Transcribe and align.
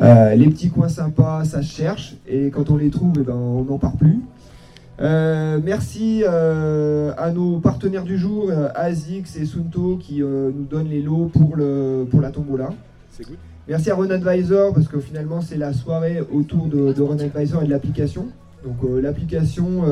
Euh, 0.00 0.34
les 0.34 0.48
petits 0.48 0.68
coins 0.68 0.88
sympas, 0.88 1.44
ça 1.44 1.62
se 1.62 1.72
cherche, 1.72 2.16
et 2.28 2.50
quand 2.50 2.70
on 2.70 2.76
les 2.76 2.90
trouve, 2.90 3.14
eh 3.18 3.22
ben, 3.22 3.34
on 3.34 3.64
n'en 3.64 3.78
part 3.78 3.96
plus. 3.96 4.20
Euh, 5.00 5.58
merci 5.62 6.22
euh, 6.26 7.12
à 7.16 7.30
nos 7.30 7.58
partenaires 7.60 8.04
du 8.04 8.18
jour, 8.18 8.50
ASICS 8.74 9.36
et 9.40 9.46
Sunto, 9.46 9.96
qui 9.96 10.20
nous 10.20 10.64
donnent 10.64 10.88
les 10.88 11.00
lots 11.00 11.30
pour, 11.32 11.56
le, 11.56 12.06
pour 12.10 12.20
la 12.20 12.30
tombola. 12.30 12.70
Merci 13.68 13.90
à 13.90 13.96
Run 13.96 14.10
Advisor, 14.10 14.74
parce 14.74 14.88
que 14.88 15.00
finalement, 15.00 15.40
c'est 15.40 15.56
la 15.56 15.72
soirée 15.72 16.20
autour 16.32 16.66
de, 16.66 16.92
de 16.92 17.02
Run 17.02 17.18
Advisor 17.18 17.62
et 17.62 17.66
de 17.66 17.70
l'application. 17.70 18.26
Donc, 18.64 18.76
l'application, 19.00 19.82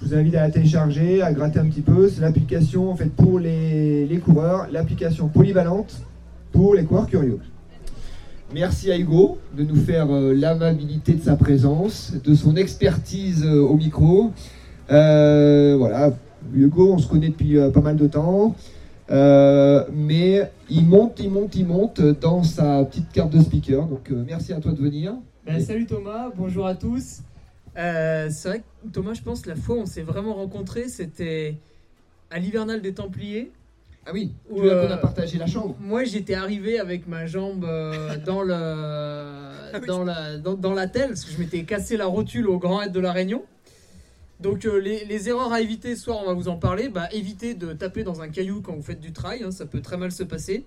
je 0.00 0.06
vous 0.06 0.14
invite 0.14 0.34
à 0.34 0.42
la 0.42 0.50
télécharger, 0.50 1.22
à 1.22 1.32
gratter 1.32 1.60
un 1.60 1.66
petit 1.66 1.80
peu. 1.80 2.08
C'est 2.08 2.20
l'application 2.20 2.90
en 2.90 2.96
fait, 2.96 3.10
pour 3.12 3.38
les, 3.38 4.04
les 4.06 4.18
coureurs, 4.18 4.66
l'application 4.72 5.28
polyvalente 5.28 6.02
pour 6.50 6.74
les 6.74 6.84
coureurs 6.84 7.06
curieux. 7.06 7.38
Merci 8.54 8.92
à 8.92 8.98
Hugo 8.98 9.38
de 9.56 9.62
nous 9.62 9.76
faire 9.76 10.10
euh, 10.10 10.34
l'amabilité 10.34 11.14
de 11.14 11.22
sa 11.22 11.36
présence, 11.36 12.12
de 12.22 12.34
son 12.34 12.54
expertise 12.56 13.46
euh, 13.46 13.60
au 13.60 13.76
micro. 13.76 14.30
Euh, 14.90 15.74
voilà, 15.78 16.12
Hugo, 16.54 16.92
on 16.92 16.98
se 16.98 17.08
connaît 17.08 17.30
depuis 17.30 17.56
pas 17.72 17.80
mal 17.80 17.96
de 17.96 18.06
temps. 18.06 18.54
mais 19.08 20.50
il 20.68 20.84
monte, 20.84 21.18
il 21.20 21.30
monte, 21.30 21.56
il 21.56 21.66
monte 21.66 22.02
dans 22.02 22.42
sa 22.42 22.84
petite 22.84 23.10
carte 23.10 23.30
de 23.30 23.40
speaker. 23.40 23.86
Donc 23.86 24.10
merci 24.10 24.52
à 24.52 24.60
toi 24.60 24.72
de 24.72 24.80
venir. 24.80 25.14
Ben, 25.46 25.58
salut 25.58 25.86
Thomas, 25.86 26.30
bonjour 26.36 26.66
à 26.66 26.74
tous. 26.74 27.22
c'est 27.74 28.44
vrai 28.44 28.58
que 28.58 28.90
Thomas, 28.92 29.14
je 29.14 29.22
pense 29.22 29.46
la 29.46 29.56
fois 29.56 29.76
où 29.76 29.80
on 29.80 29.86
s'est 29.86 30.02
vraiment 30.02 30.34
rencontrés, 30.34 30.88
c'était 30.88 31.56
à 32.30 32.38
l'hivernal 32.38 32.82
des 32.82 32.92
Templiers. 32.92 33.50
Ah 34.04 34.10
oui, 34.12 34.34
tu 34.52 34.68
as, 34.68 34.92
a 34.92 34.96
partagé 34.96 35.38
la 35.38 35.46
chambre? 35.46 35.76
Moi, 35.78 36.02
j'étais 36.04 36.34
arrivé 36.34 36.80
avec 36.80 37.06
ma 37.06 37.26
jambe 37.26 37.64
euh, 37.64 38.16
dans, 38.26 38.42
le, 38.42 38.54
ah 38.54 39.80
dans, 39.86 40.02
la, 40.02 40.38
dans, 40.38 40.74
la 40.74 40.88
telle, 40.88 41.10
parce 41.10 41.24
que 41.24 41.30
je 41.30 41.38
m'étais 41.38 41.62
cassé 41.62 41.96
la 41.96 42.06
rotule 42.06 42.48
au 42.48 42.58
grand 42.58 42.82
aide 42.82 42.92
de 42.92 43.00
la 43.00 43.12
Réunion. 43.12 43.44
Donc 44.40 44.64
euh, 44.64 44.76
les, 44.78 45.28
erreurs 45.28 45.52
à 45.52 45.60
éviter, 45.60 45.94
ce 45.94 46.02
soir 46.02 46.18
on 46.20 46.26
va 46.26 46.32
vous 46.32 46.48
en 46.48 46.56
parler, 46.56 46.88
bah, 46.88 47.08
évitez 47.12 47.54
de 47.54 47.72
taper 47.74 48.02
dans 48.02 48.22
un 48.22 48.28
caillou 48.28 48.60
quand 48.60 48.74
vous 48.74 48.82
faites 48.82 48.98
du 48.98 49.12
trail, 49.12 49.44
hein, 49.44 49.52
ça 49.52 49.66
peut 49.66 49.80
très 49.80 49.96
mal 49.96 50.10
se 50.10 50.24
passer. 50.24 50.64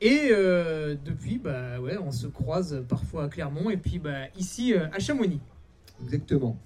Et 0.00 0.30
euh, 0.32 0.96
depuis, 1.04 1.38
bah, 1.38 1.78
ouais, 1.80 1.96
on 1.96 2.10
se 2.10 2.26
croise 2.26 2.82
parfois 2.88 3.24
à 3.24 3.28
Clermont 3.28 3.70
et 3.70 3.76
puis 3.76 4.00
bah, 4.00 4.26
ici 4.36 4.74
à 4.74 4.98
Chamonix. 4.98 5.38
Exactement. 6.02 6.56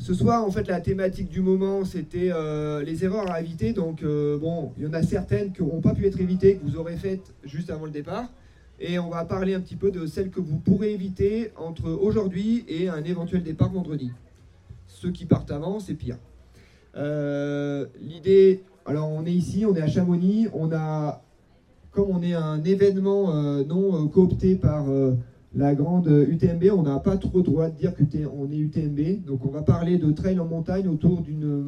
Ce 0.00 0.14
soir, 0.14 0.42
en 0.46 0.50
fait, 0.50 0.66
la 0.66 0.80
thématique 0.80 1.28
du 1.28 1.42
moment, 1.42 1.84
c'était 1.84 2.30
euh, 2.32 2.82
les 2.82 3.04
erreurs 3.04 3.30
à 3.30 3.42
éviter. 3.42 3.74
Donc, 3.74 4.02
euh, 4.02 4.38
bon, 4.38 4.72
il 4.78 4.84
y 4.84 4.86
en 4.86 4.94
a 4.94 5.02
certaines 5.02 5.52
qui 5.52 5.62
n'auront 5.62 5.82
pas 5.82 5.92
pu 5.92 6.06
être 6.06 6.18
évitées, 6.18 6.56
que 6.56 6.64
vous 6.64 6.78
aurez 6.78 6.96
faites 6.96 7.34
juste 7.44 7.68
avant 7.68 7.84
le 7.84 7.90
départ. 7.90 8.32
Et 8.80 8.98
on 8.98 9.10
va 9.10 9.26
parler 9.26 9.52
un 9.52 9.60
petit 9.60 9.76
peu 9.76 9.90
de 9.90 10.06
celles 10.06 10.30
que 10.30 10.40
vous 10.40 10.56
pourrez 10.56 10.94
éviter 10.94 11.52
entre 11.54 11.90
aujourd'hui 11.90 12.64
et 12.66 12.88
un 12.88 13.04
éventuel 13.04 13.42
départ 13.42 13.70
vendredi. 13.70 14.10
Ceux 14.86 15.10
qui 15.10 15.26
partent 15.26 15.50
avant, 15.50 15.80
c'est 15.80 15.92
pire. 15.92 16.16
Euh, 16.96 17.84
l'idée, 18.00 18.64
alors 18.86 19.10
on 19.10 19.26
est 19.26 19.34
ici, 19.34 19.66
on 19.66 19.74
est 19.76 19.82
à 19.82 19.86
Chamonix, 19.86 20.48
on 20.54 20.72
a, 20.72 21.22
comme 21.90 22.08
on 22.08 22.22
est 22.22 22.32
un 22.32 22.64
événement 22.64 23.34
non 23.64 24.08
coopté 24.08 24.54
par 24.54 24.86
la 25.54 25.74
grande 25.74 26.06
UTMB, 26.06 26.64
on 26.72 26.82
n'a 26.82 27.00
pas 27.00 27.16
trop 27.16 27.38
le 27.38 27.44
droit 27.44 27.68
de 27.68 27.76
dire 27.76 27.92
qu'on 27.94 28.50
est 28.50 28.56
UTMB. 28.56 29.24
Donc 29.26 29.44
on 29.44 29.50
va 29.50 29.62
parler 29.62 29.98
de 29.98 30.10
trail 30.12 30.38
en 30.38 30.46
montagne 30.46 30.86
autour 30.86 31.22
d'une 31.22 31.64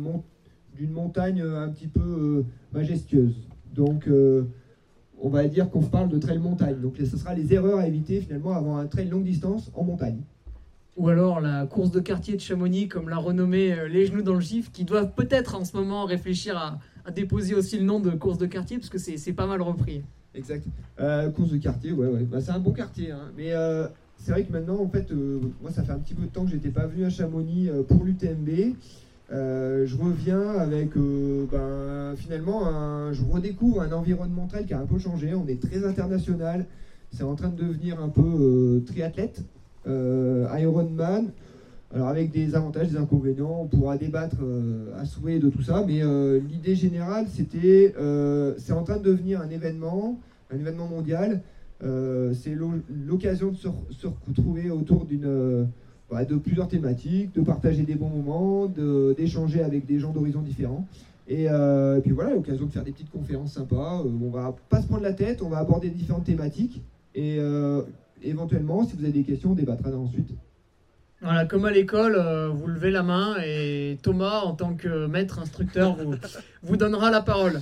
montagne 0.91 1.43
un 1.43 1.69
petit 1.69 1.89
peu 1.89 2.01
euh, 2.01 2.45
majestueuse. 2.73 3.49
Donc 3.75 4.07
euh, 4.07 4.45
on 5.21 5.29
va 5.29 5.49
dire 5.49 5.71
qu'on 5.71 5.83
parle 5.83 6.09
de 6.09 6.19
trail 6.19 6.39
montagne. 6.39 6.81
Donc 6.81 6.95
ce 6.99 7.17
sera 7.17 7.35
les 7.35 7.53
erreurs 7.53 7.79
à 7.79 7.89
éviter 7.89 8.21
finalement 8.21 8.53
avant 8.53 8.77
un 8.77 8.87
trail 8.87 9.09
longue 9.09 9.25
distance 9.25 9.71
en 9.75 9.83
montagne. 9.83 10.21
Ou 10.97 11.09
alors 11.09 11.41
la 11.41 11.67
course 11.67 11.91
de 11.91 12.01
quartier 12.01 12.37
de 12.37 12.41
Chamonix, 12.41 12.87
comme 12.87 13.09
l'a 13.09 13.17
renommé 13.17 13.73
euh, 13.73 13.89
Les 13.89 14.07
Genoux 14.07 14.23
dans 14.23 14.35
le 14.35 14.41
gif, 14.41 14.71
qui 14.71 14.85
doivent 14.85 15.13
peut-être 15.15 15.57
en 15.57 15.65
ce 15.65 15.77
moment 15.77 16.05
réfléchir 16.05 16.57
à, 16.57 16.79
à 17.05 17.11
déposer 17.11 17.55
aussi 17.55 17.79
le 17.79 17.85
nom 17.85 17.99
de 17.99 18.11
course 18.11 18.39
de 18.39 18.47
quartier, 18.47 18.79
parce 18.79 18.91
que 18.91 18.99
c'est 18.99 19.33
pas 19.33 19.47
mal 19.47 19.63
repris. 19.63 20.03
Exact. 20.35 20.65
Euh, 21.01 21.31
course 21.31 21.51
de 21.51 21.59
quartier, 21.59 21.93
ouais, 21.93 22.09
ouais. 22.09 22.23
Bah, 22.23 22.41
c'est 22.41 22.53
un 22.53 22.59
bon 22.59 22.73
quartier. 22.73 23.11
Hein. 23.11 23.31
Mais 23.37 23.53
euh, 23.53 23.87
c'est 24.17 24.33
vrai 24.33 24.45
que 24.45 24.53
maintenant, 24.53 24.81
en 24.81 24.89
fait, 24.89 25.11
euh, 25.11 25.41
moi, 25.61 25.71
ça 25.71 25.83
fait 25.83 25.93
un 25.93 25.99
petit 25.99 26.15
peu 26.15 26.23
de 26.23 26.29
temps 26.29 26.45
que 26.45 26.51
j'étais 26.51 26.71
pas 26.71 26.87
venu 26.87 27.05
à 27.05 27.11
Chamonix 27.11 27.69
pour 27.89 28.05
l'UTMB. 28.05 28.75
je 29.31 29.97
reviens 29.97 30.49
avec, 30.59 30.97
ben, 30.97 32.15
finalement, 32.17 33.13
je 33.13 33.23
redécouvre 33.25 33.83
un 33.83 33.93
environnement 33.93 34.47
trail 34.47 34.67
qui 34.67 34.75
a 34.75 34.81
un 34.81 34.87
peu 34.87 34.99
changé. 34.99 35.35
On 35.35 35.47
est 35.49 35.61
très 35.61 35.85
international. 35.85 36.67
C'est 37.11 37.25
en 37.25 37.35
train 37.35 37.49
de 37.49 37.63
devenir 37.63 38.03
un 38.03 38.09
peu 38.09 38.83
triathlète, 38.87 39.43
Ironman. 39.87 41.31
Alors 41.95 42.09
avec 42.09 42.31
des 42.31 42.55
avantages, 42.55 42.89
des 42.89 42.97
inconvénients, 42.97 43.61
on 43.63 43.67
pourra 43.67 43.99
débattre 43.99 44.39
euh, 44.43 44.99
à 44.99 45.05
souhait 45.05 45.39
de 45.39 45.51
tout 45.51 45.61
ça, 45.61 45.85
mais 45.87 46.03
euh, 46.03 46.41
l'idée 46.41 46.75
générale, 46.75 47.27
c'était, 47.29 47.95
euh, 47.99 48.55
c'est 48.57 48.73
en 48.73 48.83
train 48.83 48.97
de 48.97 49.03
devenir 49.03 49.43
un 49.43 49.51
événement, 49.51 50.19
un 50.51 50.59
événement 50.59 50.89
mondial. 50.89 51.43
c'est 51.83 52.57
l'occasion 53.07 53.51
de 53.51 53.57
se, 53.57 53.69
retrouver 54.27 54.71
autour 54.71 55.05
d'une, 55.05 55.67
bah, 56.11 56.25
de 56.25 56.37
plusieurs 56.37 56.69
thématiques, 56.69 57.35
de 57.35 57.43
partager 57.43 57.83
des 57.83 57.97
bons 57.97 58.09
moments, 58.09 58.69
d'échanger 59.19 59.63
avec 59.63 59.85
des 59.85 59.99
gens 59.99 60.13
d'horizons 60.13 60.43
différents. 60.43 60.87
Et, 61.29 61.45
et, 61.45 62.01
puis 62.03 62.13
voilà, 62.13 62.35
l'occasion 62.35 62.67
de 62.67 62.71
faire 62.71 62.85
des 62.85 62.93
petites 62.93 63.11
conférences 63.11 63.53
sympas. 63.55 64.03
on 64.05 64.31
va 64.31 64.55
pas 64.69 64.81
se 64.81 64.87
prendre 64.87 65.03
la 65.03 65.13
tête, 65.13 65.43
on 65.43 65.49
va 65.49 65.59
aborder 65.59 65.91
différentes 65.91 66.25
thématiques. 66.25 66.81
Et 67.15 67.39
éventuellement, 68.23 68.85
si 68.85 68.97
vous 68.97 69.03
avez 69.03 69.13
des 69.13 69.25
questions, 69.25 69.51
on 69.51 69.55
débattra 69.55 69.91
ensuite. 69.91 70.33
Voilà, 71.23 71.47
comme 71.47 71.65
à 71.65 71.71
l'école, 71.71 72.17
euh, 72.17 72.49
vous 72.49 72.67
levez 72.67 72.91
la 72.91 73.05
main 73.05 73.37
et 73.45 73.97
Thomas, 74.03 74.41
en 74.41 74.55
tant 74.55 74.75
que 74.75 75.07
maître 75.07 75.39
instructeur, 75.39 75.97
vous, 76.65 76.77
donnera 76.77 77.13
la 77.13 77.21
parole. 77.21 77.61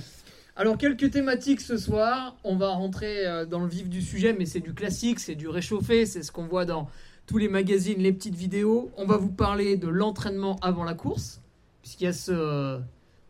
Alors, 0.55 0.79
quelques 0.79 1.11
thématiques 1.11 1.61
ce 1.61 1.77
soir. 1.77 2.35
On 2.43 2.55
va 2.55 2.69
rentrer 2.69 3.27
euh, 3.27 3.45
dans 3.45 3.59
le 3.59 3.67
vif 3.67 3.87
du 3.87 4.01
sujet, 4.01 4.35
mais 4.37 4.47
c'est 4.47 4.61
du 4.61 4.73
classique, 4.73 5.19
c'est 5.19 5.35
du 5.35 5.47
réchauffé, 5.47 6.07
c'est 6.07 6.23
ce 6.23 6.31
qu'on 6.31 6.47
voit 6.47 6.65
dans 6.65 6.89
tous 7.27 7.37
les 7.37 7.49
magazines, 7.49 8.01
les 8.01 8.11
petites 8.11 8.33
vidéos. 8.33 8.91
On 8.97 9.05
va 9.05 9.17
vous 9.17 9.31
parler 9.31 9.77
de 9.77 9.87
l'entraînement 9.87 10.57
avant 10.63 10.83
la 10.83 10.95
course, 10.95 11.39
puisqu'il 11.83 12.05
y 12.05 12.07
a 12.07 12.13
ce, 12.13 12.79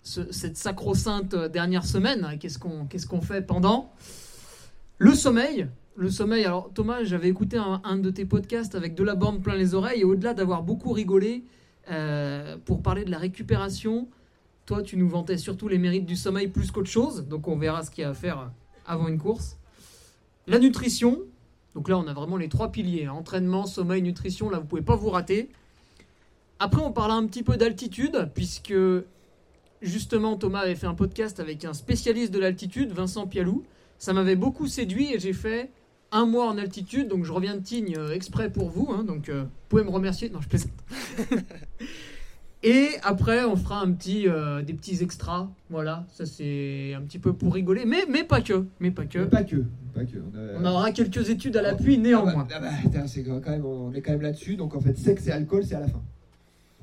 cette 0.01 0.55
sacro-sainte 0.55 1.35
dernière 1.35 1.83
semaine. 1.83 2.37
Qu'est-ce 2.39 2.57
qu'on 2.57 2.85
qu'est-ce 2.85 3.05
qu'on 3.05 3.21
fait 3.21 3.41
pendant? 3.41 3.91
Le 4.97 5.13
sommeil, 5.13 5.67
le 5.95 6.09
sommeil, 6.09 6.45
alors 6.45 6.71
Thomas, 6.73 7.03
j'avais 7.03 7.29
écouté 7.29 7.57
un, 7.57 7.97
de 7.97 8.09
tes 8.09 8.25
podcasts 8.25 8.75
avec 8.75 8.95
de 8.95 9.03
la 9.03 9.15
bande 9.15 9.41
plein 9.41 9.55
les 9.55 9.73
oreilles, 9.73 10.01
et 10.01 10.03
au-delà 10.03 10.33
d'avoir 10.33 10.63
beaucoup 10.63 10.91
rigolé 10.91 11.43
euh, 11.89 12.57
pour 12.65 12.81
parler 12.81 13.03
de 13.03 13.11
la 13.11 13.17
récupération, 13.17 14.07
toi, 14.65 14.83
tu 14.83 14.95
nous 14.95 15.09
vantais 15.09 15.37
surtout 15.37 15.67
les 15.67 15.77
mérites 15.77 16.05
du 16.05 16.15
sommeil 16.15 16.47
plus 16.47 16.71
qu'autre 16.71 16.89
chose. 16.89 17.27
Donc, 17.27 17.47
on 17.47 17.57
verra 17.57 17.83
ce 17.83 17.91
qu'il 17.91 18.03
y 18.03 18.05
a 18.05 18.09
à 18.09 18.13
faire 18.13 18.51
avant 18.85 19.07
une 19.07 19.17
course. 19.17 19.57
La 20.47 20.59
nutrition. 20.59 21.19
Donc 21.75 21.89
là, 21.89 21.97
on 21.97 22.07
a 22.07 22.13
vraiment 22.13 22.37
les 22.37 22.49
trois 22.49 22.71
piliers 22.71 23.05
hein. 23.05 23.13
entraînement, 23.13 23.65
sommeil, 23.65 24.01
nutrition. 24.01 24.49
Là, 24.49 24.59
vous 24.59 24.65
pouvez 24.65 24.81
pas 24.81 24.95
vous 24.95 25.09
rater. 25.09 25.49
Après, 26.59 26.81
on 26.81 26.91
parlera 26.91 27.17
un 27.17 27.25
petit 27.25 27.43
peu 27.43 27.57
d'altitude, 27.57 28.29
puisque 28.33 28.73
justement, 29.81 30.37
Thomas 30.37 30.59
avait 30.59 30.75
fait 30.75 30.87
un 30.87 30.93
podcast 30.93 31.39
avec 31.39 31.65
un 31.65 31.73
spécialiste 31.73 32.31
de 32.31 32.39
l'altitude, 32.39 32.91
Vincent 32.91 33.27
Pialou. 33.27 33.63
Ça 33.97 34.13
m'avait 34.13 34.35
beaucoup 34.35 34.67
séduit 34.67 35.13
et 35.13 35.19
j'ai 35.19 35.33
fait 35.33 35.71
un 36.11 36.25
mois 36.25 36.47
en 36.47 36.57
altitude, 36.57 37.07
donc 37.07 37.25
je 37.25 37.31
reviens 37.31 37.55
de 37.55 37.61
Tignes 37.61 37.95
euh, 37.97 38.13
exprès 38.13 38.49
pour 38.49 38.69
vous. 38.69 38.89
Hein. 38.91 39.03
donc, 39.03 39.29
euh, 39.29 39.43
vous 39.43 39.49
pouvez 39.69 39.83
me 39.83 39.89
remercier. 39.89 40.29
Non, 40.29 40.41
je 40.41 40.47
plaisante. 40.47 40.71
Et 42.63 42.89
après, 43.01 43.43
on 43.43 43.55
fera 43.55 43.81
un 43.81 43.91
petit, 43.91 44.27
euh, 44.27 44.61
des 44.61 44.73
petits 44.73 45.01
extras. 45.01 45.49
Voilà, 45.71 46.05
ça 46.13 46.27
c'est 46.27 46.93
un 46.93 47.01
petit 47.01 47.17
peu 47.17 47.33
pour 47.33 47.55
rigoler, 47.55 47.85
mais, 47.85 48.05
mais 48.07 48.23
pas 48.23 48.41
que. 48.41 48.65
Mais 48.79 48.91
pas 48.91 49.05
que. 49.05 49.17
Mais 49.17 49.25
pas 49.25 49.43
que. 49.43 49.63
Pas 49.95 50.05
que. 50.05 50.17
On, 50.57 50.65
aura 50.65 50.91
quelques 50.91 51.29
études 51.29 51.57
à 51.57 51.63
l'appui 51.63 51.97
néanmoins. 51.97 52.47
Ah 52.53 52.59
bah, 52.59 52.69
ah 52.71 52.87
bah, 52.87 53.07
c'est 53.07 53.23
quand 53.23 53.41
même, 53.47 53.65
on 53.65 53.91
est 53.93 54.01
quand 54.01 54.11
même 54.11 54.21
là-dessus, 54.21 54.57
donc 54.57 54.75
en 54.75 54.79
fait, 54.79 54.95
sexe 54.95 55.27
et 55.27 55.31
alcool, 55.31 55.63
c'est 55.65 55.75
à 55.75 55.79
la 55.79 55.87
fin. 55.87 56.01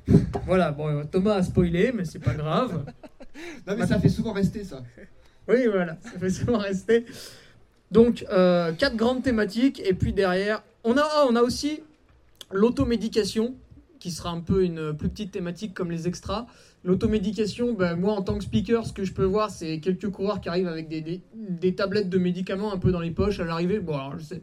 voilà, 0.45 0.71
bon, 0.73 1.05
Thomas 1.09 1.35
a 1.35 1.43
spoilé, 1.43 1.93
mais 1.95 2.03
c'est 2.03 2.19
pas 2.19 2.33
grave. 2.33 2.83
non, 3.67 3.75
mais 3.77 3.87
ça 3.87 3.99
fait 3.99 4.09
souvent 4.09 4.33
rester 4.33 4.65
ça. 4.65 4.83
Oui, 5.47 5.65
voilà, 5.71 5.97
ça 6.03 6.19
fait 6.19 6.29
souvent 6.29 6.57
rester. 6.57 7.05
Donc, 7.91 8.25
euh, 8.31 8.71
quatre 8.73 8.95
grandes 8.95 9.23
thématiques, 9.23 9.81
et 9.83 9.93
puis 9.93 10.13
derrière, 10.13 10.63
on 10.83 10.97
a, 10.97 11.03
oh, 11.03 11.27
on 11.31 11.35
a 11.35 11.41
aussi 11.41 11.81
l'automédication 12.51 13.55
qui 13.99 14.11
sera 14.11 14.29
un 14.29 14.39
peu 14.39 14.63
une 14.63 14.93
plus 14.93 15.09
petite 15.09 15.31
thématique 15.31 15.73
comme 15.73 15.91
les 15.91 16.07
extras. 16.07 16.45
L'automédication, 16.83 17.73
ben, 17.73 17.95
moi 17.95 18.13
en 18.13 18.21
tant 18.21 18.37
que 18.37 18.43
speaker, 18.43 18.85
ce 18.85 18.93
que 18.93 19.03
je 19.03 19.13
peux 19.13 19.25
voir, 19.25 19.49
c'est 19.49 19.79
quelques 19.79 20.09
coureurs 20.09 20.39
qui 20.39 20.47
arrivent 20.47 20.69
avec 20.69 20.87
des, 20.87 21.21
des, 21.33 21.75
tablettes 21.75 22.09
de 22.09 22.17
médicaments 22.17 22.71
un 22.71 22.77
peu 22.77 22.91
dans 22.91 23.01
les 23.01 23.11
poches 23.11 23.41
à 23.41 23.43
l'arrivée. 23.43 23.79
Bon, 23.79 23.95
alors 23.95 24.17
je 24.17 24.23
sais 24.23 24.41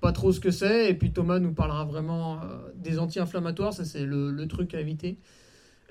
pas 0.00 0.10
trop 0.10 0.32
ce 0.32 0.40
que 0.40 0.50
c'est. 0.50 0.90
Et 0.90 0.94
puis 0.94 1.12
Thomas 1.12 1.38
nous 1.38 1.52
parlera 1.52 1.84
vraiment 1.84 2.40
euh, 2.40 2.72
des 2.74 2.98
anti-inflammatoires, 2.98 3.72
ça 3.72 3.84
c'est 3.84 4.04
le, 4.04 4.32
le, 4.32 4.48
truc 4.48 4.74
à 4.74 4.80
éviter. 4.80 5.18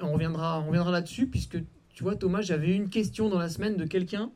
On 0.01 0.11
reviendra, 0.11 0.59
on 0.59 0.67
reviendra 0.67 0.91
là-dessus, 0.91 1.27
puisque 1.27 1.57
tu 1.93 2.03
vois, 2.03 2.17
Thomas, 2.17 2.41
j'avais 2.41 2.75
une 2.75 2.89
question 2.89 3.29
dans 3.29 3.39
la 3.39 3.47
semaine 3.47 3.77
de 3.77 3.85
quelqu'un 3.85 4.29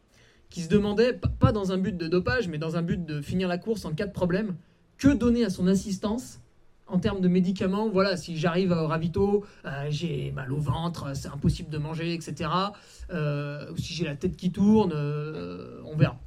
qui 0.50 0.62
se 0.62 0.70
demandait, 0.70 1.14
pas 1.14 1.52
dans 1.52 1.72
un 1.72 1.78
but 1.78 1.96
de 1.96 2.08
dopage, 2.08 2.48
mais 2.48 2.58
dans 2.58 2.76
un 2.76 2.82
but 2.82 3.06
de 3.06 3.22
finir 3.22 3.48
la 3.48 3.58
course 3.58 3.86
en 3.86 3.94
cas 3.94 4.08
de 4.08 4.12
problème, 4.12 4.56
que 4.98 5.10
donner 5.10 5.46
à 5.46 5.50
son 5.50 5.68
assistance 5.68 6.40
en 6.88 7.00
termes 7.00 7.22
de 7.22 7.28
médicaments, 7.28 7.88
voilà, 7.88 8.18
si 8.18 8.38
j'arrive 8.38 8.72
au 8.72 8.88
ravito, 8.88 9.46
euh, 9.66 9.88
j'ai 9.90 10.32
mal 10.32 10.52
au 10.52 10.58
ventre, 10.58 11.16
c'est 11.16 11.28
impossible 11.28 11.70
de 11.70 11.78
manger, 11.78 12.14
etc. 12.14 12.50
Euh, 13.12 13.72
si 13.78 13.94
j'ai 13.94 14.06
la 14.06 14.16
tête 14.16 14.36
qui 14.36 14.52
tourne, 14.52 14.92
euh, 14.94 15.82
on 15.86 15.96
verra. 15.96 16.20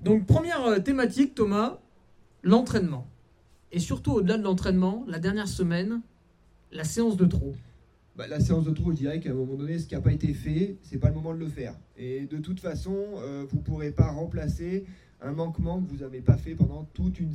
Donc 0.00 0.26
première 0.26 0.82
thématique, 0.82 1.34
Thomas, 1.34 1.78
l'entraînement. 2.42 3.06
Et 3.72 3.78
surtout 3.78 4.12
au-delà 4.12 4.38
de 4.38 4.42
l'entraînement, 4.42 5.04
la 5.06 5.18
dernière 5.18 5.48
semaine, 5.48 6.00
la 6.72 6.84
séance 6.84 7.16
de 7.16 7.26
trop. 7.26 7.54
Bah, 8.16 8.26
la 8.26 8.40
séance 8.40 8.64
de 8.64 8.70
trop, 8.72 8.92
je 8.92 8.96
dirais 8.96 9.20
qu'à 9.20 9.30
un 9.30 9.34
moment 9.34 9.54
donné, 9.54 9.78
ce 9.78 9.86
qui 9.86 9.94
n'a 9.94 10.00
pas 10.00 10.12
été 10.12 10.34
fait, 10.34 10.76
c'est 10.82 10.98
pas 10.98 11.08
le 11.08 11.14
moment 11.14 11.32
de 11.34 11.38
le 11.38 11.48
faire. 11.48 11.74
Et 11.96 12.26
de 12.26 12.38
toute 12.38 12.60
façon, 12.60 12.94
vous 13.48 13.56
ne 13.56 13.62
pourrez 13.62 13.90
pas 13.90 14.10
remplacer 14.10 14.84
un 15.22 15.32
manquement 15.32 15.80
que 15.80 15.88
vous 15.88 15.98
n'avez 15.98 16.20
pas 16.20 16.36
fait 16.36 16.54
pendant 16.54 16.84
toute 16.92 17.18
une 17.20 17.34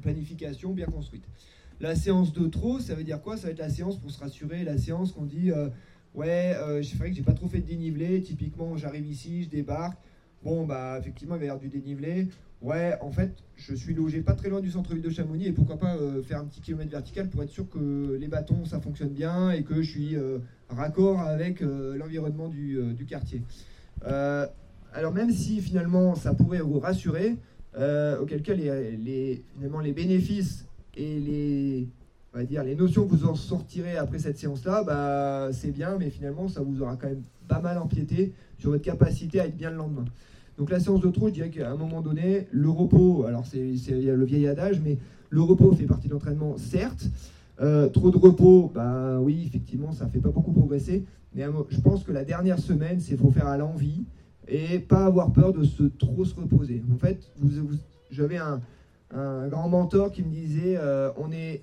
planification 0.00 0.72
bien 0.72 0.86
construite. 0.86 1.24
La 1.80 1.96
séance 1.96 2.34
de 2.34 2.46
trop, 2.46 2.78
ça 2.78 2.94
veut 2.94 3.04
dire 3.04 3.22
quoi? 3.22 3.38
Ça 3.38 3.46
va 3.46 3.52
être 3.52 3.58
la 3.58 3.70
séance 3.70 3.96
pour 3.96 4.10
se 4.10 4.20
rassurer, 4.20 4.64
la 4.64 4.76
séance 4.76 5.12
qu'on 5.12 5.24
dit 5.24 5.50
euh, 5.50 5.70
ouais, 6.14 6.54
euh, 6.56 6.82
c'est 6.82 6.96
vrai 6.98 7.08
que 7.08 7.16
j'ai 7.16 7.22
pas 7.22 7.32
trop 7.32 7.48
fait 7.48 7.60
de 7.60 7.66
dénivelé. 7.66 8.20
Typiquement, 8.20 8.76
j'arrive 8.76 9.06
ici, 9.06 9.44
je 9.44 9.48
débarque. 9.48 9.98
Bon, 10.42 10.64
bah 10.64 10.96
effectivement, 10.98 11.36
il 11.36 11.38
va 11.38 11.44
y 11.44 11.48
avoir 11.48 11.60
du 11.60 11.68
dénivelé. 11.68 12.28
Ouais, 12.62 12.96
en 13.00 13.10
fait, 13.10 13.32
je 13.56 13.74
suis 13.74 13.94
logé 13.94 14.20
pas 14.20 14.34
très 14.34 14.48
loin 14.48 14.60
du 14.60 14.70
centre-ville 14.70 15.02
de 15.02 15.10
Chamonix 15.10 15.46
et 15.46 15.52
pourquoi 15.52 15.78
pas 15.78 15.96
euh, 15.96 16.22
faire 16.22 16.40
un 16.40 16.44
petit 16.44 16.60
kilomètre 16.60 16.90
vertical 16.90 17.28
pour 17.28 17.42
être 17.42 17.50
sûr 17.50 17.68
que 17.68 18.16
les 18.20 18.28
bâtons 18.28 18.64
ça 18.66 18.80
fonctionne 18.80 19.10
bien 19.10 19.50
et 19.50 19.62
que 19.62 19.80
je 19.82 19.90
suis 19.90 20.16
raccord 20.68 21.20
avec 21.20 21.60
l'environnement 21.60 22.48
du, 22.48 22.78
du, 22.94 23.06
quartier. 23.06 23.42
Alors 24.02 25.12
même 25.12 25.30
si 25.30 25.60
finalement 25.60 26.14
ça 26.14 26.34
pourrait 26.34 26.60
vous 26.60 26.80
rassurer, 26.80 27.36
euh, 27.76 28.18
auquel 28.20 28.42
cas 28.42 28.54
les, 28.54 29.44
finalement, 29.54 29.80
les 29.80 29.92
bénéfices 29.92 30.66
et 30.96 31.20
les, 31.20 31.88
on 32.32 32.38
va 32.38 32.44
dire, 32.44 32.62
les 32.62 32.76
notions 32.76 33.06
que 33.06 33.14
vous 33.14 33.26
en 33.26 33.34
sortirez 33.34 33.96
après 33.96 34.18
cette 34.18 34.38
séance-là, 34.38 34.84
bah, 34.84 35.48
c'est 35.52 35.72
bien, 35.72 35.96
mais 35.98 36.10
finalement 36.10 36.48
ça 36.48 36.60
vous 36.62 36.82
aura 36.82 36.96
quand 36.96 37.08
même 37.08 37.22
pas 37.48 37.60
mal 37.60 37.78
empiété 37.78 38.32
sur 38.58 38.70
votre 38.70 38.84
capacité 38.84 39.40
à 39.40 39.46
être 39.46 39.56
bien 39.56 39.70
le 39.70 39.76
lendemain. 39.76 40.04
Donc 40.58 40.70
la 40.70 40.78
séance 40.78 41.00
de 41.00 41.08
trop, 41.08 41.28
je 41.28 41.34
dirais 41.34 41.50
qu'à 41.50 41.70
un 41.70 41.76
moment 41.76 42.02
donné, 42.02 42.46
le 42.50 42.68
repos, 42.68 43.24
alors 43.24 43.46
c'est 43.46 43.72
le 43.88 44.24
vieil 44.24 44.46
adage, 44.46 44.80
mais 44.84 44.98
le 45.30 45.42
repos 45.42 45.72
fait 45.72 45.86
partie 45.86 46.08
de 46.08 46.12
l'entraînement, 46.12 46.56
certes. 46.58 47.06
Euh, 47.60 47.88
trop 47.88 48.10
de 48.10 48.16
repos, 48.16 48.70
bah 48.74 49.18
oui, 49.20 49.44
effectivement, 49.46 49.92
ça 49.92 50.06
ne 50.06 50.10
fait 50.10 50.18
pas 50.18 50.30
beaucoup 50.30 50.52
progresser. 50.52 51.04
Mais 51.34 51.44
je 51.70 51.80
pense 51.80 52.04
que 52.04 52.12
la 52.12 52.24
dernière 52.24 52.58
semaine, 52.58 53.00
c'est 53.00 53.16
faut 53.16 53.30
faire 53.30 53.46
à 53.46 53.56
l'envie 53.56 54.04
et 54.48 54.80
pas 54.80 55.06
avoir 55.06 55.32
peur 55.32 55.52
de 55.52 55.64
se 55.64 55.84
trop 55.84 56.24
se 56.24 56.34
reposer. 56.34 56.82
En 56.92 56.98
fait, 56.98 57.30
j'avais 58.10 58.38
un, 58.38 58.60
grand 59.48 59.68
mentor 59.68 60.12
qui 60.12 60.22
me 60.22 60.30
disait 60.30 60.76
euh, 60.76 61.10
on, 61.16 61.32
est, 61.32 61.62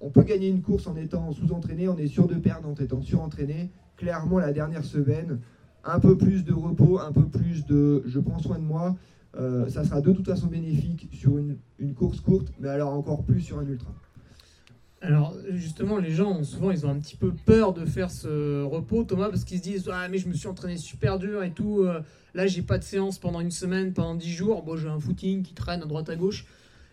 on 0.00 0.10
peut 0.10 0.22
gagner 0.22 0.48
une 0.48 0.62
course 0.62 0.86
en 0.86 0.96
étant 0.96 1.32
sous-entraîné, 1.32 1.88
on 1.88 1.96
est 1.96 2.06
sûr 2.06 2.26
de 2.26 2.34
perdre 2.34 2.68
en 2.68 2.74
étant 2.74 3.02
surentraîné. 3.02 3.70
Clairement, 3.96 4.38
la 4.38 4.52
dernière 4.52 4.84
semaine, 4.84 5.40
un 5.84 5.98
peu 5.98 6.16
plus 6.16 6.44
de 6.44 6.52
repos, 6.52 7.00
un 7.00 7.12
peu 7.12 7.26
plus 7.26 7.66
de 7.66 8.02
je 8.06 8.20
prends 8.20 8.38
soin 8.38 8.58
de 8.58 8.64
moi, 8.64 8.96
euh, 9.36 9.68
ça 9.68 9.84
sera 9.84 10.00
de 10.00 10.12
toute 10.12 10.26
façon 10.26 10.46
bénéfique 10.46 11.08
sur 11.12 11.36
une, 11.38 11.58
course 11.94 12.20
courte, 12.20 12.52
mais 12.60 12.68
alors 12.68 12.92
encore 12.92 13.24
plus 13.24 13.40
sur 13.40 13.58
un 13.58 13.66
ultra. 13.66 13.92
Alors 15.00 15.36
justement, 15.50 15.98
les 15.98 16.10
gens 16.10 16.42
souvent 16.42 16.70
ils 16.70 16.84
ont 16.86 16.90
un 16.90 16.98
petit 16.98 17.16
peu 17.16 17.32
peur 17.46 17.72
de 17.72 17.84
faire 17.84 18.10
ce 18.10 18.62
repos, 18.64 19.04
Thomas, 19.04 19.28
parce 19.28 19.44
qu'ils 19.44 19.58
se 19.58 19.62
disent 19.62 19.90
ah 19.92 20.08
mais 20.08 20.18
je 20.18 20.28
me 20.28 20.34
suis 20.34 20.48
entraîné 20.48 20.76
super 20.76 21.18
dur 21.18 21.42
et 21.42 21.52
tout. 21.52 21.82
Euh, 21.82 22.00
là 22.34 22.46
j'ai 22.46 22.62
pas 22.62 22.78
de 22.78 22.84
séance 22.84 23.18
pendant 23.18 23.40
une 23.40 23.50
semaine, 23.50 23.92
pendant 23.92 24.14
dix 24.14 24.32
jours. 24.32 24.62
Bon 24.62 24.76
j'ai 24.76 24.88
un 24.88 24.98
footing 25.00 25.42
qui 25.42 25.54
traîne 25.54 25.82
à 25.82 25.86
droite 25.86 26.08
à 26.08 26.16
gauche. 26.16 26.46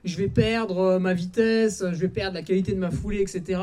Je 0.05 0.17
vais 0.17 0.27
perdre 0.27 0.77
euh, 0.77 0.99
ma 0.99 1.13
vitesse, 1.13 1.83
je 1.91 1.97
vais 1.97 2.09
perdre 2.09 2.35
la 2.35 2.43
qualité 2.43 2.73
de 2.73 2.79
ma 2.79 2.91
foulée, 2.91 3.21
etc. 3.21 3.59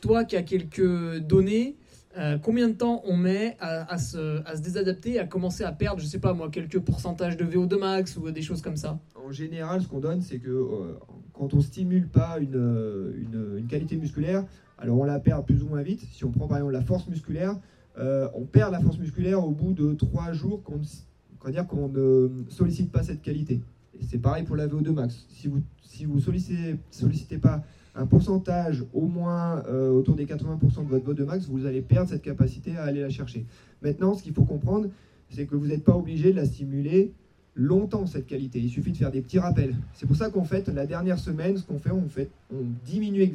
Toi 0.00 0.24
qui 0.24 0.36
as 0.36 0.42
quelques 0.42 1.18
données, 1.20 1.76
euh, 2.18 2.38
combien 2.38 2.68
de 2.68 2.74
temps 2.74 3.02
on 3.06 3.16
met 3.16 3.56
à, 3.60 3.96
se, 3.96 4.42
désadapter, 4.60 5.18
à 5.18 5.26
commencer 5.26 5.64
à 5.64 5.72
perdre, 5.72 6.00
je 6.00 6.06
sais 6.06 6.18
pas 6.18 6.34
moi, 6.34 6.50
quelques 6.50 6.80
pourcentages 6.80 7.36
de 7.36 7.44
VO2 7.44 7.78
max 7.78 8.16
ou 8.16 8.30
des 8.30 8.42
choses 8.42 8.62
comme 8.62 8.76
ça? 8.76 8.98
En 9.14 9.30
général, 9.30 9.80
ce 9.80 9.88
qu'on 9.88 10.00
donne, 10.00 10.22
c'est 10.22 10.38
que 10.38 10.96
quand 11.32 11.54
on 11.54 11.60
stimule 11.60 12.08
pas 12.08 12.38
une, 12.40 13.56
une, 13.58 13.66
qualité 13.66 13.96
musculaire, 13.96 14.44
alors 14.78 14.98
on 14.98 15.04
la 15.04 15.20
perd 15.20 15.46
plus 15.46 15.62
ou 15.62 15.68
moins 15.68 15.82
vite. 15.82 16.02
Si 16.12 16.24
on 16.24 16.30
prend 16.30 16.48
par 16.48 16.58
exemple 16.58 16.72
la 16.72 16.82
force 16.82 17.06
musculaire, 17.08 17.56
euh, 17.98 18.28
on 18.34 18.44
perd 18.44 18.72
la 18.72 18.80
force 18.80 18.98
musculaire 18.98 19.44
au 19.44 19.50
bout 19.50 19.72
de 19.72 19.94
3 19.94 20.32
jours 20.32 20.62
qu'on 20.62 21.88
ne 21.88 22.28
sollicite 22.50 22.92
pas 22.92 23.02
cette 23.02 23.22
qualité. 23.22 23.60
C'est 24.08 24.18
pareil 24.18 24.44
pour 24.44 24.56
la 24.56 24.66
VO2 24.66 24.90
max. 24.90 25.26
Si 25.28 25.48
vous 25.48 25.60
si 25.82 26.04
vous 26.04 26.20
sollicitez, 26.20 26.76
sollicitez 26.90 27.38
pas 27.38 27.62
un 27.94 28.06
pourcentage 28.06 28.84
au 28.92 29.06
moins 29.06 29.62
euh, 29.66 29.90
autour 29.90 30.14
des 30.14 30.26
80% 30.26 30.84
de 30.84 30.88
votre 30.88 31.12
VO2 31.12 31.24
max, 31.24 31.46
vous 31.46 31.64
allez 31.64 31.80
perdre 31.80 32.10
cette 32.10 32.22
capacité 32.22 32.76
à 32.76 32.84
aller 32.84 33.00
la 33.00 33.08
chercher. 33.08 33.46
Maintenant, 33.82 34.14
ce 34.14 34.22
qu'il 34.22 34.34
faut 34.34 34.44
comprendre, 34.44 34.88
c'est 35.30 35.46
que 35.46 35.56
vous 35.56 35.66
n'êtes 35.66 35.84
pas 35.84 35.96
obligé 35.96 36.32
de 36.32 36.36
la 36.36 36.44
stimuler 36.44 37.12
longtemps 37.54 38.04
cette 38.06 38.26
qualité. 38.26 38.60
Il 38.60 38.68
suffit 38.68 38.92
de 38.92 38.98
faire 38.98 39.10
des 39.10 39.22
petits 39.22 39.38
rappels. 39.38 39.74
C'est 39.94 40.06
pour 40.06 40.16
ça 40.16 40.28
qu'en 40.28 40.44
fait, 40.44 40.68
la 40.68 40.86
dernière 40.86 41.18
semaine, 41.18 41.56
ce 41.56 41.64
qu'on 41.64 41.78
fait, 41.78 41.90
on 41.90 42.08
fait, 42.08 42.28
on 42.52 42.64
diminue 42.84 43.32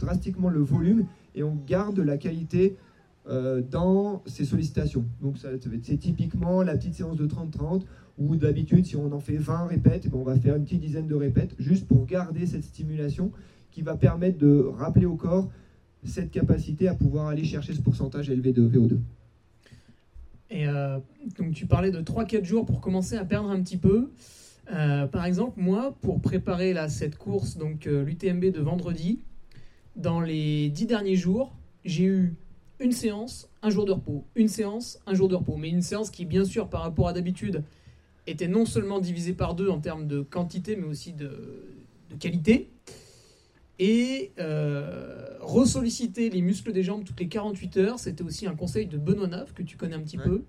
drastiquement 0.00 0.48
le 0.48 0.60
volume 0.60 1.06
et 1.36 1.44
on 1.44 1.56
garde 1.66 2.00
la 2.00 2.18
qualité 2.18 2.76
euh, 3.28 3.62
dans 3.62 4.22
ces 4.26 4.44
sollicitations. 4.44 5.04
Donc 5.22 5.36
c'est 5.38 5.96
typiquement 5.96 6.62
la 6.62 6.76
petite 6.76 6.94
séance 6.94 7.16
de 7.16 7.26
30-30 7.26 7.82
où 8.18 8.36
d'habitude, 8.36 8.86
si 8.86 8.96
on 8.96 9.12
en 9.12 9.20
fait 9.20 9.36
20 9.36 9.66
répètes, 9.66 10.08
ben, 10.08 10.18
on 10.18 10.22
va 10.24 10.36
faire 10.36 10.56
une 10.56 10.64
petite 10.64 10.80
dizaine 10.80 11.06
de 11.06 11.14
répètes 11.14 11.54
juste 11.58 11.86
pour 11.86 12.04
garder 12.06 12.46
cette 12.46 12.64
stimulation 12.64 13.32
qui 13.70 13.82
va 13.82 13.96
permettre 13.96 14.38
de 14.38 14.70
rappeler 14.76 15.06
au 15.06 15.16
corps 15.16 15.48
cette 16.04 16.30
capacité 16.30 16.88
à 16.88 16.94
pouvoir 16.94 17.28
aller 17.28 17.44
chercher 17.44 17.74
ce 17.74 17.80
pourcentage 17.80 18.28
élevé 18.28 18.52
de 18.52 18.68
VO2. 18.68 18.98
Et 20.50 20.66
euh, 20.66 20.98
donc 21.38 21.52
tu 21.52 21.66
parlais 21.66 21.90
de 21.90 22.00
3-4 22.00 22.44
jours 22.44 22.66
pour 22.66 22.80
commencer 22.80 23.16
à 23.16 23.24
perdre 23.24 23.50
un 23.50 23.62
petit 23.62 23.76
peu. 23.78 24.10
Euh, 24.72 25.06
par 25.06 25.24
exemple, 25.24 25.60
moi, 25.60 25.96
pour 26.00 26.20
préparer 26.20 26.72
là, 26.72 26.88
cette 26.88 27.16
course, 27.16 27.56
donc 27.56 27.86
euh, 27.86 28.04
l'UTMB 28.04 28.46
de 28.46 28.60
vendredi, 28.60 29.20
dans 29.96 30.20
les 30.20 30.68
10 30.68 30.86
derniers 30.86 31.16
jours, 31.16 31.54
j'ai 31.84 32.04
eu 32.04 32.34
une 32.80 32.92
séance, 32.92 33.48
un 33.62 33.70
jour 33.70 33.84
de 33.84 33.92
repos, 33.92 34.24
une 34.34 34.48
séance, 34.48 34.98
un 35.06 35.14
jour 35.14 35.28
de 35.28 35.34
repos. 35.34 35.56
Mais 35.56 35.68
une 35.68 35.82
séance 35.82 36.10
qui, 36.10 36.24
bien 36.24 36.44
sûr, 36.44 36.68
par 36.68 36.82
rapport 36.82 37.08
à 37.08 37.12
d'habitude, 37.12 37.62
était 38.26 38.48
non 38.48 38.64
seulement 38.66 39.00
divisée 39.00 39.32
par 39.32 39.54
deux 39.54 39.68
en 39.68 39.80
termes 39.80 40.06
de 40.06 40.20
quantité, 40.22 40.76
mais 40.76 40.86
aussi 40.86 41.12
de, 41.12 41.30
de 42.10 42.14
qualité. 42.18 42.70
Et 43.78 44.32
euh, 44.38 45.26
ressolliciter 45.40 46.30
les 46.30 46.42
muscles 46.42 46.72
des 46.72 46.82
jambes 46.82 47.04
toutes 47.04 47.18
les 47.18 47.28
48 47.28 47.76
heures, 47.78 47.98
c'était 47.98 48.22
aussi 48.22 48.46
un 48.46 48.54
conseil 48.54 48.86
de 48.86 48.96
Benoît 48.96 49.26
Nave, 49.26 49.52
que 49.54 49.62
tu 49.62 49.76
connais 49.76 49.96
un 49.96 50.00
petit 50.00 50.18
Ouais. 50.18 50.24
peu, 50.24 50.42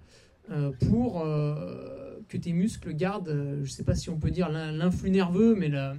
euh, 0.51 0.71
pour 0.89 1.21
euh, 1.21 2.19
que 2.27 2.37
tes 2.37 2.53
muscles 2.53 2.93
gardent, 2.93 3.29
euh, 3.29 3.55
je 3.57 3.61
ne 3.71 3.75
sais 3.75 3.83
pas 3.83 3.95
si 3.95 4.09
on 4.09 4.17
peut 4.17 4.29
dire 4.29 4.49
l'in- 4.49 4.71
l'influx 4.71 5.09
nerveux, 5.09 5.55
mais 5.55 5.69
la- 5.69 5.95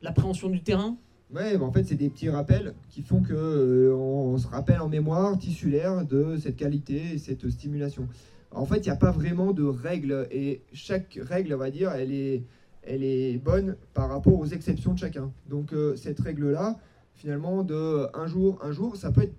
l'appréhension 0.00 0.48
du 0.48 0.62
terrain. 0.62 0.96
Ouais, 1.32 1.56
mais 1.56 1.62
en 1.64 1.72
fait, 1.72 1.84
c'est 1.84 1.94
des 1.94 2.10
petits 2.10 2.28
rappels 2.30 2.74
qui 2.90 3.02
font 3.02 3.22
que 3.22 3.32
euh, 3.32 3.94
on, 3.94 4.32
on 4.34 4.38
se 4.38 4.46
rappelle 4.48 4.80
en 4.80 4.88
mémoire 4.88 5.38
tissulaire 5.38 6.04
de 6.04 6.36
cette 6.36 6.56
qualité 6.56 7.00
et 7.14 7.18
cette 7.18 7.48
stimulation. 7.48 8.08
En 8.54 8.66
fait, 8.66 8.78
il 8.78 8.84
n'y 8.84 8.90
a 8.90 8.96
pas 8.96 9.10
vraiment 9.10 9.52
de 9.52 9.64
règle 9.64 10.26
et 10.30 10.62
chaque 10.72 11.18
règle, 11.22 11.54
on 11.54 11.58
va 11.58 11.70
dire, 11.70 11.90
elle 11.92 12.12
est, 12.12 12.44
elle 12.82 13.02
est 13.02 13.38
bonne 13.38 13.76
par 13.94 14.08
rapport 14.08 14.38
aux 14.38 14.46
exceptions 14.46 14.92
de 14.92 14.98
chacun. 14.98 15.32
Donc 15.48 15.72
euh, 15.72 15.96
cette 15.96 16.20
règle-là, 16.20 16.78
finalement, 17.14 17.62
de 17.62 18.06
un 18.14 18.26
jour, 18.26 18.58
un 18.62 18.72
jour, 18.72 18.96
ça 18.96 19.10
peut 19.10 19.22
être, 19.22 19.34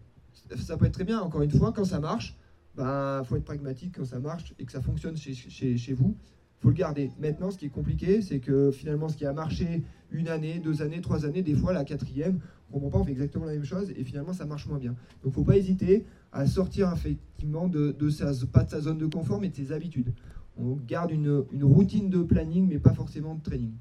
ça 0.57 0.77
peut 0.77 0.85
être 0.85 0.93
très 0.93 1.03
bien. 1.03 1.19
Encore 1.19 1.41
une 1.41 1.51
fois, 1.51 1.71
quand 1.71 1.85
ça 1.85 1.99
marche, 1.99 2.35
ben 2.75 3.23
faut 3.23 3.35
être 3.35 3.45
pragmatique 3.45 3.95
quand 3.97 4.05
ça 4.05 4.19
marche 4.19 4.53
et 4.57 4.65
que 4.65 4.71
ça 4.71 4.81
fonctionne 4.81 5.15
chez, 5.15 5.33
chez, 5.33 5.77
chez 5.77 5.93
vous. 5.93 6.15
Faut 6.59 6.69
le 6.69 6.75
garder. 6.75 7.11
Maintenant, 7.19 7.51
ce 7.51 7.57
qui 7.57 7.65
est 7.65 7.69
compliqué, 7.69 8.21
c'est 8.21 8.39
que 8.39 8.71
finalement, 8.71 9.09
ce 9.09 9.17
qui 9.17 9.25
a 9.25 9.33
marché 9.33 9.83
une 10.11 10.29
année, 10.29 10.59
deux 10.59 10.81
années, 10.81 11.01
trois 11.01 11.25
années, 11.25 11.41
des 11.41 11.55
fois 11.55 11.73
la 11.73 11.83
quatrième, 11.83 12.39
on 12.71 12.79
comprend 12.79 12.89
pas, 12.89 12.99
on 12.99 13.03
fait 13.05 13.11
exactement 13.11 13.45
la 13.45 13.53
même 13.53 13.65
chose 13.65 13.91
et 13.95 14.03
finalement 14.03 14.33
ça 14.33 14.45
marche 14.45 14.65
moins 14.67 14.79
bien. 14.79 14.95
Donc 15.23 15.33
faut 15.33 15.43
pas 15.43 15.57
hésiter 15.57 16.05
à 16.33 16.47
sortir 16.47 16.91
effectivement 16.93 17.67
de, 17.67 18.09
sa, 18.09 18.33
zone 18.33 18.97
de 18.97 19.05
confort 19.05 19.39
mais 19.39 19.49
de 19.49 19.55
ses 19.55 19.71
habitudes. 19.71 20.13
On 20.57 20.75
garde 20.75 21.11
une, 21.11 21.45
routine 21.61 22.09
de 22.09 22.21
planning 22.23 22.67
mais 22.67 22.79
pas 22.79 22.93
forcément 22.93 23.35
de 23.35 23.41
training. 23.41 23.73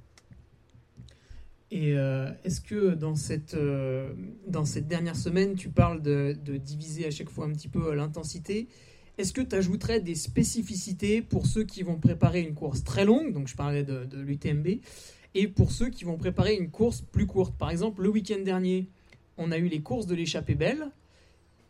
Et 1.71 1.95
euh, 1.97 2.31
est-ce 2.45 2.61
que 2.61 2.95
dans 2.95 3.17
cette, 3.17 3.55
euh, 3.55 4.13
dans 4.47 4.67
cette 4.67 4.89
dernière 4.89 5.17
semaine, 5.17 5.55
tu 5.55 5.71
parles 5.71 6.03
de, 6.03 6.37
de 6.45 6.59
diviser 6.59 7.07
à 7.07 7.11
chaque 7.11 7.31
fois 7.31 7.47
un 7.47 7.53
petit 7.53 7.69
peu 7.69 7.89
euh, 7.89 7.95
l'intensité 7.95 8.69
Est-ce 9.17 9.33
que 9.33 9.41
tu 9.41 9.57
ajouterais 9.57 10.01
des 10.01 10.15
spécificités 10.15 11.23
pour 11.23 11.47
ceux 11.47 11.65
qui 11.65 11.83
vont 11.83 11.97
préparer 11.99 12.43
une 12.43 12.53
course 12.53 12.85
très 12.85 13.07
longue 13.07 13.33
Donc 13.33 13.49
je 13.49 13.57
parlais 13.57 13.85
de, 13.85 14.05
de 14.05 14.21
l'UTMB. 14.21 14.81
Et 15.35 15.49
pour 15.49 15.73
ceux 15.73 15.89
qui 15.89 16.05
vont 16.05 16.19
préparer 16.19 16.57
une 16.57 16.71
course 16.71 17.01
plus 17.01 17.27
courte? 17.27 17.57
Par 17.57 17.71
exemple, 17.71 18.03
le 18.03 18.11
week-end 18.11 18.43
dernier, 18.45 18.91
on 19.39 19.51
a 19.51 19.57
eu 19.57 19.69
les 19.69 19.81
courses 19.81 20.07
de 20.07 20.15
l'échappée 20.15 20.55
belle. 20.55 20.91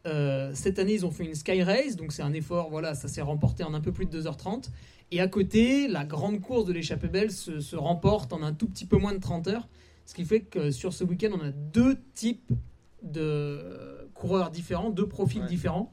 Euh, 0.07 0.51
cette 0.55 0.79
année, 0.79 0.95
ils 0.95 1.07
ont 1.07 1.11
fait 1.11 1.25
une 1.25 1.35
Sky 1.35 1.63
Race, 1.63 1.97
donc 1.97 2.13
c'est 2.13 2.23
un 2.23 2.33
effort, 2.33 2.71
voilà, 2.71 2.95
ça 2.95 3.07
s'est 3.09 3.23
remporté 3.23 3.63
en 3.65 3.73
un 3.75 3.81
peu 3.81 3.93
plus 3.93 4.07
de 4.07 4.21
2h30. 4.21 4.69
Et 5.13 5.21
à 5.21 5.29
côté, 5.29 5.89
la 5.89 6.05
grande 6.05 6.41
course 6.41 6.65
de 6.65 6.73
l'échappée 6.73 7.09
belle 7.09 7.31
se, 7.31 7.61
se 7.61 7.77
remporte 7.77 8.33
en 8.33 8.43
un 8.43 8.53
tout 8.53 8.67
petit 8.67 8.87
peu 8.87 8.97
moins 8.97 9.13
de 9.13 9.21
30 9.21 9.47
heures. 9.49 9.69
Ce 10.07 10.15
qui 10.15 10.25
fait 10.25 10.41
que 10.41 10.71
sur 10.71 10.93
ce 10.93 11.05
week-end, 11.05 11.31
on 11.35 11.41
a 11.45 11.51
deux 11.53 11.97
types 12.15 12.53
de 13.03 14.09
coureurs 14.15 14.51
différents, 14.51 14.91
deux 14.91 15.07
profils 15.09 15.43
Ouais. 15.43 15.47
différents. 15.49 15.93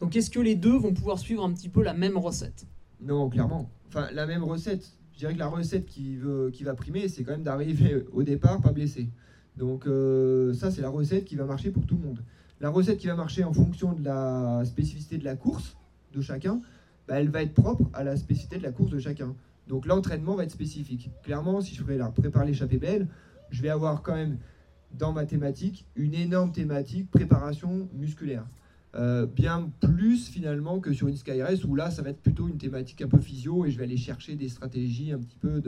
Donc 0.00 0.16
est-ce 0.16 0.30
que 0.30 0.40
les 0.40 0.54
deux 0.54 0.76
vont 0.76 0.92
pouvoir 0.94 1.18
suivre 1.18 1.44
un 1.44 1.52
petit 1.52 1.68
peu 1.68 1.82
la 1.82 1.92
même 1.94 2.16
recette? 2.16 2.66
Non, 3.00 3.28
clairement. 3.28 3.70
Enfin, 3.88 4.08
la 4.12 4.26
même 4.26 4.44
recette. 4.44 4.92
Je 5.12 5.18
dirais 5.18 5.34
que 5.34 5.38
la 5.38 5.48
recette 5.48 5.86
qui, 5.86 6.16
veut, 6.16 6.50
qui 6.52 6.64
va 6.64 6.74
primer, 6.74 7.08
c'est 7.08 7.22
quand 7.24 7.32
même 7.32 7.42
d'arriver 7.42 8.04
au 8.12 8.22
départ 8.22 8.60
pas 8.60 8.72
blessé. 8.72 9.08
Donc 9.56 9.86
euh, 9.86 10.54
ça, 10.54 10.70
c'est 10.70 10.80
la 10.80 10.88
recette 10.88 11.24
qui 11.24 11.36
va 11.36 11.44
marcher 11.44 11.70
pour 11.70 11.84
tout 11.86 11.96
le 11.96 12.02
monde. 12.06 12.22
La 12.62 12.70
recette 12.70 12.98
qui 12.98 13.08
va 13.08 13.16
marcher 13.16 13.42
en 13.42 13.52
fonction 13.52 13.92
de 13.92 14.04
la 14.04 14.62
spécificité 14.64 15.18
de 15.18 15.24
la 15.24 15.34
course 15.34 15.76
de 16.14 16.20
chacun, 16.20 16.60
bah, 17.08 17.18
elle 17.18 17.28
va 17.28 17.42
être 17.42 17.54
propre 17.54 17.90
à 17.92 18.04
la 18.04 18.16
spécificité 18.16 18.58
de 18.58 18.62
la 18.62 18.70
course 18.70 18.92
de 18.92 19.00
chacun. 19.00 19.34
Donc 19.66 19.84
l'entraînement 19.84 20.36
va 20.36 20.44
être 20.44 20.52
spécifique. 20.52 21.10
Clairement, 21.24 21.60
si 21.60 21.74
je 21.74 21.82
prépare 21.82 22.44
l'échappée 22.44 22.78
belle, 22.78 23.08
je 23.50 23.62
vais 23.62 23.68
avoir 23.68 24.02
quand 24.02 24.14
même 24.14 24.38
dans 24.92 25.12
ma 25.12 25.26
thématique 25.26 25.86
une 25.96 26.14
énorme 26.14 26.52
thématique 26.52 27.10
préparation 27.10 27.88
musculaire. 27.94 28.46
Euh, 28.94 29.26
bien 29.26 29.72
plus 29.80 30.28
finalement 30.28 30.78
que 30.78 30.92
sur 30.92 31.08
une 31.08 31.16
Sky 31.16 31.42
Race 31.42 31.64
où 31.64 31.74
là 31.74 31.90
ça 31.90 32.02
va 32.02 32.10
être 32.10 32.20
plutôt 32.20 32.46
une 32.46 32.58
thématique 32.58 33.02
un 33.02 33.08
peu 33.08 33.18
physio 33.18 33.64
et 33.64 33.72
je 33.72 33.78
vais 33.78 33.84
aller 33.84 33.96
chercher 33.96 34.36
des 34.36 34.48
stratégies 34.48 35.10
un 35.10 35.18
petit 35.18 35.38
peu 35.38 35.60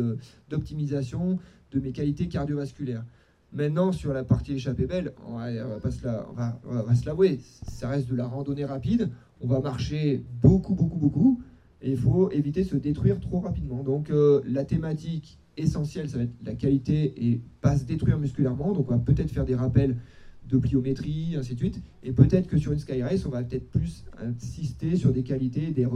d'optimisation 0.49 1.41
de, 1.73 1.81
mes 1.81 1.91
qualités 1.91 2.29
cardiovasculaires. 2.29 3.05
Maintenant 3.55 3.93
sur 3.93 4.13
la 4.13 4.25
partie 4.25 4.55
échappée 4.55 4.87
belle, 4.87 5.13
on 5.29 5.37
va, 5.37 5.91
se 5.91 7.07
l'avouer, 7.07 7.39
ça 7.69 7.89
reste 7.89 8.09
de 8.09 8.17
la 8.17 8.27
randonnée 8.27 8.65
rapide, 8.65 9.11
on 9.41 9.47
va 9.47 9.61
marcher 9.61 10.25
beaucoup 10.43 10.75
beaucoup 10.75 10.99
beaucoup 10.99 11.41
et 11.81 11.93
il 11.93 11.97
faut 11.97 12.33
éviter 12.33 12.65
de 12.65 12.69
se 12.69 12.77
détruire 12.77 13.21
trop 13.21 13.39
rapidement. 13.39 13.85
Donc 13.85 14.11
euh, 14.11 14.41
la 14.45 14.65
thématique 14.65 15.39
essentielle 15.57 16.11
ça 16.11 16.17
va 16.17 16.25
être 16.25 16.35
la 16.45 16.55
qualité 16.55 17.15
et 17.29 17.41
pas 17.61 17.77
se 17.77 17.85
détruire 17.85 18.19
musculairement, 18.19 18.73
donc 18.73 18.91
on 18.91 18.97
va 18.97 18.99
peut-être 18.99 19.31
faire 19.31 19.45
des 19.45 19.55
rappels 19.55 19.99
de 20.49 20.59
pliométrie, 20.59 21.37
ainsi 21.39 21.55
de 21.55 21.59
suite. 21.61 21.81
Et 22.03 22.11
peut-être 22.11 22.49
que 22.49 22.59
sur 22.59 22.73
une 22.73 22.81
Sky 22.81 23.03
Race, 23.05 23.25
on 23.25 23.31
va 23.31 23.45
peut-être 23.45 23.71
plus 23.71 24.05
insister 24.21 24.97
sur 24.97 25.13
des 25.13 25.23
qualités, 25.23 25.71
des, 25.71 25.87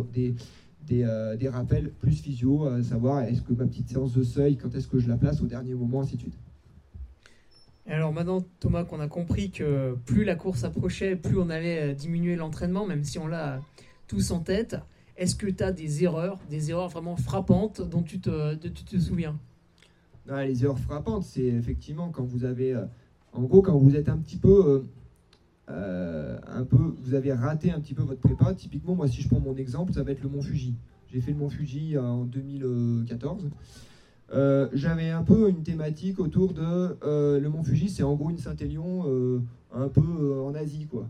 euh, 1.03 1.51
rappels 1.51 1.91
plus 1.91 2.23
physio, 2.23 2.67
à 2.67 2.83
savoir 2.85 3.23
est-ce 3.23 3.43
que 3.43 3.53
ma 3.53 3.67
petite 3.67 3.89
séance 3.89 4.15
de 4.15 4.23
seuil, 4.23 4.57
quand 4.57 4.73
est-ce 4.77 4.87
que 4.87 5.01
je 5.01 5.09
la 5.09 5.17
place 5.17 5.43
au 5.43 5.47
dernier 5.47 5.75
moment, 5.75 6.03
ainsi 6.03 6.15
de 6.15 6.21
suite. 6.21 6.39
Alors 7.91 8.13
maintenant, 8.13 8.45
Thomas, 8.61 8.85
qu'on 8.85 9.01
a 9.01 9.09
compris 9.09 9.51
que 9.51 9.97
plus 10.05 10.25
la 10.25 10.35
course 10.35 10.65
approchait, 10.65 11.17
plus 11.17 11.39
on 11.39 11.49
allait 11.49 11.93
euh, 11.93 11.95
diminuer 11.95 12.37
l'entraînement, 12.37 12.87
même 12.87 13.03
si 13.03 13.19
on 13.19 13.27
l'a 13.27 13.63
tous 14.09 14.31
en 14.31 14.41
tête, 14.41 14.77
est-ce 15.17 15.35
que 15.35 15.47
tu 15.47 15.65
as 15.65 15.73
des 15.73 16.05
erreurs, 16.05 16.39
des 16.51 16.71
erreurs 16.71 16.91
vraiment 16.91 17.17
frappantes 17.17 17.81
dont 17.81 18.03
tu 18.03 18.21
te, 18.21 18.99
souviens? 18.99 19.39
Non, 20.27 20.37
les 20.37 20.65
erreurs 20.65 20.79
frappantes, 20.79 21.25
c'est 21.25 21.47
effectivement 21.47 22.11
quand 22.11 22.25
vous 22.25 22.45
avez, 22.45 22.75
euh, 22.75 22.85
en 23.33 23.43
gros, 23.45 23.63
quand 23.63 23.79
vous 23.79 23.97
êtes 23.97 24.11
un 24.11 24.19
petit 24.19 24.37
peu, 24.37 24.85
euh, 25.71 26.39
un 26.47 26.65
peu, 26.65 26.95
vous 27.03 27.15
avez 27.15 27.33
raté 27.33 27.71
un 27.71 27.81
petit 27.81 27.95
peu 27.95 28.03
votre 28.03 28.21
prépa. 28.21 28.53
Typiquement, 28.53 28.97
moi, 28.97 29.09
si 29.09 29.23
je 29.23 29.29
prends 29.29 29.41
mon 29.41 29.57
exemple, 29.57 29.95
ça 29.95 30.03
va 30.03 30.13
être 30.13 30.23
le 30.23 30.29
Mont 30.29 30.43
Fuji. 30.43 30.75
J'ai 31.11 31.23
fait 31.23 31.33
le 31.33 31.39
Mont 31.39 31.49
Fuji 31.49 31.97
en 31.97 32.25
2014. 32.25 33.49
Euh, 34.33 34.69
J'avais 34.73 35.11
un 35.11 35.23
peu 35.23 35.49
une 35.49 35.63
thématique 35.63 36.21
autour 36.21 36.53
de 36.53 36.97
euh, 37.03 37.41
le 37.41 37.49
Mont 37.49 37.63
Fuji, 37.63 37.89
c'est 37.89 38.03
en 38.03 38.15
gros 38.15 38.31
une 38.31 38.39
Saint-Élion 38.39 39.05
euh, 39.07 39.41
un 39.73 39.89
peu 39.89 40.43
en 40.43 40.55
Asie, 40.55 40.87
quoi. 40.87 41.09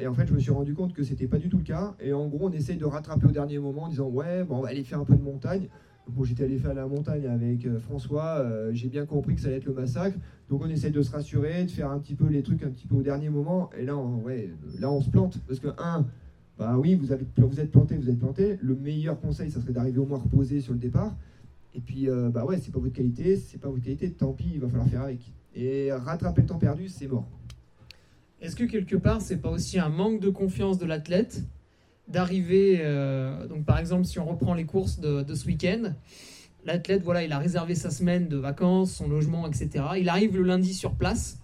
Et 0.00 0.06
en 0.06 0.14
fait, 0.14 0.26
je 0.26 0.32
me 0.32 0.38
suis 0.38 0.52
rendu 0.52 0.74
compte 0.74 0.92
que 0.92 1.02
c'était 1.02 1.26
pas 1.26 1.38
du 1.38 1.48
tout 1.48 1.56
le 1.56 1.64
cas. 1.64 1.96
Et 1.98 2.12
en 2.12 2.28
gros, 2.28 2.46
on 2.46 2.52
essaye 2.52 2.76
de 2.76 2.84
rattraper 2.84 3.26
au 3.26 3.32
dernier 3.32 3.58
moment 3.58 3.84
en 3.84 3.88
disant 3.88 4.08
ouais, 4.08 4.44
bon, 4.44 4.58
on 4.58 4.60
va 4.60 4.68
aller 4.68 4.84
faire 4.84 5.00
un 5.00 5.04
peu 5.04 5.16
de 5.16 5.22
montagne. 5.22 5.68
Bon, 6.08 6.22
j'étais 6.22 6.44
allé 6.44 6.56
faire 6.56 6.72
la 6.72 6.86
montagne 6.86 7.26
avec 7.26 7.66
François. 7.78 8.46
J'ai 8.70 8.88
bien 8.88 9.06
compris 9.06 9.34
que 9.34 9.40
ça 9.40 9.48
allait 9.48 9.56
être 9.56 9.64
le 9.64 9.72
massacre. 9.74 10.16
Donc, 10.48 10.62
on 10.64 10.68
essaye 10.68 10.92
de 10.92 11.02
se 11.02 11.10
rassurer, 11.10 11.64
de 11.64 11.70
faire 11.72 11.90
un 11.90 11.98
petit 11.98 12.14
peu 12.14 12.28
les 12.28 12.44
trucs 12.44 12.62
un 12.62 12.70
petit 12.70 12.86
peu 12.86 12.94
au 12.94 13.02
dernier 13.02 13.28
moment. 13.28 13.70
Et 13.76 13.84
là, 13.84 13.96
on, 13.96 14.22
ouais, 14.22 14.50
là, 14.78 14.88
on 14.88 15.00
se 15.00 15.10
plante 15.10 15.40
parce 15.48 15.58
que 15.58 15.68
un, 15.78 16.06
bah 16.58 16.76
oui, 16.78 16.94
vous, 16.94 17.06
vous 17.06 17.12
êtes 17.60 17.72
planté, 17.72 17.96
vous 17.96 18.08
êtes 18.08 18.20
planté. 18.20 18.58
Le 18.62 18.76
meilleur 18.76 19.20
conseil, 19.20 19.50
ça 19.50 19.60
serait 19.60 19.72
d'arriver 19.72 19.98
au 19.98 20.06
moins 20.06 20.18
reposé 20.18 20.60
sur 20.60 20.74
le 20.74 20.78
départ. 20.78 21.16
Et 21.76 21.80
puis, 21.80 22.08
euh, 22.08 22.30
bah 22.30 22.44
ouais, 22.46 22.58
c'est 22.58 22.72
pas 22.72 22.80
votre 22.80 22.94
qualité, 22.94 23.36
c'est 23.36 23.58
pas 23.58 23.68
votre 23.68 23.84
qualité. 23.84 24.10
Tant 24.10 24.32
pis, 24.32 24.50
il 24.54 24.60
va 24.60 24.68
falloir 24.68 24.88
faire 24.88 25.02
avec. 25.02 25.20
Et 25.54 25.92
rattraper 25.92 26.40
le 26.40 26.46
temps 26.46 26.58
perdu, 26.58 26.88
c'est 26.88 27.06
mort. 27.06 27.28
Est-ce 28.40 28.56
que 28.56 28.64
quelque 28.64 28.96
part, 28.96 29.20
c'est 29.20 29.36
pas 29.36 29.50
aussi 29.50 29.78
un 29.78 29.90
manque 29.90 30.20
de 30.20 30.30
confiance 30.30 30.78
de 30.78 30.86
l'athlète 30.86 31.42
d'arriver, 32.08 32.78
euh, 32.80 33.46
donc 33.48 33.64
par 33.64 33.78
exemple, 33.78 34.04
si 34.04 34.18
on 34.18 34.24
reprend 34.24 34.54
les 34.54 34.64
courses 34.64 35.00
de, 35.00 35.22
de 35.22 35.34
ce 35.34 35.46
week-end, 35.46 35.94
l'athlète, 36.64 37.02
voilà, 37.02 37.24
il 37.24 37.32
a 37.32 37.38
réservé 37.38 37.74
sa 37.74 37.90
semaine 37.90 38.28
de 38.28 38.36
vacances, 38.36 38.92
son 38.92 39.08
logement, 39.08 39.46
etc. 39.46 39.84
Il 39.98 40.08
arrive 40.08 40.36
le 40.36 40.44
lundi 40.44 40.72
sur 40.72 40.94
place. 40.94 41.40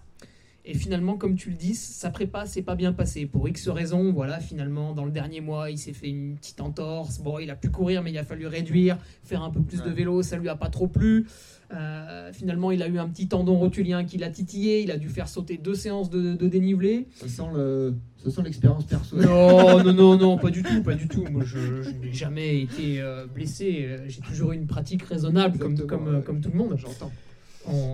Et 0.65 0.75
finalement, 0.75 1.17
comme 1.17 1.35
tu 1.35 1.49
le 1.49 1.57
dis, 1.57 1.75
sa 1.75 2.09
prépa 2.09 2.45
s'est 2.45 2.61
pas 2.61 2.75
bien 2.75 2.93
passé. 2.93 3.25
Pour 3.25 3.49
X 3.49 3.67
raisons, 3.67 4.13
voilà, 4.13 4.39
finalement, 4.39 4.93
dans 4.93 5.03
le 5.03 5.11
dernier 5.11 5.41
mois, 5.41 5.69
il 5.69 5.77
s'est 5.77 5.91
fait 5.91 6.07
une 6.07 6.35
petite 6.35 6.61
entorse. 6.61 7.19
Bon, 7.19 7.37
il 7.37 7.49
a 7.49 7.55
pu 7.55 7.69
courir, 7.69 8.01
mais 8.01 8.11
il 8.11 8.17
a 8.17 8.23
fallu 8.23 8.47
réduire, 8.47 8.97
faire 9.25 9.43
un 9.43 9.49
peu 9.49 9.59
plus 9.61 9.83
de 9.83 9.89
vélo, 9.89 10.23
ça 10.23 10.37
lui 10.37 10.47
a 10.47 10.55
pas 10.55 10.69
trop 10.69 10.87
plu. 10.87 11.27
Euh, 11.73 12.31
finalement, 12.31 12.71
il 12.71 12.81
a 12.81 12.87
eu 12.87 12.97
un 12.97 13.09
petit 13.09 13.27
tendon 13.27 13.57
rotulien 13.57 14.05
qui 14.05 14.17
l'a 14.17 14.29
titillé. 14.29 14.83
Il 14.83 14.91
a 14.91 14.97
dû 14.97 15.09
faire 15.09 15.27
sauter 15.27 15.57
deux 15.57 15.75
séances 15.75 16.09
de, 16.09 16.33
de 16.33 16.47
dénivelé. 16.47 17.07
Ça 17.15 17.27
sent 17.27 17.49
le, 17.53 17.95
ça 18.23 18.31
sent 18.31 18.41
l'expérience 18.43 18.85
perso. 18.85 19.17
Non, 19.17 19.83
non, 19.83 19.91
non, 19.91 20.17
non, 20.17 20.37
pas 20.37 20.49
du 20.49 20.63
tout, 20.63 20.81
pas 20.81 20.93
du 20.93 21.09
tout. 21.09 21.25
Moi, 21.29 21.43
je, 21.43 21.81
je 21.81 21.89
n'ai 21.89 22.13
jamais 22.13 22.61
été 22.61 23.01
euh, 23.01 23.25
blessé. 23.25 23.97
J'ai 24.07 24.21
toujours 24.21 24.53
eu 24.53 24.55
une 24.55 24.67
pratique 24.67 25.03
raisonnable, 25.03 25.57
comme, 25.57 25.71
Exactement, 25.71 26.05
comme, 26.05 26.15
euh, 26.15 26.21
comme 26.21 26.39
tout 26.41 26.51
le 26.51 26.57
monde. 26.57 26.77
J'entends. 26.77 27.11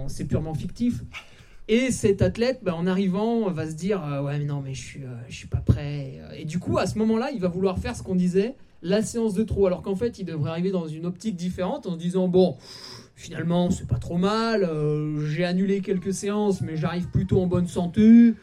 C'est 0.08 0.26
purement 0.26 0.54
fictif. 0.54 1.02
Et 1.72 1.92
cet 1.92 2.24
athlète, 2.24 2.62
bah, 2.64 2.74
en 2.76 2.88
arrivant, 2.88 3.48
va 3.52 3.70
se 3.70 3.76
dire 3.76 4.04
euh, 4.04 4.24
ouais 4.24 4.40
mais 4.40 4.46
non 4.46 4.60
mais 4.66 4.74
je 4.74 4.82
suis, 4.84 5.04
euh, 5.04 5.14
je 5.30 5.36
suis 5.36 5.48
pas 5.48 5.62
prêt. 5.64 6.20
Et 6.36 6.44
du 6.44 6.58
coup, 6.58 6.80
à 6.80 6.88
ce 6.88 6.98
moment-là, 6.98 7.30
il 7.32 7.40
va 7.40 7.48
vouloir 7.48 7.78
faire 7.78 7.96
ce 7.96 8.02
qu'on 8.02 8.16
disait, 8.16 8.56
la 8.82 9.04
séance 9.04 9.36
de 9.36 9.44
trop. 9.44 9.68
Alors 9.68 9.84
qu'en 9.84 9.96
fait, 9.96 10.18
il 10.18 10.26
devrait 10.26 10.50
arriver 10.50 10.72
dans 10.72 10.88
une 10.88 11.06
optique 11.06 11.36
différente 11.36 11.86
en 11.86 11.94
se 11.94 11.98
disant 12.00 12.28
bon, 12.28 12.58
finalement 13.16 13.70
c'est 13.70 13.88
pas 13.88 14.00
trop 14.00 14.18
mal. 14.18 14.64
euh, 14.64 15.24
J'ai 15.28 15.46
annulé 15.46 15.82
quelques 15.82 16.12
séances, 16.14 16.62
mais 16.62 16.76
j'arrive 16.76 17.08
plutôt 17.10 17.40
en 17.40 17.46
bonne 17.46 17.68
santé. 17.68 18.34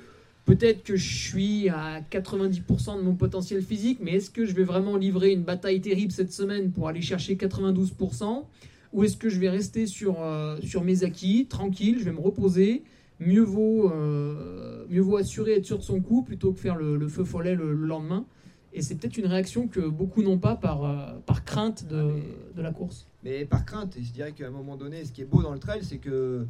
Peut-être 0.44 0.84
que 0.84 0.94
je 0.94 1.12
suis 1.28 1.68
à 1.68 2.00
90% 2.08 2.98
de 2.98 3.02
mon 3.02 3.16
potentiel 3.16 3.60
physique, 3.62 3.98
mais 4.00 4.12
est-ce 4.12 4.30
que 4.30 4.46
je 4.46 4.54
vais 4.54 4.62
vraiment 4.62 4.96
livrer 4.96 5.32
une 5.32 5.42
bataille 5.42 5.80
terrible 5.80 6.12
cette 6.12 6.32
semaine 6.32 6.70
pour 6.70 6.86
aller 6.86 7.00
chercher 7.02 7.34
92% 7.34 8.44
Ou 8.92 9.02
est-ce 9.02 9.16
que 9.16 9.28
je 9.28 9.40
vais 9.40 9.48
rester 9.48 9.86
sur, 9.88 10.22
euh, 10.22 10.56
sur 10.62 10.84
mes 10.84 11.02
acquis, 11.02 11.46
tranquille, 11.46 11.96
je 11.98 12.04
vais 12.04 12.12
me 12.12 12.20
reposer, 12.20 12.84
mieux 13.20 13.42
vaut, 13.42 13.90
euh, 13.92 14.84
mieux 14.88 15.00
vaut 15.00 15.16
assurer 15.16 15.54
être 15.56 15.64
sûr 15.64 15.78
de 15.78 15.82
son 15.82 16.00
coup 16.00 16.22
plutôt 16.22 16.52
que 16.52 16.60
faire 16.60 16.76
le, 16.76 17.08
feu 17.08 17.24
follet 17.24 17.54
le, 17.54 17.72
lendemain. 17.72 18.26
Et 18.72 18.82
c'est 18.82 18.94
peut-être 18.96 19.16
une 19.16 19.26
réaction 19.26 19.68
que 19.68 19.80
beaucoup 19.80 20.22
n'ont 20.22 20.38
pas 20.38 20.54
par, 20.54 20.84
euh, 20.84 21.18
par 21.24 21.44
crainte 21.44 21.86
de, 21.86 22.12
de, 22.54 22.62
la 22.62 22.72
course. 22.72 23.06
Mais 23.24 23.46
par 23.46 23.64
crainte, 23.64 23.96
et 23.96 24.02
je 24.02 24.12
dirais 24.12 24.32
qu'à 24.32 24.48
un 24.48 24.50
moment 24.50 24.76
donné, 24.76 25.04
ce 25.04 25.12
qui 25.12 25.22
est 25.22 25.26
beau 25.26 25.42
dans 25.42 25.52
le 25.52 25.58
trail, 25.58 25.82
c'est 25.82 25.96
que 25.96 26.46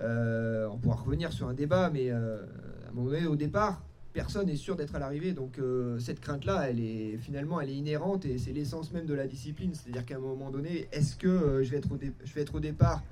euh, 0.00 0.68
on 0.70 0.78
pourra 0.78 0.96
revenir 0.96 1.32
sur 1.32 1.48
un 1.48 1.54
débat, 1.54 1.90
mais 1.90 2.10
à 2.10 2.16
un 2.16 2.92
moment 2.92 3.10
donné, 3.10 3.26
au 3.26 3.34
départ, 3.34 3.82
personne 4.12 4.46
n'est 4.46 4.54
sûr 4.54 4.76
d'être 4.76 4.94
à 4.94 5.00
l'arrivée. 5.00 5.32
Donc 5.32 5.58
cette 5.98 6.20
crainte-là, 6.20 6.70
elle 6.70 6.78
est 6.78 7.16
finalement, 7.18 7.60
elle 7.60 7.70
est 7.70 7.76
inhérente 7.76 8.24
et 8.24 8.38
c'est 8.38 8.52
l'essence 8.52 8.92
même 8.92 9.06
de 9.06 9.14
la 9.14 9.26
discipline. 9.26 9.74
C'est-à-dire 9.74 10.04
qu'à 10.06 10.14
un 10.14 10.20
moment 10.20 10.50
donné, 10.50 10.86
est-ce 10.92 11.16
que 11.16 11.62
je, 11.64 11.70
vais 11.70 11.78
être 11.78 11.90
au 11.90 11.98
je 11.98 12.34
vais 12.34 12.42
être 12.42 12.54
au 12.54 12.60
départ 12.60 13.02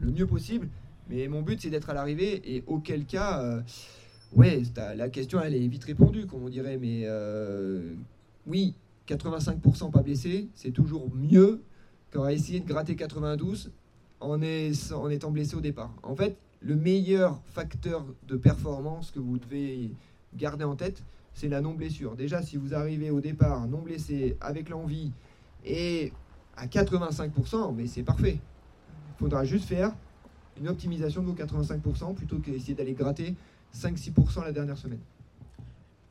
le 0.00 0.10
mieux 0.10 0.26
possible 0.26 0.68
mais 1.08 1.28
mon 1.28 1.42
but, 1.42 1.60
c'est 1.60 1.70
d'être 1.70 1.90
à 1.90 1.94
l'arrivée. 1.94 2.42
Et 2.44 2.64
auquel 2.66 3.04
cas, 3.04 3.42
euh, 3.42 3.60
ouais, 4.34 4.62
la 4.96 5.08
question, 5.08 5.40
elle 5.40 5.54
est 5.54 5.66
vite 5.66 5.84
répondue, 5.84 6.26
comme 6.26 6.44
on 6.44 6.48
dirait. 6.48 6.78
Mais 6.78 7.02
euh, 7.04 7.94
oui, 8.46 8.74
85% 9.08 9.90
pas 9.90 10.02
blessé, 10.02 10.48
c'est 10.54 10.72
toujours 10.72 11.10
mieux 11.14 11.62
qu'à 12.12 12.32
essayer 12.32 12.60
de 12.60 12.66
gratter 12.66 12.96
92 12.96 13.70
en, 14.20 14.38
en 14.40 15.10
étant 15.10 15.30
blessé 15.30 15.56
au 15.56 15.60
départ. 15.60 15.94
En 16.02 16.16
fait, 16.16 16.36
le 16.60 16.76
meilleur 16.76 17.40
facteur 17.46 18.04
de 18.26 18.36
performance 18.36 19.10
que 19.10 19.18
vous 19.18 19.38
devez 19.38 19.90
garder 20.36 20.64
en 20.64 20.76
tête, 20.76 21.02
c'est 21.32 21.48
la 21.48 21.60
non-blessure. 21.60 22.16
Déjà, 22.16 22.42
si 22.42 22.56
vous 22.56 22.74
arrivez 22.74 23.10
au 23.10 23.20
départ 23.20 23.66
non 23.68 23.80
blessé, 23.80 24.36
avec 24.40 24.68
l'envie, 24.68 25.12
et 25.64 26.12
à 26.56 26.66
85%, 26.66 27.74
mais 27.74 27.86
c'est 27.86 28.02
parfait. 28.02 28.38
Il 28.40 29.18
faudra 29.18 29.44
juste 29.44 29.66
faire 29.66 29.92
une 30.60 30.68
optimisation 30.68 31.22
de 31.22 31.26
vos 31.26 31.34
85% 31.34 32.14
plutôt 32.14 32.38
qu'essayer 32.38 32.74
d'aller 32.74 32.92
gratter 32.92 33.34
5-6% 33.74 34.44
la 34.44 34.52
dernière 34.52 34.78
semaine. 34.78 35.00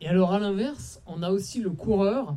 Et 0.02 0.08
alors 0.08 0.34
à 0.34 0.40
l'inverse, 0.40 1.02
on 1.08 1.24
a 1.24 1.32
aussi 1.32 1.60
le 1.60 1.72
coureur 1.72 2.36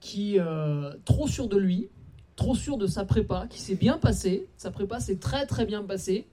qui 0.00 0.38
euh, 0.38 0.92
trop 1.04 1.28
sûr 1.28 1.48
de 1.48 1.56
lui, 1.56 1.88
trop 2.36 2.54
sûr 2.54 2.76
de 2.76 2.86
sa 2.86 3.04
prépa, 3.04 3.46
qui 3.48 3.60
s'est 3.60 3.74
bien 3.74 3.98
passé, 3.98 4.46
sa 4.56 4.70
prépa 4.70 5.00
s'est 5.00 5.16
très 5.16 5.46
très 5.46 5.66
bien 5.66 5.82
passée, 5.82 6.26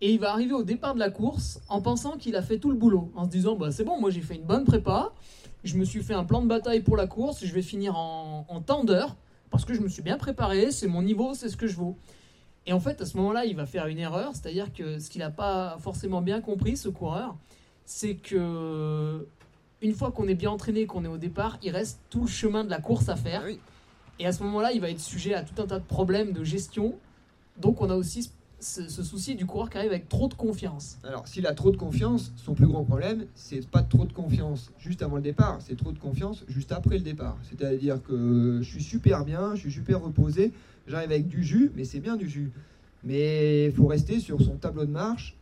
et 0.00 0.12
il 0.12 0.20
va 0.20 0.32
arriver 0.32 0.52
au 0.52 0.62
départ 0.62 0.94
de 0.94 0.98
la 0.98 1.10
course 1.10 1.60
en 1.68 1.80
pensant 1.80 2.16
qu'il 2.16 2.36
a 2.36 2.42
fait 2.42 2.58
tout 2.58 2.70
le 2.70 2.76
boulot, 2.76 3.10
en 3.14 3.24
se 3.24 3.30
disant 3.30 3.56
bah, 3.56 3.70
c'est 3.70 3.84
bon, 3.84 4.00
moi 4.00 4.10
j'ai 4.10 4.20
fait 4.20 4.36
une 4.36 4.44
bonne 4.44 4.64
prépa, 4.64 5.12
je 5.64 5.76
me 5.76 5.84
suis 5.84 6.02
fait 6.02 6.14
un 6.14 6.24
plan 6.24 6.42
de 6.42 6.48
bataille 6.48 6.80
pour 6.80 6.96
la 6.96 7.06
course, 7.06 7.44
je 7.44 7.52
vais 7.52 7.62
finir 7.62 7.96
en, 7.96 8.46
en 8.48 8.60
temps 8.60 8.84
d'heure, 8.84 9.16
parce 9.50 9.64
que 9.64 9.74
je 9.74 9.80
me 9.80 9.88
suis 9.88 10.02
bien 10.02 10.16
préparé, 10.16 10.72
c'est 10.72 10.88
mon 10.88 11.02
niveau, 11.02 11.34
c'est 11.34 11.48
ce 11.48 11.56
que 11.56 11.66
je 11.66 11.76
vaux. 11.76 11.96
Et 12.66 12.72
en 12.72 12.80
fait, 12.80 13.00
à 13.00 13.06
ce 13.06 13.16
moment-là, 13.18 13.44
il 13.44 13.56
va 13.56 13.66
faire 13.66 13.86
une 13.86 13.98
erreur, 13.98 14.32
c'est-à-dire 14.32 14.72
que 14.72 14.98
ce 14.98 15.10
qu'il 15.10 15.20
n'a 15.20 15.30
pas 15.30 15.76
forcément 15.80 16.22
bien 16.22 16.40
compris, 16.40 16.76
ce 16.76 16.88
coureur, 16.88 17.36
c'est 17.84 18.14
que 18.14 19.26
une 19.82 19.92
fois 19.92 20.10
qu'on 20.10 20.26
est 20.28 20.34
bien 20.34 20.50
entraîné, 20.50 20.86
qu'on 20.86 21.04
est 21.04 21.08
au 21.08 21.18
départ, 21.18 21.58
il 21.62 21.70
reste 21.70 22.00
tout 22.08 22.22
le 22.22 22.26
chemin 22.26 22.64
de 22.64 22.70
la 22.70 22.80
course 22.80 23.10
à 23.10 23.16
faire. 23.16 23.42
Ah 23.44 23.50
Et 24.18 24.26
à 24.26 24.32
ce 24.32 24.42
moment-là, 24.44 24.72
il 24.72 24.80
va 24.80 24.88
être 24.90 25.00
sujet 25.00 25.34
à 25.34 25.42
tout 25.42 25.60
un 25.60 25.66
tas 25.66 25.78
de 25.78 25.84
problèmes 25.84 26.32
de 26.32 26.42
gestion. 26.42 26.94
Donc, 27.58 27.82
on 27.82 27.90
a 27.90 27.94
aussi 27.94 28.30
ce, 28.60 29.02
souci 29.02 29.34
du 29.34 29.46
coureur 29.46 29.70
qui 29.70 29.78
arrive 29.78 29.90
avec 29.90 30.08
trop 30.08 30.28
de 30.28 30.34
confiance. 30.34 30.98
Alors, 31.04 31.28
s'il 31.28 31.46
a 31.46 31.54
trop 31.54 31.70
de 31.70 31.76
confiance, 31.76 32.32
son 32.36 32.54
plus 32.54 32.66
grand 32.66 32.84
problème, 32.84 33.26
c'est 33.34 33.66
pas 33.68 33.82
trop 33.82 34.04
de 34.04 34.12
confiance 34.12 34.70
juste 34.78 35.02
avant 35.02 35.16
le 35.16 35.22
départ, 35.22 35.58
c'est 35.60 35.76
trop 35.76 35.92
de 35.92 35.98
confiance 35.98 36.44
juste 36.48 36.72
après 36.72 36.96
le 36.96 37.04
départ. 37.04 37.36
C'est-à-dire 37.48 38.02
que 38.02 38.60
je 38.62 38.68
suis 38.68 38.82
super 38.82 39.24
bien, 39.24 39.54
je 39.54 39.60
suis 39.60 39.72
super 39.72 40.02
reposé, 40.02 40.52
j'arrive 40.86 41.10
avec 41.10 41.28
du 41.28 41.44
jus, 41.44 41.70
mais 41.76 41.84
c'est 41.84 42.00
bien 42.00 42.16
du 42.16 42.28
jus. 42.28 42.50
Mais 43.04 43.66
il 43.66 43.72
faut 43.72 43.86
rester 43.86 44.18
sur 44.18 44.40
son 44.40 44.56
tableau 44.56 44.86
de 44.86 44.90
marche 44.90 45.36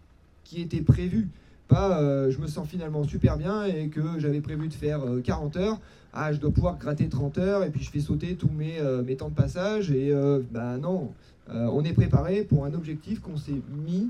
qui 0.44 0.60
était 0.60 0.82
prévu. 0.82 1.28
Pas 1.68 2.00
euh, 2.00 2.30
je 2.30 2.38
me 2.38 2.46
sens 2.46 2.68
finalement 2.68 3.04
super 3.04 3.38
bien 3.38 3.64
et 3.64 3.88
que 3.88 4.18
j'avais 4.18 4.40
prévu 4.40 4.68
de 4.68 4.74
faire 4.74 5.00
40 5.24 5.56
euh, 5.56 5.60
heures. 5.60 5.80
Ah, 6.12 6.32
je 6.32 6.38
dois 6.38 6.50
pouvoir 6.50 6.76
gratter 6.76 7.08
30 7.08 7.38
heures 7.38 7.64
et 7.64 7.70
puis 7.70 7.82
je 7.82 7.90
fais 7.90 8.00
sauter 8.00 8.34
tous 8.34 8.50
mes, 8.50 8.78
euh, 8.80 9.02
mes 9.02 9.16
temps 9.16 9.30
de 9.30 9.34
passage. 9.34 9.90
Et 9.90 10.12
ben 10.50 10.78
non, 10.78 11.12
on 11.48 11.82
est 11.84 11.92
préparé 11.92 12.44
pour 12.44 12.64
un 12.64 12.72
objectif 12.74 13.20
qu'on 13.20 13.36
s'est 13.36 13.60
mis 13.86 14.08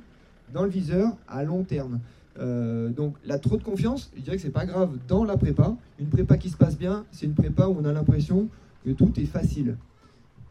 dans 0.52 0.64
le 0.64 0.68
viseur 0.68 1.16
à 1.28 1.44
long 1.44 1.64
terme. 1.64 1.98
donc 2.38 3.14
la 3.24 3.38
trop 3.38 3.56
de 3.56 3.62
confiance, 3.62 4.10
je 4.16 4.22
dirais 4.22 4.36
que 4.36 4.42
c'est 4.42 4.50
pas 4.50 4.66
grave 4.66 4.96
dans 5.08 5.24
la 5.24 5.36
prépa. 5.36 5.74
Une 5.98 6.08
prépa 6.08 6.36
qui 6.36 6.50
se 6.50 6.56
passe 6.56 6.76
bien, 6.76 7.04
c'est 7.10 7.26
une 7.26 7.34
prépa 7.34 7.66
où 7.66 7.76
on 7.80 7.84
a 7.84 7.92
l'impression 7.92 8.48
que 8.84 8.90
tout 8.90 9.12
est 9.18 9.26
facile. 9.26 9.76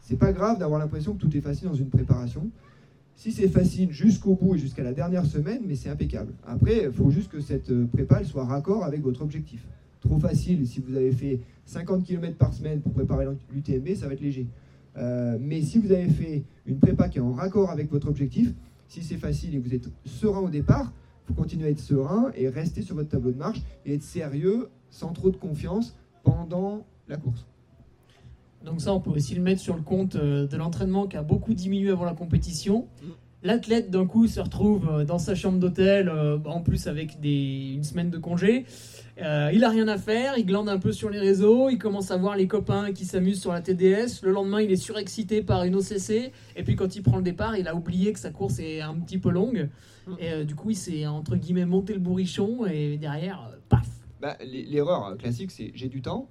C'est 0.01 0.17
pas 0.17 0.33
grave 0.33 0.59
d'avoir 0.59 0.79
l'impression 0.79 1.13
que 1.13 1.19
tout 1.19 1.37
est 1.37 1.41
facile 1.41 1.69
dans 1.69 1.75
une 1.75 1.89
préparation. 1.89 2.49
Si 3.15 3.31
c'est 3.31 3.47
facile 3.47 3.91
jusqu'au 3.91 4.33
bout 4.33 4.55
et 4.55 4.57
jusqu'à 4.57 4.83
la 4.83 4.93
dernière 4.93 5.25
semaine, 5.25 5.61
mais 5.67 5.75
c'est 5.75 5.89
impeccable. 5.89 6.33
Après, 6.47 6.85
il 6.85 6.91
faut 6.91 7.11
juste 7.11 7.29
que 7.29 7.39
cette 7.39 7.69
euh, 7.69 7.85
prépa 7.85 8.23
soit 8.23 8.45
raccord 8.45 8.83
avec 8.83 9.01
votre 9.01 9.21
objectif. 9.21 9.63
Trop 10.01 10.17
facile, 10.17 10.67
si 10.67 10.79
vous 10.79 10.95
avez 10.95 11.11
fait 11.11 11.39
50 11.65 12.03
km 12.03 12.35
par 12.35 12.53
semaine 12.53 12.81
pour 12.81 12.91
préparer 12.93 13.27
l'UTMB, 13.53 13.95
ça 13.95 14.07
va 14.07 14.13
être 14.13 14.21
léger. 14.21 14.47
Euh, 14.97 15.37
mais 15.39 15.61
si 15.61 15.79
vous 15.79 15.91
avez 15.91 16.09
fait 16.09 16.43
une 16.65 16.79
prépa 16.79 17.09
qui 17.09 17.17
est 17.17 17.21
en 17.21 17.33
raccord 17.33 17.69
avec 17.69 17.89
votre 17.91 18.07
objectif, 18.07 18.53
si 18.87 19.03
c'est 19.03 19.17
facile 19.17 19.55
et 19.55 19.59
que 19.59 19.67
vous 19.67 19.73
êtes 19.73 19.89
serein 20.05 20.41
au 20.41 20.49
départ, 20.49 20.91
il 21.23 21.27
faut 21.27 21.33
continuer 21.33 21.67
à 21.67 21.69
être 21.69 21.79
serein 21.79 22.31
et 22.35 22.49
rester 22.49 22.81
sur 22.81 22.95
votre 22.95 23.09
tableau 23.09 23.31
de 23.31 23.37
marche 23.37 23.61
et 23.85 23.93
être 23.93 24.03
sérieux 24.03 24.69
sans 24.89 25.13
trop 25.13 25.29
de 25.29 25.37
confiance 25.37 25.95
pendant 26.23 26.85
la 27.07 27.17
course. 27.17 27.45
Donc 28.65 28.81
ça, 28.81 28.93
on 28.93 28.99
peut 28.99 29.09
aussi 29.09 29.33
le 29.33 29.41
mettre 29.41 29.61
sur 29.61 29.75
le 29.75 29.81
compte 29.81 30.15
euh, 30.15 30.45
de 30.45 30.57
l'entraînement 30.57 31.07
qui 31.07 31.17
a 31.17 31.23
beaucoup 31.23 31.53
diminué 31.53 31.89
avant 31.89 32.05
la 32.05 32.13
compétition. 32.13 32.87
L'athlète, 33.43 33.89
d'un 33.89 34.05
coup, 34.05 34.27
se 34.27 34.39
retrouve 34.39 34.87
euh, 34.87 35.03
dans 35.03 35.17
sa 35.17 35.33
chambre 35.33 35.57
d'hôtel, 35.57 36.09
euh, 36.09 36.37
en 36.45 36.61
plus 36.61 36.87
avec 36.87 37.19
des, 37.19 37.71
une 37.73 37.83
semaine 37.83 38.11
de 38.11 38.19
congé. 38.19 38.65
il 39.17 39.63
a 39.63 39.69
rien 39.69 39.87
à 39.87 39.97
faire, 39.97 40.37
il 40.37 40.45
glande 40.45 40.69
un 40.69 40.77
peu 40.77 40.91
sur 40.91 41.09
les 41.09 41.19
réseaux, 41.19 41.69
il 41.69 41.77
commence 41.77 42.11
à 42.11 42.17
voir 42.17 42.35
les 42.35 42.47
copains 42.47 42.91
qui 42.91 43.05
s'amusent 43.05 43.41
sur 43.41 43.51
la 43.51 43.61
TDS. 43.61 44.21
Le 44.23 44.31
lendemain, 44.31 44.61
il 44.61 44.71
est 44.71 44.75
surexcité 44.75 45.41
par 45.41 45.63
une 45.63 45.75
OCC. 45.75 46.31
Et 46.55 46.63
puis 46.63 46.75
quand 46.75 46.95
il 46.95 47.03
prend 47.03 47.17
le 47.17 47.23
départ, 47.23 47.57
il 47.57 47.67
a 47.67 47.75
oublié 47.75 48.13
que 48.13 48.19
sa 48.19 48.29
course 48.29 48.59
est 48.59 48.81
un 48.81 48.95
petit 48.95 49.17
peu 49.17 49.29
longue. 49.29 49.69
Mm. 50.07 50.13
Et 50.19 50.45
du 50.45 50.55
coup, 50.55 50.69
il 50.69 50.75
s'est, 50.75 51.05
entre 51.07 51.35
guillemets, 51.35 51.65
monté 51.65 51.93
le 51.93 51.99
bourrichon. 51.99 52.65
Et 52.65 52.97
derrière, 52.97 53.51
paf 53.69 53.87
bah, 54.19 54.37
L'erreur 54.43 55.17
classique, 55.17 55.51
c'est 55.51 55.71
j'ai 55.75 55.89
du 55.89 56.01
temps, 56.01 56.27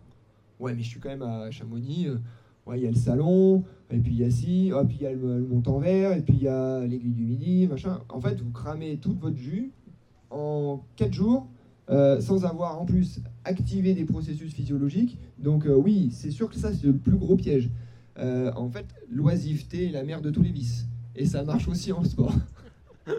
ouais, 0.59 0.75
mais 0.75 0.83
je 0.83 0.89
suis 0.89 1.01
quand 1.01 1.11
même 1.11 1.23
à 1.23 1.51
Chamonix. 1.51 2.09
Euh, 2.71 2.77
il 2.77 2.83
y 2.83 2.87
a 2.87 2.91
le 2.91 2.97
salon, 2.97 3.65
et 3.91 3.99
puis 3.99 4.13
il 4.13 4.19
y 4.21 4.25
a 4.25 4.31
ci, 4.31 4.73
puis 4.89 4.99
il 5.01 5.03
y 5.03 5.07
a 5.07 5.13
le, 5.13 5.41
montant 5.41 5.79
vert, 5.79 6.13
et 6.13 6.23
puis 6.23 6.35
il 6.35 6.43
y 6.43 6.49
a 6.49 6.81
l'aiguille 6.87 7.13
du 7.13 7.25
midi, 7.25 7.67
machin. 7.67 8.01
En 8.09 8.21
fait, 8.21 8.41
vous 8.41 8.51
cramez 8.51 8.99
toute 8.99 9.19
votre 9.19 9.37
jus 9.37 9.73
en 10.31 10.83
4 10.97 11.13
jours. 11.13 11.49
Euh, 11.89 12.21
sans 12.21 12.45
avoir 12.45 12.81
en 12.81 12.85
plus 12.85 13.21
activé 13.45 13.95
des 13.95 14.05
processus 14.05 14.55
physiologiques. 14.55 15.19
Donc 15.39 15.67
euh, 15.67 15.75
oui, 15.75 16.11
c'est 16.13 16.31
sûr 16.31 16.49
que 16.49 16.55
ça 16.55 16.73
c'est 16.73 16.87
le 16.87 16.93
plus 16.93 17.17
gros 17.17 17.35
piège. 17.35 17.69
en 18.17 18.71
fait, 18.71 18.87
l'oisiveté 19.11 19.87
est 19.87 19.91
la 19.91 20.05
mère 20.05 20.21
de 20.21 20.31
tous 20.31 20.43
les 20.43 20.53
vices. 20.53 20.87
Et 21.17 21.27
ça 21.27 21.43
marche 21.43 21.67
aussi 21.67 21.91
en 21.91 22.05
sport. 22.05 22.33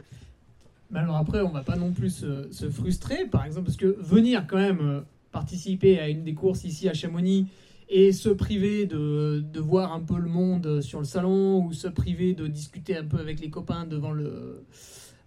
Mais 0.89 0.99
alors 0.99 1.17
après, 1.17 1.41
on 1.41 1.49
va 1.49 1.63
pas 1.63 1.75
non 1.75 1.91
plus 1.91 2.11
se, 2.11 2.49
se, 2.51 2.69
frustrer, 2.69 3.25
par 3.25 3.43
exemple, 3.43 3.65
parce 3.65 3.77
que 3.77 3.97
venir 3.99 4.47
quand 4.47 4.57
même 4.57 5.03
participer 5.33 5.99
à 5.99 6.07
une 6.07 6.23
des 6.23 6.33
courses 6.33 6.63
ici 6.63 6.87
à 6.87 6.93
Chamonix 6.93 7.47
et 7.93 8.13
se 8.13 8.29
priver 8.29 8.85
de, 8.85 9.43
de, 9.45 9.59
voir 9.59 9.91
un 9.91 9.99
peu 9.99 10.17
le 10.17 10.29
monde 10.29 10.79
sur 10.79 10.99
le 10.99 11.05
salon 11.05 11.65
ou 11.65 11.73
se 11.73 11.89
priver 11.89 12.33
de 12.33 12.47
discuter 12.47 12.95
un 12.95 13.03
peu 13.03 13.19
avec 13.19 13.41
les 13.41 13.49
copains 13.49 13.85
devant 13.85 14.11
le, 14.11 14.63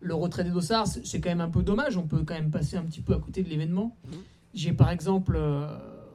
le 0.00 0.14
retrait 0.14 0.44
des 0.44 0.50
dossards, 0.50 0.86
c'est 0.86 1.20
quand 1.20 1.28
même 1.28 1.42
un 1.42 1.50
peu 1.50 1.62
dommage. 1.62 1.98
On 1.98 2.06
peut 2.06 2.22
quand 2.24 2.34
même 2.34 2.50
passer 2.50 2.78
un 2.78 2.82
petit 2.84 3.02
peu 3.02 3.14
à 3.14 3.18
côté 3.18 3.42
de 3.42 3.50
l'événement. 3.50 3.94
Mhm. 4.06 4.18
J'ai 4.54 4.72
par 4.72 4.90
exemple 4.90 5.36
euh, 5.36 5.66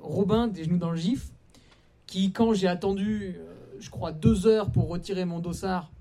Robin 0.02 0.48
des 0.48 0.64
genoux 0.64 0.78
dans 0.78 0.92
le 0.92 0.98
gif 0.98 1.30
qui, 2.08 2.32
quand 2.32 2.54
j'ai 2.54 2.68
attendu, 2.68 3.36
euh, 3.38 3.54
je 3.80 3.92
crois, 3.92 4.12
deux 4.12 4.48
heures 4.48 4.72
pour 4.72 4.88
retirer 4.88 5.26
mon 5.26 5.40
dossard 5.40 5.92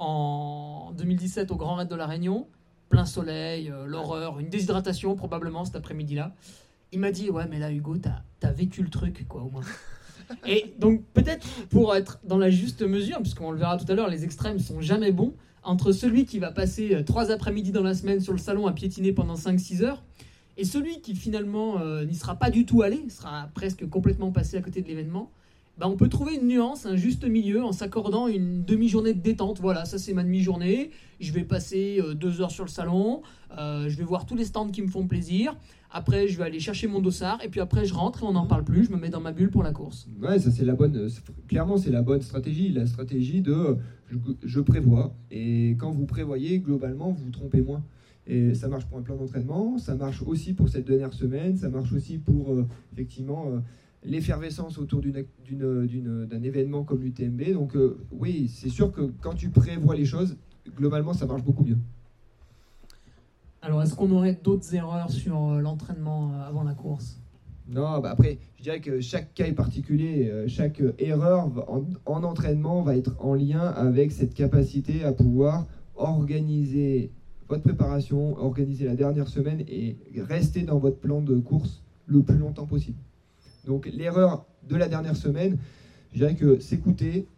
en 0.00 0.92
2017 0.98 1.52
au 1.52 1.56
Grand 1.56 1.76
Raid 1.76 1.88
de 1.88 1.94
la 1.94 2.06
Réunion, 2.06 2.48
plein 2.88 3.04
soleil, 3.04 3.70
euh, 3.70 3.86
l'horreur, 3.86 4.40
une 4.40 4.48
déshydratation 4.48 5.14
probablement 5.14 5.64
cet 5.64 5.76
après-midi-là 5.76 6.34
il 6.92 7.00
m'a 7.00 7.10
dit 7.10 7.30
ouais 7.30 7.46
mais 7.48 7.58
là 7.58 7.72
Hugo 7.72 7.96
t'as 7.98 8.22
as 8.42 8.52
vécu 8.52 8.82
le 8.82 8.90
truc 8.90 9.26
quoi 9.28 9.42
au 9.42 9.50
moins. 9.50 9.62
Et 10.46 10.74
donc 10.78 11.02
peut-être 11.14 11.46
pour 11.70 11.94
être 11.94 12.20
dans 12.24 12.38
la 12.38 12.50
juste 12.50 12.82
mesure 12.82 13.18
puisqu'on 13.20 13.50
le 13.50 13.58
verra 13.58 13.76
tout 13.78 13.90
à 13.90 13.94
l'heure 13.94 14.08
les 14.08 14.24
extrêmes 14.24 14.58
sont 14.58 14.80
jamais 14.80 15.12
bons 15.12 15.34
entre 15.62 15.92
celui 15.92 16.24
qui 16.24 16.38
va 16.38 16.50
passer 16.50 16.94
euh, 16.94 17.02
trois 17.02 17.30
après-midi 17.30 17.72
dans 17.72 17.82
la 17.82 17.94
semaine 17.94 18.20
sur 18.20 18.32
le 18.32 18.38
salon 18.38 18.66
à 18.66 18.72
piétiner 18.72 19.12
pendant 19.12 19.34
5-6 19.34 19.82
heures 19.82 20.02
et 20.56 20.64
celui 20.64 21.00
qui 21.00 21.14
finalement 21.14 21.80
euh, 21.80 22.04
n'y 22.04 22.14
sera 22.14 22.36
pas 22.36 22.50
du 22.50 22.66
tout 22.66 22.82
allé 22.82 23.08
sera 23.08 23.48
presque 23.54 23.88
complètement 23.88 24.30
passé 24.32 24.56
à 24.56 24.60
côté 24.60 24.82
de 24.82 24.88
l'événement 24.88 25.30
bah, 25.78 25.88
on 25.88 25.96
peut 25.96 26.08
trouver 26.08 26.34
une 26.34 26.48
nuance, 26.48 26.86
un 26.86 26.96
juste 26.96 27.24
milieu 27.24 27.64
en 27.64 27.72
s'accordant 27.72 28.28
une 28.28 28.64
demi-journée 28.64 29.14
de 29.14 29.20
détente. 29.20 29.60
Voilà, 29.60 29.84
ça 29.84 29.98
c'est 29.98 30.12
ma 30.12 30.24
demi-journée. 30.24 30.90
Je 31.20 31.32
vais 31.32 31.44
passer 31.44 32.00
euh, 32.00 32.14
deux 32.14 32.40
heures 32.40 32.50
sur 32.50 32.64
le 32.64 32.70
salon. 32.70 33.22
je 33.56 33.96
vais 33.96 34.04
voir 34.04 34.26
tous 34.26 34.36
les 34.36 34.44
stands 34.44 34.68
qui 34.68 34.82
me 34.82 34.88
font 34.88 35.06
plaisir. 35.06 35.56
Après, 35.90 36.28
je 36.28 36.36
vais 36.36 36.44
aller 36.44 36.60
chercher 36.60 36.86
mon 36.86 37.00
dossard 37.00 37.42
et 37.42 37.48
puis 37.48 37.60
après, 37.60 37.86
je 37.86 37.94
rentre 37.94 38.22
et 38.22 38.26
on 38.26 38.32
n'en 38.32 38.46
parle 38.46 38.64
plus. 38.64 38.84
Je 38.84 38.92
me 38.92 38.98
mets 38.98 39.08
dans 39.08 39.20
ma 39.20 39.32
bulle 39.32 39.50
pour 39.50 39.62
la 39.62 39.72
course. 39.72 40.06
Ouais, 40.20 40.38
ça 40.38 40.50
c'est 40.50 40.64
la 40.64 40.74
bonne. 40.74 41.08
Clairement, 41.46 41.78
c'est 41.78 41.90
la 41.90 42.02
bonne 42.02 42.20
stratégie. 42.20 42.68
La 42.68 42.86
stratégie 42.86 43.40
de 43.40 43.78
je, 44.42 44.60
prévois 44.60 45.14
et 45.30 45.76
quand 45.78 45.90
vous 45.90 46.06
prévoyez, 46.06 46.60
globalement, 46.60 47.10
vous 47.10 47.24
vous 47.24 47.30
trompez 47.30 47.60
moins. 47.60 47.82
Et 48.26 48.54
ça 48.54 48.68
marche 48.68 48.84
pour 48.86 48.98
un 48.98 49.02
plan 49.02 49.16
d'entraînement, 49.16 49.78
ça 49.78 49.94
marche 49.94 50.22
aussi 50.22 50.52
pour 50.52 50.68
cette 50.68 50.86
dernière 50.86 51.14
semaine, 51.14 51.56
ça 51.56 51.70
marche 51.70 51.92
aussi 51.94 52.18
pour 52.18 52.52
euh, 52.52 52.66
effectivement 52.92 53.46
euh, 53.48 53.60
l'effervescence 54.04 54.78
autour 54.78 55.02
d'un 55.02 56.42
événement 56.42 56.84
comme 56.84 57.02
l'UTMB. 57.02 57.52
Donc 57.52 57.76
euh, 57.76 57.98
oui, 58.12 58.48
c'est 58.48 58.68
sûr 58.68 58.92
que 58.92 59.12
quand 59.20 59.34
tu 59.34 59.50
prévois 59.50 59.96
les 59.96 60.04
choses, 60.04 60.36
globalement, 60.76 61.12
ça 61.12 61.26
marche 61.26 61.42
beaucoup 61.42 61.64
mieux. 61.64 61.78
Alors, 63.60 63.82
est-ce 63.82 63.94
qu'on 63.94 64.10
aurait 64.12 64.38
d'autres 64.42 64.72
erreurs 64.74 65.10
sur 65.10 65.34
l'entraînement 65.60 66.32
avant 66.46 66.62
la 66.62 66.74
course? 66.74 67.20
Non, 67.68 67.98
bah 67.98 68.10
après, 68.10 68.38
je 68.56 68.62
dirais 68.62 68.80
que 68.80 69.00
chaque 69.00 69.34
cas 69.34 69.46
est 69.46 69.52
particulier. 69.52 70.32
Chaque 70.46 70.80
erreur 70.98 71.50
en, 72.06 72.22
entraînement 72.22 72.82
va 72.82 72.96
être 72.96 73.14
en 73.18 73.34
lien 73.34 73.60
avec 73.60 74.12
cette 74.12 74.32
capacité 74.32 75.04
à 75.04 75.12
pouvoir 75.12 75.66
organiser 75.96 77.10
votre 77.48 77.62
préparation, 77.62 78.38
organiser 78.38 78.86
la 78.86 78.94
dernière 78.94 79.28
semaine 79.28 79.60
et 79.68 79.96
rester 80.16 80.62
dans 80.62 80.78
votre 80.78 80.98
plan 80.98 81.20
de 81.20 81.38
course 81.38 81.82
le 82.06 82.22
plus 82.22 82.38
longtemps 82.38 82.66
possible. 82.66 82.98
Donc 83.68 83.86
l'erreur 83.86 84.46
de 84.66 84.76
la 84.76 84.88
dernière 84.88 85.14
semaine, 85.14 85.58
je 86.12 86.18
dirais 86.18 86.34
que 86.34 86.58
s'écouter, 86.58 87.28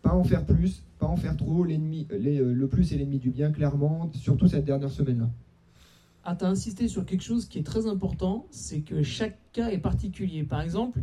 pas 0.00 0.14
en 0.14 0.22
faire 0.22 0.46
plus, 0.46 0.84
pas 1.00 1.06
en 1.06 1.16
faire 1.16 1.36
trop, 1.36 1.64
l'ennemi, 1.64 2.06
euh, 2.12 2.54
le 2.54 2.68
plus 2.68 2.92
est 2.92 2.96
l'ennemi 2.96 3.18
du 3.18 3.30
bien, 3.30 3.50
clairement, 3.50 4.08
surtout 4.14 4.46
cette 4.46 4.64
dernière 4.64 4.90
semaine-là. 4.90 5.28
Ah, 6.24 6.36
tu 6.36 6.44
as 6.44 6.48
insisté 6.48 6.86
sur 6.86 7.04
quelque 7.04 7.24
chose 7.24 7.46
qui 7.46 7.58
est 7.58 7.64
très 7.64 7.88
important, 7.88 8.46
c'est 8.52 8.82
que 8.82 9.02
chaque 9.02 9.36
cas 9.52 9.70
est 9.70 9.78
particulier. 9.78 10.44
Par 10.44 10.60
exemple, 10.60 11.00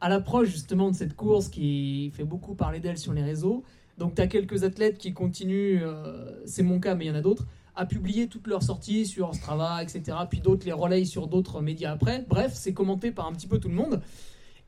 à 0.00 0.08
l'approche 0.08 0.48
justement 0.48 0.90
de 0.90 0.96
cette 0.96 1.14
course 1.14 1.48
qui 1.48 2.10
fait 2.10 2.24
beaucoup 2.24 2.56
parler 2.56 2.80
d'elle 2.80 2.98
sur 2.98 3.12
les 3.12 3.22
réseaux, 3.22 3.62
donc 3.98 4.16
tu 4.16 4.20
as 4.20 4.26
quelques 4.26 4.64
athlètes 4.64 4.98
qui 4.98 5.14
continuent, 5.14 5.82
euh, 5.84 6.42
c'est 6.44 6.64
mon 6.64 6.80
cas, 6.80 6.96
mais 6.96 7.04
il 7.04 7.08
y 7.08 7.10
en 7.12 7.14
a 7.14 7.22
d'autres, 7.22 7.46
à 7.76 7.86
publier 7.86 8.26
toutes 8.26 8.46
leurs 8.46 8.62
sorties 8.62 9.06
sur 9.06 9.34
Strava, 9.34 9.82
etc. 9.82 10.16
Puis 10.28 10.40
d'autres 10.40 10.66
les 10.66 10.72
relayent 10.72 11.06
sur 11.06 11.28
d'autres 11.28 11.60
médias 11.60 11.92
après. 11.92 12.24
Bref, 12.28 12.52
c'est 12.54 12.72
commenté 12.72 13.10
par 13.10 13.26
un 13.26 13.32
petit 13.32 13.46
peu 13.46 13.58
tout 13.58 13.68
le 13.68 13.74
monde. 13.74 14.00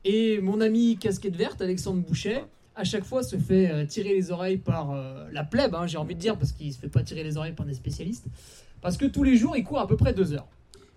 Et 0.05 0.39
mon 0.39 0.61
ami 0.61 0.97
casquette 0.97 1.35
verte, 1.35 1.61
Alexandre 1.61 2.01
Boucher, 2.01 2.43
à 2.75 2.83
chaque 2.83 3.03
fois 3.03 3.23
se 3.23 3.35
fait 3.35 3.69
euh, 3.69 3.85
tirer 3.85 4.13
les 4.13 4.31
oreilles 4.31 4.57
par 4.57 4.91
euh, 4.91 5.27
la 5.33 5.43
plèbe, 5.43 5.75
hein, 5.75 5.87
j'ai 5.87 5.97
envie 5.97 6.15
de 6.15 6.19
dire, 6.19 6.37
parce 6.37 6.53
qu'il 6.53 6.71
se 6.73 6.79
fait 6.79 6.87
pas 6.87 7.03
tirer 7.03 7.23
les 7.23 7.35
oreilles 7.35 7.53
par 7.53 7.65
des 7.65 7.73
spécialistes. 7.73 8.27
Parce 8.81 8.95
que 8.95 9.05
tous 9.05 9.23
les 9.23 9.35
jours, 9.35 9.57
il 9.57 9.63
court 9.63 9.79
à 9.79 9.87
peu 9.87 9.97
près 9.97 10.13
deux 10.13 10.31
heures. 10.31 10.47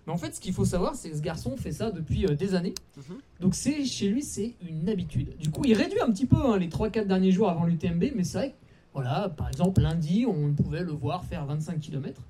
Mais 0.05 0.13
en 0.13 0.17
fait, 0.17 0.35
ce 0.35 0.39
qu'il 0.39 0.53
faut 0.53 0.65
savoir, 0.65 0.95
c'est 0.95 1.09
que 1.09 1.17
ce 1.17 1.21
garçon 1.21 1.55
fait 1.57 1.71
ça 1.71 1.91
depuis 1.91 2.25
euh, 2.25 2.35
des 2.35 2.55
années. 2.55 2.73
Mhm. 2.95 3.17
Donc 3.41 3.55
c'est 3.55 3.83
chez 3.85 4.07
lui, 4.07 4.21
c'est 4.21 4.53
une 4.69 4.87
habitude. 4.87 5.35
Du 5.37 5.49
coup, 5.49 5.63
il 5.65 5.73
réduit 5.73 5.99
un 5.99 6.11
petit 6.11 6.25
peu 6.25 6.37
hein, 6.37 6.57
les 6.57 6.67
3-4 6.67 7.07
derniers 7.07 7.31
jours 7.31 7.49
avant 7.49 7.65
l'UTMB, 7.65 8.11
mais 8.15 8.23
c'est 8.23 8.37
vrai 8.37 8.55
voilà, 8.93 9.29
par 9.29 9.47
exemple, 9.47 9.81
lundi, 9.81 10.25
on 10.27 10.53
pouvait 10.53 10.83
le 10.83 10.91
voir 10.91 11.25
faire 11.25 11.45
25 11.45 11.79
km. 11.79 12.21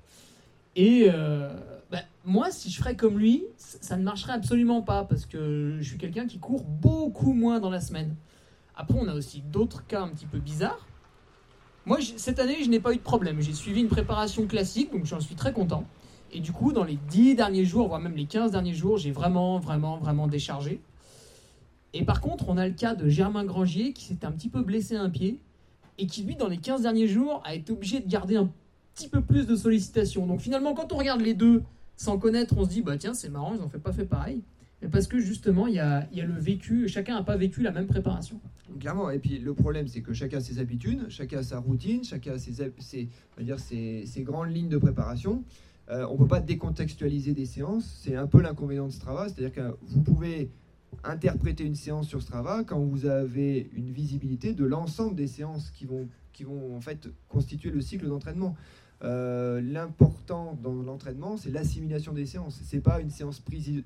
Et 0.76 1.08
euh, 1.12 1.52
bah, 1.90 2.00
moi, 2.24 2.50
si 2.50 2.70
je 2.70 2.78
ferais 2.78 2.96
comme 2.96 3.18
lui, 3.18 3.44
ça 3.56 3.96
ne 3.96 4.02
marcherait 4.02 4.32
absolument 4.32 4.82
pas, 4.82 5.04
parce 5.04 5.26
que 5.26 5.76
je 5.80 5.88
suis 5.88 5.98
quelqu'un 5.98 6.26
qui 6.26 6.38
court 6.38 6.64
beaucoup 6.64 7.32
moins 7.32 7.60
dans 7.60 7.70
la 7.70 7.80
semaine. 7.80 8.16
Après, 8.76 8.98
on 8.98 9.06
a 9.08 9.14
aussi 9.14 9.40
d'autres 9.40 9.86
cas 9.86 10.02
un 10.02 10.08
petit 10.08 10.26
peu 10.26 10.38
bizarres. 10.38 10.86
Moi, 11.86 11.98
cette 12.16 12.38
année, 12.38 12.64
je 12.64 12.70
n'ai 12.70 12.80
pas 12.80 12.92
eu 12.92 12.96
de 12.96 13.02
problème. 13.02 13.40
J'ai 13.40 13.52
suivi 13.52 13.82
une 13.82 13.88
préparation 13.88 14.46
classique, 14.46 14.90
donc 14.90 15.04
j'en 15.04 15.20
suis 15.20 15.34
très 15.34 15.52
content. 15.52 15.84
Et 16.32 16.40
du 16.40 16.50
coup, 16.50 16.72
dans 16.72 16.82
les 16.82 16.98
10 17.10 17.36
derniers 17.36 17.66
jours, 17.66 17.88
voire 17.88 18.00
même 18.00 18.16
les 18.16 18.24
15 18.24 18.52
derniers 18.52 18.74
jours, 18.74 18.96
j'ai 18.96 19.12
vraiment, 19.12 19.58
vraiment, 19.58 19.98
vraiment 19.98 20.26
déchargé. 20.26 20.80
Et 21.92 22.04
par 22.04 22.20
contre, 22.20 22.48
on 22.48 22.56
a 22.56 22.66
le 22.66 22.72
cas 22.72 22.94
de 22.94 23.08
Germain 23.08 23.44
Grangier 23.44 23.92
qui 23.92 24.04
s'est 24.04 24.24
un 24.24 24.32
petit 24.32 24.48
peu 24.48 24.62
blessé 24.62 24.96
un 24.96 25.10
pied 25.10 25.38
et 25.98 26.06
qui, 26.06 26.22
lui, 26.22 26.36
dans 26.36 26.48
les 26.48 26.58
15 26.58 26.82
derniers 26.82 27.08
jours, 27.08 27.42
a 27.44 27.54
été 27.54 27.72
obligé 27.72 28.00
de 28.00 28.08
garder 28.08 28.36
un 28.36 28.50
petit 28.94 29.08
peu 29.08 29.20
plus 29.20 29.46
de 29.46 29.56
sollicitations. 29.56 30.26
Donc 30.26 30.40
finalement, 30.40 30.74
quand 30.74 30.92
on 30.92 30.96
regarde 30.96 31.20
les 31.20 31.34
deux 31.34 31.62
sans 31.96 32.18
connaître, 32.18 32.56
on 32.56 32.64
se 32.64 32.70
dit, 32.70 32.82
bah 32.82 32.96
tiens, 32.96 33.14
c'est 33.14 33.28
marrant, 33.28 33.54
ils 33.54 33.60
n'ont 33.60 33.68
fait 33.68 33.78
pas 33.78 33.92
fait 33.92 34.04
pareil. 34.04 34.42
Mais 34.82 34.88
parce 34.88 35.06
que 35.06 35.18
justement, 35.18 35.66
il 35.66 35.74
y 35.74 35.80
a, 35.80 36.06
y 36.12 36.20
a, 36.20 36.26
le 36.26 36.34
vécu, 36.34 36.88
chacun 36.88 37.14
n'a 37.14 37.22
pas 37.22 37.36
vécu 37.36 37.62
la 37.62 37.70
même 37.70 37.86
préparation. 37.86 38.40
Clairement, 38.80 39.10
et 39.10 39.18
puis 39.18 39.38
le 39.38 39.54
problème, 39.54 39.86
c'est 39.88 40.00
que 40.00 40.12
chacun 40.12 40.38
a 40.38 40.40
ses 40.40 40.58
habitudes, 40.58 41.06
chacun 41.08 41.38
a 41.38 41.42
sa 41.42 41.58
routine, 41.58 42.04
chacun 42.04 42.32
a 42.32 42.38
ses, 42.38 42.52
ses, 42.78 43.08
dire, 43.40 43.58
ses, 43.60 44.04
ses 44.06 44.22
grandes 44.22 44.50
lignes 44.50 44.68
de 44.68 44.78
préparation. 44.78 45.44
Euh, 45.90 46.06
on 46.08 46.14
ne 46.14 46.18
peut 46.18 46.26
pas 46.26 46.40
décontextualiser 46.40 47.34
des 47.34 47.46
séances. 47.46 48.00
C'est 48.02 48.16
un 48.16 48.26
peu 48.26 48.40
l'inconvénient 48.40 48.86
de 48.86 48.92
Strava. 48.92 49.28
C'est-à-dire 49.28 49.52
que 49.52 49.76
vous 49.82 50.02
pouvez 50.02 50.50
interpréter 51.02 51.64
une 51.64 51.74
séance 51.74 52.08
sur 52.08 52.22
Strava 52.22 52.64
quand 52.64 52.80
vous 52.80 53.06
avez 53.06 53.70
une 53.74 53.90
visibilité 53.90 54.54
de 54.54 54.64
l'ensemble 54.64 55.14
des 55.14 55.26
séances 55.26 55.70
qui 55.70 55.84
vont, 55.86 56.08
en 56.76 56.80
fait 56.80 57.08
constituer 57.28 57.70
le 57.70 57.80
cycle 57.80 58.06
d'entraînement. 58.06 58.56
Euh, 59.02 59.60
l'important 59.60 60.58
dans 60.62 60.74
l'entraînement, 60.82 61.36
c'est 61.36 61.50
l'assimilation 61.50 62.12
des 62.12 62.26
séances. 62.26 62.60
C'est 62.64 62.80
pas 62.80 63.00
une 63.00 63.10
séance 63.10 63.40
prise, 63.40 63.82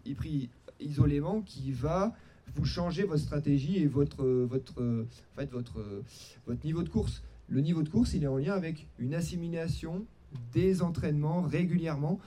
isolément 0.80 1.40
qui 1.42 1.72
va 1.72 2.14
vous 2.54 2.64
changer 2.64 3.04
votre 3.04 3.22
stratégie 3.22 3.78
et 3.78 3.86
votre, 3.86 4.24
votre, 4.24 5.06
votre 5.36 6.64
niveau 6.64 6.82
de 6.82 6.88
course. 6.88 7.22
Le 7.48 7.60
niveau 7.60 7.82
de 7.82 7.88
course, 7.88 8.14
il 8.14 8.24
est 8.24 8.28
en 8.28 8.36
lien 8.36 8.52
avec 8.52 8.86
une 8.98 9.14
assimilation 9.14 10.04
des 10.52 10.82
entraînements 10.82 11.42
régulièrement 11.42 12.18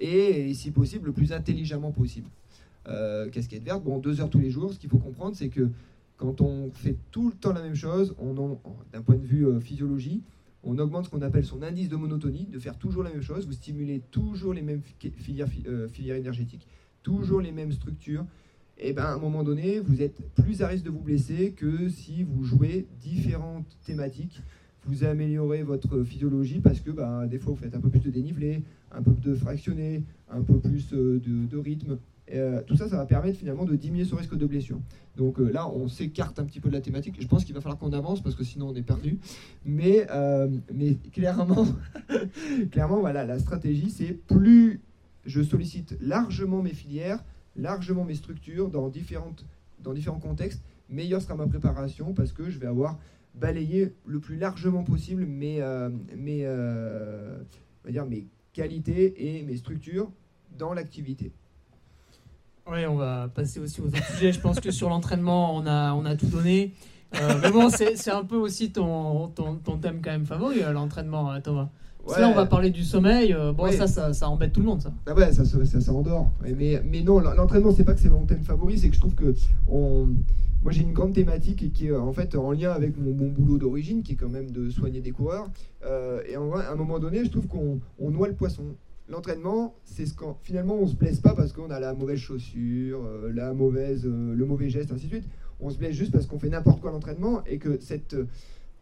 et, 0.00 0.52
si 0.54 0.70
possible, 0.70 1.06
le 1.06 1.12
plus 1.12 1.32
intelligemment 1.32 1.92
possible. 1.92 2.28
Euh, 2.90 3.28
casquette 3.28 3.62
verte, 3.62 3.82
bon, 3.84 3.98
deux 3.98 4.20
heures 4.20 4.30
tous 4.30 4.40
les 4.40 4.50
jours, 4.50 4.72
ce 4.72 4.78
qu'il 4.78 4.90
faut 4.90 4.98
comprendre, 4.98 5.36
c'est 5.36 5.48
que 5.48 5.68
quand 6.16 6.40
on 6.40 6.70
fait 6.72 6.96
tout 7.10 7.28
le 7.28 7.34
temps 7.34 7.52
la 7.52 7.62
même 7.62 7.74
chose, 7.74 8.14
d'un 8.92 9.02
point 9.02 9.14
de 9.14 9.26
vue 9.26 9.46
euh, 9.46 9.60
physiologie, 9.60 10.22
on 10.62 10.78
augmente 10.78 11.06
ce 11.06 11.10
qu'on 11.10 11.22
appelle 11.22 11.44
son 11.44 11.62
indice 11.62 11.88
de 11.88 11.96
monotonie, 11.96 12.46
de 12.46 12.58
faire 12.58 12.76
toujours 12.76 13.02
la 13.02 13.10
même 13.10 13.22
chose, 13.22 13.46
vous 13.46 13.52
stimulez 13.52 14.02
toujours 14.10 14.52
les 14.52 14.62
mêmes 14.62 14.82
filières, 15.16 15.48
euh, 15.66 15.88
filières 15.88 16.16
énergétiques, 16.16 16.66
toujours 17.02 17.40
les 17.40 17.52
mêmes 17.52 17.72
structures, 17.72 18.26
et 18.82 18.92
ben 18.92 19.04
à 19.04 19.12
un 19.12 19.18
moment 19.18 19.42
donné, 19.42 19.78
vous 19.78 20.02
êtes 20.02 20.20
plus 20.34 20.62
à 20.62 20.68
risque 20.68 20.84
de 20.84 20.90
vous 20.90 21.00
blesser 21.00 21.52
que 21.52 21.88
si 21.90 22.22
vous 22.22 22.44
jouez 22.44 22.86
différentes 23.00 23.76
thématiques. 23.84 24.40
Vous 24.86 25.04
améliorez 25.04 25.62
votre 25.62 26.02
physiologie 26.04 26.60
parce 26.60 26.80
que 26.80 26.90
bah, 26.90 27.26
des 27.26 27.38
fois 27.38 27.52
vous 27.52 27.58
faites 27.58 27.74
un 27.74 27.80
peu 27.80 27.90
plus 27.90 28.00
de 28.00 28.08
dénivelé, 28.08 28.62
un 28.90 29.02
peu 29.02 29.10
de 29.10 29.34
fractionné, 29.34 30.02
un 30.30 30.40
peu 30.40 30.58
plus 30.58 30.88
de, 30.88 31.56
rythme. 31.58 31.98
Euh, 32.32 32.62
tout 32.66 32.76
ça, 32.76 32.88
ça 32.88 32.96
va 32.96 33.06
permettre 33.06 33.38
finalement 33.38 33.64
de 33.64 33.74
diminuer 33.76 34.04
ce 34.04 34.14
risque 34.14 34.36
de 34.36 34.46
blessure. 34.46 34.80
Donc 35.16 35.40
euh, 35.40 35.50
là, 35.50 35.68
on 35.68 35.88
s'écarte 35.88 36.38
un 36.38 36.44
petit 36.44 36.60
peu 36.60 36.68
de 36.68 36.74
la 36.74 36.80
thématique. 36.80 37.16
Je 37.20 37.26
pense 37.26 37.44
qu'il 37.44 37.54
va 37.54 37.60
falloir 37.60 37.78
qu'on 37.78 37.92
avance 37.92 38.22
parce 38.22 38.36
que 38.36 38.44
sinon 38.44 38.68
on 38.68 38.74
est 38.74 38.82
perdu. 38.82 39.18
Mais, 39.64 40.06
mais 40.72 40.96
clairement, 41.12 41.66
clairement, 42.70 43.00
voilà, 43.00 43.24
la 43.24 43.38
stratégie, 43.38 43.90
c'est 43.90 44.12
plus 44.12 44.80
je 45.26 45.42
sollicite 45.42 45.96
largement 46.00 46.62
mes 46.62 46.72
filières, 46.72 47.22
largement 47.56 48.04
mes 48.04 48.14
structures 48.14 48.68
dans, 48.68 48.88
différentes, 48.88 49.44
dans 49.80 49.92
différents 49.92 50.18
contextes, 50.18 50.62
meilleure 50.88 51.22
sera 51.22 51.36
ma 51.36 51.46
préparation 51.46 52.12
parce 52.14 52.32
que 52.32 52.50
je 52.50 52.58
vais 52.58 52.66
avoir 52.66 52.98
balayer 53.34 53.94
le 54.06 54.18
plus 54.18 54.36
largement 54.36 54.82
possible 54.82 55.24
mes, 55.24 55.62
euh, 55.62 55.88
mes, 56.16 56.42
euh, 56.44 57.38
dire 57.88 58.06
mes 58.06 58.26
qualités 58.52 59.38
et 59.38 59.42
mes 59.42 59.56
structures 59.56 60.10
dans 60.58 60.74
l'activité. 60.74 61.32
Oui, 62.70 62.86
on 62.86 62.96
va 62.96 63.28
passer 63.34 63.60
aussi 63.60 63.80
aux 63.80 63.86
autres 63.86 64.04
sujets. 64.12 64.32
Je 64.32 64.40
pense 64.40 64.60
que 64.60 64.70
sur 64.70 64.88
l'entraînement, 64.88 65.56
on 65.56 65.66
a, 65.66 65.92
on 65.92 66.04
a 66.04 66.14
tout 66.14 66.26
donné. 66.26 66.72
Euh, 67.20 67.38
mais 67.42 67.50
bon, 67.50 67.68
c'est 67.70 68.10
un 68.10 68.24
peu 68.24 68.36
aussi 68.36 68.70
ton, 68.70 69.28
ton, 69.28 69.56
ton, 69.56 69.78
thème 69.78 70.00
quand 70.02 70.12
même 70.12 70.26
favori, 70.26 70.60
l'entraînement, 70.72 71.40
Thomas. 71.40 71.70
Là, 72.16 72.28
on 72.28 72.34
va 72.34 72.46
parler 72.46 72.70
du 72.70 72.84
sommeil. 72.84 73.36
bon, 73.56 73.70
ça, 73.72 73.86
ça, 73.86 74.12
ça, 74.12 74.28
embête 74.28 74.52
tout 74.52 74.60
le 74.60 74.66
monde, 74.66 74.80
ça. 74.80 74.92
Ah 75.06 75.14
ouais, 75.14 75.32
ça, 75.32 75.44
ça, 75.44 75.80
ça 75.80 75.92
endort. 75.92 76.30
Mais, 76.42 76.80
mais 76.84 77.02
non, 77.02 77.18
l'entraînement, 77.18 77.72
c'est 77.72 77.84
pas 77.84 77.94
que 77.94 78.00
c'est 78.00 78.08
mon 78.08 78.24
thème 78.24 78.42
favori, 78.42 78.78
c'est 78.78 78.88
que 78.88 78.94
je 78.94 79.00
trouve 79.00 79.14
que 79.14 79.34
on, 79.66 80.08
moi, 80.62 80.72
j'ai 80.72 80.82
une 80.82 80.92
grande 80.92 81.14
thématique 81.14 81.72
qui 81.72 81.86
est 81.86 81.96
en 81.96 82.12
fait 82.12 82.34
en 82.34 82.52
lien 82.52 82.72
avec 82.72 82.98
mon 82.98 83.12
bon 83.12 83.28
boulot 83.28 83.56
d'origine, 83.56 84.02
qui 84.02 84.12
est 84.12 84.16
quand 84.16 84.28
même 84.28 84.50
de 84.50 84.68
soigner 84.68 85.00
des 85.00 85.10
coureurs. 85.10 85.48
Euh, 85.86 86.20
et 86.28 86.36
en, 86.36 86.52
à 86.52 86.72
un 86.72 86.74
moment 86.74 86.98
donné, 86.98 87.24
je 87.24 87.30
trouve 87.30 87.46
qu'on 87.46 87.80
noie 87.98 88.28
le 88.28 88.34
poisson. 88.34 88.64
L'entraînement, 89.10 89.74
c'est 89.84 90.06
ce 90.06 90.14
quand 90.14 90.38
finalement 90.42 90.74
on 90.74 90.86
se 90.86 90.94
blesse 90.94 91.20
pas 91.20 91.34
parce 91.34 91.52
qu'on 91.52 91.70
a 91.70 91.80
la 91.80 91.94
mauvaise 91.94 92.18
chaussure, 92.18 93.04
euh, 93.04 93.32
la 93.32 93.52
mauvaise, 93.52 94.06
euh, 94.06 94.34
le 94.34 94.46
mauvais 94.46 94.70
geste, 94.70 94.92
ainsi 94.92 95.06
de 95.06 95.10
suite. 95.10 95.28
On 95.60 95.68
se 95.68 95.76
blesse 95.76 95.94
juste 95.94 96.12
parce 96.12 96.26
qu'on 96.26 96.38
fait 96.38 96.48
n'importe 96.48 96.80
quoi 96.80 96.90
l'entraînement 96.90 97.42
et 97.44 97.58
que 97.58 97.78
cette 97.80 98.16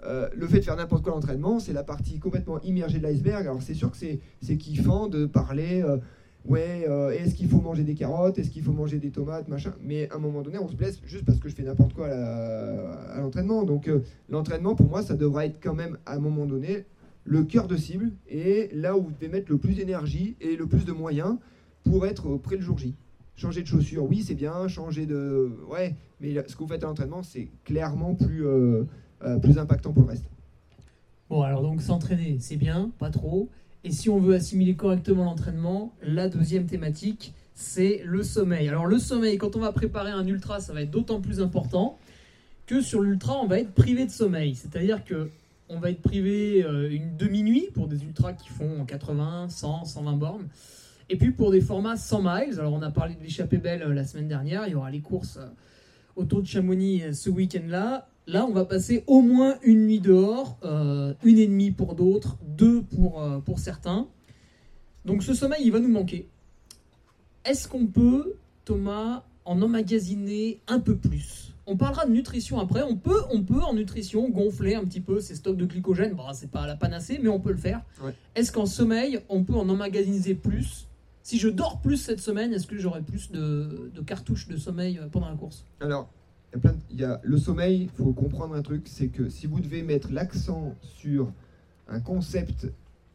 le 0.03 0.47
fait 0.47 0.61
de 0.61 0.65
faire 0.65 0.77
n'importe 0.77 1.03
quoi 1.03 1.13
l'entraînement, 1.13 1.59
c'est 1.59 1.73
la 1.73 1.83
partie 1.83 2.21
complètement 2.21 2.61
immergée 2.61 2.99
de 2.99 3.03
l'iceberg. 3.03 3.47
Alors 3.47 3.63
c'est 3.63 3.75
sûr 3.75 3.91
que 3.91 3.97
c'est 3.97 4.57
kiffant 4.57 5.09
de 5.09 5.27
parler 5.27 5.83
ouais, 6.49 6.87
euh, 6.89 7.11
est-ce 7.11 7.35
qu'il 7.35 7.49
faut 7.49 7.61
manger 7.61 7.85
des 7.85 7.95
carottes, 7.95 8.39
est-ce 8.39 8.51
qu'il 8.51 8.63
faut 8.63 8.73
manger 8.73 8.99
des 8.99 9.11
tomates, 9.11 9.49
machin. 9.49 9.75
Mais 9.83 10.11
à 10.11 10.17
un 10.17 10.19
moment 10.19 10.43
donné, 10.43 10.59
on 10.59 10.69
se 10.69 10.75
blesse 10.75 11.01
juste 11.05 11.25
parce 11.25 11.39
que 11.39 11.49
je 11.49 11.55
fais 11.55 11.63
n'importe 11.63 11.95
quoi 11.95 12.09
à 12.09 13.21
l'entraînement. 13.21 13.63
Donc 13.63 13.89
euh, 13.89 14.01
l'entraînement, 14.29 14.75
pour 14.75 14.89
moi, 14.89 15.03
ça 15.03 15.15
devrait 15.15 15.47
être 15.47 15.59
quand 15.63 15.75
même, 15.75 15.99
à 16.07 16.15
un 16.15 16.21
moment 16.21 16.47
donné, 16.47 16.85
le 17.29 17.45
cœur 17.45 17.69
de 17.69 17.77
cible 17.77 18.11
et 18.29 18.71
là 18.73 18.97
où 18.97 19.03
vous 19.03 19.13
devez 19.13 19.29
mettre 19.29 19.51
le 19.53 19.59
plus 19.59 19.75
d'énergie 19.75 20.37
et 20.41 20.57
le 20.57 20.67
plus 20.67 20.85
de 20.85 20.93
moyens 20.93 21.37
pour 21.85 22.07
être 22.07 22.37
près 22.39 22.57
le 22.57 22.63
jour 22.63 22.79
J. 22.79 22.95
Changer 23.37 23.63
de 23.63 23.67
chaussures, 23.67 24.05
oui, 24.05 24.25
c'est 24.27 24.35
bien. 24.35 24.67
Changer 24.67 25.07
de. 25.07 25.53
Ouais, 25.71 25.95
mais 26.21 26.35
ce 26.49 26.57
que 26.57 26.59
vous 26.59 26.67
faites 26.67 26.83
à 26.83 26.87
l'entraînement, 26.87 27.23
c'est 27.23 27.49
clairement 27.65 28.15
plus, 28.15 28.45
euh, 28.45 28.85
plus 29.41 29.59
impactant 29.59 29.93
pour 29.93 30.03
le 30.03 30.09
reste. 30.09 30.25
Bon, 31.31 31.43
alors 31.43 31.63
donc 31.63 31.83
s'entraîner, 31.83 32.39
c'est 32.41 32.57
bien, 32.57 32.91
pas 32.99 33.11
trop. 33.11 33.49
Et 33.85 33.93
si 33.93 34.09
on 34.09 34.19
veut 34.19 34.35
assimiler 34.35 34.75
correctement 34.75 35.25
l'entraînement, 35.25 35.93
la 36.03 36.29
deuxième 36.29 36.67
thématique, 36.67 37.33
c'est 37.55 38.03
le 38.05 38.23
sommeil. 38.23 38.69
Alors 38.69 38.87
le 38.87 38.99
sommeil, 38.99 39.37
quand 39.39 39.55
on 39.55 39.61
va 39.61 39.71
préparer 39.71 40.11
un 40.11 40.27
ultra, 40.27 40.59
ça 40.59 40.73
va 40.73 40.83
être 40.83 40.91
d'autant 40.91 41.21
plus 41.21 41.41
important 41.41 41.99
que 42.67 42.81
sur 42.81 43.03
l'ultra, 43.03 43.39
on 43.41 43.47
va 43.47 43.61
être 43.61 43.73
privé 43.73 44.05
de 44.05 44.11
sommeil. 44.11 44.55
C'est-à-dire 44.55 45.05
que 45.05 45.31
on 45.69 45.79
va 45.79 45.91
être 45.91 46.03
privé 46.03 46.65
euh, 46.65 46.91
une 46.91 47.17
demi-nuit 47.17 47.69
pour 47.75 47.89
des 47.89 48.03
ultras 48.03 48.33
qui 48.33 48.49
font 48.49 48.85
80, 48.85 49.49
100, 49.49 49.85
120 49.85 50.13
bornes. 50.15 50.49
Et 51.11 51.17
puis 51.17 51.31
pour 51.31 51.51
des 51.51 51.61
formats 51.61 51.97
100 51.97 52.23
miles, 52.23 52.59
alors 52.59 52.73
on 52.73 52.83
a 52.83 52.91
parlé 52.91 53.15
de 53.15 53.23
l'échappée 53.23 53.59
belle 53.59 53.83
euh, 53.83 53.95
la 53.95 54.05
semaine 54.05 54.29
dernière, 54.29 54.67
il 54.67 54.73
y 54.73 54.75
aura 54.75 54.91
les 54.91 55.01
courses 55.01 55.39
euh, 55.39 55.47
autour 56.17 56.43
de 56.43 56.47
Chamonix 56.47 57.03
ce 57.13 57.31
week-end-là. 57.31 58.09
Là, 58.27 58.45
on 58.45 58.53
va 58.53 58.65
passer 58.65 59.05
au 59.07 59.23
moins 59.23 59.57
une 59.63 59.87
nuit 59.87 60.01
dehors, 60.01 60.59
une 61.25 61.39
et 61.39 61.47
demie 61.47 61.71
pour 61.71 61.95
d'autres, 61.95 62.37
deux 62.43 62.83
pour, 62.83 63.25
pour 63.47 63.59
certains. 63.59 64.07
Donc 65.07 65.23
ce 65.23 65.33
sommeil, 65.33 65.63
il 65.65 65.73
va 65.73 65.79
nous 65.79 65.89
manquer. 65.89 66.29
Est-ce 67.47 67.69
qu'on 67.69 67.87
peut, 67.87 68.35
Thomas, 68.67 69.25
en 69.47 69.63
emmagasiner 69.63 70.61
un 70.67 70.81
peu 70.81 70.97
plus? 70.97 71.48
On 71.69 71.77
parlera 71.77 72.07
de 72.07 72.11
nutrition 72.11 72.59
après. 72.59 72.83
On 72.83 72.97
peut, 72.97 73.21
on 73.31 73.43
peut 73.43 73.63
en 73.63 73.75
nutrition 73.75 74.29
gonfler 74.31 74.75
un 74.75 74.85
petit 74.85 75.01
peu 75.01 75.21
ces 75.21 75.35
stocks 75.35 75.57
de 75.57 75.67
glycogène. 75.67 76.15
Bon, 76.15 76.25
c'est 76.33 76.51
pas 76.51 76.67
la 76.67 76.77
panacée, 76.77 77.21
mais 77.23 77.29
on 77.29 77.39
peut 77.39 77.53
le 77.53 77.59
faire. 77.59 77.83
Est-ce 78.35 78.51
qu'en 78.51 78.67
sommeil, 78.67 79.21
on 79.29 79.45
peut 79.45 79.55
en 79.55 79.69
emmagasiner 79.69 80.35
plus? 80.35 80.87
Si 81.23 81.39
je 81.39 81.49
dors 81.49 81.81
plus 81.81 81.99
cette 81.99 82.21
semaine, 82.21 82.55
est-ce 82.55 82.67
que 82.67 82.79
j'aurai 82.79 83.03
plus 83.03 83.31
de, 83.31 83.93
cartouches 84.07 84.49
de 84.49 84.57
sommeil 84.57 84.99
euh, 84.99 85.09
pendant 85.09 85.29
la 85.29 85.37
course? 85.37 85.67
Alors, 85.81 86.09
il 86.91 86.99
y, 86.99 87.05
a 87.05 87.21
le 87.23 87.37
sommeil. 87.37 87.83
Il 87.83 87.91
faut 87.91 88.13
comprendre 88.15 88.55
un 88.55 88.63
truc, 88.63 88.87
c'est 88.87 89.09
que 89.09 89.29
si 89.29 89.47
vous 89.47 89.61
devez 89.61 89.83
mettre 89.83 90.11
l'accent 90.11 90.75
sur 90.83 91.31
un 91.87 92.01
concept 92.01 92.67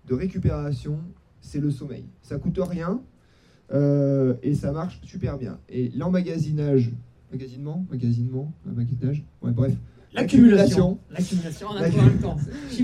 de 0.08 0.14
récupération, 0.14 1.00
c'est 1.42 1.60
le 1.60 1.72
sommeil. 1.72 2.06
Ça 2.22 2.38
coûte 2.38 2.60
rien 2.62 3.02
euh, 3.72 4.36
et 4.44 4.54
ça 4.54 4.72
marche 4.72 5.02
super 5.02 5.40
bien. 5.40 5.58
Et 5.70 5.90
l'emmagasinage 5.96 6.92
magasinement, 7.34 7.86
magasinement, 7.90 8.54
magasinage, 8.66 9.26
ouais, 9.42 9.52
bref. 9.52 9.74
L'accumulation. 10.14 11.00
L'accumulation, 11.10 11.68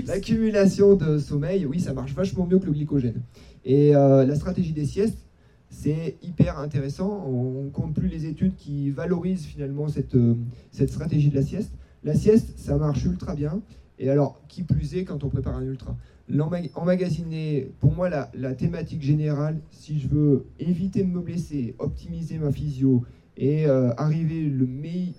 L'accumulation 0.06 0.96
de 0.96 1.18
sommeil, 1.18 1.64
oui, 1.64 1.78
ça 1.78 1.94
marche 1.94 2.12
vachement 2.12 2.44
mieux 2.46 2.58
que 2.58 2.66
le 2.66 2.72
glycogène. 2.72 3.22
Et 3.64 3.94
euh, 3.94 4.26
la 4.26 4.34
stratégie 4.34 4.72
des 4.72 4.84
siestes, 4.84 5.18
c'est 5.68 6.16
hyper 6.22 6.58
intéressant. 6.58 7.24
On 7.28 7.62
ne 7.62 7.70
compte 7.70 7.94
plus 7.94 8.08
les 8.08 8.26
études 8.26 8.56
qui 8.56 8.90
valorisent 8.90 9.44
finalement 9.44 9.86
cette, 9.86 10.16
euh, 10.16 10.34
cette 10.72 10.90
stratégie 10.90 11.28
de 11.28 11.36
la 11.36 11.42
sieste. 11.42 11.70
La 12.02 12.14
sieste, 12.14 12.58
ça 12.58 12.76
marche 12.76 13.04
ultra 13.04 13.36
bien. 13.36 13.60
Et 14.00 14.10
alors, 14.10 14.42
qui 14.48 14.64
plus 14.64 14.96
est 14.96 15.04
quand 15.04 15.22
on 15.22 15.28
prépare 15.28 15.54
un 15.54 15.62
ultra? 15.62 15.96
Emmagasiner, 16.74 17.70
pour 17.78 17.92
moi, 17.92 18.08
la, 18.08 18.30
la 18.34 18.54
thématique 18.54 19.02
générale, 19.02 19.60
si 19.70 20.00
je 20.00 20.08
veux 20.08 20.46
éviter 20.58 21.04
de 21.04 21.08
me 21.08 21.20
blesser, 21.20 21.74
optimiser 21.78 22.38
ma 22.38 22.50
physio, 22.50 23.04
et 23.40 23.66
euh, 23.66 23.90
arriver 23.96 24.42
le 24.42 24.68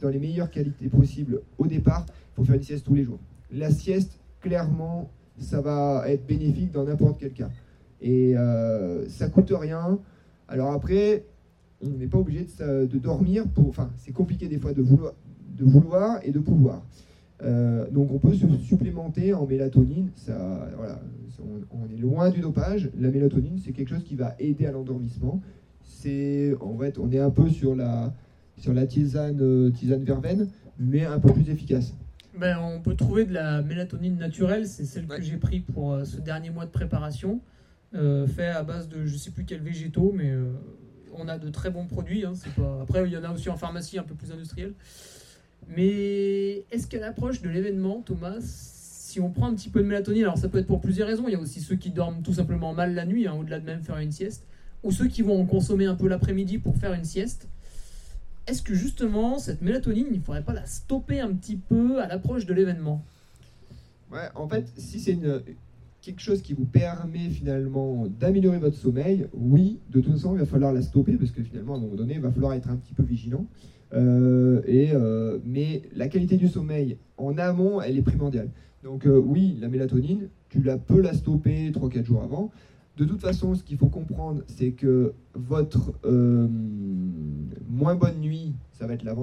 dans 0.01 0.09
les 0.09 0.19
meilleures 0.19 0.51
qualités 0.51 0.87
possibles 0.89 1.41
au 1.57 1.65
départ, 1.65 2.05
faut 2.35 2.43
faire 2.43 2.55
une 2.55 2.61
sieste 2.61 2.85
tous 2.85 2.93
les 2.93 3.03
jours. 3.03 3.19
La 3.51 3.71
sieste, 3.71 4.19
clairement, 4.41 5.09
ça 5.39 5.59
va 5.59 6.03
être 6.07 6.25
bénéfique 6.27 6.71
dans 6.71 6.83
n'importe 6.83 7.19
quel 7.19 7.33
cas. 7.33 7.49
Et 7.99 8.37
euh, 8.37 9.09
ça 9.09 9.27
coûte 9.29 9.51
rien. 9.55 9.99
Alors 10.47 10.71
après, 10.71 11.25
on 11.83 11.89
n'est 11.89 12.07
pas 12.07 12.19
obligé 12.19 12.45
de, 12.59 12.97
dormir 12.99 13.47
pour. 13.47 13.69
Enfin, 13.69 13.89
c'est 13.97 14.11
compliqué 14.11 14.47
des 14.47 14.59
fois 14.59 14.73
de 14.73 14.83
vouloir, 14.83 15.13
de 15.57 15.65
vouloir 15.65 16.19
et 16.23 16.31
de 16.31 16.39
pouvoir. 16.39 16.83
Euh, 17.43 17.89
donc 17.89 18.11
on 18.11 18.19
peut 18.19 18.33
se 18.33 18.47
supplémenter 18.57 19.33
en 19.33 19.47
mélatonine. 19.47 20.09
Ça, 20.15 20.69
voilà, 20.77 20.99
on 21.71 21.91
est 21.91 21.99
loin 21.99 22.29
du 22.29 22.41
dopage. 22.41 22.91
La 22.99 23.09
mélatonine, 23.09 23.57
c'est 23.63 23.71
quelque 23.71 23.89
chose 23.89 24.03
qui 24.03 24.15
va 24.15 24.35
aider 24.37 24.67
à 24.67 24.71
l'endormissement 24.71 25.41
c'est 25.83 26.53
en 26.59 26.77
fait 26.77 26.97
on 26.97 27.11
est 27.11 27.19
un 27.19 27.29
peu 27.29 27.49
sur 27.49 27.75
la 27.75 28.13
sur 28.57 28.73
la 28.73 28.85
tisane 28.85 29.39
euh, 29.41 29.71
tisane 29.71 30.03
verveine, 30.03 30.47
mais 30.79 31.05
un 31.05 31.19
peu 31.19 31.33
plus 31.33 31.49
efficace. 31.49 31.93
Ben, 32.37 32.59
on 32.59 32.79
peut 32.79 32.95
trouver 32.95 33.25
de 33.25 33.33
la 33.33 33.61
mélatonine 33.61 34.17
naturelle, 34.17 34.67
c'est 34.67 34.85
celle 34.85 35.05
que 35.05 35.21
j'ai 35.21 35.37
pris 35.37 35.59
pour 35.59 35.93
euh, 35.93 36.05
ce 36.05 36.17
dernier 36.17 36.49
mois 36.49 36.65
de 36.65 36.71
préparation, 36.71 37.41
euh, 37.93 38.25
fait 38.27 38.47
à 38.47 38.63
base 38.63 38.87
de 38.87 39.05
je 39.05 39.17
sais 39.17 39.31
plus 39.31 39.43
quels 39.43 39.61
végétaux, 39.61 40.13
mais 40.15 40.33
on 41.13 41.27
a 41.27 41.37
de 41.37 41.49
très 41.49 41.69
bons 41.69 41.85
produits. 41.85 42.25
Hein, 42.25 42.33
pas... 42.55 42.79
Après, 42.81 43.03
il 43.05 43.11
y 43.11 43.17
en 43.17 43.23
a 43.23 43.31
aussi 43.31 43.49
en 43.49 43.57
pharmacie 43.57 43.99
un 43.99 44.03
peu 44.03 44.15
plus 44.15 44.31
industriel. 44.31 44.73
Mais 45.67 46.63
est-ce 46.71 46.87
qu'à 46.87 46.99
l'approche 46.99 47.41
de 47.41 47.49
l'événement, 47.49 48.01
Thomas, 48.01 48.37
si 48.39 49.19
on 49.19 49.29
prend 49.29 49.47
un 49.47 49.53
petit 49.53 49.69
peu 49.69 49.81
de 49.81 49.87
mélatonine, 49.87 50.23
alors 50.23 50.37
ça 50.37 50.47
peut 50.47 50.57
être 50.57 50.67
pour 50.67 50.81
plusieurs 50.81 51.07
raisons. 51.07 51.25
Il 51.27 51.33
y 51.33 51.35
a 51.35 51.39
aussi 51.39 51.59
ceux 51.59 51.75
qui 51.75 51.91
dorment 51.91 52.21
tout 52.21 52.33
simplement 52.33 52.73
mal 52.73 52.95
la 52.95 53.05
nuit, 53.05 53.27
hein, 53.27 53.33
au-delà 53.33 53.59
de 53.59 53.65
même 53.65 53.81
faire 53.81 53.97
une 53.97 54.11
sieste 54.11 54.45
ou 54.83 54.91
ceux 54.91 55.07
qui 55.07 55.21
vont 55.21 55.41
en 55.41 55.45
consommer 55.45 55.85
un 55.85 55.95
peu 55.95 56.07
l'après-midi 56.07 56.57
pour 56.57 56.75
faire 56.77 56.93
une 56.93 57.05
sieste, 57.05 57.47
est-ce 58.47 58.61
que 58.61 58.73
justement 58.73 59.39
cette 59.39 59.61
mélatonine, 59.61 60.07
il 60.11 60.17
ne 60.17 60.23
faudrait 60.23 60.43
pas 60.43 60.53
la 60.53 60.65
stopper 60.65 61.19
un 61.19 61.33
petit 61.33 61.55
peu 61.55 62.01
à 62.01 62.07
l'approche 62.07 62.45
de 62.45 62.53
l'événement? 62.53 63.03
Ouais, 64.11 64.27
en 64.35 64.47
fait, 64.47 64.71
si 64.75 64.99
c'est 64.99 65.17
quelque 66.01 66.21
chose 66.21 66.41
qui 66.41 66.53
vous 66.53 66.65
permet 66.65 67.29
finalement 67.29 68.07
d'améliorer 68.07 68.57
votre 68.57 68.75
sommeil, 68.75 69.27
oui, 69.33 69.79
de 69.91 70.01
toute 70.01 70.13
façon, 70.13 70.33
il 70.33 70.39
va 70.39 70.45
falloir 70.45 70.73
la 70.73 70.81
stopper 70.81 71.13
parce 71.13 71.31
que 71.31 71.43
finalement, 71.43 71.75
à 71.75 71.77
un 71.77 71.81
moment 71.81 71.95
donné, 71.95 72.15
il 72.15 72.21
va 72.21 72.31
falloir 72.31 72.53
être 72.53 72.69
un 72.69 72.75
petit 72.75 72.93
peu 72.93 73.03
vigilant. 73.03 73.45
Euh, 73.93 74.61
et, 74.65 74.91
euh, 74.93 75.39
mais 75.45 75.83
la 75.95 76.07
qualité 76.07 76.37
du 76.37 76.47
sommeil 76.47 76.97
en 77.17 77.37
amont, 77.37 77.81
elle 77.81 77.97
est 77.97 78.01
primordiale. 78.01 78.49
Donc 78.83 79.05
euh, 79.05 79.17
oui, 79.17 79.57
la 79.61 79.67
mélatonine, 79.67 80.29
tu 80.49 80.61
la 80.61 80.77
peux 80.77 81.01
la 81.01 81.13
stopper 81.13 81.71
3-4 81.71 82.05
jours 82.05 82.23
avant. 82.23 82.51
De 82.97 83.05
toute 83.05 83.21
façon, 83.21 83.55
ce 83.55 83.63
qu'il 83.63 83.77
faut 83.77 83.87
comprendre, 83.87 84.41
c'est 84.47 84.71
que 84.71 85.13
votre 85.33 85.93
euh, 86.05 86.47
moins 87.69 87.95
bonne 87.95 88.19
nuit, 88.19 88.53
ça 88.73 88.85
va 88.85 88.95
être 88.95 89.03
la, 89.03 89.15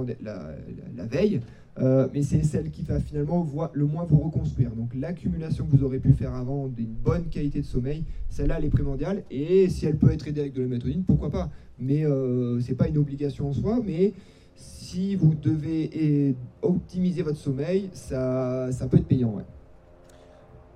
veille, 1.05 1.41
euh, 1.79 2.09
mais 2.15 2.23
c'est 2.23 2.43
celle 2.45 2.71
qui 2.71 2.83
va 2.83 2.99
finalement 2.99 3.47
le 3.75 3.85
moins 3.85 4.05
vous 4.05 4.21
reconstruire. 4.21 4.71
Donc 4.71 4.95
l'accumulation 4.95 5.67
que 5.67 5.77
vous 5.77 5.85
aurez 5.85 5.99
pu 5.99 6.15
faire 6.15 6.35
avant 6.35 6.67
d'une 6.67 6.95
bonne 6.95 7.27
qualité 7.27 7.61
de 7.61 7.67
sommeil, 7.67 8.05
celle-là, 8.31 8.57
elle 8.59 8.65
est 8.65 8.71
primordiale. 8.71 9.23
Et 9.31 9.69
si 9.69 9.85
elle 9.85 9.97
peut 9.97 10.11
être 10.13 10.27
aidée 10.27 10.41
avec 10.41 10.55
de 10.55 10.63
la 10.63 10.69
mélatonine, 10.69 11.05
pourquoi 11.05 11.31
pas? 11.31 11.51
Mais 11.79 12.07
euh, 12.07 12.59
ce 12.61 12.71
n'est 12.71 12.75
pas 12.75 12.89
une 12.89 12.99
obligation 12.99 13.51
en 13.51 13.53
soi, 13.53 13.81
mais 13.85 14.15
si 14.57 15.15
vous 15.15 15.35
devez 15.35 16.35
optimiser 16.63 17.23
votre 17.23 17.39
sommeil, 17.39 17.91
ça, 17.93 18.73
ça 18.73 18.89
peut 18.89 18.97
être 18.97 19.07
payant. 19.07 19.37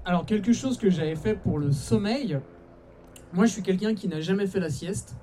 Alors 0.05 0.27
quelque 0.27 0.53
chose 0.53 0.77
que 0.77 0.91
j'avais 0.91 1.17
fait 1.17 1.35
pour 1.35 1.59
le 1.59 1.73
sommeil, 1.73 2.39
moi, 3.33 3.47
je 3.47 3.53
suis 3.53 3.63
quelqu'un 3.63 3.95
qui 3.95 4.09
n'a 4.09 4.21
jamais 4.21 4.47
fait 4.47 4.61
la 4.61 4.71
sieste. 4.71 5.17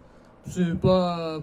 C'est 0.45 0.75
pas 0.79 1.41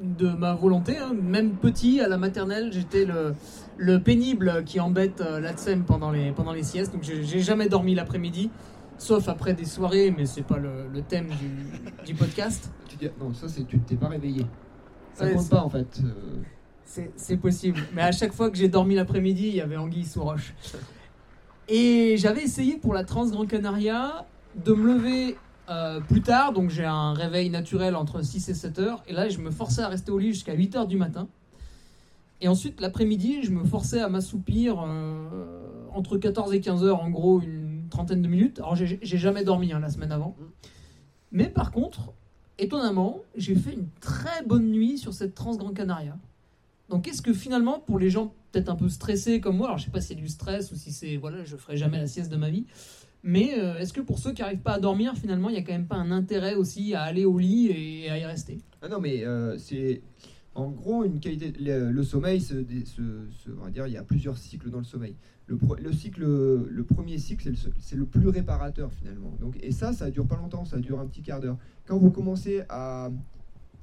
de 0.00 0.28
ma 0.28 0.54
volonté. 0.54 0.98
Hein. 0.98 1.14
Même 1.20 1.56
petit, 1.56 2.00
à 2.00 2.08
la 2.08 2.18
maternelle, 2.18 2.72
j'étais 2.72 3.04
le, 3.04 3.34
le, 3.76 4.00
pénible 4.00 4.64
qui 4.64 4.80
embête 4.80 5.20
euh, 5.20 5.40
l'ATSEM 5.40 5.84
pendant 5.84 6.10
les, 6.10 6.32
pendant 6.32 6.52
les 6.52 6.62
siestes. 6.62 6.92
Donc, 6.92 7.02
j'ai 7.02 7.40
jamais 7.40 7.68
dormi 7.68 7.94
l'après-midi, 7.94 8.50
sauf 8.98 9.28
après 9.28 9.54
des 9.54 9.64
soirées, 9.64 10.14
mais 10.16 10.26
c'est 10.26 10.42
pas 10.42 10.58
le, 10.58 10.88
le, 10.92 11.02
thème 11.02 11.28
du, 11.28 12.04
du 12.04 12.14
podcast. 12.14 12.72
non, 13.20 13.32
ça, 13.34 13.48
c'est 13.48 13.66
tu 13.66 13.78
t'es 13.80 13.96
pas 13.96 14.08
réveillé. 14.08 14.46
Ça 15.14 15.30
compte 15.30 15.48
pas, 15.48 15.62
en 15.62 15.70
fait. 15.70 16.00
Euh. 16.04 16.42
C'est 17.16 17.36
possible. 17.36 17.80
Mais 17.94 18.02
à 18.02 18.12
chaque 18.12 18.32
fois 18.32 18.50
que 18.50 18.56
j'ai 18.56 18.68
dormi 18.68 18.94
l'après-midi, 18.94 19.48
il 19.48 19.56
y 19.56 19.60
avait 19.60 19.76
anguille 19.76 20.04
sous 20.04 20.22
roche. 20.22 20.54
Et 21.68 22.16
j'avais 22.18 22.42
essayé 22.42 22.76
pour 22.76 22.92
la 22.92 23.04
Trans 23.04 23.26
Grand 23.26 23.46
Canaria 23.46 24.26
de 24.64 24.74
me 24.74 24.94
lever 24.94 25.36
euh, 25.68 26.00
plus 26.00 26.20
tard, 26.20 26.52
donc 26.52 26.70
j'ai 26.70 26.84
un 26.84 27.14
réveil 27.14 27.50
naturel 27.50 27.96
entre 27.96 28.22
6 28.22 28.48
et 28.48 28.54
7 28.54 28.78
heures. 28.78 29.02
Et 29.06 29.12
là, 29.12 29.28
je 29.28 29.38
me 29.38 29.50
forçais 29.50 29.82
à 29.82 29.88
rester 29.88 30.10
au 30.10 30.18
lit 30.18 30.32
jusqu'à 30.32 30.54
8 30.54 30.76
heures 30.76 30.86
du 30.86 30.96
matin. 30.96 31.28
Et 32.40 32.48
ensuite, 32.48 32.80
l'après-midi, 32.80 33.42
je 33.42 33.50
me 33.50 33.64
forçais 33.64 34.00
à 34.00 34.08
m'assoupir 34.08 34.82
euh, 34.86 35.86
entre 35.94 36.18
14 36.18 36.52
et 36.52 36.60
15 36.60 36.84
heures, 36.84 37.02
en 37.02 37.10
gros, 37.10 37.40
une 37.40 37.88
trentaine 37.88 38.20
de 38.20 38.28
minutes. 38.28 38.58
Alors, 38.58 38.76
j'ai 38.76 38.98
jamais 39.02 39.44
dormi 39.44 39.72
hein, 39.72 39.80
la 39.80 39.88
semaine 39.88 40.12
avant. 40.12 40.36
Mais 41.32 41.48
par 41.48 41.70
contre, 41.72 42.12
étonnamment, 42.58 43.20
j'ai 43.36 43.54
fait 43.54 43.72
une 43.72 43.88
très 44.00 44.44
bonne 44.44 44.70
nuit 44.70 44.98
sur 44.98 45.14
cette 45.14 45.34
Trans 45.34 45.56
Grand 45.56 45.72
Canaria. 45.72 46.16
Donc, 46.90 47.08
est-ce 47.08 47.22
que 47.22 47.32
finalement, 47.32 47.80
pour 47.80 47.98
les 47.98 48.10
gens 48.10 48.32
peut-être 48.52 48.68
un 48.68 48.76
peu 48.76 48.88
stressés 48.88 49.40
comme 49.40 49.56
moi, 49.56 49.66
alors 49.66 49.78
je 49.78 49.86
sais 49.86 49.90
pas 49.90 50.00
si 50.00 50.08
c'est 50.08 50.14
du 50.14 50.28
stress 50.28 50.70
ou 50.70 50.76
si 50.76 50.92
c'est, 50.92 51.16
voilà, 51.16 51.44
je 51.44 51.56
ferai 51.56 51.76
jamais 51.76 51.98
la 51.98 52.06
sieste 52.06 52.30
de 52.30 52.36
ma 52.36 52.50
vie, 52.50 52.66
mais 53.26 53.58
euh, 53.58 53.78
est-ce 53.78 53.94
que 53.94 54.02
pour 54.02 54.18
ceux 54.18 54.32
qui 54.32 54.42
n'arrivent 54.42 54.58
pas 54.60 54.74
à 54.74 54.78
dormir, 54.78 55.14
finalement, 55.16 55.48
il 55.48 55.54
n'y 55.54 55.58
a 55.58 55.62
quand 55.62 55.72
même 55.72 55.86
pas 55.86 55.96
un 55.96 56.10
intérêt 56.10 56.54
aussi 56.54 56.94
à 56.94 57.02
aller 57.02 57.24
au 57.24 57.38
lit 57.38 57.70
et 57.70 58.10
à 58.10 58.18
y 58.18 58.24
rester? 58.26 58.58
Ah 58.82 58.88
non, 58.88 59.00
mais 59.00 59.24
euh, 59.24 59.56
c'est 59.56 60.02
en 60.54 60.68
gros 60.68 61.04
une 61.04 61.20
qualité. 61.20 61.54
Le, 61.58 62.02
sommeil, 62.02 62.44
on 63.48 63.64
va 63.64 63.70
dire, 63.70 63.86
il 63.86 63.94
y 63.94 63.96
a 63.96 64.02
plusieurs 64.02 64.36
cycles 64.36 64.68
dans 64.68 64.78
le 64.78 64.84
sommeil. 64.84 65.16
Le, 65.46 65.58
le 65.82 65.92
cycle, 65.92 66.22
le 66.22 66.84
premier 66.84 67.16
cycle, 67.16 67.50
c'est 67.80 67.96
le, 67.96 68.04
plus 68.04 68.28
réparateur 68.28 68.92
finalement. 68.92 69.34
Donc, 69.40 69.56
et 69.62 69.72
ça, 69.72 69.94
ça 69.94 70.10
dure 70.10 70.26
pas 70.26 70.36
longtemps, 70.36 70.66
ça 70.66 70.76
dure 70.76 71.00
un 71.00 71.06
petit 71.06 71.22
quart 71.22 71.40
d'heure. 71.40 71.56
Quand 71.86 71.96
vous 71.96 72.10
commencez 72.10 72.62
à 72.68 73.10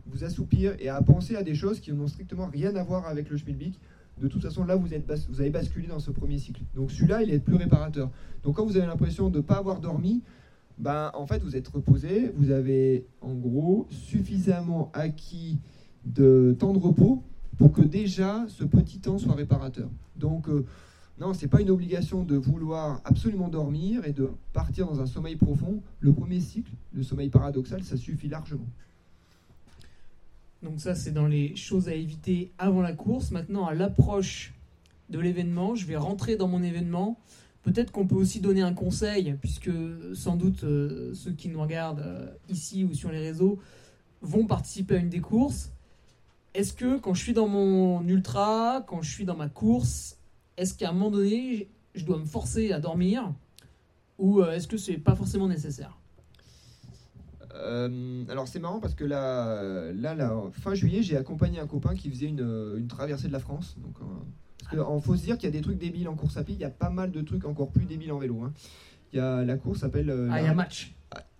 vous 0.06 0.24
assoupir 0.24 0.76
et 0.80 0.90
à 0.90 1.02
penser 1.02 1.36
à 1.36 1.42
des 1.42 1.56
choses 1.56 1.80
qui 1.80 1.92
n'ont 1.92 2.08
strictement 2.08 2.46
rien 2.46 2.76
à 2.76 2.84
voir 2.84 3.08
avec 3.08 3.30
le 3.30 3.38
schmilblick, 3.38 3.80
de 4.20 4.28
toute 4.28 4.42
façon, 4.42 4.64
là, 4.64 4.76
vous, 4.76 4.94
êtes 4.94 5.06
vous 5.30 5.42
avez 5.42 5.50
basculé 5.50 5.88
dans 5.88 6.00
ce 6.00 6.12
premier 6.12 6.38
cycle. 6.38 6.62
Donc 6.76 6.92
celui-là, 6.92 7.24
il 7.24 7.32
est 7.32 7.40
plus 7.40 7.56
réparateur. 7.56 8.10
Donc 8.44 8.56
quand 8.56 8.66
vous 8.66 8.78
avez 8.78 8.88
l'impression 8.88 9.30
de 9.30 9.38
ne 9.38 9.42
pas 9.42 9.56
avoir 9.56 9.80
dormi, 9.80 10.22
ben, 10.78 11.12
en 11.14 11.28
fait, 11.28 11.42
vous 11.44 11.56
êtes 11.56 11.68
reposé, 11.68 12.32
vous 12.36 12.52
avez 12.52 13.06
en 13.22 13.34
gros 13.34 13.88
suffisamment 13.90 14.90
acquis 14.94 15.60
de 16.06 16.56
temps 16.58 16.74
de 16.74 16.80
repos 16.80 17.24
pour 17.58 17.72
que 17.72 17.82
déjà 17.82 18.46
ce 18.48 18.64
petit 18.64 19.00
temps 19.00 19.18
soit 19.18 19.36
réparateur. 19.36 19.90
Donc, 20.16 20.50
euh, 20.50 20.66
non, 21.20 21.36
c'est 21.36 21.48
pas 21.48 21.62
une 21.62 21.70
obligation 21.70 22.24
de 22.24 22.36
vouloir 22.36 23.02
absolument 23.06 23.48
dormir 23.48 24.06
et 24.06 24.14
de 24.14 24.30
partir 24.54 24.88
dans 24.88 25.02
un 25.02 25.06
sommeil 25.06 25.36
profond. 25.36 25.82
Le 26.00 26.14
premier 26.14 26.40
cycle, 26.40 26.72
le 26.94 27.04
sommeil 27.04 27.30
paradoxal, 27.30 27.84
ça 27.84 27.98
suffit 27.98 28.28
largement. 28.28 28.68
Donc 30.64 30.80
ça, 30.80 30.96
c'est 30.96 31.12
dans 31.12 31.28
les 31.28 31.56
choses 31.56 31.90
à 31.90 31.94
éviter 31.94 32.52
avant 32.58 32.82
la 32.82 32.94
course. 32.94 33.32
Maintenant, 33.32 33.66
à 33.66 33.74
l'approche 33.74 34.54
de 35.10 35.20
l'événement, 35.20 35.76
je 35.76 35.86
vais 35.86 35.98
rentrer 35.98 36.36
dans 36.36 36.48
mon 36.48 36.62
événement. 36.62 37.18
Peut-être 37.64 37.92
qu'on 37.92 38.08
peut 38.08 38.16
aussi 38.16 38.40
donner 38.40 38.62
un 38.62 38.74
conseil, 38.74 39.36
puisque 39.40 39.72
sans 40.14 40.36
doute 40.36 40.64
euh, 40.64 41.14
ceux 41.14 41.32
qui 41.32 41.50
nous 41.50 41.62
regardent 41.62 42.00
euh, 42.00 42.32
ici 42.50 42.84
ou 42.84 42.94
sur 42.94 43.12
les 43.12 43.20
réseaux 43.20 43.60
vont 44.22 44.46
participer 44.46 44.96
à 44.96 44.98
une 44.98 45.10
des 45.10 45.20
courses. 45.20 45.72
Est-ce 46.54 46.74
que 46.74 46.98
quand 46.98 47.14
je 47.14 47.24
suis 47.24 47.34
dans 47.34 47.48
mon 47.48 48.06
ultra, 48.08 48.84
quand 48.88 49.02
je 49.02 49.12
suis 49.12 49.26
dans 49.26 49.38
ma 49.38 49.48
course, 49.48 50.18
est-ce 50.58 50.74
qu'à 50.74 50.90
un 50.90 50.94
moment 50.94 51.12
donné, 51.12 51.70
je 51.96 52.06
dois 52.06 52.18
me 52.18 52.26
forcer 52.26 52.72
à 52.72 52.80
dormir? 52.80 53.34
Ou 54.18 54.42
euh, 54.42 54.54
est-ce 54.54 54.68
que 54.68 54.78
c'est 54.78 54.98
pas 54.98 55.16
forcément 55.16 55.48
nécessaire? 55.48 56.01
Alors 58.30 58.48
c'est 58.48 58.60
marrant 58.60 58.80
parce 58.80 58.96
que 58.96 59.04
là, 59.04 59.92
là, 59.94 60.44
fin 60.52 60.74
juillet, 60.74 61.04
j'ai 61.04 61.18
accompagné 61.18 61.60
un 61.60 61.68
copain 61.68 61.96
qui 61.96 62.10
faisait 62.10 62.28
une, 62.28 62.76
une 62.78 62.88
traversée 62.88 63.28
de 63.28 63.34
la 63.34 63.40
France. 63.40 63.76
Donc, 63.80 63.96
il 64.74 65.02
faut 65.02 65.16
se 65.16 65.24
dire 65.24 65.38
qu'il 65.38 65.46
y 65.46 65.52
a 65.52 65.56
des 65.56 65.62
trucs 65.62 65.78
débiles 65.78 66.08
en 66.08 66.16
course 66.16 66.38
à 66.38 66.44
pied, 66.44 66.56
il 66.56 66.62
y 66.62 66.66
a 66.66 66.70
pas 66.70 66.90
mal 66.90 67.12
de 67.12 67.22
trucs 67.22 67.46
encore 67.46 67.70
plus 67.70 67.86
débiles 67.86 68.12
en 68.12 68.20
vélo. 68.20 68.42
Hein. 68.44 68.54
Il 69.14 69.18
y 69.18 69.20
a 69.20 69.44
la 69.44 69.58
course 69.58 69.80
s'appelle. 69.80 70.10
Euh, 70.10 70.30
ah, 70.32 70.42
il 70.42 70.46
y 70.46 70.50
a 70.50 70.54
match. 70.54 70.94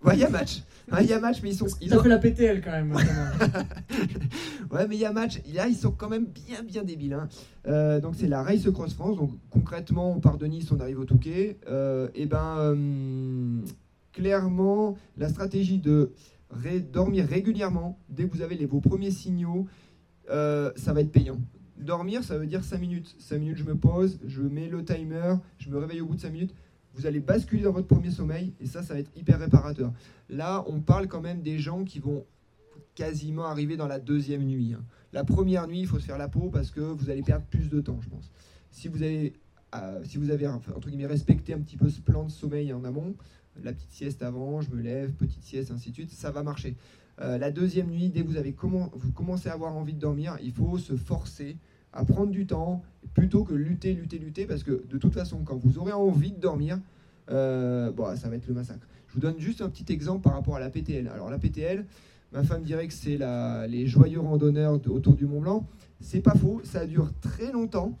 Ouais, 0.04 0.14
il 0.14 0.20
y 0.20 0.24
a 0.24 0.28
match. 0.28 0.62
il 1.00 1.06
y 1.06 1.12
a 1.12 1.20
match, 1.20 1.38
mais 1.42 1.50
ils 1.50 1.56
sont. 1.56 1.68
Ils 1.80 1.96
ont 1.96 2.02
fait 2.02 2.08
la 2.08 2.18
PTL 2.18 2.60
quand 2.60 2.72
même. 2.72 2.92
ouais, 4.70 4.86
mais 4.88 4.96
il 4.96 5.00
y 5.00 5.06
a 5.06 5.12
match. 5.12 5.40
Là, 5.54 5.68
ils 5.68 5.76
sont 5.76 5.92
quand 5.92 6.08
même 6.08 6.26
bien, 6.26 6.62
bien 6.62 6.82
débiles. 6.82 7.14
Hein. 7.14 7.28
Euh, 7.66 8.00
donc, 8.00 8.16
c'est 8.16 8.26
la 8.26 8.42
Race 8.42 8.68
Cross 8.70 8.94
France. 8.94 9.16
Donc, 9.16 9.30
concrètement, 9.48 10.12
on 10.12 10.20
part 10.20 10.36
de 10.36 10.46
Nice, 10.46 10.70
on 10.72 10.80
arrive 10.80 10.98
au 10.98 11.04
Touquet. 11.04 11.58
Euh, 11.68 12.08
et 12.14 12.26
ben, 12.26 12.76
clairement, 14.12 14.96
la 15.16 15.28
stratégie 15.28 15.78
de 15.78 16.12
dormir 16.92 17.26
régulièrement, 17.26 17.98
dès 18.08 18.28
que 18.28 18.36
vous 18.36 18.42
avez 18.42 18.56
les, 18.56 18.66
vos 18.66 18.80
premiers 18.80 19.10
signaux, 19.10 19.66
ça 20.28 20.92
va 20.92 21.00
être 21.00 21.12
payant. 21.12 21.38
Dormir, 21.78 22.22
ça 22.22 22.38
veut 22.38 22.46
dire 22.46 22.62
5 22.62 22.78
minutes. 22.78 23.16
5 23.18 23.38
minutes, 23.38 23.56
je 23.56 23.64
me 23.64 23.74
pose, 23.74 24.20
je 24.24 24.42
mets 24.42 24.68
le 24.68 24.84
timer, 24.84 25.34
je 25.58 25.68
me 25.68 25.78
réveille 25.78 26.00
au 26.00 26.06
bout 26.06 26.14
de 26.14 26.20
5 26.20 26.30
minutes. 26.30 26.54
Vous 26.94 27.06
allez 27.06 27.20
basculer 27.20 27.62
dans 27.62 27.72
votre 27.72 27.88
premier 27.88 28.10
sommeil 28.10 28.52
et 28.60 28.66
ça, 28.66 28.82
ça 28.82 28.94
va 28.94 29.00
être 29.00 29.10
hyper 29.16 29.38
réparateur. 29.38 29.92
Là, 30.28 30.64
on 30.68 30.80
parle 30.80 31.08
quand 31.08 31.22
même 31.22 31.42
des 31.42 31.58
gens 31.58 31.84
qui 31.84 31.98
vont 31.98 32.24
quasiment 32.94 33.46
arriver 33.46 33.76
dans 33.76 33.86
la 33.86 33.98
deuxième 33.98 34.44
nuit. 34.44 34.74
Hein. 34.74 34.84
La 35.12 35.24
première 35.24 35.66
nuit, 35.66 35.80
il 35.80 35.86
faut 35.86 35.98
se 35.98 36.04
faire 36.04 36.18
la 36.18 36.28
peau 36.28 36.50
parce 36.50 36.70
que 36.70 36.80
vous 36.80 37.10
allez 37.10 37.22
perdre 37.22 37.46
plus 37.46 37.68
de 37.68 37.80
temps, 37.80 37.98
je 38.00 38.08
pense. 38.08 38.30
Si 38.70 38.88
vous 38.88 39.02
avez, 39.02 39.32
euh, 39.74 40.04
si 40.04 40.18
vous 40.18 40.30
avez 40.30 40.46
entre 40.46 40.88
guillemets, 40.88 41.06
respecté 41.06 41.54
un 41.54 41.60
petit 41.60 41.76
peu 41.76 41.88
ce 41.88 42.00
plan 42.00 42.24
de 42.24 42.30
sommeil 42.30 42.72
en 42.72 42.84
amont, 42.84 43.14
la 43.62 43.72
petite 43.72 43.90
sieste 43.90 44.22
avant, 44.22 44.60
je 44.60 44.70
me 44.70 44.80
lève, 44.80 45.12
petite 45.12 45.42
sieste, 45.42 45.70
ainsi 45.70 45.90
de 45.90 45.94
suite, 45.94 46.10
ça 46.10 46.30
va 46.30 46.42
marcher. 46.42 46.76
Euh, 47.20 47.38
la 47.38 47.50
deuxième 47.50 47.88
nuit, 47.88 48.08
dès 48.08 48.22
que 48.22 48.26
vous, 48.26 48.36
avez 48.36 48.52
comment, 48.52 48.90
vous 48.94 49.12
commencez 49.12 49.48
à 49.48 49.52
avoir 49.52 49.76
envie 49.76 49.92
de 49.92 50.00
dormir, 50.00 50.38
il 50.42 50.52
faut 50.52 50.78
se 50.78 50.96
forcer 50.96 51.56
à 51.92 52.04
prendre 52.04 52.30
du 52.30 52.46
temps 52.46 52.82
plutôt 53.14 53.44
que 53.44 53.54
lutter, 53.54 53.92
lutter, 53.92 54.18
lutter, 54.18 54.46
parce 54.46 54.62
que 54.62 54.82
de 54.88 54.98
toute 54.98 55.12
façon, 55.12 55.42
quand 55.44 55.56
vous 55.56 55.78
aurez 55.78 55.92
envie 55.92 56.32
de 56.32 56.40
dormir, 56.40 56.80
euh, 57.30 57.92
ça 58.16 58.28
va 58.28 58.36
être 58.36 58.46
le 58.46 58.54
massacre. 58.54 58.86
Je 59.08 59.14
vous 59.14 59.20
donne 59.20 59.38
juste 59.38 59.60
un 59.60 59.68
petit 59.68 59.92
exemple 59.92 60.22
par 60.22 60.32
rapport 60.32 60.56
à 60.56 60.60
la 60.60 60.70
PTL. 60.70 61.06
Alors 61.08 61.28
la 61.28 61.38
PTL, 61.38 61.84
ma 62.32 62.42
femme 62.42 62.62
dirait 62.62 62.88
que 62.88 62.94
c'est 62.94 63.18
les 63.68 63.86
joyeux 63.86 64.20
randonneurs 64.20 64.80
autour 64.86 65.14
du 65.14 65.26
Mont 65.26 65.40
Blanc. 65.40 65.66
C'est 66.00 66.22
pas 66.22 66.34
faux, 66.34 66.62
ça 66.64 66.86
dure 66.86 67.12
très 67.20 67.52
longtemps, 67.52 67.98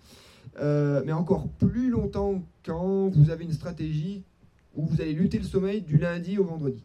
euh, 0.58 1.02
mais 1.04 1.12
encore 1.12 1.48
plus 1.48 1.90
longtemps 1.90 2.42
quand 2.64 3.10
vous 3.10 3.30
avez 3.30 3.44
une 3.44 3.52
stratégie 3.52 4.24
où 4.74 4.86
vous 4.86 5.00
allez 5.00 5.12
lutter 5.12 5.38
le 5.38 5.44
sommeil 5.44 5.82
du 5.82 5.98
lundi 5.98 6.38
au 6.38 6.44
vendredi. 6.44 6.82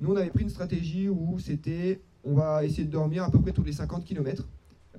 Nous, 0.00 0.10
on 0.10 0.16
avait 0.16 0.30
pris 0.30 0.42
une 0.42 0.50
stratégie 0.50 1.08
où 1.08 1.38
c'était, 1.38 2.00
on 2.24 2.34
va 2.34 2.64
essayer 2.64 2.84
de 2.84 2.90
dormir 2.90 3.24
à 3.24 3.30
peu 3.30 3.40
près 3.40 3.52
tous 3.52 3.62
les 3.62 3.72
50 3.72 4.04
km. 4.04 4.48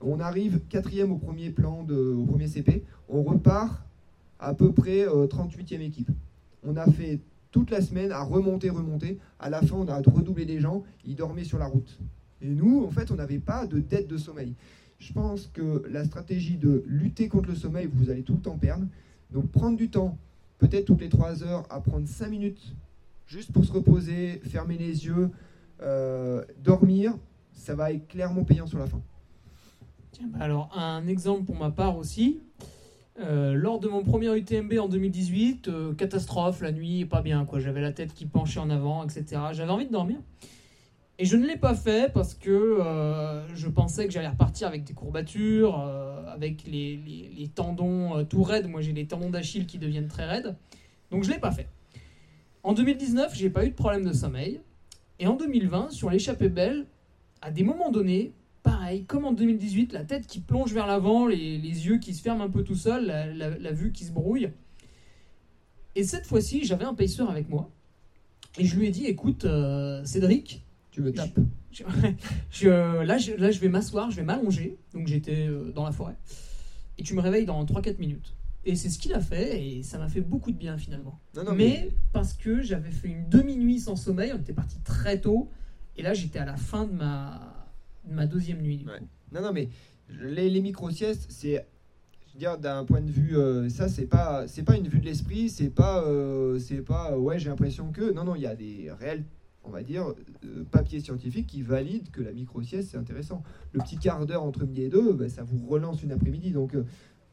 On 0.02 0.20
arrive 0.20 0.62
quatrième 0.70 1.12
au 1.12 1.18
premier 1.18 1.50
plan, 1.50 1.84
de, 1.84 1.96
au 1.96 2.26
premier 2.26 2.48
CP. 2.48 2.84
On 3.10 3.24
repart 3.24 3.84
à 4.40 4.54
peu 4.54 4.72
près 4.72 5.06
38e 5.06 5.76
euh, 5.76 5.82
équipe. 5.82 6.10
On 6.64 6.76
a 6.76 6.86
fait 6.86 7.20
toute 7.52 7.70
la 7.70 7.82
semaine 7.82 8.12
à 8.12 8.24
remonter, 8.24 8.70
remonter. 8.70 9.20
À 9.40 9.50
la 9.50 9.62
fin, 9.62 9.76
on 9.76 9.88
a 9.88 9.98
redoublé 9.98 10.46
des 10.46 10.60
gens. 10.60 10.84
Ils 11.06 11.16
dormaient 11.16 11.44
sur 11.44 11.58
la 11.58 11.66
route. 11.66 12.00
Et 12.42 12.50
nous, 12.50 12.84
en 12.84 12.90
fait, 12.90 13.12
on 13.12 13.16
n'avait 13.16 13.40
pas 13.40 13.68
de 13.68 13.80
dette 13.80 14.08
de 14.08 14.18
sommeil. 14.18 14.54
Je 15.00 15.14
pense 15.14 15.48
que 15.48 15.84
la 15.90 16.06
stratégie 16.06 16.58
de 16.58 16.84
lutter 16.86 17.28
contre 17.28 17.50
le 17.50 17.56
sommeil, 17.56 17.90
vous 17.92 18.10
allez 18.10 18.22
tout 18.22 18.34
le 18.34 18.40
temps 18.40 18.58
perdre. 18.58 18.86
Donc 19.32 19.50
prendre 19.50 19.78
du 19.78 19.90
temps, 19.90 20.18
peut-être 20.62 20.86
toutes 20.86 21.02
les 21.02 21.10
3 21.10 21.44
heures, 21.44 21.66
à 21.70 21.82
prendre 21.82 22.08
5 22.08 22.30
minutes 22.30 22.74
juste 23.26 23.52
pour 23.52 23.66
se 23.66 23.72
reposer, 23.72 24.42
fermer 24.46 24.78
les 24.78 25.06
yeux, 25.06 25.30
euh, 25.82 26.44
dormir, 26.64 27.14
ça 27.54 27.76
va 27.76 27.92
être 27.92 28.08
clairement 28.08 28.44
payant 28.44 28.68
sur 28.68 28.78
la 28.78 28.86
fin. 28.86 29.02
Bah 30.22 30.38
alors, 30.40 30.78
un 30.78 31.08
exemple 31.08 31.46
pour 31.46 31.56
ma 31.56 31.72
part 31.72 31.98
aussi. 31.98 32.40
Euh, 33.20 33.54
lors 33.54 33.80
de 33.80 33.88
mon 33.88 34.04
premier 34.04 34.36
UTMB 34.38 34.74
en 34.80 34.88
2018, 34.88 35.68
euh, 35.68 35.94
catastrophe, 35.94 36.62
la 36.62 36.72
nuit, 36.72 37.06
pas 37.06 37.22
bien, 37.22 37.46
quoi. 37.46 37.60
J'avais 37.60 37.82
la 37.82 37.92
tête 37.92 38.14
qui 38.14 38.26
penchait 38.26 38.60
en 38.60 38.70
avant, 38.70 39.04
etc. 39.04 39.42
J'avais 39.54 39.72
envie 39.72 39.88
de 39.88 39.92
dormir. 39.92 40.18
Et 41.18 41.26
je 41.26 41.38
ne 41.38 41.46
l'ai 41.46 41.58
pas 41.58 41.76
fait 41.76 42.12
parce 42.12 42.34
que 42.34 42.50
euh, 42.50 43.56
je 43.56 43.68
pensais 43.68 44.08
que 44.08 44.12
j'allais 44.12 44.28
repartir 44.28 44.68
avec 44.68 44.84
des 44.84 44.94
courbatures, 44.94 45.78
avec 46.28 46.64
les, 46.66 47.50
tendons 47.54 48.26
tout 48.26 48.44
raides. 48.44 48.68
Moi, 48.68 48.82
j'ai 48.82 48.94
les 48.94 49.06
tendons 49.06 49.30
d'Achille 49.30 49.68
qui 49.68 49.78
deviennent 49.78 50.08
très 50.08 50.26
raides. 50.26 50.56
Donc, 51.12 51.24
je 51.24 51.30
ne 51.30 51.36
l'ai 51.36 51.40
pas 51.40 51.52
fait. 51.52 51.68
En 52.64 52.74
2019, 52.74 53.36
j'ai 53.36 53.50
pas 53.50 53.66
eu 53.66 53.70
de 53.70 53.76
problème 53.76 54.04
de 54.04 54.14
sommeil. 54.14 54.62
Et 55.20 55.28
en 55.28 55.36
2020, 55.36 55.92
sur 55.92 56.10
l'échappée 56.10 56.50
belle, 56.50 56.88
à 57.42 57.52
des 57.52 57.64
moments 57.64 57.92
donnés, 57.92 58.34
pareil, 58.64 59.06
comme 59.06 59.26
en 59.26 59.34
2018, 59.34 59.94
la 59.94 60.04
tête 60.04 60.28
qui 60.28 60.40
plonge 60.40 60.74
vers 60.74 60.88
l'avant, 60.88 61.28
les, 61.28 61.38
yeux 61.38 61.98
qui 61.98 62.14
se 62.14 62.22
ferment 62.22 62.44
un 62.44 62.50
peu 62.50 62.64
tout 62.64 62.76
seul, 62.76 63.06
la, 63.08 63.72
vue 63.72 63.92
qui 63.92 64.04
se 64.06 64.12
brouille. 64.12 64.52
Et 65.96 66.04
cette 66.04 66.26
fois-ci, 66.26 66.64
j'avais 66.64 66.86
un 66.86 66.94
pacer 66.94 67.22
avec 67.22 67.50
moi. 67.50 67.70
Et 68.58 68.66
je 68.66 68.78
lui 68.78 68.88
ai 68.88 68.92
dit, 68.92 69.06
écoute, 69.06 69.46
euh, 69.46 70.04
Cédric, 70.06 70.64
tu 70.92 71.02
me 71.02 71.12
tapes. 71.12 71.40
Je, 71.72 72.68
là, 73.04 73.18
je, 73.18 73.34
là, 73.34 73.50
je 73.50 73.60
vais 73.60 73.70
m'asseoir, 73.70 74.12
je 74.12 74.18
vais 74.18 74.24
m'allonger. 74.24 74.78
Donc 74.94 75.08
j'étais 75.08 75.48
euh, 75.48 75.72
dans 75.72 75.86
la 75.86 75.92
forêt. 75.92 76.16
Et 76.98 77.04
tu 77.04 77.16
me 77.16 77.22
réveilles 77.22 77.46
dans 77.46 77.64
3-4 77.66 77.98
minutes. 77.98 78.36
Et 78.64 78.76
c'est 78.76 78.90
ce 78.90 79.00
qu'il 79.00 79.14
a 79.14 79.22
fait, 79.22 79.60
et 79.60 79.82
ça 79.82 79.98
m'a 79.98 80.08
fait 80.08 80.22
beaucoup 80.22 80.52
de 80.52 80.58
bien 80.58 80.78
finalement. 80.78 81.20
mais, 81.56 81.90
parce 82.14 82.34
que 82.34 82.62
j'avais 82.62 82.92
fait 82.92 83.08
une 83.08 83.28
demi-nuit 83.28 83.80
sans 83.80 83.96
sommeil, 83.96 84.34
on 84.36 84.40
était 84.40 84.54
parti 84.54 84.78
très 84.84 85.20
tôt, 85.20 85.50
et 85.98 86.04
là 86.04 86.14
j'étais 86.14 86.38
à 86.38 86.46
la 86.46 86.58
fin 86.58 86.86
de 86.86 86.92
ma, 86.94 87.68
ma 88.08 88.28
deuxième 88.28 88.62
nuit. 88.62 88.86
Non, 89.32 89.42
non, 89.42 89.52
mais 89.52 89.70
les, 90.10 90.50
les 90.50 90.62
micro-siestes, 90.62 91.26
c'est. 91.30 91.66
Je 92.28 92.34
veux 92.34 92.40
dire, 92.40 92.58
d'un 92.60 92.86
point 92.86 93.02
de 93.02 93.10
vue. 93.10 93.36
Euh, 93.36 93.68
ça, 93.70 93.90
c'est 93.90 94.06
pas, 94.06 94.48
c'est 94.48 94.64
pas 94.64 94.78
une 94.78 94.88
vue 94.88 95.00
de 95.00 95.06
l'esprit, 95.06 95.50
c'est 95.50 95.70
pas. 95.70 96.04
Euh, 96.04 96.60
c'est 96.60 96.82
pas. 96.82 97.18
Ouais, 97.18 97.40
j'ai 97.40 97.50
l'impression 97.50 97.92
que. 97.92 98.12
Non, 98.14 98.24
non, 98.24 98.36
il 98.36 98.42
y 98.42 98.48
a 98.48 98.56
des 98.56 98.92
réels 98.92 99.24
on 99.64 99.70
va 99.70 99.84
dire, 99.84 100.14
euh, 100.44 100.64
papiers 100.70 101.00
scientifiques 101.00 101.48
qui 101.48 101.62
valident 101.62 102.10
que 102.12 102.22
la 102.22 102.32
micro-sieste, 102.32 102.90
c'est 102.92 102.98
intéressant. 102.98 103.44
Le 103.74 103.80
petit 103.82 103.98
quart 103.98 104.26
d'heure 104.26 104.44
entre 104.44 104.66
midi 104.66 104.84
et 104.84 104.90
deux, 104.90 105.14
ben, 105.14 105.30
ça 105.30 105.44
vous 105.44 105.66
relance 105.68 106.04
une 106.04 106.12
après-midi. 106.12 106.52
Donc, 106.52 106.76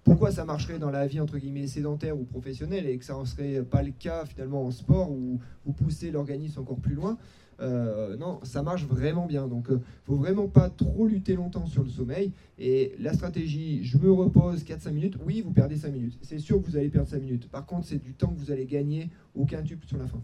pourquoi 0.05 0.31
ça 0.31 0.45
marcherait 0.45 0.79
dans 0.79 0.91
la 0.91 1.07
vie, 1.07 1.21
entre 1.21 1.38
guillemets, 1.38 1.67
sédentaire 1.67 2.19
ou 2.19 2.25
professionnelle 2.25 2.87
et 2.87 2.97
que 2.99 3.05
ça 3.05 3.19
ne 3.19 3.25
serait 3.25 3.62
pas 3.62 3.83
le 3.83 3.91
cas, 3.91 4.25
finalement, 4.25 4.64
en 4.64 4.71
sport 4.71 5.11
où 5.11 5.38
vous 5.64 5.73
poussez 5.73 6.11
l'organisme 6.11 6.61
encore 6.61 6.79
plus 6.79 6.94
loin? 6.94 7.19
Euh, 7.61 8.17
non, 8.17 8.40
ça 8.42 8.63
marche 8.63 8.85
vraiment 8.87 9.27
bien. 9.27 9.48
Donc, 9.48 9.71
euh, 9.71 9.81
faut 10.05 10.17
vraiment 10.17 10.48
pas 10.48 10.71
trop 10.71 11.07
lutter 11.07 11.35
longtemps 11.35 11.67
sur 11.67 11.83
le 11.83 11.90
sommeil. 11.90 12.33
Et 12.59 12.94
la 12.98 13.13
stratégie, 13.13 13.85
je 13.85 13.98
me 13.98 14.11
repose 14.11 14.65
4-5 14.65 14.92
minutes, 14.92 15.19
oui, 15.27 15.42
vous 15.42 15.52
perdez 15.52 15.77
5 15.77 15.92
minutes. 15.92 16.19
C'est 16.23 16.38
sûr 16.38 16.61
que 16.63 16.67
vous 16.67 16.77
allez 16.77 16.88
perdre 16.88 17.09
5 17.09 17.21
minutes. 17.21 17.50
Par 17.50 17.67
contre, 17.67 17.87
c'est 17.87 18.02
du 18.02 18.15
temps 18.15 18.29
que 18.29 18.38
vous 18.38 18.50
allez 18.50 18.67
gagner 18.67 19.11
au 19.35 19.44
quintuple 19.44 19.87
sur 19.87 19.98
la 19.98 20.07
fin. 20.07 20.23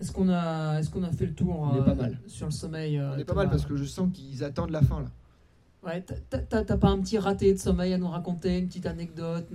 Est-ce 0.00 0.12
qu'on 0.12 0.28
a, 0.28 0.80
est 0.80 0.90
qu'on 0.90 1.02
a 1.02 1.12
fait 1.12 1.26
le 1.26 1.34
tour 1.34 1.60
On 1.60 1.76
est 1.76 1.84
pas 1.84 1.90
euh, 1.90 1.94
mal. 1.94 2.18
sur 2.26 2.46
le 2.46 2.52
sommeil 2.52 3.00
On 3.00 3.18
est 3.18 3.24
pas 3.24 3.34
mal 3.34 3.50
parce 3.50 3.66
que 3.66 3.76
je 3.76 3.84
sens 3.84 4.08
qu'ils 4.12 4.42
attendent 4.44 4.70
la 4.70 4.82
fin 4.82 5.00
là. 5.00 5.08
Ouais, 5.82 6.04
t'as 6.28 6.76
pas 6.76 6.88
un 6.88 7.00
petit 7.00 7.16
raté 7.16 7.54
de 7.54 7.58
sommeil 7.58 7.94
à 7.94 7.98
nous 7.98 8.08
raconter, 8.08 8.58
une 8.58 8.66
petite 8.66 8.84
anecdote 8.84 9.46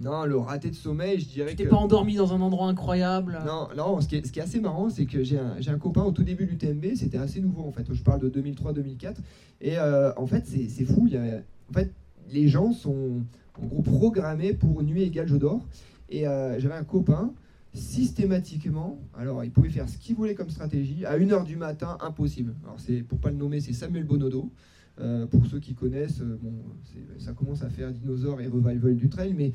non, 0.00 0.24
le 0.24 0.36
raté 0.36 0.70
de 0.70 0.74
sommeil, 0.74 1.20
je 1.20 1.28
dirais 1.28 1.50
tu 1.50 1.56
t'es 1.56 1.66
pas 1.66 1.76
endormi 1.76 2.16
dans 2.16 2.32
un 2.32 2.40
endroit 2.40 2.66
incroyable 2.66 3.38
Non, 3.46 3.68
non 3.76 4.00
ce, 4.00 4.08
qui 4.08 4.16
est, 4.16 4.26
ce 4.26 4.32
qui 4.32 4.40
est 4.40 4.42
assez 4.42 4.60
marrant, 4.60 4.90
c'est 4.90 5.06
que 5.06 5.22
j'ai 5.22 5.38
un, 5.38 5.56
un, 5.64 5.78
copain 5.78 6.02
au 6.02 6.10
tout 6.10 6.24
début 6.24 6.46
du 6.46 6.56
TMB, 6.56 6.96
c'était 6.96 7.18
assez 7.18 7.40
nouveau 7.40 7.62
en 7.62 7.70
fait. 7.70 7.86
Je 7.92 8.02
parle 8.02 8.20
de 8.20 8.42
2003-2004. 8.42 9.14
Et 9.60 9.78
euh, 9.78 10.12
en 10.16 10.26
fait, 10.26 10.46
c'est 10.46 10.84
fou. 10.84 11.04
Il 11.06 11.12
y 11.12 11.16
a, 11.16 11.40
en 11.70 11.72
fait, 11.72 11.92
les 12.30 12.48
gens 12.48 12.72
sont 12.72 13.22
en 13.60 13.66
gros 13.66 13.82
programmés 13.82 14.52
pour 14.52 14.82
nuit 14.82 15.02
égale 15.02 15.28
je 15.28 15.36
dors. 15.36 15.64
Et 16.10 16.26
euh, 16.26 16.58
j'avais 16.58 16.74
un 16.74 16.84
copain, 16.84 17.32
systématiquement, 17.74 19.00
alors 19.14 19.44
il 19.44 19.50
pouvait 19.50 19.68
faire 19.68 19.88
ce 19.88 19.98
qu'il 19.98 20.14
voulait 20.14 20.34
comme 20.34 20.48
stratégie, 20.48 21.04
à 21.04 21.18
1h 21.18 21.44
du 21.44 21.56
matin, 21.56 21.98
impossible. 22.00 22.54
Alors 22.62 22.78
c'est 22.78 23.02
pour 23.02 23.18
pas 23.18 23.30
le 23.30 23.36
nommer, 23.36 23.60
c'est 23.60 23.72
Samuel 23.72 24.04
Bonodo. 24.04 24.50
Euh, 25.00 25.26
pour 25.26 25.44
ceux 25.46 25.58
qui 25.58 25.74
connaissent, 25.74 26.20
euh, 26.20 26.38
bon, 26.40 26.54
ça 27.18 27.32
commence 27.32 27.62
à 27.62 27.68
faire 27.68 27.90
dinosaure 27.90 28.40
et 28.40 28.46
revival 28.46 28.94
du 28.94 29.08
trail, 29.08 29.34
mais, 29.34 29.50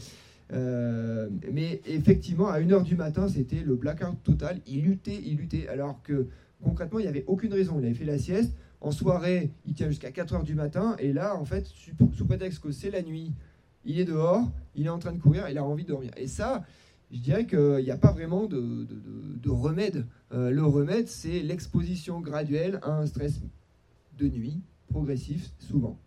euh, 0.51 1.30
mais 1.53 1.82
effectivement, 1.86 2.49
à 2.49 2.59
1h 2.59 2.84
du 2.84 2.97
matin, 2.97 3.30
c'était 3.30 3.63
le 3.63 3.76
blackout 3.76 4.22
total. 4.26 4.59
Il 4.67 4.84
luttait, 4.84 5.22
il 5.26 5.38
luttait, 5.38 5.70
alors 5.70 6.01
que 6.03 6.28
concrètement, 6.61 6.99
il 6.99 7.03
n'y 7.03 7.07
avait 7.07 7.24
aucune 7.26 7.53
raison. 7.53 7.80
Il 7.80 7.86
avait 7.86 7.93
fait 7.93 8.03
la 8.03 8.17
sieste. 8.17 8.53
En 8.82 8.91
soirée, 8.91 9.51
il 9.65 9.74
tient 9.76 9.88
jusqu'à 9.88 10.09
4h 10.09 10.43
du 10.43 10.55
matin, 10.55 10.97
et 10.99 11.13
là, 11.13 11.38
en 11.38 11.45
fait, 11.45 11.67
sous 12.13 12.26
prétexte 12.26 12.59
que 12.59 12.72
c'est 12.72 12.91
la 12.91 13.01
nuit, 13.01 13.32
il 13.86 13.97
est 13.97 14.05
dehors, 14.05 14.49
il 14.76 14.88
est 14.88 14.89
en 14.89 14.99
train 14.99 15.13
de 15.13 15.20
courir, 15.20 15.47
il 15.49 15.57
a 15.57 15.63
envie 15.63 15.84
de 15.84 15.89
dormir. 15.89 16.11
Et 16.17 16.28
ça, 16.28 16.65
je 17.12 17.20
dirais 17.20 17.45
qu'il 17.45 17.84
n'y 17.84 17.91
a 17.91 17.97
pas 17.97 18.12
vraiment 18.12 18.45
de, 18.45 19.49
remède. 19.49 20.05
le 20.32 20.64
remède, 20.64 21.07
c'est 21.07 21.41
l'exposition 21.41 22.22
graduelle 22.22 22.80
à 22.84 22.99
un 22.99 23.05
stress 23.05 23.41
de 24.18 24.28
nuit, 24.28 24.62
progressif, 24.89 25.51
souvent. 25.60 25.99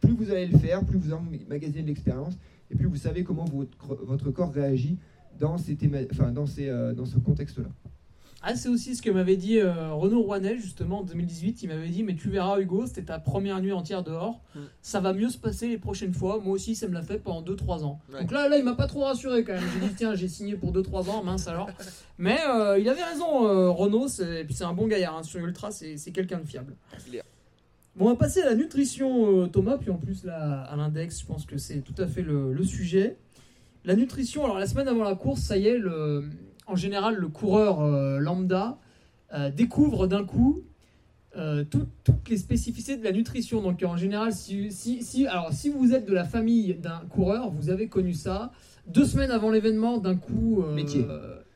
Plus 0.00 0.14
vous 0.14 0.30
allez 0.30 0.46
le 0.46 0.58
faire, 0.58 0.84
plus 0.84 0.98
vous 0.98 1.12
emmagasinez 1.12 1.82
de 1.82 1.88
l'expérience, 1.88 2.38
et 2.70 2.74
plus 2.74 2.86
vous 2.86 2.96
savez 2.96 3.24
comment 3.24 3.44
votre, 3.44 4.04
votre 4.04 4.30
corps 4.30 4.52
réagit 4.52 4.98
dans, 5.38 5.58
ces 5.58 5.76
enfin, 6.12 6.32
dans, 6.32 6.46
ces, 6.46 6.68
euh, 6.68 6.92
dans 6.92 7.06
ce 7.06 7.18
contexte-là. 7.18 7.68
Ah, 8.42 8.56
c'est 8.56 8.68
aussi 8.68 8.96
ce 8.96 9.02
que 9.02 9.10
m'avait 9.10 9.36
dit 9.36 9.58
euh, 9.58 9.92
Renaud 9.92 10.22
Rouanel, 10.22 10.58
justement, 10.58 11.00
en 11.00 11.02
2018. 11.02 11.62
Il 11.62 11.68
m'avait 11.68 11.88
dit 11.88 12.02
Mais 12.02 12.14
tu 12.14 12.28
verras, 12.28 12.60
Hugo, 12.60 12.86
c'était 12.86 13.02
ta 13.02 13.18
première 13.18 13.60
nuit 13.60 13.72
entière 13.72 14.02
dehors. 14.02 14.40
Mm. 14.54 14.60
Ça 14.80 15.00
va 15.00 15.12
mieux 15.12 15.28
se 15.28 15.38
passer 15.38 15.68
les 15.68 15.78
prochaines 15.78 16.14
fois. 16.14 16.40
Moi 16.42 16.54
aussi, 16.54 16.74
ça 16.74 16.88
me 16.88 16.94
l'a 16.94 17.02
fait 17.02 17.18
pendant 17.18 17.42
2-3 17.42 17.84
ans. 17.84 18.00
Donc 18.12 18.30
là, 18.32 18.48
là, 18.48 18.58
il 18.58 18.64
m'a 18.64 18.74
pas 18.74 18.86
trop 18.86 19.04
rassuré 19.04 19.44
quand 19.44 19.54
même. 19.54 19.62
J'ai 19.74 19.88
dit 19.88 19.94
Tiens, 19.96 20.14
j'ai 20.14 20.28
signé 20.28 20.56
pour 20.56 20.72
2-3 20.72 21.10
ans, 21.10 21.22
mince 21.22 21.46
alors. 21.46 21.70
Mais 22.18 22.38
euh, 22.48 22.78
il 22.78 22.88
avait 22.88 23.04
raison, 23.04 23.72
Renaud. 23.72 24.08
Et 24.08 24.44
puis 24.44 24.54
c'est 24.54 24.64
un 24.64 24.72
bon 24.72 24.86
gaillard. 24.86 25.16
Hein. 25.16 25.22
Sur 25.22 25.40
Ultra, 25.44 25.70
c'est 25.70 26.12
quelqu'un 26.12 26.38
de 26.38 26.46
fiable. 26.46 26.74
Bon, 27.94 28.06
on 28.06 28.08
va 28.10 28.16
passer 28.16 28.40
à 28.40 28.46
la 28.46 28.54
nutrition, 28.54 29.42
euh, 29.42 29.46
Thomas, 29.48 29.76
puis 29.76 29.90
en 29.90 29.98
plus, 29.98 30.24
là, 30.24 30.62
à 30.62 30.76
l'index, 30.76 31.20
je 31.20 31.26
pense 31.26 31.44
que 31.44 31.58
c'est 31.58 31.80
tout 31.80 31.94
à 31.98 32.06
fait 32.06 32.22
le, 32.22 32.62
sujet. 32.64 33.16
La 33.84 33.94
nutrition, 33.96 34.44
alors 34.44 34.58
la 34.58 34.66
semaine 34.66 34.88
avant 34.88 35.04
la 35.04 35.14
course, 35.14 35.42
ça 35.42 35.58
y 35.58 35.66
est, 35.66 35.76
le, 35.76 36.24
en 36.66 36.76
général, 36.76 37.16
le 37.16 37.28
coureur 37.28 37.80
euh, 37.80 38.18
lambda 38.18 38.78
euh, 39.34 39.50
découvre 39.50 40.06
d'un 40.06 40.24
coup 40.24 40.62
toutes 41.70 42.28
les 42.28 42.36
spécificités 42.36 42.98
de 42.98 43.04
la 43.04 43.10
nutrition. 43.10 43.62
Donc, 43.62 43.82
en 43.82 43.96
général, 43.96 44.34
si, 44.34 44.70
si, 44.70 45.26
alors, 45.26 45.50
si 45.50 45.70
vous 45.70 45.94
êtes 45.94 46.04
de 46.04 46.12
la 46.12 46.24
famille 46.24 46.74
d'un 46.74 47.00
coureur, 47.08 47.50
vous 47.50 47.70
avez 47.70 47.88
connu 47.88 48.12
ça. 48.12 48.52
Deux 48.86 49.06
semaines 49.06 49.30
avant 49.30 49.50
l'événement, 49.50 49.96
d'un 49.96 50.14
coup. 50.14 50.62
Métier 50.74 51.06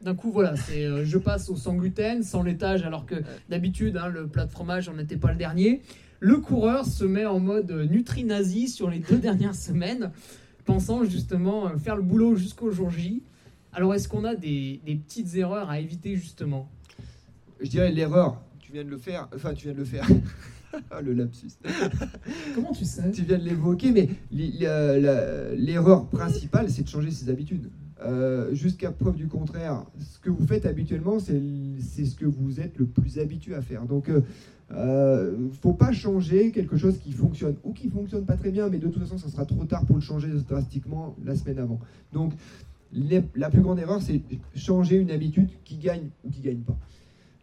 d'un 0.01 0.15
coup, 0.15 0.31
voilà, 0.31 0.57
c'est 0.57 1.05
je 1.05 1.19
passe 1.19 1.51
au 1.51 1.57
sans 1.57 1.75
gluten, 1.75 2.23
sans 2.23 2.43
laitage, 2.43 2.85
alors 2.85 3.05
que 3.05 3.17
d'habitude, 3.51 3.99
hein, 3.99 4.09
le 4.09 4.27
plat 4.27 4.47
de 4.47 4.51
fromage, 4.51 4.89
on 4.89 4.95
n'était 4.95 5.19
pas 5.19 5.33
le 5.33 5.37
dernier. 5.37 5.83
Le 6.21 6.39
coureur 6.39 6.87
se 6.87 7.05
met 7.05 7.27
en 7.27 7.41
mode 7.41 7.71
nutri-nazi 7.91 8.69
sur 8.69 8.89
les 8.89 8.99
deux 8.99 9.17
dernières 9.19 9.55
semaines, 9.55 10.11
pensant 10.65 11.05
justement 11.05 11.67
euh, 11.67 11.77
faire 11.77 11.97
le 11.97 12.03
boulot 12.03 12.35
jusqu'au 12.37 12.71
jour 12.71 12.91
J. 12.91 13.23
Alors, 13.77 13.95
est-ce 13.95 14.09
qu'on 14.09 14.25
a 14.25 14.35
des, 14.35 14.81
petites 14.87 15.35
erreurs 15.35 15.69
à 15.69 15.79
éviter 15.79 16.17
justement? 16.17 16.67
Je 17.61 17.69
dirais 17.69 17.93
l'erreur, 17.93 18.41
tu 18.59 18.73
viens 18.73 18.85
de 18.85 18.89
le 18.89 18.97
faire, 18.97 19.29
enfin, 19.35 19.53
tu 19.53 19.65
viens 19.65 19.75
de 19.75 19.79
le 19.79 19.85
faire. 19.85 20.09
Ah, 20.91 21.01
le 21.01 21.15
lapsus. 21.15 21.53
Comment 22.55 22.73
tu 22.73 22.85
sais? 22.85 23.11
Tu 23.11 23.23
viens 23.23 23.39
de 23.39 23.45
l'évoquer, 23.45 23.93
mais 23.93 24.11
l'erreur 24.31 26.07
principale, 26.09 26.69
c'est 26.69 26.83
de 26.83 26.89
changer 26.89 27.11
ses 27.11 27.31
habitudes. 27.31 27.71
Euh, 28.05 28.55
jusqu'à 28.55 28.91
preuve 28.91 29.17
du 29.17 29.27
contraire, 29.27 29.87
ce 29.99 30.19
que 30.19 30.29
vous 30.29 30.47
faites 30.47 30.67
habituellement, 30.67 31.19
c'est 31.19 32.05
ce 32.05 32.15
que 32.15 32.27
vous 32.27 32.61
êtes 32.61 32.77
le 32.77 32.85
plus 32.85 33.19
habitué 33.19 33.55
à 33.55 33.63
faire. 33.63 33.87
Donc, 33.87 34.11
euh, 34.11 34.21
euh, 34.73 35.49
faut 35.63 35.73
pas 35.73 35.93
changer 35.93 36.51
quelque 36.51 36.77
chose 36.77 36.99
qui 36.99 37.13
fonctionne 37.13 37.55
ou 37.65 37.73
qui 37.73 37.89
fonctionne 37.89 38.27
pas 38.27 38.37
très 38.37 38.51
bien, 38.51 38.69
mais 38.69 38.79
de 38.79 38.89
toute 38.89 39.03
façon, 39.03 39.17
ça 39.17 39.29
sera 39.29 39.47
trop 39.47 39.65
tard 39.65 39.87
pour 39.87 39.97
le 39.97 40.03
changer 40.03 40.29
drastiquement 40.47 41.17
la 41.25 41.37
semaine 41.37 41.59
avant. 41.59 41.81
Donc, 42.13 42.33
la 42.93 43.51
plus 43.51 43.61
grande 43.61 43.79
erreur, 43.79 44.01
c'est 44.03 44.23
changer 44.55 44.97
une 44.97 45.11
habitude 45.11 45.49
qui 45.65 45.77
gagne 45.77 46.09
ou 46.25 46.31
qui 46.31 46.41
gagne 46.41 46.61
pas. 46.61 46.79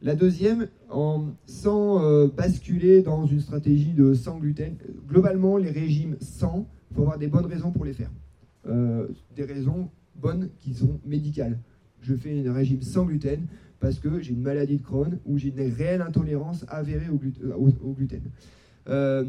La 0.04 0.16
deuxième, 0.16 0.68
en, 0.90 1.28
sans 1.46 2.04
euh, 2.04 2.28
basculer 2.28 3.02
dans 3.02 3.26
une 3.26 3.40
stratégie 3.40 3.94
de 3.94 4.14
sans 4.14 4.38
gluten, 4.38 4.76
globalement, 5.08 5.56
les 5.56 5.72
régimes 5.72 6.18
sans, 6.20 6.68
il 6.92 6.96
faut 6.96 7.04
avoir 7.04 7.18
des 7.18 7.28
bonnes 7.28 7.46
raisons 7.46 7.72
pour 7.72 7.86
les 7.86 7.94
faire. 7.94 8.12
Euh, 8.68 9.08
des 9.34 9.46
raisons 9.46 9.90
bonnes 10.18 10.50
qui 10.60 10.74
sont 10.74 11.00
médicales. 11.06 11.58
Je 12.02 12.16
fais 12.16 12.46
un 12.46 12.52
régime 12.52 12.82
sans 12.82 13.06
gluten 13.06 13.48
parce 13.80 13.98
que 13.98 14.20
j'ai 14.20 14.34
une 14.34 14.42
maladie 14.42 14.78
de 14.78 14.84
Crohn 14.84 15.20
ou 15.26 15.38
j'ai 15.38 15.54
une 15.58 15.72
réelle 15.72 16.02
intolérance 16.02 16.66
avérée 16.68 17.08
au, 17.10 17.94
gluten. 17.94 18.24
Euh, 18.90 19.24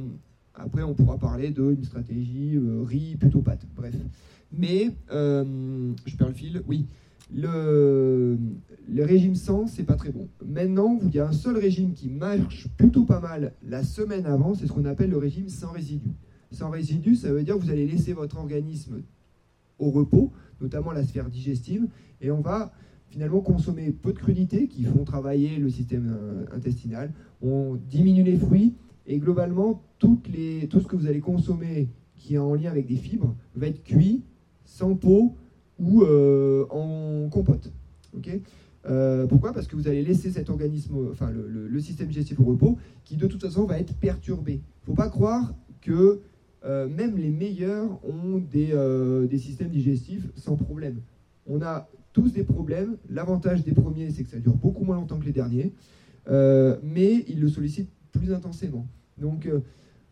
après, 0.57 0.83
on 0.83 0.95
pourra 0.95 1.19
parler 1.19 1.51
d'une 1.51 1.85
stratégie 1.85 2.59
riz 2.85 3.17
plutôt 3.17 3.43
pâte. 3.43 3.65
Bref. 3.77 3.95
Mais, 4.57 4.91
euh, 5.11 5.93
je 6.07 6.17
perds 6.17 6.29
le 6.29 6.35
fil. 6.35 6.63
Oui, 6.67 6.87
le, 7.33 8.39
régime 8.99 9.35
sans, 9.35 9.67
c'est 9.67 9.85
pas 9.85 9.97
très 9.97 10.13
bon. 10.13 10.29
Maintenant, 10.45 10.99
il 11.03 11.15
y 11.15 11.19
a 11.19 11.29
un 11.29 11.33
seul 11.33 11.57
régime 11.57 11.93
qui 11.93 12.09
marche 12.09 12.69
plutôt 12.77 13.05
pas 13.05 13.21
mal 13.21 13.55
la 13.67 13.83
semaine 13.83 14.27
avant, 14.27 14.55
c'est 14.55 14.67
ce 14.67 14.73
qu'on 14.73 14.85
appelle 14.85 15.11
le 15.11 15.19
régime 15.19 15.49
sans 15.49 15.73
résidu. 15.73 16.11
Sans 16.51 16.71
résidu, 16.71 17.17
ça 17.17 17.33
veut 17.33 17.43
dire 17.43 17.57
que 17.57 17.61
vous 17.61 17.71
allez 17.71 17.87
laisser 17.87 18.13
votre 18.13 18.39
organisme 18.39 19.03
au 19.79 19.91
repos, 19.91 20.33
notamment 20.61 20.93
la 20.93 21.05
sphère 21.05 21.29
digestive, 21.29 21.89
et 22.21 22.31
on 22.31 22.41
va 22.41 22.73
finalement 23.09 23.41
consommer 23.41 23.91
peu 23.91 24.13
de 24.13 24.19
crudités 24.19 24.69
qui 24.69 24.85
font 24.85 25.05
travailler 25.05 25.59
le 25.59 25.71
système 25.71 26.17
euh, 26.17 26.45
intestinal. 26.53 27.13
On 27.43 27.77
diminue 27.77 28.23
les 28.23 28.37
fruits 28.37 28.75
et 29.07 29.19
globalement, 29.19 29.83
tout 29.99 30.21
ce 30.27 30.87
que 30.87 30.97
vous 30.97 31.07
allez 31.07 31.21
consommer 31.21 31.89
qui 32.17 32.35
est 32.35 32.39
en 32.39 32.55
lien 32.55 32.71
avec 32.71 32.87
des 32.87 32.97
fibres 32.97 33.35
va 33.55 33.67
être 33.67 33.83
cuit 33.83 34.23
sans 34.65 34.95
peau 34.95 35.37
ou 35.79 36.03
euh, 36.03 36.67
en 36.71 37.29
compote. 37.31 37.73
Euh, 38.87 39.27
pourquoi? 39.27 39.53
Parce 39.53 39.67
que 39.67 39.77
vous 39.77 39.89
allez 39.89 40.03
laisser 40.03 40.31
cet 40.31 40.51
organisme, 40.51 41.09
enfin 41.11 41.31
le, 41.31 41.81
système 41.81 42.09
digestif 42.09 42.39
au 42.41 42.45
repos, 42.45 42.79
qui 43.05 43.17
de 43.17 43.27
toute 43.27 43.43
façon 43.43 43.65
va 43.65 43.79
être 43.79 43.95
perturbé. 43.95 44.53
Il 44.53 44.57
ne 44.83 44.87
faut 44.87 44.95
pas 44.95 45.09
croire 45.09 45.55
que 45.81 46.21
même 46.65 47.19
les 47.19 47.29
meilleurs 47.29 48.01
ont 48.07 48.39
des, 48.39 48.73
des, 49.29 49.39
systèmes 49.39 49.69
digestifs 49.69 50.27
sans 50.37 50.57
problème. 50.57 51.01
On 51.47 51.61
a 51.61 51.89
tous 52.15 52.33
des 52.33 52.45
problèmes. 52.45 52.97
L'avantage 53.11 53.65
des 53.65 53.73
premiers, 53.73 54.11
c'est 54.11 54.25
que 54.25 54.31
ça 54.31 54.39
dure 54.39 54.55
beaucoup 54.55 54.85
moins 54.85 54.97
longtemps 54.97 55.19
que 55.19 55.27
les 55.27 55.33
derniers, 55.33 55.75
euh, 56.29 56.79
mais 56.83 57.25
ils 57.29 57.41
le 57.41 57.49
sollicitent 57.49 57.91
plus 58.13 58.33
intensément. 58.33 58.87
Donc, 59.19 59.47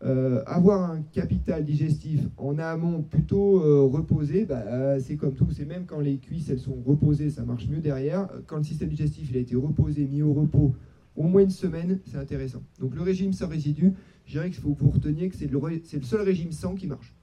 euh, 0.03 0.13
euh, 0.13 0.43
avoir 0.45 0.91
un 0.91 1.01
capital 1.01 1.63
digestif 1.63 2.21
en 2.37 2.59
amont 2.59 3.01
plutôt 3.01 3.59
reposé, 3.89 4.45
bah, 4.45 4.99
c'est 4.99 5.15
comme 5.15 5.33
tout. 5.33 5.47
C'est 5.51 5.65
même 5.65 5.85
quand 5.85 5.99
les 5.99 6.17
cuisses 6.17 6.49
elles 6.49 6.59
sont 6.59 6.77
reposées, 6.85 7.29
ça 7.29 7.43
marche 7.43 7.67
mieux 7.67 7.79
derrière. 7.79 8.27
Quand 8.47 8.57
le 8.57 8.63
système 8.63 8.89
digestif 8.89 9.29
il 9.31 9.37
a 9.37 9.39
été 9.39 9.55
reposé, 9.55 10.05
mis 10.05 10.21
au 10.21 10.33
repos, 10.33 10.75
au 11.15 11.23
moins 11.23 11.41
une 11.41 11.49
semaine, 11.49 11.99
c'est 12.05 12.17
intéressant. 12.17 12.61
Donc 12.79 12.95
le 12.95 13.01
régime 13.01 13.33
sans 13.33 13.47
résidus, 13.47 13.93
je 14.25 14.33
dirais 14.33 14.49
qu'il 14.49 14.61
faut 14.61 14.73
que 14.73 14.83
vous 14.83 14.91
reteniez 14.91 15.29
que 15.29 15.35
c'est 15.35 15.47
le, 15.47 15.59
seul 16.03 16.21
régime 16.21 16.51
sans 16.51 16.75
qui 16.75 16.87
marche. 16.87 17.13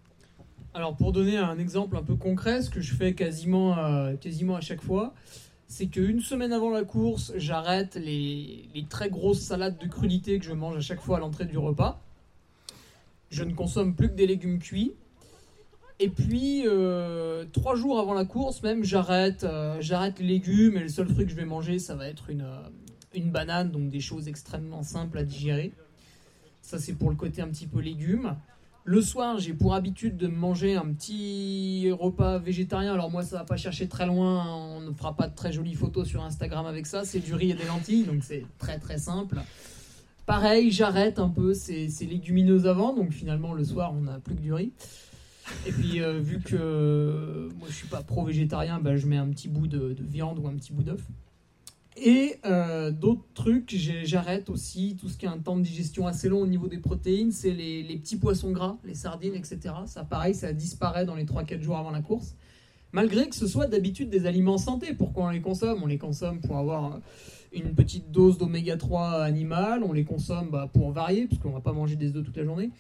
Alors 0.73 0.97
pour 0.97 1.13
donner 1.13 1.37
un 1.37 1.59
exemple 1.59 1.97
un 1.97 2.03
peu 2.03 2.15
concret, 2.15 2.63
ce 2.63 2.71
que 2.71 2.81
je 2.81 2.95
fais 2.95 3.15
quasiment, 3.15 3.77
euh, 3.79 4.15
quasiment 4.17 4.55
à 4.55 4.61
chaque 4.61 4.83
fois, 4.83 5.15
c'est 5.67 5.87
qu'une 5.87 6.21
semaine 6.21 6.53
avant 6.53 6.71
la 6.71 6.85
course, 6.85 7.33
j'arrête 7.37 7.97
les, 7.97 8.69
très 8.89 9.11
grosses 9.11 9.41
salades 9.41 9.79
de 9.79 9.87
crudités 9.87 10.39
que 10.39 10.45
je 10.45 10.53
mange 10.53 10.77
à 10.77 10.81
chaque 10.81 11.01
fois 11.01 11.17
à 11.17 11.21
l'entrée 11.21 11.47
du 11.47 11.59
repas. 11.59 12.01
Je 13.31 13.45
ne 13.45 13.55
consomme 13.55 13.95
plus 13.95 14.09
que 14.09 14.15
des 14.15 14.27
légumes 14.27 14.59
cuits. 14.59 14.95
Et 15.99 16.09
puis, 16.09 16.63
euh, 16.67 17.45
trois 17.53 17.77
jours 17.77 18.01
avant 18.01 18.15
la 18.15 18.25
course, 18.25 18.63
même, 18.63 18.83
j'arrête 18.85 19.45
euh, 19.45 19.77
j'arrête 19.81 20.19
les 20.19 20.27
légumes 20.27 20.77
et 20.77 20.81
le 20.81 20.89
seul 20.89 21.09
fruit 21.09 21.27
que 21.27 21.31
je 21.31 21.37
vais 21.37 21.45
manger, 21.45 21.79
ça 21.79 21.95
va 21.95 22.09
être 22.09 22.31
une, 22.31 22.47
une 23.15 23.31
banane, 23.31 23.71
donc 23.71 23.91
des 23.91 24.01
choses 24.01 24.27
extrêmement 24.27 24.83
simples 24.83 25.19
à 25.19 25.25
digérer. 25.25 25.73
Ça, 26.63 26.79
c'est 26.79 26.95
pour 26.95 27.11
le 27.11 27.17
côté 27.17 27.43
un 27.43 27.49
petit 27.49 27.67
peu 27.67 27.81
légumes. 27.81 28.37
Le 28.85 29.03
soir, 29.03 29.39
j'ai 29.39 29.53
pour 29.53 29.75
habitude 29.75 30.17
de 30.17 30.27
manger 30.27 30.75
un 30.77 30.87
petit 30.93 31.91
repas 31.93 32.39
végétarien. 32.39 32.95
Alors 32.95 33.11
moi, 33.11 33.23
ça 33.23 33.37
va 33.37 33.45
pas 33.45 33.59
chercher 33.59 33.87
très 33.87 34.07
loin. 34.07 34.47
On 34.47 34.81
ne 34.81 34.93
fera 34.93 35.15
pas 35.15 35.29
de 35.29 35.35
très 35.35 35.53
jolies 35.53 35.75
photos 35.75 36.09
sur 36.09 36.25
Instagram 36.25 36.65
avec 36.65 36.87
ça. 36.87 37.05
C'est 37.05 37.21
du 37.21 37.35
riz 37.35 37.51
et 37.51 37.55
des 37.55 37.67
lentilles, 37.67 38.05
donc 38.05 38.25
c'est 38.25 38.47
très 38.59 38.79
très 38.79 38.99
simple. 38.99 39.39
Pareil, 40.27 40.71
j'arrête 40.71 41.19
un 41.19 41.29
peu 41.29 41.55
ces, 41.55 41.89
légumineuses 42.03 42.67
avant. 42.67 42.95
Donc 42.95 43.13
finalement, 43.13 43.55
le 43.55 43.65
soir, 43.65 43.93
on 43.97 44.03
n'a 44.03 44.19
plus 44.19 44.35
que 44.35 44.41
du 44.41 44.53
riz. 44.53 44.73
Et 45.67 45.73
puis, 45.73 46.01
euh, 46.01 46.21
vu 46.21 46.39
que 46.41 47.49
moi, 47.59 47.67
je 47.69 47.75
suis 47.75 47.89
pas 47.89 48.03
pro-végétarien, 48.03 48.79
bah, 48.81 48.97
je 48.97 49.07
mets 49.07 49.17
un 49.17 49.29
petit 49.29 49.49
bout 49.49 49.67
de, 49.67 49.93
de 49.93 50.05
viande 50.05 50.39
ou 50.39 50.47
un 50.47 50.55
petit 50.55 50.73
bout 50.73 50.85
d'œuf. 50.85 51.03
Et 52.03 52.37
euh, 52.47 52.91
d'autres 52.91 53.27
trucs, 53.35 53.75
j'arrête 53.77 54.49
aussi 54.49 54.97
tout 54.99 55.09
ce 55.09 55.19
qui 55.19 55.27
a 55.27 55.33
un 55.33 55.39
temps 55.39 55.57
de 55.57 55.63
digestion 55.63 56.07
assez 56.07 56.29
long 56.29 56.41
au 56.41 56.47
niveau 56.47 56.69
des 56.69 56.79
protéines, 56.79 57.33
c'est 57.33 57.51
les, 57.51 57.83
petits 57.97 58.17
poissons 58.17 58.53
gras, 58.53 58.77
les 58.85 58.95
sardines, 58.95 59.35
etc. 59.35 59.75
Ça, 59.87 60.05
pareil, 60.05 60.35
ça 60.35 60.53
disparaît 60.53 61.05
dans 61.05 61.17
les 61.17 61.25
3-4 61.25 61.61
jours 61.61 61.77
avant 61.77 61.91
la 61.91 62.01
course. 62.01 62.37
malgré 62.93 63.29
que 63.29 63.37
ce 63.37 63.47
soit 63.47 63.67
d'habitude 63.67 64.09
des 64.09 64.27
aliments 64.27 64.59
santé. 64.59 64.95
Pourquoi 64.95 65.27
on 65.27 65.31
les 65.31 65.43
consomme? 65.43 65.83
On 65.83 65.87
les 65.87 65.99
consomme 65.99 66.41
pour 66.41 66.57
avoir 66.57 67.01
une 67.53 67.75
petite 67.75 68.11
dose 68.11 68.39
d'oméga 68.39 68.77
3 68.77 69.23
animal, 69.23 69.83
on 69.83 69.93
les 69.93 70.05
consomme 70.05 70.51
bah, 70.51 70.69
pour 70.73 70.93
varier, 70.93 71.27
puisqu'on 71.27 71.51
va 71.51 71.61
pas 71.61 71.73
manger 71.73 71.97
des 71.97 72.17
œufs 72.17 72.25
toute 72.25 72.37
la 72.37 72.45
journée. 72.45 72.71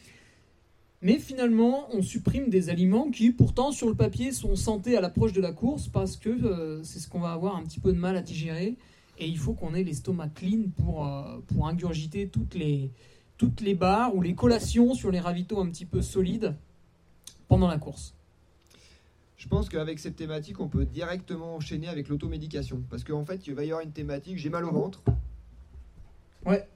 Mais 1.02 1.18
finalement, 1.18 1.88
on 1.92 2.02
supprime 2.02 2.50
des 2.50 2.68
aliments 2.68 3.10
qui, 3.10 3.30
pourtant, 3.30 3.72
sur 3.72 3.88
le 3.88 3.94
papier, 3.94 4.32
sont 4.32 4.54
santé 4.54 4.96
à 4.96 5.00
l'approche 5.00 5.32
de 5.32 5.40
la 5.40 5.52
course, 5.52 5.88
parce 5.88 6.16
que 6.16 6.28
euh, 6.28 6.82
c'est 6.82 6.98
ce 6.98 7.08
qu'on 7.08 7.20
va 7.20 7.32
avoir 7.32 7.56
un 7.56 7.62
petit 7.62 7.80
peu 7.80 7.92
de 7.92 7.98
mal 7.98 8.16
à 8.16 8.22
digérer. 8.22 8.76
Et 9.18 9.26
il 9.26 9.38
faut 9.38 9.54
qu'on 9.54 9.74
ait 9.74 9.82
l'estomac 9.82 10.28
clean 10.34 10.64
pour, 10.76 11.06
euh, 11.06 11.38
pour 11.46 11.68
ingurgiter 11.68 12.28
toutes 12.28 12.54
les, 12.54 12.90
toutes 13.38 13.60
les 13.62 13.74
barres 13.74 14.14
ou 14.14 14.20
les 14.20 14.34
collations 14.34 14.94
sur 14.94 15.10
les 15.10 15.20
ravitaux 15.20 15.60
un 15.60 15.66
petit 15.66 15.86
peu 15.86 16.02
solides 16.02 16.54
pendant 17.48 17.66
la 17.68 17.78
course. 17.78 18.14
Je 19.41 19.49
pense 19.49 19.70
qu'avec 19.70 19.99
cette 19.99 20.16
thématique, 20.16 20.61
on 20.61 20.68
peut 20.68 20.84
directement 20.84 21.57
enchaîner 21.57 21.88
avec 21.88 22.11
l'automédication. 22.11 22.82
Parce 22.91 23.05
qu'en 23.05 23.24
fait, 23.24 23.47
il 23.47 23.55
va 23.55 23.64
y 23.64 23.70
avoir 23.70 23.82
une 23.82 23.91
thématique, 23.91 24.36
j'ai 24.36 24.51
mal 24.51 24.66
au 24.66 24.70
ventre. 24.70 25.03
Ouais. 26.45 26.68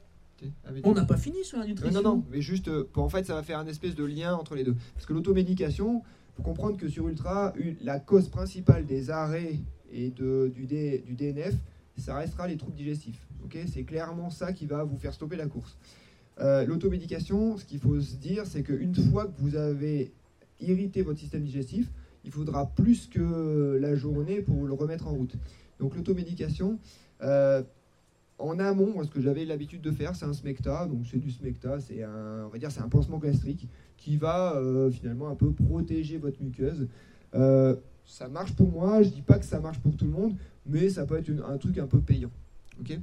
On 0.82 0.94
n'a 0.94 1.04
pas 1.04 1.18
fini 1.18 1.44
sur 1.44 1.58
la 1.58 1.66
nutrition. 1.66 2.00
non, 2.00 2.16
non, 2.16 2.24
mais 2.30 2.40
juste, 2.40 2.68
euh, 2.68 2.88
en 2.96 3.10
fait, 3.10 3.26
ça 3.26 3.34
va 3.34 3.42
faire 3.42 3.58
un 3.58 3.66
espèce 3.66 3.94
de 3.94 4.04
lien 4.04 4.34
entre 4.34 4.54
les 4.54 4.64
deux. 4.64 4.74
Parce 4.94 5.04
que 5.04 5.12
l'automédication, 5.12 6.02
il 6.06 6.36
faut 6.36 6.42
comprendre 6.42 6.78
que 6.78 6.88
sur 6.88 7.06
Ultra, 7.06 7.52
la 7.82 8.00
cause 8.00 8.30
principale 8.30 8.86
des 8.86 9.10
arrêts 9.10 9.58
et 9.92 10.08
de, 10.08 10.50
du, 10.54 10.64
du 10.64 11.16
DNF, 11.16 11.54
ça 11.98 12.16
restera 12.16 12.48
les 12.48 12.56
troubles 12.56 12.76
digestifs. 12.76 13.26
ok? 13.44 13.58
C'est 13.70 13.84
clairement 13.84 14.30
ça 14.30 14.54
qui 14.54 14.64
va 14.64 14.84
vous 14.84 14.96
faire 14.96 15.12
stopper 15.12 15.36
la 15.36 15.48
course. 15.48 15.76
Euh, 16.40 16.64
l'automédication, 16.64 17.58
ce 17.58 17.66
qu'il 17.66 17.78
faut 17.78 18.00
se 18.00 18.16
dire, 18.16 18.46
c'est 18.46 18.62
qu'une 18.62 18.94
fois 18.94 19.26
que 19.26 19.34
vous 19.36 19.54
avez 19.54 20.14
irrité 20.60 21.02
votre 21.02 21.18
système 21.18 21.42
digestif, 21.42 21.90
il 22.24 22.30
faudra 22.30 22.66
plus 22.66 23.06
que 23.06 23.78
la 23.80 23.94
journée 23.94 24.40
pour 24.40 24.66
le 24.66 24.72
remettre 24.72 25.06
en 25.06 25.12
route. 25.12 25.36
Donc 25.78 25.96
l'automédication, 25.96 26.78
euh, 27.22 27.62
en 28.38 28.58
amont, 28.58 29.02
ce 29.04 29.10
que 29.10 29.20
j'avais 29.20 29.44
l'habitude 29.44 29.80
de 29.80 29.90
faire, 29.90 30.16
c'est 30.16 30.24
un 30.24 30.32
smecta. 30.32 30.86
Donc 30.86 31.06
c'est 31.10 31.18
du 31.18 31.30
smecta, 31.30 31.80
c'est 31.80 32.02
un, 32.02 32.44
on 32.46 32.48
va 32.48 32.58
dire, 32.58 32.70
c'est 32.70 32.80
un 32.80 32.88
pansement 32.88 33.18
gastrique 33.18 33.68
qui 33.96 34.16
va 34.16 34.56
euh, 34.56 34.90
finalement 34.90 35.28
un 35.28 35.34
peu 35.34 35.52
protéger 35.52 36.18
votre 36.18 36.42
muqueuse. 36.42 36.88
Euh, 37.34 37.76
ça 38.04 38.28
marche 38.28 38.54
pour 38.54 38.70
moi. 38.70 39.02
Je 39.02 39.10
dis 39.10 39.22
pas 39.22 39.38
que 39.38 39.44
ça 39.44 39.60
marche 39.60 39.78
pour 39.78 39.96
tout 39.96 40.06
le 40.06 40.10
monde, 40.10 40.34
mais 40.66 40.88
ça 40.88 41.06
peut 41.06 41.18
être 41.18 41.30
un 41.46 41.58
truc 41.58 41.78
un 41.78 41.86
peu 41.86 42.00
payant. 42.00 42.30
Ok? 42.80 42.98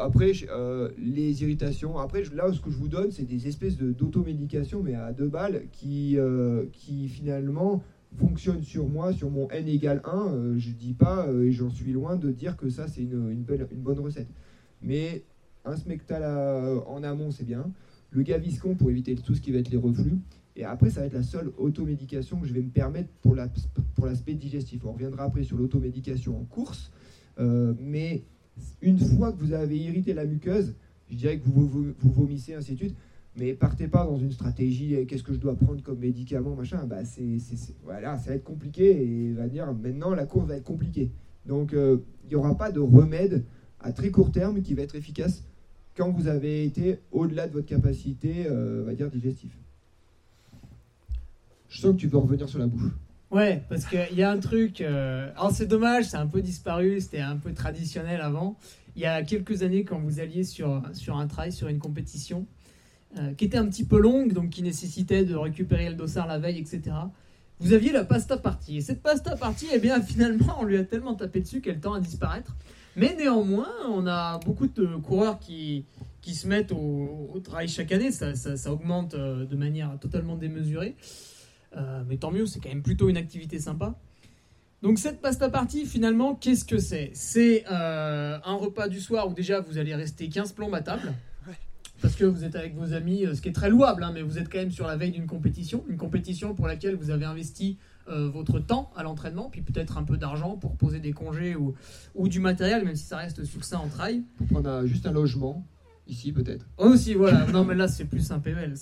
Après, 0.00 0.32
les 0.98 1.42
irritations. 1.42 1.98
Après, 1.98 2.22
là, 2.34 2.52
ce 2.52 2.60
que 2.60 2.70
je 2.70 2.76
vous 2.76 2.88
donne, 2.88 3.10
c'est 3.10 3.22
des 3.22 3.48
espèces 3.48 3.78
d'automédication, 3.78 4.82
mais 4.82 4.94
à 4.94 5.14
deux 5.14 5.28
balles, 5.28 5.62
qui, 5.72 6.18
qui 6.74 7.08
finalement 7.08 7.82
fonctionne 8.16 8.62
sur 8.62 8.88
moi, 8.88 9.12
sur 9.12 9.30
mon 9.30 9.48
n 9.50 9.68
égale 9.68 10.02
1, 10.04 10.28
euh, 10.28 10.54
je 10.58 10.70
dis 10.70 10.94
pas, 10.94 11.26
euh, 11.26 11.44
et 11.44 11.52
j'en 11.52 11.70
suis 11.70 11.92
loin 11.92 12.16
de 12.16 12.30
dire 12.30 12.56
que 12.56 12.68
ça 12.68 12.88
c'est 12.88 13.02
une, 13.02 13.30
une, 13.30 13.42
belle, 13.42 13.66
une 13.70 13.80
bonne 13.80 14.00
recette. 14.00 14.28
Mais 14.82 15.24
un 15.64 15.76
smectal 15.76 16.22
en 16.86 17.02
amont 17.02 17.30
c'est 17.30 17.44
bien, 17.44 17.70
le 18.10 18.22
gaviscon 18.22 18.74
pour 18.74 18.90
éviter 18.90 19.14
tout 19.14 19.34
ce 19.34 19.40
qui 19.40 19.52
va 19.52 19.58
être 19.58 19.70
les 19.70 19.76
reflux, 19.76 20.18
et 20.56 20.64
après 20.64 20.90
ça 20.90 21.00
va 21.00 21.06
être 21.06 21.14
la 21.14 21.22
seule 21.22 21.50
automédication 21.56 22.38
que 22.38 22.46
je 22.46 22.52
vais 22.52 22.62
me 22.62 22.70
permettre 22.70 23.08
pour 23.22 23.34
l'aspect 23.34 24.34
digestif. 24.34 24.84
On 24.84 24.92
reviendra 24.92 25.24
après 25.24 25.44
sur 25.44 25.56
l'automédication 25.56 26.38
en 26.38 26.44
course, 26.44 26.90
euh, 27.38 27.74
mais 27.80 28.24
une 28.82 28.98
fois 28.98 29.32
que 29.32 29.38
vous 29.38 29.52
avez 29.52 29.78
irrité 29.78 30.12
la 30.12 30.26
muqueuse, 30.26 30.74
je 31.08 31.16
dirais 31.16 31.38
que 31.38 31.48
vous, 31.48 31.66
vous 31.66 32.12
vomissez, 32.12 32.54
ainsi 32.54 32.72
de 32.72 32.78
suite, 32.78 32.96
mais 33.36 33.54
partez 33.54 33.88
pas 33.88 34.04
dans 34.04 34.18
une 34.18 34.32
stratégie, 34.32 34.94
eh, 34.94 35.06
qu'est-ce 35.06 35.22
que 35.22 35.32
je 35.32 35.38
dois 35.38 35.56
prendre 35.56 35.82
comme 35.82 35.98
médicament, 35.98 36.54
machin. 36.54 36.84
Bah, 36.84 37.04
c'est, 37.04 37.38
voilà, 37.82 38.18
ça 38.18 38.30
va 38.30 38.36
être 38.36 38.44
compliqué 38.44 39.02
et 39.02 39.32
va 39.32 39.48
dire 39.48 39.72
maintenant 39.72 40.14
la 40.14 40.26
course 40.26 40.48
va 40.48 40.56
être 40.56 40.64
compliquée. 40.64 41.10
Donc 41.46 41.72
euh, 41.72 41.98
il 42.24 42.28
n'y 42.30 42.34
aura 42.36 42.56
pas 42.56 42.70
de 42.70 42.80
remède 42.80 43.44
à 43.80 43.92
très 43.92 44.10
court 44.10 44.30
terme 44.30 44.62
qui 44.62 44.74
va 44.74 44.82
être 44.82 44.94
efficace 44.94 45.44
quand 45.96 46.10
vous 46.10 46.28
avez 46.28 46.64
été 46.64 46.98
au-delà 47.10 47.46
de 47.46 47.52
votre 47.52 47.66
capacité, 47.66 48.46
euh, 48.46 48.82
va 48.84 48.94
dire, 48.94 49.10
digestive. 49.10 49.52
Je 51.68 51.80
sens 51.80 51.92
que 51.92 52.00
tu 52.00 52.06
veux 52.06 52.18
revenir 52.18 52.48
sur 52.48 52.58
la 52.58 52.66
bouffe. 52.66 52.92
Ouais, 53.30 53.62
parce 53.70 53.86
qu'il 53.86 54.14
y 54.14 54.22
a 54.22 54.30
un 54.30 54.38
truc. 54.38 54.82
Euh, 54.82 55.30
alors 55.36 55.52
c'est 55.52 55.66
dommage, 55.66 56.04
c'est 56.04 56.18
un 56.18 56.26
peu 56.26 56.42
disparu, 56.42 57.00
c'était 57.00 57.20
un 57.20 57.36
peu 57.36 57.54
traditionnel 57.54 58.20
avant. 58.20 58.58
Il 58.94 59.00
y 59.00 59.06
a 59.06 59.22
quelques 59.22 59.62
années, 59.62 59.84
quand 59.84 59.98
vous 59.98 60.20
alliez 60.20 60.44
sur, 60.44 60.82
sur 60.92 61.16
un 61.16 61.26
trail, 61.26 61.50
sur 61.50 61.68
une 61.68 61.78
compétition, 61.78 62.46
euh, 63.18 63.34
qui 63.34 63.44
était 63.44 63.58
un 63.58 63.66
petit 63.66 63.84
peu 63.84 63.98
longue, 63.98 64.32
donc 64.32 64.48
qui 64.48 64.62
nécessitait 64.62 65.24
de 65.24 65.34
récupérer 65.34 65.90
le 65.90 65.96
dossard 65.96 66.26
la 66.26 66.38
veille, 66.38 66.58
etc. 66.58 66.96
Vous 67.60 67.74
aviez 67.74 67.92
la 67.92 68.04
pasta 68.04 68.38
partie. 68.38 68.78
Et 68.78 68.80
cette 68.80 69.02
pasta 69.02 69.36
partie, 69.36 69.66
eh 69.70 69.78
bien, 69.78 70.00
finalement, 70.02 70.56
on 70.60 70.64
lui 70.64 70.78
a 70.78 70.84
tellement 70.84 71.14
tapé 71.14 71.40
dessus 71.40 71.60
qu'elle 71.60 71.78
tend 71.78 71.92
à 71.92 72.00
disparaître. 72.00 72.56
Mais 72.96 73.14
néanmoins, 73.14 73.68
on 73.90 74.06
a 74.06 74.38
beaucoup 74.38 74.66
de 74.66 74.96
coureurs 74.96 75.38
qui, 75.38 75.84
qui 76.22 76.34
se 76.34 76.48
mettent 76.48 76.72
au, 76.72 77.38
travail 77.44 77.68
chaque 77.68 77.92
année. 77.92 78.12
Ça, 78.12 78.34
ça, 78.34 78.72
augmente 78.72 79.12
euh, 79.12 79.44
de 79.44 79.56
manière 79.56 79.98
totalement 80.00 80.36
démesurée. 80.36 80.96
Euh, 81.76 82.02
mais 82.08 82.16
tant 82.16 82.30
mieux, 82.30 82.46
c'est 82.46 82.60
quand 82.60 82.70
même 82.70 82.82
plutôt 82.82 83.10
une 83.10 83.18
activité 83.18 83.58
sympa. 83.58 83.94
Donc 84.80 84.98
cette 84.98 85.20
pasta 85.20 85.50
partie, 85.50 85.84
finalement, 85.84 86.34
qu'est-ce 86.34 86.64
que 86.64 86.78
c'est? 86.78 87.10
C'est 87.12 87.66
un 87.66 88.54
repas 88.54 88.88
du 88.88 89.00
soir 89.00 89.28
où 89.28 89.34
déjà 89.34 89.60
vous 89.60 89.76
allez 89.76 89.94
rester 89.94 90.30
15 90.30 90.52
plombs 90.52 90.72
à 90.72 90.80
table 90.80 91.12
parce 92.02 92.16
que 92.16 92.24
vous 92.24 92.44
êtes 92.44 92.56
avec 92.56 92.74
vos 92.74 92.92
amis, 92.92 93.24
euh, 93.24 93.34
ce 93.34 93.40
qui 93.40 93.48
est 93.48 93.52
très 93.52 93.70
louable, 93.70 94.02
hein, 94.02 94.10
mais 94.12 94.22
vous 94.22 94.36
êtes 94.36 94.50
quand 94.50 94.58
même 94.58 94.72
sur 94.72 94.86
la 94.86 94.96
veille 94.96 95.12
d'une 95.12 95.28
compétition, 95.28 95.84
une 95.88 95.96
compétition 95.96 96.52
pour 96.54 96.66
laquelle 96.66 96.96
vous 96.96 97.10
avez 97.10 97.24
investi 97.24 97.78
euh, 98.08 98.28
votre 98.28 98.58
temps 98.58 98.90
à 98.96 99.04
l'entraînement, 99.04 99.48
puis 99.48 99.62
peut-être 99.62 99.96
un 99.96 100.02
peu 100.02 100.18
d'argent 100.18 100.56
pour 100.56 100.76
poser 100.76 100.98
des 100.98 101.12
congés 101.12 101.54
ou, 101.54 101.74
ou 102.16 102.28
du 102.28 102.40
matériel, 102.40 102.84
même 102.84 102.96
si 102.96 103.04
ça 103.04 103.16
reste 103.16 103.44
succinct 103.44 103.78
en 103.78 103.88
trail. 103.88 104.22
On 104.52 104.64
a 104.64 104.84
juste 104.84 105.06
un 105.06 105.12
logement, 105.12 105.64
ici 106.08 106.32
peut-être. 106.32 106.66
Aussi, 106.76 107.14
voilà. 107.14 107.46
non, 107.46 107.64
mais 107.64 107.76
là, 107.76 107.86
c'est 107.86 108.04
plus 108.04 108.30
un 108.32 108.40
PML. 108.40 108.74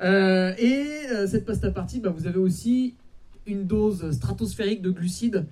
Euh, 0.00 0.54
et 0.56 1.26
cette 1.26 1.44
pasta 1.44 1.70
partie, 1.72 1.98
bah, 1.98 2.10
vous 2.10 2.28
avez 2.28 2.38
aussi 2.38 2.94
une 3.46 3.66
dose 3.66 4.12
stratosphérique 4.12 4.82
de 4.82 4.90
glucides. 4.90 5.46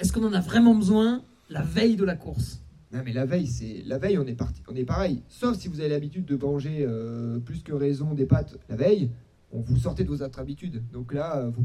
Est-ce 0.00 0.12
qu'on 0.12 0.26
en 0.26 0.32
a 0.32 0.40
vraiment 0.40 0.74
besoin 0.74 1.22
la 1.48 1.62
veille 1.62 1.94
de 1.94 2.04
la 2.04 2.16
course? 2.16 2.60
Non, 2.92 3.00
mais 3.04 3.12
la 3.12 3.26
veille, 3.26 3.46
c'est 3.46 3.82
la 3.84 3.98
veille, 3.98 4.16
on 4.18 4.26
est 4.26 4.36
parti, 4.36 4.62
on 4.68 4.76
est 4.76 4.84
pareil. 4.84 5.22
Sauf 5.28 5.58
si 5.58 5.68
vous 5.68 5.80
avez 5.80 5.88
l'habitude 5.88 6.24
de 6.24 6.36
manger 6.36 6.84
euh, 6.86 7.38
plus 7.40 7.62
que 7.62 7.72
raison 7.72 8.14
des 8.14 8.26
pâtes 8.26 8.58
la 8.68 8.76
veille, 8.76 9.10
on 9.52 9.60
vous 9.60 9.76
sortez 9.76 10.04
de 10.04 10.08
vos 10.08 10.22
autres 10.22 10.38
habitudes. 10.38 10.82
Donc 10.92 11.12
là, 11.12 11.38
euh, 11.38 11.50
vous 11.50 11.64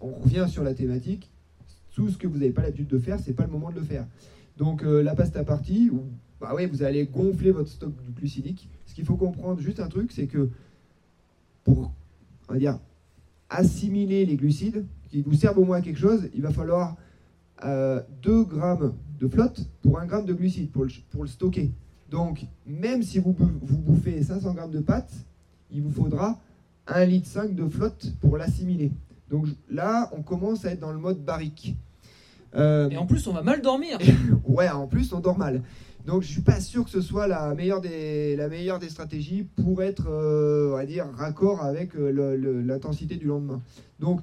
on 0.00 0.12
revient 0.14 0.46
sur 0.48 0.64
la 0.64 0.74
thématique. 0.74 1.30
Tout 1.94 2.08
ce 2.10 2.18
que 2.18 2.26
vous 2.26 2.38
n'avez 2.38 2.50
pas 2.50 2.62
l'habitude 2.62 2.88
de 2.88 2.98
faire, 2.98 3.18
c'est 3.20 3.32
pas 3.32 3.44
le 3.44 3.52
moment 3.52 3.70
de 3.70 3.76
le 3.76 3.84
faire. 3.84 4.06
Donc 4.56 4.82
euh, 4.82 5.02
la 5.02 5.14
pasta 5.14 5.44
partie, 5.44 5.90
bah 6.40 6.54
vous 6.70 6.82
allez 6.82 7.06
gonfler 7.06 7.52
votre 7.52 7.70
stock 7.70 7.92
glucidique. 8.16 8.68
Ce 8.86 8.94
qu'il 8.94 9.04
faut 9.04 9.16
comprendre, 9.16 9.60
juste 9.60 9.80
un 9.80 9.88
truc, 9.88 10.12
c'est 10.12 10.26
que 10.26 10.50
pour, 11.64 11.92
assimiler 13.48 14.26
les 14.26 14.36
glucides, 14.36 14.84
qui 15.08 15.22
vous 15.22 15.34
servent 15.34 15.58
au 15.58 15.64
moins 15.64 15.78
à 15.78 15.80
quelque 15.80 15.98
chose, 15.98 16.28
il 16.34 16.42
va 16.42 16.50
falloir 16.50 16.96
2 17.62 18.44
grammes 18.44 18.94
de 19.18 19.28
flotte 19.28 19.62
pour 19.82 19.98
1 19.98 20.06
gramme 20.06 20.26
de 20.26 20.34
glucides, 20.34 20.70
pour 20.70 20.84
le, 20.84 20.90
pour 21.10 21.22
le 21.22 21.28
stocker. 21.28 21.70
Donc, 22.10 22.46
même 22.66 23.02
si 23.02 23.18
vous, 23.18 23.34
vous 23.38 23.78
bouffez 23.78 24.22
500 24.22 24.54
grammes 24.54 24.70
de 24.70 24.80
pâtes, 24.80 25.12
il 25.70 25.82
vous 25.82 25.90
faudra 25.90 26.38
1,5 26.88 27.06
litre 27.06 27.54
de 27.54 27.68
flotte 27.68 28.12
pour 28.20 28.36
l'assimiler. 28.36 28.92
Donc 29.30 29.46
là, 29.70 30.10
on 30.16 30.22
commence 30.22 30.64
à 30.64 30.70
être 30.70 30.80
dans 30.80 30.92
le 30.92 30.98
mode 30.98 31.24
barrique. 31.24 31.76
Euh, 32.54 32.88
et 32.90 32.96
en 32.96 33.06
plus, 33.06 33.26
on 33.26 33.32
va 33.32 33.42
mal 33.42 33.60
dormir. 33.60 33.98
ouais, 34.44 34.68
en 34.68 34.86
plus, 34.86 35.12
on 35.12 35.20
dort 35.20 35.38
mal. 35.38 35.62
Donc, 36.06 36.22
je 36.22 36.28
suis 36.28 36.42
pas 36.42 36.60
sûr 36.60 36.84
que 36.84 36.90
ce 36.90 37.00
soit 37.00 37.26
la 37.26 37.52
meilleure 37.54 37.80
des, 37.80 38.36
la 38.36 38.48
meilleure 38.48 38.78
des 38.78 38.88
stratégies 38.88 39.42
pour 39.42 39.82
être, 39.82 40.06
euh, 40.08 40.70
on 40.70 40.76
va 40.76 40.86
dire, 40.86 41.06
raccord 41.16 41.62
avec 41.62 41.96
euh, 41.96 42.62
l'intensité 42.64 43.16
du 43.16 43.26
lendemain. 43.26 43.60
Donc, 43.98 44.20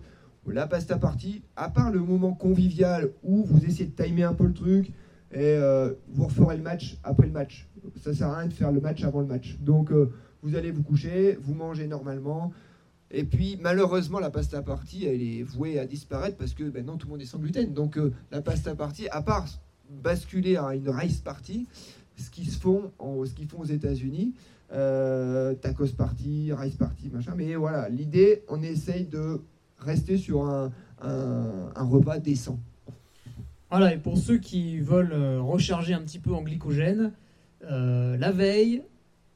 la 0.51 0.67
pasta 0.67 0.97
partie, 0.97 1.41
à 1.55 1.69
part 1.69 1.91
le 1.91 1.99
moment 1.99 2.33
convivial 2.33 3.11
où 3.23 3.43
vous 3.43 3.63
essayez 3.65 3.85
de 3.85 4.03
timer 4.03 4.23
un 4.23 4.33
peu 4.33 4.45
le 4.45 4.53
truc 4.53 4.91
et 5.31 5.55
euh, 5.57 5.93
vous 6.09 6.25
referez 6.25 6.57
le 6.57 6.63
match 6.63 6.97
après 7.03 7.25
le 7.25 7.31
match. 7.31 7.67
Ça 8.01 8.13
sert 8.13 8.27
à 8.27 8.39
rien 8.39 8.47
de 8.47 8.53
faire 8.53 8.71
le 8.71 8.81
match 8.81 9.03
avant 9.03 9.21
le 9.21 9.27
match. 9.27 9.57
Donc 9.59 9.91
euh, 9.91 10.11
vous 10.41 10.55
allez 10.55 10.71
vous 10.71 10.83
coucher, 10.83 11.37
vous 11.41 11.53
mangez 11.53 11.87
normalement. 11.87 12.51
Et 13.09 13.23
puis 13.23 13.57
malheureusement 13.61 14.19
la 14.19 14.29
pasta 14.29 14.61
partie 14.61 15.05
elle 15.05 15.21
est 15.21 15.43
vouée 15.43 15.79
à 15.79 15.85
disparaître 15.85 16.37
parce 16.37 16.53
que 16.53 16.63
maintenant 16.63 16.97
tout 16.97 17.07
le 17.07 17.11
monde 17.13 17.21
est 17.21 17.25
sans 17.25 17.39
gluten. 17.39 17.73
Donc 17.73 17.97
euh, 17.97 18.11
la 18.31 18.41
pasta 18.41 18.75
partie, 18.75 19.07
à 19.09 19.21
part 19.21 19.47
basculer 19.89 20.57
à 20.57 20.75
une 20.75 20.89
rice 20.89 21.19
party, 21.19 21.67
ce 22.17 22.29
qu'ils 22.29 22.49
font, 22.49 22.91
ce 22.99 23.47
font 23.47 23.59
aux 23.59 23.65
États-Unis, 23.65 24.33
tacos 24.69 25.93
party, 25.97 26.51
rice 26.53 26.75
party, 26.75 27.09
machin. 27.11 27.33
Mais 27.35 27.55
voilà, 27.55 27.89
l'idée, 27.89 28.43
on 28.49 28.61
essaye 28.61 29.05
de 29.05 29.41
rester 29.83 30.17
sur 30.17 30.45
un, 30.45 30.71
repas 31.75 32.19
décent. 32.19 32.59
Voilà, 33.69 33.93
et 33.93 33.97
pour 33.97 34.17
ceux 34.17 34.37
qui 34.37 34.77
veulent 34.79 35.13
euh, 35.13 35.41
recharger 35.41 35.95
un 35.95 36.01
petit 36.01 36.19
peu 36.19 36.31
en 36.33 36.43
glycogène, 36.43 37.11
euh, 37.71 38.17
la 38.17 38.31
veille, 38.31 38.83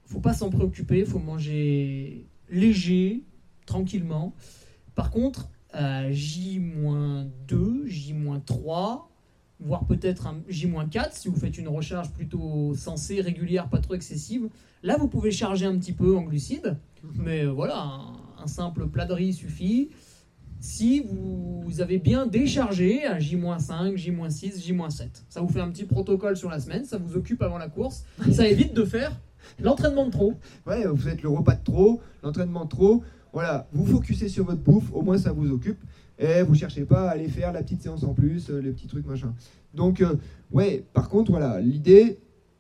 faut 0.06 0.20
pas 0.20 0.34
s'en 0.34 0.50
préoccuper, 0.50 1.06
faut 1.06 1.20
manger 1.20 2.28
léger, 2.50 3.24
tranquillement. 3.66 4.34
Par 4.96 5.12
contre, 5.12 5.50
euh, 5.76 6.10
J-2, 6.12 7.86
J-3, 7.86 9.02
voire 9.60 9.86
peut-être 9.86 10.28
un 10.28 10.38
J-4 10.48 11.10
si 11.12 11.28
vous 11.28 11.36
faites 11.36 11.58
une 11.58 11.68
recharge 11.68 12.12
plutôt 12.12 12.74
sensée, 12.76 13.22
régulière, 13.22 13.70
pas 13.70 13.80
trop 13.80 13.96
excessive. 13.96 14.50
Là, 14.84 14.98
vous 14.98 15.08
pouvez 15.08 15.32
charger 15.32 15.66
un 15.66 15.78
petit 15.78 15.94
peu 15.94 16.16
en 16.16 16.22
glucides, 16.22 16.78
mais 17.16 17.44
euh, 17.44 17.52
voilà, 17.52 17.82
un, 17.82 18.44
un 18.44 18.48
simple 18.48 18.88
plat 18.88 19.06
de 19.06 19.14
riz 19.14 19.34
suffit. 19.34 19.90
Si 20.60 21.02
vous 21.08 21.82
avez 21.82 22.00
bien 22.00 22.26
déchargé 22.26 23.06
un 23.06 23.20
J-5, 23.20 23.96
J-6, 23.96 24.60
J-7. 24.64 25.08
Ça 25.30 25.42
vous 25.42 25.50
fait 25.50 25.60
un 25.60 25.70
petit 25.70 25.84
protocole 25.86 26.36
sur 26.36 26.50
la 26.50 26.60
semaine, 26.60 26.84
ça 26.86 26.98
vous 26.98 27.16
occupe 27.16 27.42
avant 27.42 27.58
la 27.58 27.68
course, 27.70 28.04
ça 28.32 28.48
évite 28.48 28.74
de 28.74 28.84
faire 28.84 29.12
l'entraînement 29.62 30.06
de 30.08 30.12
trop. 30.12 30.34
Ouais, 30.66 30.86
vous 30.88 30.98
faites 30.98 31.22
le 31.22 31.30
repas 31.30 31.56
de 31.56 31.64
trop, 31.64 32.02
l'entraînement 32.24 32.66
de 32.66 32.70
trop. 32.70 33.04
Voilà, 33.34 33.68
vous 33.72 33.86
focussez 33.86 34.30
sur 34.30 34.46
votre 34.46 34.62
bouffe, 34.62 34.92
au 34.94 35.02
moins 35.04 35.18
ça 35.18 35.32
vous 35.32 35.52
occupe. 35.52 35.78
Et 36.20 36.42
vous 36.42 36.56
cherchez 36.56 36.84
pas 36.86 37.08
à 37.10 37.12
aller 37.12 37.28
faire 37.28 37.54
la 37.54 37.62
petite 37.62 37.84
séance 37.84 38.04
en 38.04 38.16
plus, 38.16 38.50
euh, 38.50 38.60
les 38.60 38.72
petits 38.72 38.88
trucs 38.88 39.06
machin. 39.06 39.36
Donc, 39.76 40.02
euh, 40.02 40.16
ouais, 40.52 40.84
par 40.94 41.10
contre, 41.10 41.30
voilà, 41.30 41.62
l'idée, 41.62 42.18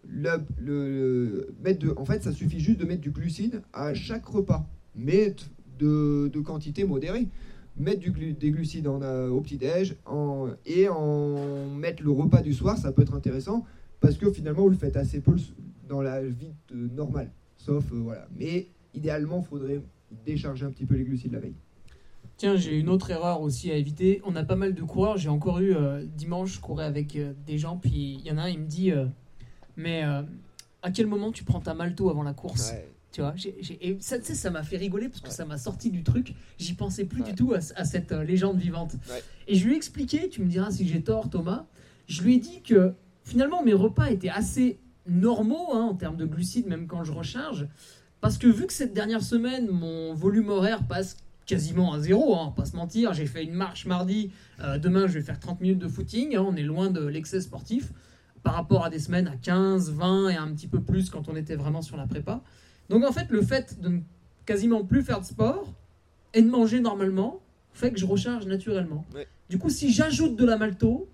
le, 0.08 0.30
le- 0.60 1.56
mettre 1.64 1.88
en 1.98 2.06
fait, 2.06 2.22
ça 2.22 2.32
suffit 2.32 2.60
juste 2.60 2.80
de 2.80 2.86
mettre 2.86 3.02
du 3.02 3.10
glucide 3.10 3.64
à 3.74 3.95
chaque 3.95 4.28
repas, 4.28 4.70
mais 4.95 5.36
de 5.80 6.39
quantité 6.45 6.84
modérée. 6.84 7.28
Mettre 7.80 7.99
du, 7.99 8.34
des 8.34 8.51
glucides 8.51 8.88
en, 8.88 9.01
euh, 9.01 9.30
au 9.30 9.39
petit-déj 9.41 9.95
en, 10.05 10.49
et 10.65 10.89
en 10.89 11.67
mettre 11.75 12.01
le 12.03 12.09
repas 12.09 12.41
du 12.41 12.53
soir, 12.53 12.78
ça 12.78 12.91
peut 12.91 13.03
être 13.03 13.13
intéressant 13.13 13.65
parce 13.99 14.17
que 14.17 14.32
finalement, 14.32 14.63
vous 14.63 14.69
le 14.69 14.75
faites 14.75 14.97
assez 14.97 15.19
peu 15.19 15.36
dans 15.88 16.01
la 16.01 16.23
vie 16.23 16.53
normale. 16.71 17.32
Sauf, 17.57 17.91
euh, 17.91 17.97
voilà. 17.97 18.28
Mais 18.36 18.67
idéalement, 18.95 19.43
il 19.45 19.47
faudrait 19.47 19.82
décharger 20.25 20.65
un 20.65 20.71
petit 20.71 20.86
peu 20.86 20.95
les 20.95 21.03
glucides 21.03 21.34
la 21.34 21.39
veille. 21.39 21.55
Tiens, 22.38 22.55
j'ai 22.55 22.80
une 22.80 22.89
autre 22.89 23.11
erreur 23.11 23.41
aussi 23.41 23.71
à 23.71 23.75
éviter. 23.75 24.21
On 24.25 24.36
a 24.36 24.43
pas 24.43 24.55
mal 24.55 24.73
de 24.73 24.82
coureurs. 24.82 25.17
J'ai 25.17 25.30
encore 25.30 25.59
eu 25.59 25.75
euh, 25.75 26.03
dimanche, 26.03 26.55
je 26.55 26.59
courais 26.59 26.86
avec 26.86 27.17
des 27.45 27.57
gens, 27.57 27.78
puis 27.78 28.19
il 28.19 28.25
y 28.25 28.32
en 28.32 28.38
a 28.38 28.43
un, 28.43 28.49
il 28.49 28.59
me 28.59 28.65
dit 28.65 28.91
Mais 29.75 30.01
à 30.01 30.91
quel 30.91 31.07
moment 31.07 31.32
tu 31.32 31.43
prends 31.43 31.61
ta 31.61 31.73
malto 31.73 32.09
avant 32.09 32.23
la 32.23 32.34
course? 32.34 32.73
Tu 33.12 33.22
vois, 33.22 33.34
et 33.82 33.97
ça, 33.99 34.22
ça 34.22 34.51
m'a 34.51 34.64
fait 34.64 34.78
rigoler 34.78 35.08
parce 35.10 35.22
que 35.22 35.28
Ouais. 35.28 35.34
ça 35.34 35.45
m'a 35.45 35.58
sorti 35.58 35.89
du 35.89 36.03
truc. 36.03 36.36
J'y 36.60 36.74
pensais 36.74 37.05
plus 37.05 37.22
Ouais. 37.24 37.30
du 37.30 37.36
tout 37.36 37.53
à, 37.53 37.58
à 37.58 37.86
cette 37.86 38.12
euh, 38.12 38.24
légende 38.24 38.58
vivante. 38.60 38.93
Ouais. 39.10 39.24
Et 39.47 39.55
je 39.55 39.66
lui 39.66 39.74
ai 39.74 39.78
expliqué, 39.78 40.30
tu 40.30 40.41
me 40.41 40.47
diras 40.47 40.72
si 40.72 40.88
j'ai 40.88 41.01
tort, 41.01 41.30
Thomas. 41.30 41.66
Je 42.08 42.22
lui 42.22 42.36
ai 42.36 42.39
dit 42.39 42.62
que 42.62 42.93
finalement 43.24 43.64
mes 43.64 43.74
repas 43.74 44.08
étaient 44.12 44.30
assez 44.30 44.78
normaux 45.08 45.74
hein, 45.74 45.82
en 45.84 45.93
termes 45.95 46.18
de 46.18 46.26
glucides, 46.26 46.68
même 46.68 46.86
quand 46.86 47.03
je 47.03 47.12
recharge. 47.14 47.68
Parce 48.20 48.38
que 48.38 48.47
vu 48.47 48.68
que 48.68 48.74
cette 48.74 48.93
dernière 48.93 49.24
semaine, 49.24 49.68
mon 49.72 50.14
volume 50.14 50.49
horaire 50.49 50.84
passe 50.86 51.18
quasiment 51.45 51.93
à 51.93 51.99
zéro, 51.99 52.36
hein, 52.36 52.53
pas 52.58 52.66
se 52.66 52.76
mentir, 52.76 53.14
j'ai 53.14 53.26
fait 53.26 53.43
une 53.43 53.53
marche 53.53 53.86
mardi, 53.86 54.32
euh, 54.60 54.78
demain 54.78 55.08
je 55.08 55.14
vais 55.14 55.22
faire 55.22 55.39
30 55.39 55.62
minutes 55.62 55.80
de 55.80 55.88
footing, 55.88 56.36
hein, 56.36 56.43
on 56.45 56.55
est 56.58 56.64
loin 56.64 56.89
de 56.91 57.05
l'excès 57.05 57.39
sportif, 57.39 57.93
par 58.43 58.53
rapport 58.53 58.84
à 58.84 58.89
des 58.89 58.99
semaines 58.99 59.28
à 59.30 59.38
15, 59.38 59.91
20 59.93 60.30
et 60.30 60.36
un 60.36 60.49
petit 60.53 60.68
peu 60.68 60.82
plus 60.82 61.10
quand 61.10 61.30
on 61.30 61.36
était 61.38 61.55
vraiment 61.55 61.82
sur 61.82 61.95
la 61.95 62.05
prépa. 62.05 62.43
Donc 62.89 63.03
en 63.03 63.11
fait, 63.11 63.27
le 63.29 63.41
fait 63.41 63.79
de 63.81 63.89
ne 63.89 63.99
quasiment 64.45 64.83
plus 64.83 65.03
faire 65.03 65.19
de 65.19 65.25
sport 65.25 65.73
et 66.33 66.41
de 66.41 66.49
manger 66.49 66.79
normalement 66.79 67.39
fait 67.73 67.91
que 67.91 67.99
je 67.99 68.05
recharge 68.05 68.45
naturellement. 68.47 69.05
Ouais. 69.13 69.27
Du 69.49 69.57
coup, 69.59 69.69
si 69.69 69.91
j'ajoute 69.93 70.35
de 70.35 70.45
la 70.45 70.57
malto, 70.57 71.07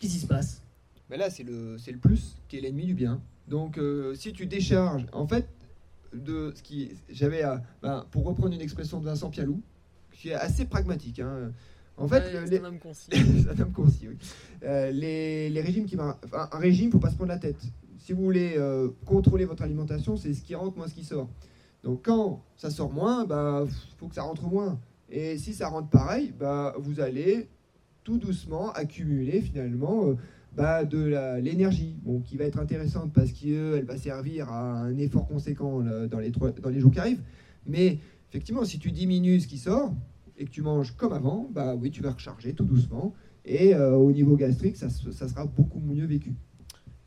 qu'est-ce 0.00 0.12
qui 0.14 0.18
se 0.20 0.26
passe? 0.26 0.62
Mais 1.10 1.16
là, 1.16 1.30
c'est 1.30 1.42
le, 1.44 1.76
c'est 1.78 1.92
le 1.92 1.98
plus 1.98 2.36
qui 2.48 2.58
est 2.58 2.60
l'ennemi 2.60 2.84
du 2.86 2.94
bien. 2.94 3.20
Donc, 3.48 3.78
euh, 3.78 4.14
si 4.14 4.32
tu 4.32 4.46
décharges, 4.46 5.06
en 5.12 5.26
fait, 5.26 5.46
de 6.12 6.52
ce 6.54 6.62
qui, 6.62 6.90
j'avais, 7.08 7.42
à- 7.42 7.62
ben, 7.82 8.04
pour 8.10 8.24
reprendre 8.24 8.52
une 8.52 8.60
expression 8.60 9.00
de 9.00 9.04
Vincent 9.06 9.30
Pialou, 9.30 9.60
qui 10.12 10.30
est 10.30 10.34
assez 10.34 10.64
pragmatique. 10.66 11.20
hein. 11.20 11.52
En 11.96 12.06
fait, 12.08 12.20
le- 12.32 12.44
les, 12.50 12.58
c'est 13.42 13.48
un 13.50 13.60
homme 13.62 13.72
concis, 13.72 14.08
oui. 14.08 14.16
Euh, 14.64 14.90
les, 14.90 15.48
les 15.50 15.60
régimes 15.60 15.86
qui 15.86 15.96
enfin, 15.96 16.18
un 16.52 16.58
régime, 16.58 16.90
faut 16.92 16.98
pas 16.98 17.10
se 17.10 17.16
prendre 17.16 17.30
la 17.30 17.38
tête. 17.38 17.56
Si 18.08 18.14
vous 18.14 18.22
voulez 18.22 18.54
euh, 18.56 18.88
contrôler 19.04 19.44
votre 19.44 19.62
alimentation, 19.62 20.16
c'est 20.16 20.32
ce 20.32 20.40
qui 20.40 20.54
rentre 20.54 20.78
moins 20.78 20.88
ce 20.88 20.94
qui 20.94 21.04
sort. 21.04 21.28
Donc 21.84 22.06
quand 22.06 22.42
ça 22.56 22.70
sort 22.70 22.90
moins, 22.90 23.26
bah 23.26 23.66
faut 23.98 24.08
que 24.08 24.14
ça 24.14 24.22
rentre 24.22 24.44
moins. 24.44 24.80
Et 25.10 25.36
si 25.36 25.52
ça 25.52 25.68
rentre 25.68 25.90
pareil, 25.90 26.32
bah 26.40 26.74
vous 26.78 27.00
allez 27.00 27.50
tout 28.04 28.16
doucement 28.16 28.72
accumuler 28.72 29.42
finalement 29.42 30.06
euh, 30.06 30.14
bah, 30.56 30.86
de 30.86 31.38
l'énergie, 31.42 31.98
bon, 32.02 32.20
qui 32.20 32.38
va 32.38 32.46
être 32.46 32.58
intéressante 32.58 33.12
parce 33.12 33.30
qu'elle 33.30 33.84
va 33.84 33.98
servir 33.98 34.50
à 34.50 34.84
un 34.84 34.96
effort 34.96 35.28
conséquent 35.28 35.82
dans, 36.10 36.18
les 36.18 36.30
dans 36.30 36.70
les 36.70 36.80
jours 36.80 36.92
qui 36.92 37.00
arrivent. 37.00 37.22
Mais 37.66 37.98
effectivement, 38.30 38.64
si 38.64 38.78
tu 38.78 38.90
diminues 38.90 39.40
ce 39.40 39.46
qui 39.46 39.58
sort 39.58 39.92
et 40.38 40.46
que 40.46 40.50
tu 40.50 40.62
manges 40.62 40.96
comme 40.96 41.12
avant, 41.12 41.46
bah 41.52 41.74
oui, 41.74 41.90
tu 41.90 42.00
vas 42.00 42.12
recharger 42.12 42.54
tout 42.54 42.64
doucement. 42.64 43.12
Et 43.44 43.74
euh, 43.74 43.96
au 43.96 44.12
niveau 44.12 44.34
gastrique, 44.34 44.78
ça, 44.78 44.88
ça 44.88 45.28
sera 45.28 45.44
beaucoup 45.44 45.80
mieux 45.80 46.06
vécu. 46.06 46.32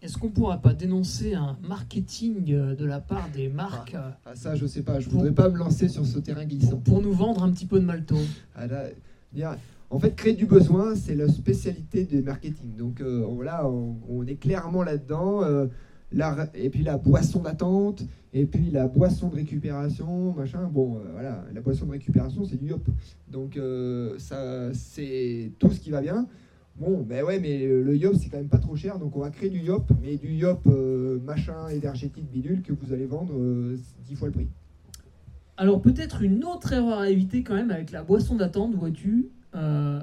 Est-ce 0.02 0.18
qu'on 0.18 0.30
pourrait 0.30 0.60
pas 0.62 0.74
dénoncer 0.74 1.36
un 1.36 1.58
marketing 1.68 2.52
euh, 2.54 2.76
de 2.76 2.86
la 2.86 2.99
part 2.99 3.30
des 3.36 3.49
marques 3.49 3.93
euh, 3.93 4.10
Ah, 4.26 4.36
ça, 4.36 4.56
je 4.56 4.66
sais 4.66 4.82
pas, 4.82 4.99
je 4.99 5.10
voudrais 5.10 5.32
pas 5.32 5.47
me 5.47 5.58
lancer 5.58 5.88
sur 5.89 6.06
ce 6.06 6.18
terrain 6.20 6.45
glissant. 6.45 6.70
pour, 6.78 6.82
pour 6.82 7.02
nous 7.04 7.14
vendre 7.14 7.43
un 7.43 7.52
petit 7.52 7.68
peu 7.68 7.80
de 7.80 7.86
malto 7.86 8.16
Ah, 8.56 8.66
là, 8.66 9.58
en 9.91 9.99
fait, 9.99 10.16
créer 10.16 10.34
du 10.34 10.45
besoin, 10.47 10.95
c'est 10.95 11.14
la 11.16 11.28
spécialité 11.28 12.06
du 12.06 12.22
marketing. 12.24 12.76
Donc 12.78 13.02
euh, 13.02 13.26
voilà, 13.30 13.68
on, 13.68 13.97
on 14.10 14.26
est 14.26 14.36
clairement 14.36 14.84
là-dedans. 14.84 15.43
euh, 15.43 15.68
la- 16.14 16.49
et 16.56 16.70
puis 16.70 16.84
la 16.84 16.97
boisson 16.97 17.41
d'attente, 17.41 18.04
et 18.34 18.45
puis 18.45 18.70
la 18.72 18.88
boisson 18.88 19.30
de 19.30 19.36
récupération, 19.36 20.34
machin. 20.34 20.68
Bon, 20.70 20.97
euh, 20.97 21.10
voilà, 21.14 21.45
la 21.54 21.62
boisson 21.62 21.86
de 21.86 21.91
récupération, 21.91 22.43
c'est 22.43 22.58
du 22.58 22.68
yop. 22.70 22.86
Donc 23.30 23.56
euh, 23.56 24.16
ça, 24.18 24.74
c'est 24.74 25.52
tout 25.60 25.72
ce 25.72 25.80
qui 25.80 25.89
va 25.91 26.02
bien. 26.02 26.28
Bon, 26.82 27.04
ben 27.04 27.24
ouais, 27.24 27.40
mais 27.40 27.60
le 27.68 27.96
yop, 27.96 28.16
c'est 28.16 28.30
quand 28.30 28.40
même 28.40 28.50
pas 28.50 28.58
trop 28.58 28.76
cher. 28.76 28.98
Donc 28.98 29.16
on 29.16 29.20
va 29.20 29.30
créer 29.30 29.52
du 29.52 29.60
yop, 29.60 29.84
mais 30.02 30.18
du 30.18 30.34
yop 30.34 30.62
euh, 30.66 31.20
machin 31.20 31.68
énergétique 31.68 32.26
bidule 32.32 32.64
que 32.64 32.74
vous 32.74 32.92
allez 32.92 33.06
vendre 33.06 33.36
euh, 33.38 33.78
10 34.08 34.16
fois 34.16 34.30
le 34.30 34.34
prix. 34.34 34.48
Alors 35.58 35.80
peut-être 35.80 36.24
une 36.24 36.44
autre 36.44 36.74
erreur 36.74 36.98
à 36.98 37.12
éviter 37.12 37.44
quand 37.44 37.54
même 37.54 37.70
avec 37.70 37.92
la 37.92 38.02
boisson 38.02 38.36
d'attente, 38.36 38.74
vois-tu. 38.74 39.30
euh, 39.54 40.02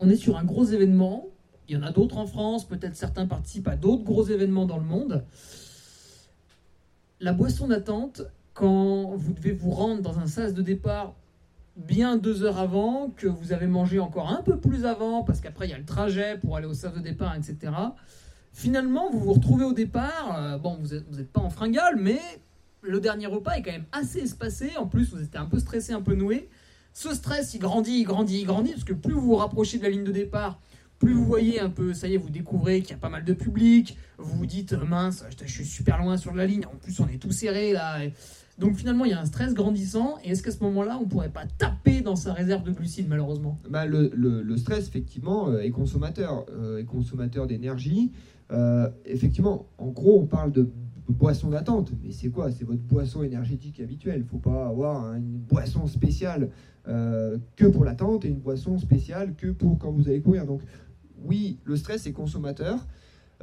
on 0.00 0.08
est 0.08 0.16
sur 0.16 0.38
un 0.38 0.44
gros 0.44 0.64
événement. 0.64 1.26
Il 1.68 1.74
y 1.74 1.78
en 1.78 1.82
a 1.82 1.92
d'autres 1.92 2.16
en 2.16 2.26
France. 2.26 2.66
Peut-être 2.66 2.96
certains 2.96 3.26
participent 3.26 3.68
à 3.68 3.76
d'autres 3.76 4.04
gros 4.04 4.24
événements 4.24 4.64
dans 4.64 4.78
le 4.78 4.84
monde. 4.84 5.22
La 7.20 7.34
boisson 7.34 7.68
d'attente, 7.68 8.22
quand 8.54 9.14
vous 9.14 9.34
devez 9.34 9.52
vous 9.52 9.70
rendre 9.70 10.00
dans 10.00 10.18
un 10.18 10.26
sas 10.26 10.54
de 10.54 10.62
départ 10.62 11.14
bien 11.76 12.16
deux 12.16 12.42
heures 12.42 12.58
avant, 12.58 13.10
que 13.16 13.26
vous 13.26 13.52
avez 13.52 13.66
mangé 13.66 13.98
encore 13.98 14.30
un 14.30 14.42
peu 14.42 14.58
plus 14.58 14.84
avant, 14.86 15.22
parce 15.22 15.40
qu'après 15.40 15.66
il 15.66 15.70
y 15.70 15.74
a 15.74 15.78
le 15.78 15.84
trajet 15.84 16.38
pour 16.38 16.56
aller 16.56 16.66
au 16.66 16.74
sas 16.74 16.92
de 16.94 17.00
départ, 17.00 17.34
etc. 17.34 17.72
Finalement, 18.52 19.10
vous 19.10 19.20
vous 19.20 19.34
retrouvez 19.34 19.64
au 19.64 19.74
départ. 19.74 20.36
euh, 20.38 20.58
bon, 20.58 20.78
vous 20.80 20.94
n'êtes 21.16 21.30
pas 21.30 21.40
en 21.40 21.50
fringale, 21.50 21.96
mais 22.00 22.20
le 22.80 23.00
dernier 23.00 23.26
repas 23.26 23.52
est 23.52 23.62
quand 23.62 23.72
même 23.72 23.84
assez 23.92 24.20
espacé. 24.20 24.76
En 24.78 24.86
plus, 24.86 25.12
vous 25.12 25.22
étiez 25.22 25.38
un 25.38 25.46
peu 25.46 25.58
stressé, 25.58 25.92
un 25.92 26.00
peu 26.00 26.14
noué. 26.14 26.48
Ce 26.94 27.12
stress, 27.14 27.52
il 27.52 27.58
grandit, 27.58 27.98
il 28.00 28.04
grandit, 28.04 28.40
il 28.40 28.46
grandit, 28.46 28.70
parce 28.70 28.84
que 28.84 28.94
plus 28.94 29.12
vous 29.12 29.20
vous 29.20 29.36
rapprochez 29.36 29.76
de 29.76 29.82
la 29.82 29.90
ligne 29.90 30.04
de 30.04 30.12
départ, 30.12 30.58
plus 30.98 31.12
vous 31.12 31.26
voyez 31.26 31.60
un 31.60 31.68
peu, 31.68 31.92
ça 31.92 32.08
y 32.08 32.14
est, 32.14 32.16
vous 32.16 32.30
découvrez 32.30 32.80
qu'il 32.80 32.92
y 32.92 32.94
a 32.94 32.98
pas 32.98 33.10
mal 33.10 33.24
de 33.24 33.34
public. 33.34 33.98
Vous 34.16 34.38
vous 34.38 34.46
dites, 34.46 34.72
euh, 34.72 34.82
mince, 34.82 35.24
je 35.44 35.52
suis 35.52 35.66
super 35.66 35.98
loin 35.98 36.16
sur 36.16 36.34
la 36.34 36.46
ligne. 36.46 36.64
En 36.64 36.76
plus, 36.76 36.98
on 37.00 37.08
est 37.08 37.18
tout 37.18 37.32
serré 37.32 37.74
là. 37.74 37.98
Donc 38.58 38.76
finalement, 38.76 39.04
il 39.04 39.10
y 39.10 39.14
a 39.14 39.20
un 39.20 39.26
stress 39.26 39.54
grandissant. 39.54 40.16
Et 40.24 40.30
est-ce 40.30 40.42
qu'à 40.42 40.50
ce 40.50 40.62
moment-là, 40.64 40.98
on 41.00 41.06
pourrait 41.06 41.30
pas 41.30 41.46
taper 41.58 42.00
dans 42.00 42.16
sa 42.16 42.32
réserve 42.32 42.64
de 42.64 42.72
glucides, 42.72 43.08
malheureusement? 43.08 43.58
Bah, 43.68 43.86
le, 43.86 44.10
le- 44.14 44.56
stress, 44.56 44.88
effectivement, 44.88 45.50
euh, 45.50 45.60
est 45.60 45.70
consommateur, 45.70 46.46
euh, 46.50 46.78
est 46.78 46.84
consommateur 46.84 47.46
d'énergie. 47.46 48.12
Euh, 48.50 48.88
effectivement, 49.04 49.66
en 49.78 49.88
gros, 49.88 50.20
on 50.20 50.26
parle 50.26 50.52
de 50.52 50.70
boisson 51.08 51.50
d'attente, 51.50 51.92
mais 52.02 52.12
c'est 52.12 52.30
quoi? 52.30 52.50
C'est 52.50 52.64
votre 52.64 52.82
boisson 52.82 53.22
énergétique 53.22 53.80
habituelle. 53.80 54.20
Il 54.20 54.24
ne 54.24 54.28
faut 54.28 54.38
pas 54.38 54.66
avoir 54.66 55.14
une 55.14 55.38
boisson 55.38 55.86
spéciale 55.86 56.50
que 57.56 57.66
pour 57.66 57.84
l'attente 57.84 58.24
et 58.24 58.28
une 58.28 58.38
boisson 58.38 58.78
spéciale 58.78 59.34
que 59.34 59.48
pour 59.48 59.76
quand 59.76 59.90
vous 59.90 60.08
allez 60.08 60.20
courir. 60.20 60.46
Donc, 60.46 60.62
oui, 61.24 61.58
le 61.64 61.76
stress 61.76 62.06
est 62.06 62.12
consommateur. 62.12 62.86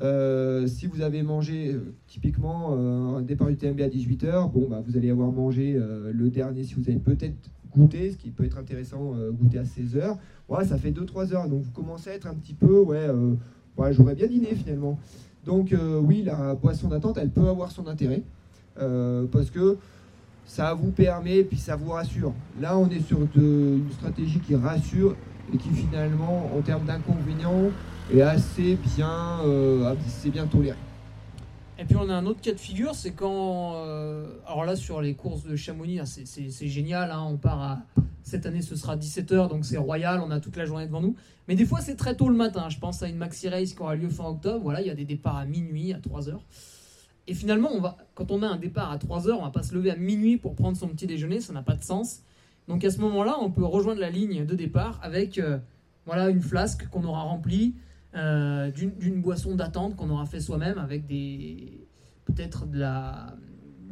Euh, 0.02 0.66
si 0.66 0.88
vous 0.88 1.02
avez 1.02 1.22
mangé 1.22 1.72
euh, 1.74 1.94
typiquement 2.08 2.70
euh, 2.72 3.18
un 3.18 3.22
départ 3.22 3.48
du 3.48 3.56
TMB 3.58 3.80
à 3.82 3.90
18h, 3.90 4.52
bon, 4.52 4.68
bah, 4.70 4.82
vous 4.86 4.98
allez 4.98 5.12
avoir 5.12 5.32
mangé 5.32 5.80
le 6.12 6.30
dernier 6.30 6.64
si 6.64 6.74
vous 6.74 6.90
avez 6.90 6.98
peut-être 7.00 7.36
goûté, 7.72 8.12
ce 8.12 8.18
qui 8.18 8.30
peut 8.32 8.44
être 8.46 8.58
intéressant, 8.58 9.14
goûter 9.32 9.60
à 9.60 9.64
16h. 9.64 10.18
Ouais, 10.50 10.66
ça 10.66 10.78
fait 10.78 10.92
2-3 10.92 11.34
heures, 11.34 11.48
donc 11.50 11.62
vous 11.64 11.72
commencez 11.72 12.10
à 12.12 12.14
être 12.14 12.28
un 12.28 12.34
petit 12.36 12.54
peu, 12.54 12.82
ouais, 12.82 13.08
j'aurais 13.92 14.14
bien 14.16 14.28
dîné 14.28 14.54
finalement. 14.56 15.00
Donc 15.46 15.74
oui, 16.04 16.22
la 16.24 16.54
boisson 16.56 16.88
d'attente, 16.90 17.18
elle 17.20 17.30
peut 17.32 17.48
avoir 17.48 17.72
son 17.72 17.88
intérêt, 17.88 18.22
parce 18.76 19.50
que 19.52 19.78
ça 20.46 20.74
vous 20.76 20.92
permet, 20.92 21.38
et 21.38 21.44
puis 21.44 21.58
ça 21.58 21.76
vous 21.76 21.90
rassure. 21.92 22.34
Là, 22.62 22.78
on 22.78 22.88
est 22.90 23.00
sur 23.00 23.20
de- 23.20 23.78
une 23.78 23.92
stratégie 23.92 24.40
qui 24.40 24.54
rassure 24.56 25.16
et 25.54 25.58
qui 25.58 25.70
finalement, 25.70 26.52
en 26.56 26.62
termes 26.62 26.86
d'inconvénients, 26.86 27.72
est 28.12 28.22
assez 28.22 28.78
bien, 28.96 29.40
euh, 29.46 29.94
assez 30.08 30.30
bien 30.30 30.48
tolérée. 30.48 30.78
Et 31.80 31.86
puis 31.86 31.96
on 31.96 32.08
a 32.10 32.14
un 32.14 32.26
autre 32.26 32.42
cas 32.42 32.54
de 32.54 32.60
figure, 32.60 32.94
c'est 32.96 33.12
quand, 33.12 33.74
euh, 33.76 34.28
alors 34.48 34.64
là 34.64 34.76
sur 34.76 35.02
les 35.02 35.16
courses 35.16 35.44
de 35.44 35.56
Chamonix, 35.56 36.00
hein, 36.00 36.06
c'est- 36.06 36.68
génial, 36.68 37.12
hein, 37.12 37.24
on 37.28 37.38
part 37.38 37.62
à 37.62 37.80
Cette 38.26 38.46
année, 38.46 38.62
ce 38.62 38.78
sera 38.78 38.96
17h, 38.96 39.50
donc 39.50 39.66
c'est 39.66 39.76
royal, 39.78 40.22
on 40.26 40.32
a 40.32 40.40
toute 40.40 40.56
la 40.56 40.64
journée 40.64 40.86
devant 40.86 41.02
nous. 41.02 41.14
Mais 41.50 41.56
des 41.56 41.66
fois, 41.66 41.82
c'est 41.82 41.98
très 41.98 42.16
tôt 42.16 42.30
le 42.30 42.38
matin. 42.38 42.70
Je 42.70 42.80
pense 42.80 43.04
à 43.04 43.10
une 43.10 43.18
maxi 43.18 43.50
race 43.50 43.74
qui 43.74 43.82
aura 43.82 43.96
lieu 43.96 44.08
fin 44.08 44.24
octobre. 44.24 44.62
Voilà, 44.64 44.80
il 44.80 44.88
y 44.88 44.90
a 44.90 44.96
des 44.96 45.04
départs 45.04 45.36
à 45.36 45.44
minuit, 45.46 45.92
à 45.92 46.00
3h. 46.00 46.40
Et 47.28 47.34
finalement, 47.34 47.70
quand 48.16 48.32
on 48.32 48.42
a 48.42 48.48
un 48.48 48.56
départ 48.56 48.92
à 48.92 48.98
3h, 48.98 49.34
on 49.38 49.44
va 49.44 49.50
pas 49.50 49.62
se 49.62 49.76
lever 49.76 49.92
à 49.92 49.98
minuit 49.98 50.38
pour 50.38 50.56
prendre 50.56 50.78
son 50.78 50.88
petit 50.88 51.06
déjeuner, 51.06 51.42
ça 51.42 51.52
n'a 51.52 51.64
pas 51.64 51.76
de 51.76 51.84
sens. 51.84 52.22
Donc 52.70 52.86
à 52.86 52.90
ce 52.92 53.00
moment-là, 53.02 53.36
on 53.42 53.52
peut 53.52 53.66
rejoindre 53.66 54.00
la 54.00 54.10
ligne 54.10 54.46
de 54.46 54.56
départ 54.56 55.00
avec 55.04 55.38
euh, 55.40 55.58
voilà, 56.06 56.30
une 56.30 56.42
flasque 56.42 56.88
qu'on 56.88 57.04
aura 57.04 57.24
remplie 57.24 57.74
euh, 58.16 58.72
d'une 58.72 59.22
boisson 59.22 59.56
d'attente 59.56 59.96
qu'on 59.96 60.10
aura 60.10 60.26
fait 60.26 60.40
soi-même 60.40 60.78
avec 60.78 61.06
des 61.08 61.88
peut-être 62.26 62.66
de 62.68 62.80
la, 62.80 63.36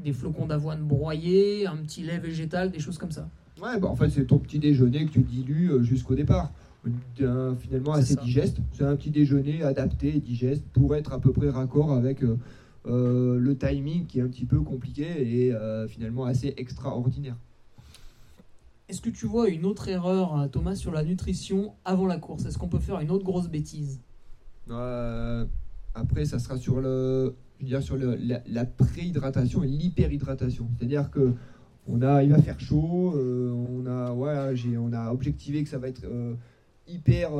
des 0.03 0.13
flocons 0.13 0.45
d'avoine 0.45 0.81
broyés, 0.83 1.67
un 1.67 1.77
petit 1.77 2.03
lait 2.03 2.19
végétal, 2.19 2.71
des 2.71 2.79
choses 2.79 2.97
comme 2.97 3.11
ça. 3.11 3.29
Ouais, 3.61 3.79
bah 3.79 3.87
en 3.87 3.95
fait, 3.95 4.09
c'est 4.09 4.25
ton 4.25 4.39
petit 4.39 4.59
déjeuner 4.59 5.05
que 5.05 5.11
tu 5.11 5.19
dilues 5.19 5.71
euh, 5.71 5.83
jusqu'au 5.83 6.15
départ. 6.15 6.51
finalement 7.59 7.93
assez 7.93 8.15
digeste. 8.15 8.57
C'est 8.73 8.85
un 8.85 8.95
petit 8.95 9.11
déjeuner 9.11 9.63
adapté 9.63 10.15
et 10.15 10.19
digeste 10.19 10.63
pour 10.73 10.95
être 10.95 11.13
à 11.13 11.19
peu 11.19 11.31
près 11.31 11.49
raccord 11.49 11.91
avec 11.91 12.21
le 12.85 13.55
timing 13.59 14.07
qui 14.07 14.19
est 14.19 14.23
un 14.23 14.27
petit 14.27 14.45
peu 14.45 14.61
compliqué 14.61 15.05
et 15.47 15.53
finalement 15.87 16.25
assez 16.25 16.53
extraordinaire. 16.57 17.35
Est-ce 18.91 18.99
que 18.99 19.09
tu 19.09 19.25
vois 19.25 19.47
une 19.47 19.65
autre 19.65 19.87
erreur, 19.87 20.37
euh, 20.37 20.47
Thomas, 20.49 20.75
sur 20.75 20.91
la 20.91 21.05
nutrition 21.05 21.71
avant 21.85 22.07
la 22.07 22.17
course? 22.17 22.45
Est-ce 22.45 22.57
qu'on 22.57 22.67
peut 22.67 22.77
faire 22.77 22.99
une 22.99 23.09
autre 23.09 23.23
grosse 23.23 23.47
bêtise? 23.47 24.01
Euh, 24.79 25.45
Après, 25.93 26.25
ça 26.25 26.39
sera 26.39 26.57
sur 26.57 26.81
le, 26.81 27.35
je 27.59 27.65
veux 27.65 27.69
dire, 27.69 27.83
sur 27.83 27.97
la, 27.97 28.65
préhydratation 28.65 29.63
et 29.63 29.67
l'hyperhydratation. 29.67 30.69
C'est-à-dire 30.77 31.09
que 31.11 31.33
on 31.87 32.01
a, 32.01 32.23
il 32.23 32.31
va 32.31 32.41
faire 32.41 32.59
chaud, 32.59 33.13
euh, 33.15 33.51
on 33.51 33.85
a, 33.87 34.13
on 34.13 34.93
a 34.93 35.11
objectivé 35.11 35.63
que 35.63 35.69
ça 35.69 35.79
va 35.79 35.87
être 35.87 36.05
hyper, 36.87 37.31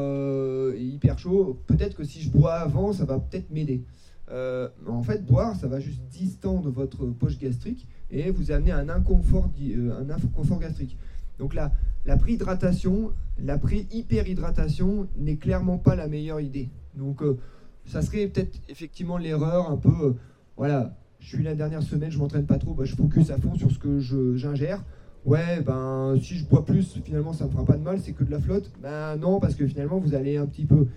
hyper 0.75 1.19
chaud. 1.19 1.59
Peut-être 1.67 1.95
que 1.95 2.03
si 2.03 2.21
je 2.21 2.29
bois 2.29 2.55
avant, 2.55 2.91
ça 2.91 3.05
va 3.05 3.19
peut-être 3.19 3.51
m'aider. 3.51 3.83
en 4.29 5.03
fait, 5.03 5.25
boire, 5.25 5.55
ça 5.55 5.67
va 5.67 5.79
juste 5.79 6.01
distendre 6.09 6.69
votre 6.69 7.05
poche 7.05 7.37
gastrique 7.37 7.87
et 8.09 8.31
vous 8.31 8.51
amener 8.51 8.71
un 8.71 8.89
inconfort, 8.89 9.49
un 9.59 10.09
inconfort 10.09 10.59
gastrique. 10.59 10.97
Donc 11.37 11.53
la, 11.53 11.71
la 12.05 12.17
préhydratation, 12.17 13.13
la 13.37 13.57
pré-hyperhydratation 13.57 15.07
n'est 15.17 15.37
clairement 15.37 15.77
pas 15.77 15.95
la 15.95 16.07
meilleure 16.07 16.39
idée. 16.39 16.69
Donc 16.95 17.21
euh, 17.21 17.37
ça 17.85 18.01
serait 18.01 18.27
peut-être 18.27 18.59
effectivement 18.69 19.17
l'erreur 19.17 19.71
un 19.71 19.77
peu, 19.77 19.89
euh, 19.89 20.13
voilà, 20.57 20.95
je 21.19 21.35
suis 21.35 21.43
la 21.43 21.55
dernière 21.55 21.83
semaine, 21.83 22.11
je 22.11 22.19
m'entraîne 22.19 22.45
pas 22.45 22.57
trop, 22.57 22.73
bah, 22.73 22.85
je 22.85 22.95
focus 22.95 23.29
à 23.29 23.37
fond 23.37 23.55
sur 23.55 23.71
ce 23.71 23.79
que 23.79 23.99
j'ingère. 23.99 24.83
Ouais, 25.23 25.61
ben 25.61 26.15
si 26.19 26.35
je 26.35 26.45
bois 26.45 26.65
plus, 26.65 26.99
finalement 27.03 27.31
ça 27.31 27.45
me 27.45 27.51
fera 27.51 27.63
pas 27.63 27.77
de 27.77 27.83
mal, 27.83 27.99
c'est 27.99 28.13
que 28.13 28.23
de 28.23 28.31
la 28.31 28.39
flotte. 28.39 28.71
Ben 28.81 29.17
non, 29.17 29.39
parce 29.39 29.55
que 29.55 29.67
finalement 29.67 29.99
vous 29.99 30.15
allez 30.15 30.37
un 30.37 30.47
petit 30.47 30.65
peu 30.65 30.87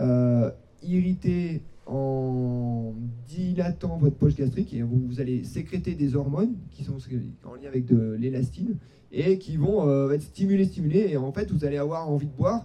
euh, 0.00 0.50
irriter 0.82 1.62
en 1.86 2.94
dilatant 3.26 3.98
votre 3.98 4.16
poche 4.16 4.36
gastrique 4.36 4.72
et 4.72 4.82
vous, 4.82 5.20
allez 5.20 5.44
sécréter 5.44 5.94
des 5.94 6.16
hormones 6.16 6.54
qui 6.70 6.84
sont 6.84 6.96
en 7.44 7.54
lien 7.56 7.68
avec 7.68 7.84
de 7.84 8.12
l'élastine 8.12 8.76
et 9.12 9.38
qui 9.38 9.56
vont 9.56 10.10
être 10.10 10.22
stimulés, 10.22 10.64
stimulés, 10.64 11.08
et 11.10 11.16
en 11.16 11.30
fait 11.30 11.50
vous 11.52 11.64
allez 11.64 11.76
avoir 11.76 12.08
envie 12.08 12.26
de 12.26 12.32
boire. 12.32 12.64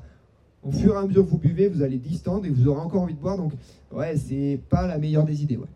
Au 0.63 0.71
fur 0.71 0.93
et 0.93 0.97
à 0.97 1.05
mesure 1.05 1.25
que 1.25 1.29
vous 1.29 1.37
buvez, 1.37 1.67
vous 1.69 1.81
allez 1.81 1.97
distendre 1.97 2.45
et 2.45 2.49
vous 2.49 2.67
aurez 2.67 2.81
encore 2.81 3.03
envie 3.03 3.13
de 3.13 3.19
boire. 3.19 3.37
Donc 3.37 3.53
ouais, 3.91 4.17
c'est 4.17 4.59
pas 4.69 4.87
la 4.87 4.97
meilleure 4.97 5.25
des 5.25 5.43
idées. 5.43 5.57
Ouais. 5.57 5.67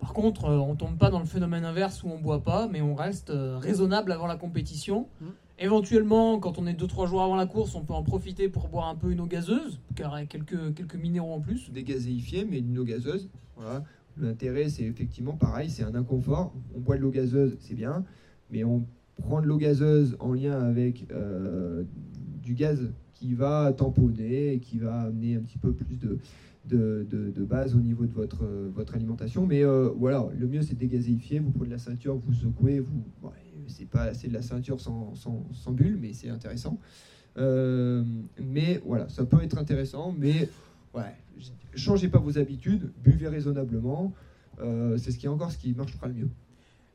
Par 0.00 0.12
contre, 0.12 0.46
euh, 0.46 0.56
on 0.58 0.74
tombe 0.74 0.96
pas 0.96 1.10
dans 1.10 1.18
le 1.18 1.26
phénomène 1.26 1.64
inverse 1.64 2.02
où 2.02 2.08
on 2.08 2.18
boit 2.18 2.42
pas, 2.42 2.68
mais 2.68 2.80
on 2.80 2.94
reste 2.94 3.30
euh, 3.30 3.58
raisonnable 3.58 4.12
avant 4.12 4.26
la 4.26 4.36
compétition. 4.36 5.08
Mmh. 5.20 5.26
Éventuellement, 5.60 6.38
quand 6.38 6.58
on 6.58 6.66
est 6.66 6.80
2-3 6.80 7.08
jours 7.08 7.22
avant 7.22 7.34
la 7.34 7.46
course, 7.46 7.74
on 7.74 7.82
peut 7.82 7.92
en 7.92 8.04
profiter 8.04 8.48
pour 8.48 8.68
boire 8.68 8.88
un 8.88 8.94
peu 8.94 9.10
une 9.10 9.20
eau 9.20 9.26
gazeuse, 9.26 9.80
car 9.96 10.16
il 10.16 10.22
y 10.22 10.24
a 10.24 10.26
quelques, 10.26 10.74
quelques 10.74 10.94
minéraux 10.94 11.34
en 11.34 11.40
plus. 11.40 11.72
Des 11.72 11.82
gazéifiés, 11.82 12.46
mais 12.48 12.58
une 12.58 12.78
eau 12.78 12.84
gazeuse. 12.84 13.28
Voilà. 13.56 13.82
L'intérêt, 14.20 14.68
c'est 14.68 14.84
effectivement 14.84 15.34
pareil, 15.34 15.68
c'est 15.68 15.82
un 15.82 15.94
inconfort. 15.94 16.52
On 16.76 16.80
boit 16.80 16.96
de 16.96 17.02
l'eau 17.02 17.10
gazeuse, 17.10 17.56
c'est 17.60 17.74
bien, 17.74 18.04
mais 18.50 18.62
on 18.62 18.86
prend 19.16 19.40
de 19.40 19.46
l'eau 19.46 19.58
gazeuse 19.58 20.16
en 20.20 20.32
lien 20.32 20.60
avec 20.60 21.06
euh, 21.10 21.84
du 22.42 22.54
gaz 22.54 22.92
qui 23.18 23.34
va 23.34 23.72
tamponner 23.72 24.60
qui 24.60 24.78
va 24.78 25.02
amener 25.02 25.36
un 25.36 25.40
petit 25.40 25.58
peu 25.58 25.72
plus 25.72 25.96
de, 25.96 26.18
de, 26.64 27.44
base 27.44 27.74
au 27.74 27.80
niveau 27.80 28.06
de 28.06 28.12
votre, 28.12 28.44
votre 28.74 28.94
alimentation. 28.94 29.46
Mais 29.46 29.64
euh, 29.64 29.90
voilà, 29.96 30.26
le 30.36 30.46
mieux 30.46 30.62
c'est 30.62 30.74
de 30.74 30.78
dégazéifier. 30.78 31.38
Vous 31.38 31.50
prenez 31.50 31.66
de 31.66 31.72
la 31.72 31.78
ceinture, 31.78 32.16
vous 32.16 32.32
secouez, 32.32 32.80
vous. 32.80 33.02
c'est 33.66 33.88
pas 33.88 34.14
c'est 34.14 34.28
de 34.28 34.34
la 34.34 34.42
ceinture 34.42 34.80
sans, 34.80 35.14
sans, 35.14 35.72
bulle, 35.72 35.98
mais 36.00 36.12
c'est 36.12 36.28
intéressant. 36.28 36.78
Euh, 37.38 38.04
mais 38.40 38.80
voilà, 38.84 39.08
ça 39.08 39.24
peut 39.24 39.42
être 39.42 39.58
intéressant, 39.58 40.14
mais 40.16 40.48
ouais, 40.94 41.14
changez 41.74 42.08
pas 42.08 42.18
vos 42.18 42.38
habitudes, 42.38 42.92
buvez 43.02 43.28
raisonnablement. 43.28 44.12
c'est 44.96 45.10
ce 45.10 45.18
qui 45.18 45.28
encore 45.28 45.50
ce 45.50 45.58
qui 45.58 45.72
marchera 45.72 46.08
le 46.08 46.14
mieux. 46.14 46.30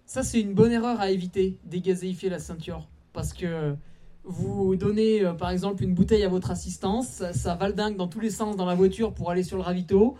Ça, 0.05 0.21
c'est 0.21 0.41
une 0.41 0.53
bonne 0.53 0.71
erreur 0.71 0.99
à 0.99 1.11
éviter, 1.11 1.57
dégazéifier 1.65 2.29
la 2.29 2.39
ceinture. 2.39 2.87
Parce 3.13 3.31
que 3.31 3.75
vous 4.23 4.75
donnez, 4.75 5.23
euh, 5.23 5.33
par 5.33 5.49
exemple, 5.49 5.83
une 5.83 5.93
bouteille 5.93 6.23
à 6.23 6.29
votre 6.29 6.51
assistance, 6.51 7.07
ça, 7.07 7.33
ça 7.33 7.55
valdingue 7.55 7.97
dans 7.97 8.07
tous 8.07 8.19
les 8.19 8.29
sens 8.29 8.55
dans 8.55 8.65
la 8.65 8.75
voiture 8.75 9.13
pour 9.13 9.29
aller 9.29 9.43
sur 9.43 9.57
le 9.57 9.63
ravito. 9.63 10.15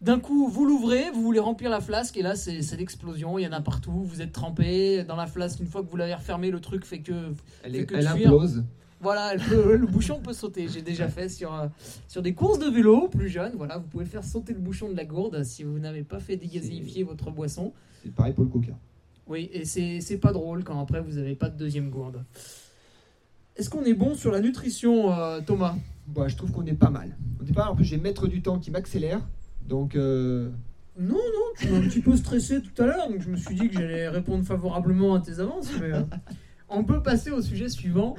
D'un 0.00 0.18
coup, 0.18 0.48
vous 0.48 0.64
l'ouvrez, 0.64 1.10
vous 1.12 1.20
voulez 1.20 1.40
remplir 1.40 1.68
la 1.68 1.80
flasque, 1.80 2.16
et 2.16 2.22
là, 2.22 2.34
c'est 2.34 2.76
l'explosion. 2.76 3.38
Il 3.38 3.42
y 3.42 3.46
en 3.46 3.52
a 3.52 3.60
partout. 3.60 4.02
Vous 4.04 4.22
êtes 4.22 4.32
trempé 4.32 5.04
dans 5.04 5.16
la 5.16 5.26
flasque. 5.26 5.60
Une 5.60 5.66
fois 5.66 5.82
que 5.82 5.90
vous 5.90 5.96
l'avez 5.96 6.14
refermée, 6.14 6.50
le 6.50 6.60
truc 6.60 6.86
fait 6.86 7.00
que. 7.00 7.34
Elle, 7.62 7.76
est, 7.76 7.92
elle 7.92 8.06
implose. 8.06 8.64
Voilà, 9.02 9.34
le, 9.34 9.86
bouchon 9.86 10.20
peut 10.20 10.32
sauter. 10.32 10.68
J'ai 10.68 10.82
déjà 10.82 11.08
fait 11.08 11.28
sur, 11.28 11.54
euh, 11.54 11.68
sur 12.06 12.22
des 12.22 12.34
courses 12.34 12.58
de 12.58 12.68
vélo 12.68 13.08
plus 13.08 13.28
jeunes. 13.28 13.52
Voilà, 13.56 13.78
vous 13.78 13.88
pouvez 13.88 14.04
faire 14.04 14.24
sauter 14.24 14.52
le 14.52 14.60
bouchon 14.60 14.90
de 14.90 14.96
la 14.96 15.04
gourde 15.04 15.42
si 15.42 15.64
vous 15.64 15.78
n'avez 15.78 16.02
pas 16.02 16.18
fait 16.18 16.36
dégazéifier 16.36 17.02
votre 17.02 17.30
boisson. 17.30 17.72
C'est 18.02 18.14
pareil 18.14 18.34
pour 18.34 18.44
le 18.44 18.50
coca. 18.50 18.72
Oui, 19.26 19.48
et 19.52 19.64
c'est 19.64 20.18
pas 20.18 20.32
drôle 20.32 20.64
quand 20.64 20.80
après 20.80 21.00
vous 21.00 21.12
n'avez 21.12 21.34
pas 21.34 21.48
de 21.48 21.56
deuxième 21.56 21.88
gourde. 21.88 22.24
Est-ce 23.56 23.68
qu'on 23.68 23.84
est 23.84 23.94
bon 23.94 24.14
sur 24.14 24.30
la 24.30 24.40
nutrition, 24.40 25.12
euh, 25.12 25.40
Thomas? 25.44 25.76
Bah, 26.06 26.28
Je 26.28 26.36
trouve 26.36 26.52
qu'on 26.52 26.64
est 26.66 26.74
pas 26.74 26.90
mal. 26.90 27.16
Au 27.40 27.44
départ, 27.44 27.72
en 27.72 27.76
plus, 27.76 27.84
j'ai 27.84 27.98
maître 27.98 28.26
du 28.26 28.42
temps 28.42 28.58
qui 28.58 28.70
m'accélère. 28.70 29.20
Donc. 29.66 29.96
Euh, 29.96 30.50
non, 30.98 31.14
non, 31.14 31.52
tu 31.58 31.68
m'as 31.68 31.78
un 31.78 31.82
petit 31.82 32.00
peu 32.00 32.16
stressé 32.16 32.60
tout 32.60 32.82
à 32.82 32.86
l'heure, 32.86 33.08
donc 33.08 33.20
je 33.20 33.28
me 33.28 33.36
suis 33.36 33.54
dit 33.54 33.68
que 33.68 33.74
j'allais 33.74 34.08
répondre 34.08 34.44
favorablement 34.44 35.14
à 35.14 35.20
tes 35.20 35.40
avances. 35.40 35.70
Mais, 35.80 35.92
euh, 35.92 36.02
on 36.68 36.84
peut 36.84 37.02
passer 37.02 37.30
au 37.30 37.40
sujet 37.42 37.68
suivant 37.68 38.16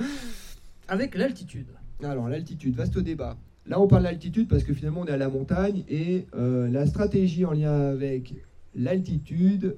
avec 0.87 1.15
l'altitude. 1.15 1.67
Alors, 2.03 2.27
l'altitude, 2.27 2.75
vaste 2.75 2.97
débat. 2.99 3.37
Là, 3.67 3.79
on 3.79 3.87
parle 3.87 4.03
d'altitude 4.03 4.47
parce 4.47 4.63
que 4.63 4.73
finalement, 4.73 5.01
on 5.01 5.05
est 5.05 5.11
à 5.11 5.17
la 5.17 5.29
montagne 5.29 5.83
et 5.87 6.25
la 6.33 6.85
stratégie 6.87 7.45
en 7.45 7.51
lien 7.51 7.71
avec 7.71 8.33
l'altitude 8.73 9.77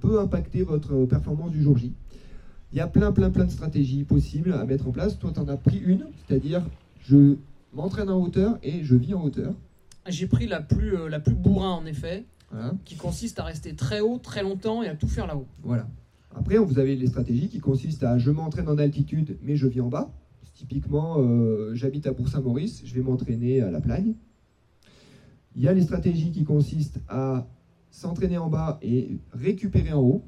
peut 0.00 0.20
impacter 0.20 0.62
votre 0.62 1.06
performance 1.06 1.50
du 1.50 1.62
jour 1.62 1.78
J. 1.78 1.94
Il 2.74 2.78
y 2.78 2.80
a 2.80 2.88
plein, 2.88 3.12
plein, 3.12 3.30
plein 3.30 3.44
de 3.44 3.52
stratégies 3.52 4.02
possibles 4.02 4.52
à 4.52 4.64
mettre 4.64 4.88
en 4.88 4.90
place. 4.90 5.16
Toi, 5.16 5.30
tu 5.32 5.38
en 5.38 5.46
as 5.46 5.56
pris 5.56 5.78
une, 5.78 6.06
c'est-à-dire 6.26 6.60
je 7.04 7.36
m'entraîne 7.72 8.10
en 8.10 8.20
hauteur 8.20 8.58
et 8.64 8.82
je 8.82 8.96
vis 8.96 9.14
en 9.14 9.22
hauteur. 9.22 9.54
J'ai 10.08 10.26
pris 10.26 10.48
la 10.48 10.60
plus, 10.60 10.96
euh, 10.96 11.08
la 11.08 11.20
plus 11.20 11.36
bourrin, 11.36 11.70
en 11.70 11.86
effet, 11.86 12.24
qui 12.84 12.96
consiste 12.96 13.38
à 13.38 13.44
rester 13.44 13.76
très 13.76 14.00
haut, 14.00 14.18
très 14.18 14.42
longtemps 14.42 14.82
et 14.82 14.88
à 14.88 14.96
tout 14.96 15.06
faire 15.06 15.28
là-haut. 15.28 15.46
Voilà. 15.62 15.86
Après, 16.34 16.58
vous 16.58 16.80
avez 16.80 16.96
les 16.96 17.06
stratégies 17.06 17.48
qui 17.48 17.60
consistent 17.60 18.02
à 18.02 18.18
je 18.18 18.32
m'entraîne 18.32 18.68
en 18.68 18.78
altitude, 18.78 19.38
mais 19.40 19.54
je 19.54 19.68
vis 19.68 19.80
en 19.80 19.88
bas. 19.88 20.12
Typiquement, 20.54 21.18
euh, 21.18 21.76
j'habite 21.76 22.08
à 22.08 22.12
Bourg-Saint-Maurice, 22.12 22.82
je 22.84 22.92
vais 22.92 23.02
m'entraîner 23.02 23.60
à 23.60 23.70
la 23.70 23.80
Plagne. 23.80 24.14
Il 25.54 25.62
y 25.62 25.68
a 25.68 25.72
les 25.72 25.82
stratégies 25.82 26.32
qui 26.32 26.42
consistent 26.42 27.00
à 27.08 27.46
s'entraîner 27.92 28.38
en 28.38 28.48
bas 28.48 28.80
et 28.82 29.16
récupérer 29.32 29.92
en 29.92 30.00
haut. 30.00 30.24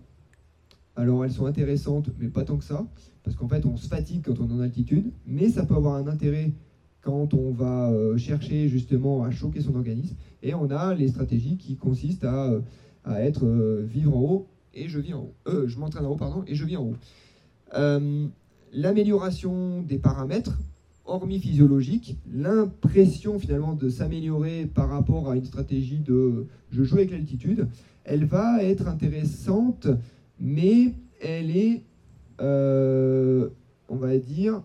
Alors 0.97 1.24
elles 1.24 1.32
sont 1.32 1.47
intéressantes, 1.47 2.11
mais 2.18 2.28
pas 2.28 2.44
tant 2.44 2.57
que 2.57 2.64
ça, 2.64 2.86
parce 3.22 3.36
qu'en 3.36 3.49
fait 3.49 3.66
on 3.66 3.76
se 3.76 3.86
fatigue 3.86 4.22
quand 4.24 4.40
on 4.40 4.49
est 4.49 4.53
en 4.53 4.61
altitude, 4.61 5.12
mais 5.26 5.49
ça 5.51 5.64
peut 5.64 5.74
avoir 5.74 5.97
un 5.97 6.07
intérêt 6.07 6.53
quand 7.03 7.34
on 7.34 7.53
va 7.53 7.90
euh, 7.90 8.16
chercher 8.16 8.68
justement 8.68 9.22
à 9.22 9.30
choquer 9.30 9.61
son 9.61 9.76
organisme. 9.76 10.16
Et 10.42 10.55
on 10.55 10.70
a 10.70 10.92
les 10.94 11.09
stratégies 11.09 11.57
qui 11.57 11.76
consistent 11.76 12.24
à, 12.24 12.47
euh, 12.47 12.61
être 13.07 13.47
euh, 13.47 13.86
vivre 13.88 14.16
en 14.16 14.20
haut 14.20 14.47
et 14.74 14.88
je 14.88 14.99
vis 14.99 15.14
en 15.14 15.20
haut. 15.20 15.34
je 15.66 15.78
m'entraîne 15.78 16.05
en 16.05 16.11
haut, 16.11 16.16
pardon, 16.16 16.42
et 16.47 16.55
je 16.55 16.64
vis 16.64 16.76
en 16.76 16.90
haut. 16.90 18.30
L'amélioration 18.72 19.82
des 19.82 19.99
paramètres, 19.99 20.59
hormis 21.07 21.38
physiologique, 21.38 22.18
l'impression 22.30 23.38
finalement 23.38 23.74
de 23.74 23.88
s'améliorer 23.88 24.66
par 24.66 24.90
rapport 24.90 25.30
à 25.30 25.36
une 25.36 25.44
stratégie 25.44 26.01
de 26.01 26.47
je 26.70 26.82
joue 26.82 26.97
avec 26.97 27.12
l'altitude, 27.12 27.68
elle 28.05 28.24
va 28.24 28.62
être 28.62 28.88
intéressante, 28.88 29.88
mais 30.41 30.95
elle 31.20 31.57
est, 31.57 31.82
euh, 32.41 33.49
on 33.89 33.97
va 33.97 34.18
dire, 34.18 34.62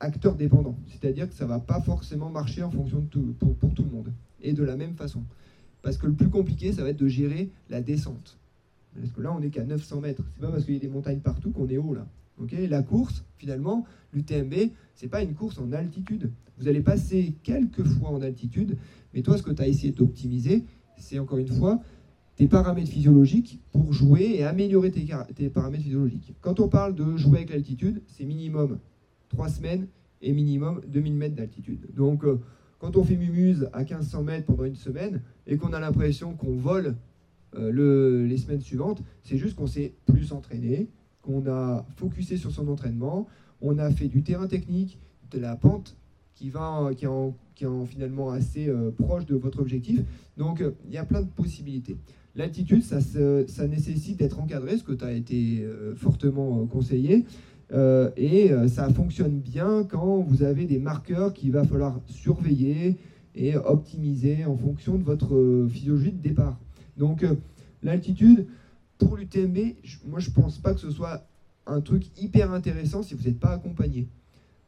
acteur 0.00 0.34
dépendant. 0.34 0.76
C'est-à-dire 0.88 1.28
que 1.28 1.34
ça 1.34 1.44
ne 1.44 1.50
va 1.50 1.60
pas 1.60 1.80
forcément 1.80 2.30
marcher 2.30 2.62
en 2.62 2.70
fonction 2.70 3.00
de 3.00 3.06
tout, 3.06 3.34
pour, 3.58 3.74
tout 3.74 3.84
le 3.84 3.90
monde 3.90 4.12
et 4.42 4.52
de 4.52 4.62
la 4.62 4.76
même 4.76 4.94
façon. 4.94 5.22
Parce 5.82 5.96
que 5.96 6.06
le 6.06 6.14
plus 6.14 6.28
compliqué, 6.28 6.72
ça 6.72 6.82
va 6.82 6.90
être 6.90 6.98
de 6.98 7.08
gérer 7.08 7.50
la 7.68 7.80
descente. 7.80 8.38
Parce 8.98 9.12
que 9.12 9.20
là, 9.20 9.32
on 9.32 9.40
n'est 9.40 9.50
qu'à 9.50 9.64
900 9.64 10.00
mètres. 10.00 10.24
C'est 10.34 10.40
pas 10.40 10.50
parce 10.50 10.64
qu'il 10.64 10.74
y 10.74 10.76
a 10.76 10.80
des 10.80 10.88
montagnes 10.88 11.20
partout 11.20 11.50
qu'on 11.50 11.68
est 11.68 11.78
haut 11.78 11.94
là. 11.94 12.06
Ok, 12.42 12.54
la 12.68 12.82
course, 12.82 13.24
finalement, 13.36 13.84
l'UTMB, 14.14 14.54
c'est 14.94 15.08
pas 15.08 15.22
une 15.22 15.34
course 15.34 15.58
en 15.58 15.72
altitude. 15.72 16.30
Vous 16.58 16.68
allez 16.68 16.80
passer 16.80 17.34
quelques 17.42 17.84
fois 17.84 18.10
en 18.10 18.22
altitude, 18.22 18.78
mais 19.12 19.20
toi, 19.22 19.36
ce 19.36 19.42
que 19.42 19.50
tu 19.50 19.60
as 19.62 19.68
essayé 19.68 19.92
d'optimiser, 19.92 20.64
c'est 20.96 21.18
encore 21.18 21.38
une 21.38 21.48
fois 21.48 21.80
tes 22.40 22.48
paramètres 22.48 22.88
physiologiques 22.88 23.60
pour 23.70 23.92
jouer 23.92 24.36
et 24.36 24.44
améliorer 24.44 24.90
tes, 24.90 25.50
paramètres 25.50 25.84
physiologiques. 25.84 26.34
Quand 26.40 26.58
on 26.58 26.68
parle 26.68 26.94
de 26.94 27.14
jouer 27.18 27.40
avec 27.40 27.50
l'altitude, 27.50 28.00
c'est 28.06 28.24
minimum 28.24 28.78
3 29.28 29.50
semaines 29.50 29.88
et 30.22 30.32
minimum 30.32 30.80
2000 30.88 31.16
mètres 31.16 31.34
d'altitude. 31.34 31.88
Donc, 31.94 32.24
euh, 32.24 32.40
quand 32.78 32.96
on 32.96 33.04
fait 33.04 33.16
Mumuse 33.16 33.68
à 33.74 33.80
1500 33.80 34.22
mètres 34.22 34.46
pendant 34.46 34.64
une 34.64 34.74
semaine 34.74 35.20
et 35.46 35.58
qu'on 35.58 35.74
a 35.74 35.80
l'impression 35.80 36.32
qu'on 36.32 36.56
vole 36.56 36.96
euh, 37.56 37.70
le, 37.70 38.24
les 38.24 38.38
semaines 38.38 38.62
suivantes, 38.62 39.02
c'est 39.22 39.36
juste 39.36 39.54
qu'on 39.54 39.66
s'est 39.66 39.92
plus 40.06 40.32
entraîné, 40.32 40.88
qu'on 41.20 41.46
a 41.46 41.84
focusé 41.96 42.38
sur 42.38 42.52
son 42.52 42.68
entraînement, 42.68 43.26
on 43.60 43.76
a 43.76 43.90
fait 43.90 44.08
du 44.08 44.22
terrain 44.22 44.46
technique, 44.46 44.98
de 45.30 45.38
la 45.38 45.56
pente 45.56 45.94
qui, 46.34 46.48
va, 46.48 46.88
qui, 46.96 47.04
est, 47.04 47.08
en, 47.08 47.36
qui 47.54 47.64
est 47.64 47.86
finalement 47.86 48.30
assez 48.30 48.66
euh, 48.66 48.92
proche 48.92 49.26
de 49.26 49.34
votre 49.34 49.60
objectif. 49.60 50.00
Donc 50.38 50.64
il 50.86 50.94
y 50.94 50.96
a 50.96 51.04
plein 51.04 51.20
de 51.20 51.28
possibilités. 51.28 51.98
L'altitude, 52.36 52.82
ça, 52.82 53.66
nécessite 53.66 54.18
d'être 54.18 54.40
encadré, 54.40 54.76
ce 54.76 54.84
que 54.84 54.92
tu 54.92 55.04
as 55.04 55.12
été 55.12 55.66
fortement 55.96 56.64
conseillé. 56.66 57.24
et 58.16 58.50
ça 58.68 58.88
fonctionne 58.90 59.40
bien 59.40 59.84
quand 59.84 60.20
vous 60.20 60.42
avez 60.44 60.64
des 60.64 60.78
marqueurs 60.78 61.32
qu'il 61.32 61.50
va 61.50 61.64
falloir 61.64 62.00
surveiller 62.06 62.98
et 63.34 63.56
optimiser 63.56 64.44
en 64.44 64.56
fonction 64.56 64.96
de 64.96 65.02
votre 65.02 65.66
physiologie 65.70 66.12
de 66.12 66.22
départ. 66.22 66.58
Donc 66.96 67.22
euh, 67.22 67.34
l'altitude, 67.82 68.46
pour 68.98 69.16
l'UTMB, 69.16 69.58
moi 70.06 70.20
je 70.20 70.30
pense 70.30 70.58
pas 70.58 70.74
que 70.74 70.80
ce 70.80 70.90
soit 70.90 71.26
un 71.66 71.80
truc 71.80 72.06
hyper 72.20 72.52
intéressant 72.52 73.02
si 73.02 73.14
vous 73.14 73.24
n'êtes 73.24 73.40
pas 73.40 73.52
accompagné. 73.52 74.08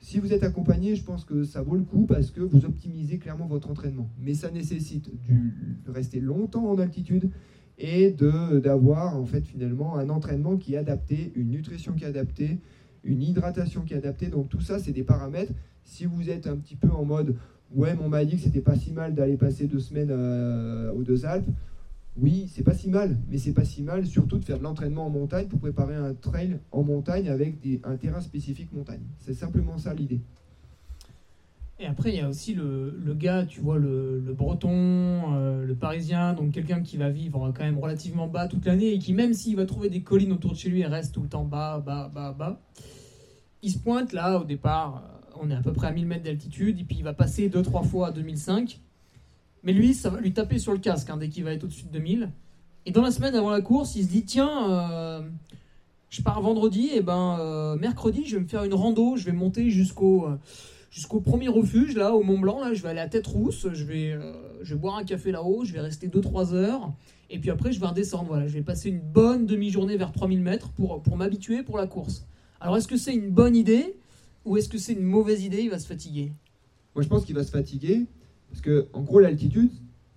Si 0.02 0.18
vous 0.18 0.32
êtes 0.32 0.42
accompagné, 0.42 0.96
je 0.96 1.04
pense 1.04 1.24
que 1.24 1.44
ça 1.44 1.62
vaut 1.62 1.76
le 1.76 1.84
coup 1.84 2.06
parce 2.06 2.32
que 2.32 2.40
vous 2.40 2.64
optimisez 2.64 3.18
clairement 3.18 3.46
votre 3.46 3.70
entraînement. 3.70 4.10
Mais 4.20 4.34
ça 4.34 4.50
nécessite 4.50 5.10
de 5.28 5.90
rester 5.92 6.18
longtemps 6.18 6.68
en 6.68 6.78
altitude 6.78 7.30
et 7.78 8.10
d'avoir 8.10 9.16
en 9.16 9.24
fait 9.24 9.46
finalement 9.46 9.96
un 9.96 10.10
entraînement 10.10 10.56
qui 10.56 10.74
est 10.74 10.76
adapté, 10.76 11.32
une 11.36 11.50
nutrition 11.50 11.92
qui 11.92 12.02
est 12.02 12.08
adaptée, 12.08 12.58
une 13.04 13.22
hydratation 13.22 13.82
qui 13.82 13.94
est 13.94 13.98
adaptée. 13.98 14.26
Donc 14.26 14.48
tout 14.48 14.60
ça, 14.60 14.80
c'est 14.80 14.90
des 14.90 15.04
paramètres. 15.04 15.52
Si 15.84 16.04
vous 16.04 16.30
êtes 16.30 16.48
un 16.48 16.56
petit 16.56 16.76
peu 16.76 16.90
en 16.90 17.04
mode 17.04 17.36
ouais, 17.72 17.94
on 18.02 18.08
m'a 18.08 18.24
dit 18.24 18.36
que 18.36 18.42
c'était 18.42 18.60
pas 18.60 18.76
si 18.76 18.92
mal 18.92 19.14
d'aller 19.14 19.36
passer 19.36 19.68
deux 19.68 19.78
semaines 19.78 20.10
euh, 20.10 20.92
aux 20.92 21.04
deux 21.04 21.24
Alpes, 21.24 21.48
oui, 22.16 22.50
c'est 22.52 22.62
pas 22.62 22.74
si 22.74 22.90
mal, 22.90 23.18
mais 23.28 23.38
c'est 23.38 23.54
pas 23.54 23.64
si 23.64 23.82
mal 23.82 24.06
surtout 24.06 24.38
de 24.38 24.44
faire 24.44 24.58
de 24.58 24.64
l'entraînement 24.64 25.06
en 25.06 25.10
montagne 25.10 25.46
pour 25.46 25.60
préparer 25.60 25.96
un 25.96 26.12
trail 26.12 26.58
en 26.70 26.82
montagne 26.82 27.28
avec 27.28 27.56
un 27.84 27.96
terrain 27.96 28.20
spécifique 28.20 28.72
montagne. 28.72 29.02
C'est 29.18 29.34
simplement 29.34 29.78
ça 29.78 29.94
l'idée. 29.94 30.20
Et 31.80 31.86
après, 31.86 32.10
il 32.10 32.16
y 32.16 32.20
a 32.20 32.28
aussi 32.28 32.54
le, 32.54 33.14
gars, 33.18 33.44
tu 33.44 33.60
vois, 33.60 33.78
le, 33.78 34.20
breton, 34.36 34.70
euh, 35.34 35.64
le 35.64 35.74
parisien, 35.74 36.32
donc 36.34 36.52
quelqu'un 36.52 36.80
qui 36.82 36.96
va 36.96 37.10
vivre 37.10 37.52
quand 37.56 37.64
même 37.64 37.78
relativement 37.78 38.28
bas 38.28 38.46
toute 38.46 38.66
l'année 38.66 38.92
et 38.92 38.98
qui, 38.98 39.14
même 39.14 39.32
s'il 39.32 39.56
va 39.56 39.64
trouver 39.64 39.88
des 39.88 40.02
collines 40.02 40.32
autour 40.32 40.52
de 40.52 40.56
chez 40.56 40.68
lui, 40.68 40.84
reste 40.84 41.14
tout 41.14 41.22
le 41.22 41.28
temps 41.28 41.44
bas, 41.44 41.82
bas, 41.84 42.08
bas, 42.14 42.32
bas. 42.38 42.60
Il 43.62 43.72
se 43.72 43.78
pointe 43.78 44.12
là 44.12 44.38
au 44.38 44.44
départ, 44.44 45.02
on 45.40 45.50
est 45.50 45.54
à 45.54 45.62
peu 45.62 45.72
près 45.72 45.88
à 45.88 45.92
1000 45.92 46.06
mètres 46.06 46.24
d'altitude, 46.24 46.78
et 46.78 46.84
puis 46.84 46.98
il 46.98 47.04
va 47.04 47.14
passer 47.14 47.48
2-3 47.48 47.84
fois 47.84 48.08
à 48.08 48.12
2005. 48.12 48.80
Mais 49.64 49.72
lui, 49.72 49.94
ça 49.94 50.10
va 50.10 50.20
lui 50.20 50.32
taper 50.32 50.58
sur 50.58 50.72
le 50.72 50.78
casque 50.78 51.10
hein, 51.10 51.16
dès 51.16 51.28
qu'il 51.28 51.44
va 51.44 51.52
être 51.52 51.64
au-dessus 51.64 51.84
de 51.84 51.92
2000. 51.92 52.30
Et 52.84 52.90
dans 52.90 53.02
la 53.02 53.12
semaine 53.12 53.34
avant 53.34 53.50
la 53.50 53.60
course, 53.60 53.94
il 53.94 54.04
se 54.04 54.08
dit 54.08 54.24
tiens, 54.24 54.70
euh, 54.70 55.22
je 56.10 56.20
pars 56.20 56.40
vendredi, 56.40 56.90
et 56.92 57.00
ben 57.00 57.38
euh, 57.38 57.76
mercredi, 57.76 58.24
je 58.26 58.36
vais 58.36 58.42
me 58.42 58.48
faire 58.48 58.64
une 58.64 58.74
rando, 58.74 59.16
je 59.16 59.24
vais 59.24 59.32
monter 59.32 59.70
jusqu'au 59.70 60.26
euh, 60.26 61.20
premier 61.20 61.46
refuge 61.46 61.94
là 61.94 62.12
au 62.12 62.24
Mont 62.24 62.40
Blanc. 62.40 62.60
Là, 62.60 62.74
je 62.74 62.82
vais 62.82 62.88
aller 62.88 63.00
à 63.00 63.08
Tête 63.08 63.26
Rousse, 63.26 63.68
je 63.72 63.84
vais 63.84 64.18
je 64.62 64.74
vais 64.74 64.80
boire 64.80 64.96
un 64.96 65.04
café 65.04 65.30
là-haut, 65.30 65.64
je 65.64 65.72
vais 65.72 65.80
rester 65.80 66.08
2-3 66.08 66.54
heures, 66.54 66.92
et 67.30 67.38
puis 67.38 67.50
après 67.50 67.70
je 67.70 67.78
vais 67.78 67.86
redescendre. 67.86 68.26
Voilà, 68.26 68.48
je 68.48 68.54
vais 68.54 68.62
passer 68.62 68.88
une 68.88 69.00
bonne 69.00 69.46
demi-journée 69.46 69.96
vers 69.96 70.10
3000 70.10 70.40
mètres 70.40 70.70
pour 70.70 71.02
pour 71.02 71.16
m'habituer 71.16 71.62
pour 71.62 71.78
la 71.78 71.86
course. 71.86 72.26
Alors 72.60 72.76
est-ce 72.76 72.88
que 72.88 72.96
c'est 72.96 73.14
une 73.14 73.30
bonne 73.30 73.54
idée 73.54 73.96
ou 74.44 74.56
est-ce 74.56 74.68
que 74.68 74.78
c'est 74.78 74.94
une 74.94 75.02
mauvaise 75.02 75.44
idée? 75.44 75.62
Il 75.62 75.70
va 75.70 75.78
se 75.78 75.86
fatiguer. 75.86 76.32
Moi, 76.94 77.02
je 77.02 77.08
pense 77.08 77.24
qu'il 77.24 77.34
va 77.34 77.44
se 77.44 77.50
fatiguer 77.50 78.06
parce 78.52 78.60
que, 78.60 78.86
en 78.92 79.00
gros, 79.00 79.18
l'altitude, 79.18 79.70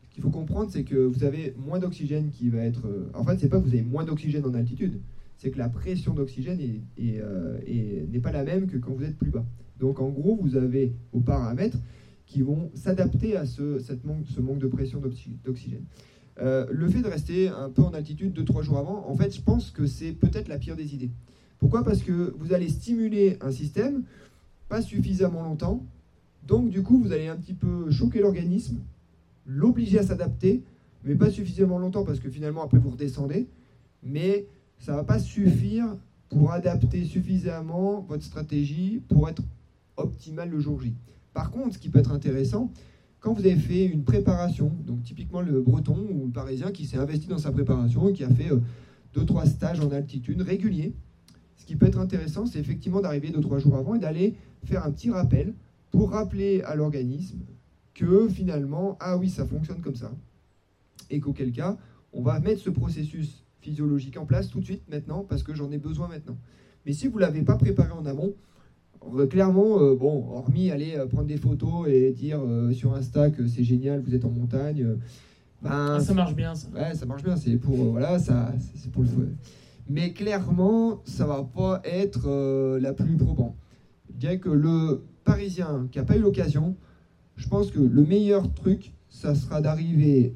ce 0.03 0.13
qu'il 0.13 0.21
faut 0.21 0.29
comprendre, 0.29 0.69
c'est 0.69 0.83
que 0.83 0.97
vous 0.97 1.23
avez 1.23 1.55
moins 1.57 1.79
d'oxygène 1.79 2.31
qui 2.31 2.49
va 2.49 2.59
être. 2.59 2.85
Euh, 2.85 3.09
en 3.13 3.23
fait, 3.23 3.39
c'est 3.39 3.47
pas 3.47 3.59
que 3.59 3.63
vous 3.63 3.73
avez 3.73 3.81
moins 3.81 4.03
d'oxygène 4.03 4.45
en 4.45 4.53
altitude, 4.53 4.99
c'est 5.37 5.51
que 5.51 5.57
la 5.57 5.69
pression 5.69 6.13
d'oxygène 6.13 6.59
euh, 6.99 8.05
n'est 8.11 8.19
pas 8.19 8.33
la 8.33 8.43
même 8.43 8.67
que 8.67 8.75
quand 8.75 8.91
vous 8.91 9.05
êtes 9.05 9.17
plus 9.17 9.31
bas. 9.31 9.45
Donc, 9.79 10.01
en 10.01 10.09
gros, 10.09 10.35
vous 10.35 10.57
avez 10.57 10.93
vos 11.13 11.21
paramètres 11.21 11.77
qui 12.25 12.41
vont 12.41 12.71
s'adapter 12.73 13.37
à 13.37 13.45
ce, 13.45 13.79
manque 14.41 14.59
de 14.59 14.67
pression 14.67 15.01
d'oxygène. 15.45 15.85
Euh, 16.41 16.65
le 16.69 16.89
fait 16.89 17.01
de 17.01 17.07
rester 17.07 17.47
un 17.47 17.69
peu 17.69 17.83
en 17.83 17.93
altitude 17.93 18.37
2-3 18.37 18.63
jours 18.63 18.77
avant, 18.77 19.09
en 19.09 19.15
fait, 19.15 19.33
je 19.33 19.41
pense 19.41 19.71
que 19.71 19.85
c'est 19.87 20.11
peut-être 20.11 20.49
la 20.49 20.57
pire 20.57 20.75
des 20.75 20.93
idées. 20.93 21.11
Pourquoi? 21.57 21.85
Parce 21.85 22.01
que 22.01 22.33
vous 22.37 22.51
allez 22.51 22.67
stimuler 22.67 23.37
un 23.39 23.51
système 23.51 24.03
pas 24.67 24.81
suffisamment 24.81 25.43
longtemps 25.43 25.85
donc 26.45 26.69
du 26.69 26.83
coup, 26.83 26.99
vous 26.99 27.11
allez 27.11 27.27
un 27.27 27.35
petit 27.35 27.53
peu 27.53 27.89
choquer 27.91 28.19
l'organisme, 28.19 28.79
l'obliger 29.45 29.99
à 29.99 30.03
s'adapter, 30.03 30.63
mais 31.03 31.15
pas 31.15 31.29
suffisamment 31.29 31.77
longtemps 31.79 32.03
parce 32.03 32.19
que 32.19 32.29
finalement 32.29 32.63
après 32.63 32.77
vous 32.77 32.91
redescendez, 32.91 33.47
mais 34.03 34.45
ça 34.79 34.91
ne 34.91 34.97
va 34.97 35.03
pas 35.03 35.19
suffire 35.19 35.97
pour 36.29 36.51
adapter 36.51 37.05
suffisamment 37.05 38.01
votre 38.01 38.23
stratégie 38.23 39.01
pour 39.07 39.29
être 39.29 39.41
optimal 39.97 40.49
le 40.49 40.59
jour 40.59 40.81
J. 40.81 40.93
Par 41.33 41.51
contre, 41.51 41.75
ce 41.75 41.79
qui 41.79 41.89
peut 41.89 41.99
être 41.99 42.11
intéressant, 42.11 42.71
quand 43.19 43.33
vous 43.33 43.41
avez 43.41 43.55
fait 43.55 43.85
une 43.85 44.03
préparation, 44.03 44.71
donc 44.85 45.03
typiquement 45.03 45.41
le 45.41 45.61
breton 45.61 45.97
ou 46.11 46.25
le 46.25 46.31
parisien 46.31 46.71
qui 46.71 46.85
s'est 46.85 46.97
investi 46.97 47.27
dans 47.27 47.37
sa 47.37 47.51
préparation 47.51 48.09
et 48.09 48.13
qui 48.13 48.23
a 48.23 48.29
fait 48.29 48.49
2-3 49.15 49.41
euh, 49.41 49.45
stages 49.45 49.79
en 49.79 49.91
altitude 49.91 50.41
réguliers, 50.41 50.93
ce 51.57 51.65
qui 51.65 51.75
peut 51.75 51.87
être 51.87 51.99
intéressant, 51.99 52.45
c'est 52.45 52.59
effectivement 52.59 53.01
d'arriver 53.01 53.31
2-3 53.31 53.59
jours 53.59 53.75
avant 53.75 53.95
et 53.95 53.99
d'aller 53.99 54.35
faire 54.63 54.85
un 54.85 54.91
petit 54.91 55.09
rappel 55.09 55.53
pour 55.95 56.11
rappeler 56.11 56.61
à 56.63 56.75
l'organisme 56.75 57.39
que 57.93 58.27
finalement, 58.27 58.97
ah 58.99 59.17
oui, 59.17 59.29
ça 59.29 59.45
fonctionne 59.45 59.81
comme 59.81 59.95
ça. 59.95 60.11
Et 61.09 61.21
qu'auquel 61.21 61.53
cas, 61.53 61.77
on 62.11 62.21
va 62.21 62.39
mettre 62.41 62.61
ce 62.61 62.69
processus 62.69 63.45
physiologique 63.61 64.17
en 64.17 64.25
place 64.25 64.49
tout 64.49 64.59
de 64.59 64.65
suite 64.65 64.83
maintenant 64.89 65.25
parce 65.27 65.41
que 65.41 65.55
j'en 65.55 65.71
ai 65.71 65.77
besoin 65.77 66.09
maintenant. 66.09 66.37
Mais 66.85 66.91
si 66.91 67.07
vous 67.07 67.15
ne 67.15 67.21
l'avez 67.21 67.43
pas 67.43 67.55
préparé 67.55 67.91
en 67.91 68.05
amont, 68.05 68.33
clairement, 69.29 69.79
euh, 69.79 69.95
bon, 69.95 70.27
hormis 70.31 70.69
aller 70.69 70.95
euh, 70.95 71.05
prendre 71.07 71.27
des 71.27 71.37
photos 71.37 71.87
et 71.87 72.11
dire 72.11 72.41
euh, 72.41 72.73
sur 72.73 72.93
Insta 72.93 73.29
que 73.29 73.47
c'est 73.47 73.63
génial, 73.63 74.01
vous 74.01 74.13
êtes 74.13 74.25
en 74.25 74.31
montagne, 74.31 74.97
ben, 75.61 75.95
ah, 75.95 75.99
ça 76.01 76.13
marche 76.13 76.35
bien 76.35 76.55
ça. 76.55 76.67
Ouais, 76.75 76.93
ça 76.93 77.05
marche 77.05 77.23
bien, 77.23 77.37
c'est 77.37 77.55
pour 77.55 77.77
voilà, 77.77 78.19
ça 78.19 78.53
c'est 78.75 78.91
pour 78.91 79.03
le 79.03 79.07
feu. 79.07 79.29
Mais 79.87 80.11
clairement, 80.11 81.01
ça 81.05 81.25
va 81.25 81.43
pas 81.43 81.81
être 81.85 82.77
la 82.81 82.91
plus 82.91 83.15
probante. 83.15 83.55
Bien 84.09 84.37
que 84.37 84.49
le 84.49 85.01
parisien 85.25 85.89
qui 85.91 85.97
n'a 85.97 86.05
pas 86.05 86.15
eu 86.15 86.21
l'occasion, 86.21 86.77
je 87.35 87.49
pense 87.49 87.71
que 87.71 87.79
le 87.79 88.03
meilleur 88.03 88.53
truc, 88.53 88.93
ça 89.09 89.35
sera 89.35 89.59
d'arriver 89.59 90.35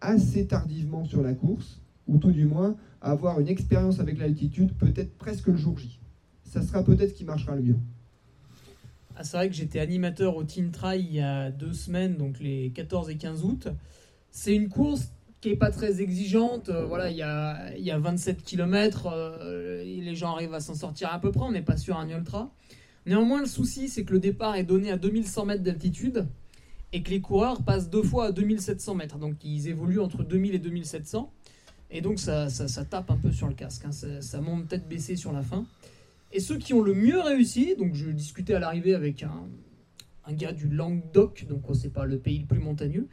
assez 0.00 0.46
tardivement 0.46 1.04
sur 1.04 1.22
la 1.22 1.34
course, 1.34 1.80
ou 2.08 2.18
tout 2.18 2.32
du 2.32 2.46
moins 2.46 2.76
avoir 3.00 3.38
une 3.40 3.48
expérience 3.48 4.00
avec 4.00 4.18
l'altitude, 4.18 4.74
peut-être 4.76 5.16
presque 5.16 5.46
le 5.46 5.56
jour 5.56 5.78
J. 5.78 6.00
Ça 6.42 6.62
sera 6.62 6.82
peut-être 6.82 7.10
ce 7.10 7.14
qui 7.14 7.24
marchera 7.24 7.54
le 7.54 7.62
mieux. 7.62 7.78
Ah, 9.16 9.22
c'est 9.22 9.36
vrai 9.36 9.48
que 9.48 9.54
j'étais 9.54 9.78
animateur 9.78 10.36
au 10.36 10.42
Team 10.42 10.72
Trail 10.72 11.04
il 11.08 11.14
y 11.14 11.20
a 11.20 11.50
deux 11.50 11.72
semaines, 11.72 12.16
donc 12.16 12.40
les 12.40 12.70
14 12.74 13.10
et 13.10 13.16
15 13.16 13.44
août. 13.44 13.68
C'est 14.30 14.54
une 14.54 14.68
course 14.68 15.12
qui 15.40 15.50
n'est 15.50 15.56
pas 15.56 15.70
très 15.70 16.00
exigeante. 16.00 16.68
Euh, 16.68 16.84
voilà, 16.84 17.10
il 17.10 17.16
y 17.16 17.22
a, 17.22 17.76
y 17.78 17.90
a 17.90 17.98
27 17.98 18.42
km, 18.42 19.06
euh, 19.06 19.84
les 19.84 20.14
gens 20.16 20.32
arrivent 20.34 20.54
à 20.54 20.60
s'en 20.60 20.74
sortir 20.74 21.12
à 21.12 21.20
peu 21.20 21.30
près, 21.30 21.44
on 21.44 21.52
n'est 21.52 21.62
pas 21.62 21.76
sur 21.76 21.96
un 21.96 22.08
ultra. 22.08 22.52
Néanmoins, 23.06 23.40
le 23.40 23.46
souci, 23.46 23.88
c'est 23.88 24.04
que 24.04 24.12
le 24.12 24.20
départ 24.20 24.56
est 24.56 24.64
donné 24.64 24.90
à 24.90 24.96
2100 24.96 25.46
mètres 25.46 25.62
d'altitude 25.62 26.26
et 26.92 27.02
que 27.02 27.10
les 27.10 27.20
coureurs 27.20 27.62
passent 27.62 27.90
deux 27.90 28.02
fois 28.02 28.26
à 28.26 28.32
2700 28.32 28.94
mètres. 28.94 29.18
Donc 29.18 29.44
ils 29.44 29.68
évoluent 29.68 30.00
entre 30.00 30.22
2000 30.22 30.54
et 30.54 30.58
2700. 30.58 31.30
Et 31.90 32.00
donc 32.00 32.18
ça, 32.18 32.48
ça, 32.48 32.84
tape 32.84 33.10
un 33.10 33.16
peu 33.16 33.30
sur 33.30 33.48
le 33.48 33.54
casque. 33.54 33.84
Hein. 33.84 34.20
Ça, 34.20 34.40
monte 34.40 34.68
tête 34.68 34.88
baissée 34.88 35.16
sur 35.16 35.32
la 35.32 35.42
fin. 35.42 35.66
Et 36.32 36.40
ceux 36.40 36.56
qui 36.56 36.72
ont 36.72 36.82
le 36.82 36.94
mieux 36.94 37.20
réussi, 37.20 37.74
donc 37.76 37.94
je 37.94 38.10
discutais 38.10 38.54
à 38.54 38.58
l'arrivée 38.58 38.94
avec 38.94 39.22
un, 39.22 40.32
gars 40.32 40.52
du 40.52 40.68
Languedoc, 40.68 41.46
donc 41.48 41.62
c'est 41.74 41.92
pas 41.92 42.06
le 42.06 42.18
pays 42.18 42.38
le 42.40 42.46
plus 42.46 42.58
montagneux, 42.58 43.06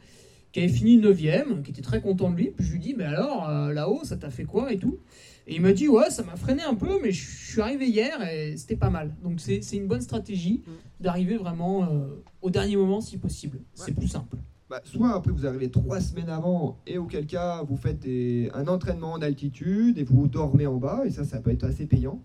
qui 0.50 0.60
avait 0.60 0.68
fini 0.68 0.98
9ème, 0.98 1.62
qui 1.62 1.70
était 1.70 1.82
très 1.82 2.00
content 2.00 2.30
de 2.30 2.36
lui. 2.36 2.50
Puis 2.50 2.66
je 2.66 2.72
lui 2.72 2.80
dis, 2.80 2.94
mais 2.96 3.04
alors, 3.04 3.48
euh, 3.48 3.72
là-haut, 3.72 4.00
ça 4.04 4.16
t'a 4.16 4.30
fait 4.30 4.44
quoi 4.44 4.72
et 4.72 4.78
tout? 4.78 4.98
Et 5.46 5.56
il 5.56 5.62
m'a 5.62 5.72
dit, 5.72 5.88
ouais, 5.88 6.10
ça 6.10 6.22
m'a 6.22 6.36
freiné 6.36 6.62
un 6.62 6.74
peu, 6.74 7.00
mais 7.02 7.10
je 7.10 7.28
suis 7.28 7.60
arrivé 7.60 7.88
hier 7.88 8.22
et 8.22 8.56
c'était 8.56 8.76
pas 8.76 8.90
mal. 8.90 9.14
Donc 9.22 9.40
c'est 9.40 9.60
une 9.72 9.86
bonne 9.86 10.00
stratégie 10.00 10.62
mm. 10.66 11.02
d'arriver 11.02 11.36
vraiment 11.36 11.84
euh, 11.84 12.22
au 12.42 12.50
dernier 12.50 12.76
moment 12.76 13.00
si 13.00 13.18
possible. 13.18 13.58
C'est 13.74 13.94
plus 13.94 14.08
simple. 14.08 14.36
Bah, 14.70 14.80
soit 14.84 15.14
après 15.14 15.32
vous 15.32 15.46
arrivez 15.46 15.70
trois 15.70 16.00
semaines 16.00 16.30
avant 16.30 16.78
et 16.86 16.96
auquel 16.96 17.26
cas 17.26 17.62
vous 17.62 17.76
faites 17.76 18.06
un 18.54 18.68
entraînement 18.68 19.12
en 19.12 19.20
altitude 19.20 19.98
et 19.98 20.04
vous 20.04 20.28
dormez 20.28 20.66
en 20.66 20.76
bas 20.76 21.02
et 21.04 21.10
ça 21.10 21.24
ça 21.24 21.40
peut 21.40 21.50
être 21.50 21.64
assez 21.64 21.84
payant. 21.84 22.22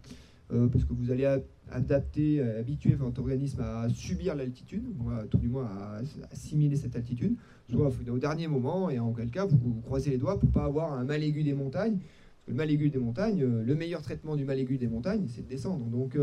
euh, 0.53 0.67
parce 0.67 0.85
que 0.85 0.93
vous 0.93 1.11
allez 1.11 1.27
adapter, 1.69 2.41
habituer 2.41 2.93
votre 2.93 3.19
organisme 3.19 3.59
à 3.59 3.89
subir 3.89 4.33
l'altitude, 4.33 4.85
tout 5.29 5.37
du 5.37 5.49
moins 5.49 5.65
à, 5.65 5.99
assimiler 6.31 6.77
cette 6.77 6.95
altitude, 6.95 7.35
soit 7.69 7.91
au 8.09 8.17
dernier 8.17 8.47
moment, 8.47 8.89
et 8.89 8.99
en 8.99 9.11
quel 9.11 9.29
cas 9.29 9.45
vous, 9.45 9.81
croisez 9.85 10.11
les 10.11 10.17
doigts 10.17 10.39
pour 10.39 10.49
pas 10.49 10.63
avoir 10.63 10.93
un 10.93 11.03
mal 11.03 11.21
aigu 11.23 11.43
des 11.43 11.53
montagnes. 11.53 11.99
Le 12.47 12.53
mal 12.53 12.71
aigu 12.71 12.89
des 12.89 12.99
montagnes, 12.99 13.43
le 13.43 13.75
meilleur 13.75 14.01
traitement 14.01 14.35
du 14.35 14.45
mal 14.45 14.57
aigu 14.57 14.77
des 14.77 14.87
montagnes, 14.87 15.27
c'est 15.27 15.41
de 15.41 15.49
descendre. 15.49 15.85
Donc 15.85 16.17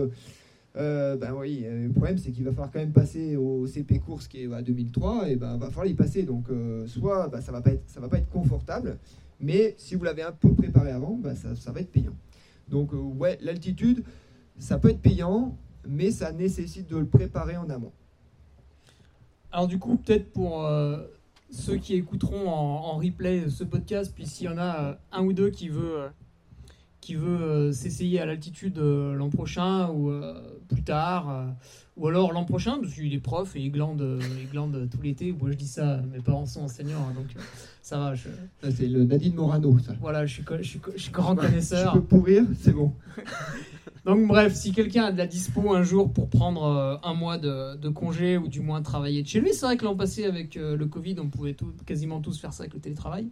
euh, 0.77 1.16
ben 1.16 1.33
oui, 1.35 1.62
euh, 1.64 1.87
le 1.87 1.93
problème 1.93 2.18
c'est 2.18 2.33
qu'il 2.33 2.45
va 2.45 2.51
falloir 2.51 2.72
quand 2.72 2.81
même 2.81 2.93
passer 2.93 3.37
au 3.37 3.64
CP 3.64 4.01
course 4.01 4.27
qui 4.27 4.43
est 4.43 4.53
à 4.53 4.61
2003 4.61 5.31
et 5.31 5.37
ben 5.37 5.57
va 5.57 5.68
falloir 5.68 5.87
y 5.87 5.95
passer. 5.95 6.25
Donc 6.25 6.51
euh, 6.51 6.85
soit 6.87 7.29
ben, 7.29 7.41
ça 7.41 7.53
va 7.53 7.61
pas 7.61 7.70
être 7.70 7.89
ça 7.89 8.01
va 8.01 8.09
pas 8.09 8.18
être 8.18 8.29
confortable, 8.29 8.99
mais 9.39 9.75
si 9.79 9.95
vous 9.95 10.03
l'avez 10.03 10.22
un 10.22 10.33
peu 10.33 10.53
préparé 10.53 10.91
avant, 10.91 11.16
ben, 11.16 11.37
ça, 11.37 11.70
va 11.70 11.81
être 11.81 11.93
payant. 11.93 12.14
Donc 12.68 12.91
ouais, 12.93 13.39
l'altitude 13.41 14.03
ça 14.59 14.79
peut 14.79 14.91
être 14.91 15.01
payant, 15.01 15.57
mais 15.89 16.11
ça 16.11 16.33
nécessite 16.33 16.91
de 16.91 16.97
le 16.97 17.07
préparer 17.07 17.57
en 17.57 17.70
amont. 17.70 17.93
Alors 19.53 19.68
du 19.68 19.79
coup 19.79 19.97
peut-être 19.97 20.33
pour 20.33 20.68
ceux 21.55 21.77
qui 21.77 21.95
écouteront 21.95 22.49
en, 22.49 22.97
replay 22.99 23.49
ce 23.49 23.65
podcast, 23.65 24.13
puis 24.15 24.27
s'il 24.27 24.47
y 24.47 24.49
en 24.49 24.59
a 24.59 24.99
un 25.13 25.25
ou 25.25 25.33
deux 25.33 25.51
qui 25.51 25.69
veut 25.69 26.11
qui 27.05 27.17
veut 27.17 27.43
euh, 27.43 27.73
s'essayer 27.73 28.19
à 28.19 28.25
l'altitude 28.25 28.79
euh, 28.79 29.13
l'an 29.13 29.29
prochain 29.29 29.91
ou 29.91 30.11
euh, 30.11 30.41
plus 30.69 30.83
tard, 30.83 31.55
ou 31.99 32.09
alors 32.09 32.33
l'an 32.33 32.45
prochain, 32.45 32.79
parce 32.81 32.95
qu'il 32.95 33.13
est 33.13 33.21
prof 33.21 33.55
et 33.57 33.61
il 33.61 33.71
glande, 33.71 34.21
il 34.41 34.49
glande 34.49 34.89
tout 34.91 35.03
l'été. 35.03 35.33
Moi 35.33 35.51
je 35.51 35.57
dis 35.57 35.69
ça, 35.69 36.01
mes 36.13 36.21
parents 36.21 36.47
sont 36.47 36.63
enseignants, 36.63 37.07
hein, 37.11 37.13
donc 37.15 37.27
ça 37.83 37.99
va. 37.99 38.15
Je... 38.15 38.29
c'est 38.71 38.87
le 38.87 39.05
Nadine 39.05 39.35
Morano, 39.35 39.79
ça. 39.79 39.93
Voilà, 40.01 40.25
je 40.25 40.33
suis, 40.33 40.45
je 40.61 40.63
suis, 40.63 40.81
je 40.97 41.03
suis 41.03 41.13
grand 41.13 41.37
connaisseur. 41.37 41.95
Je 41.95 41.99
peux 42.01 42.07
pourrir, 42.07 42.45
c'est 42.59 42.73
bon. 42.73 42.95
donc 44.07 44.27
bref, 44.27 44.55
si 44.55 44.73
quelqu'un 44.73 45.05
a 45.05 45.13
de 45.13 45.19
la 45.19 45.27
dispo 45.27 45.75
un 45.75 45.83
jour 45.83 46.11
pour 46.11 46.31
prendre 46.31 47.01
un 47.03 47.15
mois 47.15 47.37
de, 47.37 47.77
de, 47.77 47.89
congé 47.91 48.39
ou 48.39 48.49
du 48.49 48.61
moins 48.61 48.81
travailler 48.81 49.23
de 49.23 49.29
chez 49.29 49.41
lui, 49.41 49.53
c'est 49.53 49.67
vrai 49.67 49.77
que 49.77 49.85
l'an 49.85 49.95
passé 49.95 50.25
avec 50.25 50.55
le 50.55 50.87
Covid, 50.87 51.17
on 51.21 51.29
pouvait 51.29 51.53
tout, 51.53 51.71
quasiment 51.85 52.21
tous 52.21 52.41
faire 52.41 52.55
ça 52.55 52.63
avec 52.63 52.73
le 52.73 52.81
télétravail. 52.81 53.29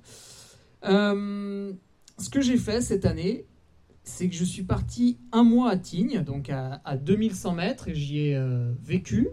ce 0.83 2.29
que 2.31 2.43
j'ai 2.43 2.59
fait 2.59 2.83
cette 2.83 3.07
année, 3.07 3.47
c'est 4.05 4.29
que 4.29 4.35
je 4.35 4.45
suis 4.45 4.65
parti 4.65 5.19
un 5.31 5.45
mois 5.45 5.71
à 5.71 5.77
Tignes, 5.77 6.23
donc 6.23 6.51
à, 6.51 6.97
2100 6.97 7.55
mètres, 7.55 7.89
et 7.89 7.95
j'y 7.95 8.19
ai 8.21 8.37
euh, 8.37 8.73
vécu. 8.83 9.29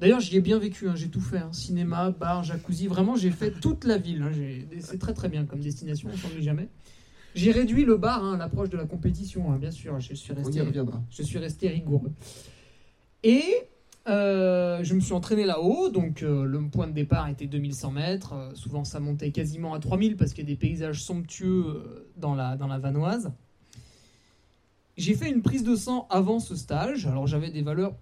D'ailleurs, 0.00 0.20
j'y 0.20 0.36
ai 0.36 0.40
bien 0.40 0.58
vécu, 0.58 0.88
hein, 0.88 0.94
j'ai 0.94 1.08
tout 1.08 1.20
fait. 1.20 1.38
Hein. 1.38 1.52
cinéma, 1.52 2.10
bar, 2.10 2.44
jacuzzi, 2.44 2.86
vraiment, 2.86 3.16
j'ai 3.16 3.30
fait 3.30 3.50
toute 3.50 3.84
la 3.84 3.98
ville. 3.98 4.22
Hein. 4.22 4.30
c'est 4.80 4.98
très 4.98 5.14
très 5.14 5.28
bien 5.28 5.44
comme 5.44 5.60
destination, 5.60 6.08
on 6.12 6.16
s'ennuie 6.16 6.42
jamais. 6.42 6.68
J'ai 7.34 7.50
réduit 7.50 7.84
le 7.84 7.96
bar 7.96 8.24
à 8.24 8.36
l'approche 8.36 8.70
de 8.70 8.76
la 8.76 8.84
compétition, 8.84 9.50
bien 9.56 9.70
sûr. 9.70 9.98
Je 10.00 10.14
suis 10.14 10.32
resté, 10.32 10.62
Je 11.10 11.22
suis 11.22 11.38
resté 11.38 11.68
rigoureux. 11.68 12.12
Et 13.24 13.42
euh, 14.08 14.82
je 14.84 14.94
me 14.94 15.00
suis 15.00 15.12
entraîné 15.12 15.44
là-haut, 15.44 15.90
donc 15.90 16.22
euh, 16.22 16.44
le 16.44 16.62
point 16.68 16.86
de 16.86 16.92
départ 16.92 17.28
était 17.28 17.46
2100 17.46 17.90
mètres. 17.90 18.50
souvent, 18.54 18.84
ça 18.84 19.00
montait 19.00 19.32
quasiment 19.32 19.74
à 19.74 19.80
3000 19.80 20.16
parce 20.16 20.32
qu'il 20.32 20.44
y 20.44 20.46
a 20.46 20.50
des 20.54 20.56
paysages 20.56 21.02
somptueux 21.02 22.06
dans 22.16 22.34
la, 22.34 22.56
dans 22.56 22.68
la 22.68 22.78
Vanoise. 22.78 23.32
J'ai 24.98 25.14
fait 25.14 25.30
une 25.30 25.42
prise 25.42 25.62
de 25.62 25.76
sang 25.76 26.08
avant 26.10 26.40
ce 26.40 26.56
stage. 26.56 27.06
Alors 27.06 27.28
j'avais 27.28 27.50
des 27.50 27.62
valeurs 27.62 27.94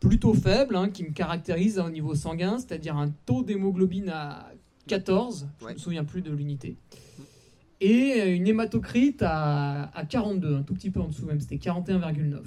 plutôt 0.00 0.32
faibles 0.32 0.76
hein, 0.76 0.88
qui 0.88 1.04
me 1.04 1.10
caractérisent 1.10 1.78
au 1.78 1.90
niveau 1.90 2.14
sanguin, 2.14 2.58
c'est-à-dire 2.58 2.96
un 2.96 3.10
taux 3.26 3.42
d'hémoglobine 3.42 4.08
à 4.08 4.50
14, 4.86 5.46
je 5.60 5.66
ne 5.66 5.72
me 5.72 5.76
souviens 5.76 6.04
plus 6.04 6.22
de 6.22 6.30
l'unité, 6.30 6.76
et 7.80 8.34
une 8.34 8.46
hématocrite 8.46 9.22
à, 9.22 9.90
42, 10.08 10.56
un 10.56 10.62
tout 10.62 10.72
petit 10.72 10.90
peu 10.90 11.00
en 11.00 11.08
dessous 11.08 11.26
même, 11.26 11.40
c'était 11.40 11.56
41,9. 11.56 12.38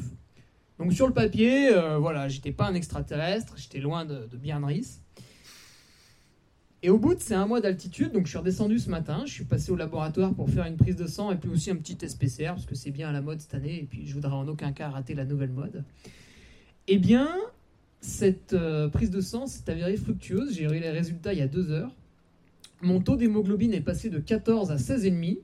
Donc 0.80 0.94
sur 0.94 1.06
le 1.06 1.14
papier, 1.14 1.72
euh, 1.72 2.00
voilà, 2.00 2.28
j'étais 2.28 2.52
pas 2.52 2.66
un 2.66 2.74
extraterrestre, 2.74 3.54
j'étais 3.58 3.80
loin 3.80 4.06
de, 4.06 4.28
de 4.32 4.38
et 6.84 6.90
au 6.90 6.98
bout 6.98 7.14
de 7.14 7.20
ces 7.20 7.36
un 7.36 7.46
mois 7.46 7.62
d'altitude, 7.62 8.12
donc 8.12 8.26
je 8.26 8.30
suis 8.30 8.38
redescendu 8.40 8.80
ce 8.80 8.90
matin, 8.90 9.24
je 9.26 9.32
suis 9.32 9.44
passé 9.44 9.72
au 9.72 9.76
laboratoire 9.76 10.34
pour 10.34 10.50
faire 10.50 10.66
une 10.66 10.78
prise 10.78 10.96
de 10.96 11.06
sang 11.06 11.32
et 11.32 11.36
puis 11.36 11.50
aussi 11.50 11.70
un 11.70 11.76
petit 11.76 11.96
test 11.96 12.20
PCR 12.20 12.48
parce 12.48 12.66
que 12.66 12.74
c'est 12.74 12.90
bien 12.90 13.10
à 13.10 13.12
la 13.12 13.22
mode 13.22 13.40
cette 13.40 13.54
année 13.54 13.82
et 13.82 13.86
puis 13.86 14.08
je 14.08 14.14
voudrais 14.16 14.34
en 14.34 14.48
aucun 14.48 14.72
cas 14.72 14.90
rater 14.90 15.14
la 15.14 15.26
nouvelle 15.26 15.52
mode. 15.52 15.84
Eh 16.88 16.98
bien, 16.98 17.30
cette 18.02 18.54
euh, 18.54 18.90
prise 18.90 19.12
de 19.12 19.22
sang 19.22 19.46
s'est 19.46 19.70
avérée 19.70 19.96
fructueuse. 19.96 20.56
J'ai 20.56 20.64
eu 20.64 20.80
les 20.80 20.90
résultats 20.90 21.34
il 21.34 21.40
y 21.40 21.44
a 21.44 21.48
deux 21.48 21.70
heures. 21.72 21.96
Mon 22.82 23.00
taux 23.00 23.16
d'hémoglobine 23.16 23.74
est 23.76 23.82
passé 23.82 24.10
de 24.10 24.18
14 24.18 24.72
à 24.72 24.78
16,5. 24.78 25.38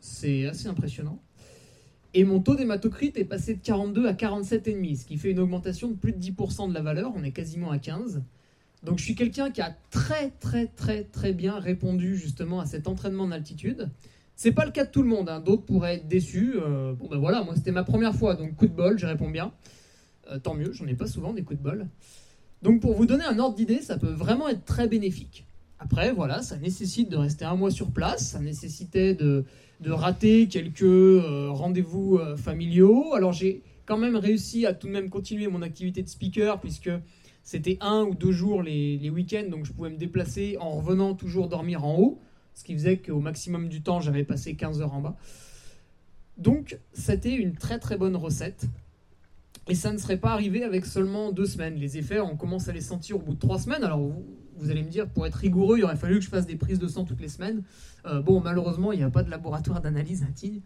C'est 0.00 0.46
assez 0.46 0.66
impressionnant. 0.66 1.20
Et 2.14 2.24
mon 2.24 2.40
taux 2.40 2.54
d'hématocrite 2.54 3.18
est 3.18 3.24
passé 3.24 3.54
de 3.54 3.60
42 3.60 4.06
à 4.06 4.12
47,5, 4.12 4.96
ce 4.96 5.04
qui 5.04 5.18
fait 5.18 5.30
une 5.30 5.40
augmentation 5.40 5.88
de 5.88 5.94
plus 5.94 6.12
de 6.12 6.18
10% 6.18 6.68
de 6.68 6.74
la 6.74 6.80
valeur. 6.80 7.12
On 7.14 7.22
est 7.22 7.32
quasiment 7.32 7.70
à 7.70 7.78
15. 7.78 8.22
Donc 8.84 8.98
je 8.98 9.04
suis 9.04 9.14
quelqu'un 9.14 9.50
qui 9.50 9.62
a 9.62 9.74
très 9.90 10.30
très 10.30 10.66
très 10.66 11.04
très 11.04 11.32
bien 11.32 11.58
répondu 11.58 12.16
justement 12.16 12.60
à 12.60 12.66
cet 12.66 12.86
entraînement 12.86 13.26
d'altitude. 13.26 13.88
C'est 14.36 14.52
pas 14.52 14.64
le 14.64 14.72
cas 14.72 14.84
de 14.84 14.90
tout 14.90 15.02
le 15.02 15.08
monde, 15.08 15.28
hein. 15.28 15.40
d'autres 15.40 15.62
pourraient 15.64 15.96
être 15.96 16.08
déçus. 16.08 16.54
Euh, 16.56 16.92
bon 16.92 17.08
ben 17.08 17.18
voilà, 17.18 17.42
moi 17.44 17.54
c'était 17.54 17.72
ma 17.72 17.84
première 17.84 18.14
fois, 18.14 18.34
donc 18.34 18.56
coup 18.56 18.66
de 18.66 18.72
bol, 18.72 18.98
je 18.98 19.06
réponds 19.06 19.30
bien. 19.30 19.52
Euh, 20.30 20.38
tant 20.38 20.54
mieux, 20.54 20.72
j'en 20.72 20.86
ai 20.86 20.94
pas 20.94 21.06
souvent 21.06 21.32
des 21.32 21.42
coups 21.42 21.58
de 21.58 21.64
bol. 21.64 21.86
Donc 22.62 22.80
pour 22.80 22.94
vous 22.94 23.06
donner 23.06 23.24
un 23.24 23.38
ordre 23.38 23.54
d'idée, 23.54 23.80
ça 23.80 23.96
peut 23.96 24.10
vraiment 24.10 24.48
être 24.48 24.64
très 24.64 24.88
bénéfique. 24.88 25.46
Après, 25.78 26.12
voilà, 26.12 26.42
ça 26.42 26.56
nécessite 26.56 27.10
de 27.10 27.16
rester 27.16 27.44
un 27.44 27.56
mois 27.56 27.70
sur 27.70 27.90
place, 27.90 28.28
ça 28.30 28.40
nécessitait 28.40 29.14
de, 29.14 29.44
de 29.80 29.90
rater 29.90 30.48
quelques 30.48 30.82
euh, 30.82 31.48
rendez-vous 31.50 32.18
familiaux. 32.36 33.14
Alors 33.14 33.32
j'ai 33.32 33.62
quand 33.86 33.98
même 33.98 34.16
réussi 34.16 34.66
à 34.66 34.74
tout 34.74 34.88
de 34.88 34.92
même 34.92 35.10
continuer 35.10 35.46
mon 35.46 35.62
activité 35.62 36.02
de 36.02 36.08
speaker, 36.08 36.60
puisque 36.60 36.90
c'était 37.44 37.76
un 37.82 38.02
ou 38.02 38.14
deux 38.14 38.32
jours 38.32 38.62
les, 38.62 39.10
week-ends, 39.10 39.48
donc 39.50 39.66
je 39.66 39.72
pouvais 39.72 39.90
me 39.90 39.98
déplacer 39.98 40.56
en 40.58 40.70
revenant 40.70 41.14
toujours 41.14 41.48
dormir 41.48 41.84
en 41.84 41.98
haut, 41.98 42.18
ce 42.54 42.64
qui 42.64 42.72
faisait 42.72 42.96
qu'au 42.96 43.20
maximum 43.20 43.68
du 43.68 43.82
temps, 43.82 44.00
j'avais 44.00 44.24
passé 44.24 44.56
15 44.56 44.80
heures 44.80 44.94
en 44.94 45.02
bas. 45.02 45.16
Donc 46.38 46.78
c'était 46.94 47.34
une 47.34 47.54
très 47.54 47.78
très 47.78 47.98
bonne 47.98 48.16
recette. 48.16 48.66
Et 49.68 49.74
ça 49.74 49.92
ne 49.92 49.98
serait 49.98 50.18
pas 50.18 50.32
arrivé 50.32 50.62
avec 50.62 50.84
seulement 50.84 51.32
deux 51.32 51.46
semaines. 51.46 51.76
Les 51.76 51.96
effets, 51.96 52.20
on 52.20 52.36
commence 52.36 52.68
à 52.68 52.72
les 52.72 52.82
sentir 52.82 53.16
au 53.16 53.20
bout 53.20 53.34
de 53.34 53.38
trois 53.38 53.58
semaines. 53.58 53.82
Alors 53.82 54.00
vous, 54.56 54.70
allez 54.70 54.82
me 54.82 54.90
dire, 54.90 55.08
pour 55.08 55.26
être 55.26 55.36
rigoureux, 55.36 55.78
il 55.78 55.84
aurait 55.84 55.96
fallu 55.96 56.18
que 56.18 56.24
je 56.24 56.28
fasse 56.28 56.46
des 56.46 56.56
prises 56.56 56.78
de 56.78 56.88
sang 56.88 57.04
toutes 57.04 57.20
les 57.20 57.28
semaines. 57.28 57.62
Euh, 58.06 58.20
bon, 58.20 58.40
malheureusement, 58.40 58.92
il 58.92 58.98
n'y 58.98 59.04
a 59.04 59.10
pas 59.10 59.22
de 59.22 59.30
laboratoire 59.30 59.80
d'analyse 59.80 60.22
à 60.22 60.32
Tignes. 60.32 60.60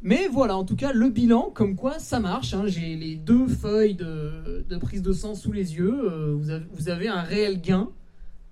Mais 0.00 0.28
voilà, 0.28 0.56
en 0.56 0.64
tout 0.64 0.76
cas, 0.76 0.92
le 0.92 1.08
bilan, 1.08 1.50
comme 1.50 1.74
quoi 1.74 1.98
ça 1.98 2.20
marche. 2.20 2.54
Hein. 2.54 2.66
J'ai 2.66 2.94
les 2.94 3.16
deux 3.16 3.48
feuilles 3.48 3.96
de, 3.96 4.76
prise 4.80 5.02
de 5.02 5.12
sang 5.12 5.34
sous 5.34 5.50
les 5.50 5.74
yeux. 5.74 6.12
Euh, 6.12 6.36
vous, 6.72 6.88
avez, 6.88 7.08
un 7.08 7.22
réel 7.22 7.60
gain. 7.60 7.90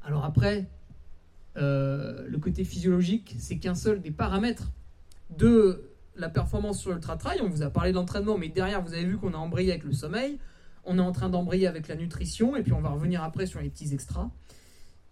Alors 0.04 0.24
après, 0.24 0.66
euh, 1.56 2.26
le 2.28 2.38
côté 2.38 2.64
physiologique, 2.64 3.36
c'est 3.38 3.58
qu'un 3.58 3.76
seul 3.76 4.00
des 4.00 4.10
paramètres 4.10 4.72
de 5.36 5.90
la 6.16 6.28
performance 6.28 6.80
sur 6.80 6.90
Ultra 6.92 7.16
Trail. 7.16 7.40
On 7.42 7.48
vous 7.48 7.62
a 7.62 7.70
parlé 7.70 7.92
d'entraînement, 7.92 8.38
mais 8.38 8.48
derrière, 8.48 8.82
vous 8.82 8.94
avez 8.94 9.04
vu 9.04 9.16
qu'on 9.16 9.32
a 9.32 9.38
embrayé 9.38 9.70
avec 9.70 9.84
le 9.84 9.92
sommeil. 9.92 10.38
On 10.84 10.98
est 10.98 11.02
en 11.02 11.12
train 11.12 11.28
d'embrayer 11.28 11.68
avec 11.68 11.86
la 11.86 11.94
nutrition, 11.94 12.56
et 12.56 12.62
puis 12.62 12.72
on 12.72 12.80
va 12.80 12.90
revenir 12.90 13.22
après 13.22 13.46
sur 13.46 13.60
les 13.60 13.68
petits 13.70 13.92
extras. 13.94 14.30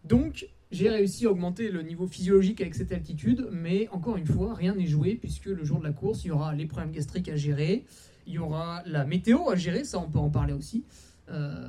Donc, 0.04 0.48
j'ai 0.74 0.88
réussi 0.88 1.26
à 1.26 1.30
augmenter 1.30 1.70
le 1.70 1.82
niveau 1.82 2.08
physiologique 2.08 2.60
avec 2.60 2.74
cette 2.74 2.90
altitude, 2.90 3.48
mais 3.52 3.88
encore 3.92 4.16
une 4.16 4.26
fois, 4.26 4.54
rien 4.54 4.74
n'est 4.74 4.88
joué 4.88 5.14
puisque 5.14 5.46
le 5.46 5.64
jour 5.64 5.78
de 5.78 5.84
la 5.84 5.92
course, 5.92 6.24
il 6.24 6.28
y 6.28 6.30
aura 6.32 6.52
les 6.52 6.66
problèmes 6.66 6.90
gastriques 6.90 7.28
à 7.28 7.36
gérer, 7.36 7.84
il 8.26 8.34
y 8.34 8.38
aura 8.38 8.82
la 8.84 9.04
météo 9.04 9.48
à 9.50 9.54
gérer, 9.54 9.84
ça 9.84 10.00
on 10.00 10.10
peut 10.10 10.18
en 10.18 10.30
parler 10.30 10.52
aussi. 10.52 10.84
Euh, 11.30 11.68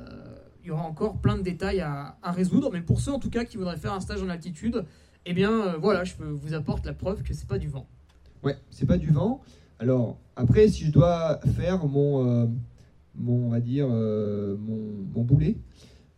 il 0.62 0.68
y 0.68 0.70
aura 0.72 0.82
encore 0.82 1.18
plein 1.18 1.38
de 1.38 1.42
détails 1.42 1.80
à, 1.80 2.16
résoudre, 2.24 2.70
mais 2.72 2.80
pour 2.80 3.00
ceux 3.00 3.12
en 3.12 3.20
tout 3.20 3.30
cas 3.30 3.44
qui 3.44 3.56
voudraient 3.56 3.76
faire 3.76 3.92
un 3.92 4.00
stage 4.00 4.22
en 4.24 4.28
altitude, 4.28 4.84
eh 5.24 5.32
bien 5.32 5.52
euh, 5.52 5.76
voilà, 5.76 6.02
je 6.02 6.14
vous 6.20 6.54
apporte 6.54 6.84
la 6.84 6.92
preuve 6.92 7.22
que 7.22 7.32
c'est 7.32 7.46
pas 7.48 7.58
du 7.58 7.68
vent. 7.68 7.86
Ouais, 8.42 8.56
c'est 8.70 8.86
pas 8.86 8.98
du 8.98 9.10
vent. 9.10 9.40
Alors 9.78 10.18
après, 10.34 10.66
si 10.66 10.84
je 10.84 10.90
dois 10.90 11.38
faire 11.56 11.86
mon, 11.86 12.26
euh, 12.26 12.46
on 13.24 13.50
va 13.50 13.60
dire, 13.60 13.86
mon, 13.86 15.22
boulet, 15.22 15.58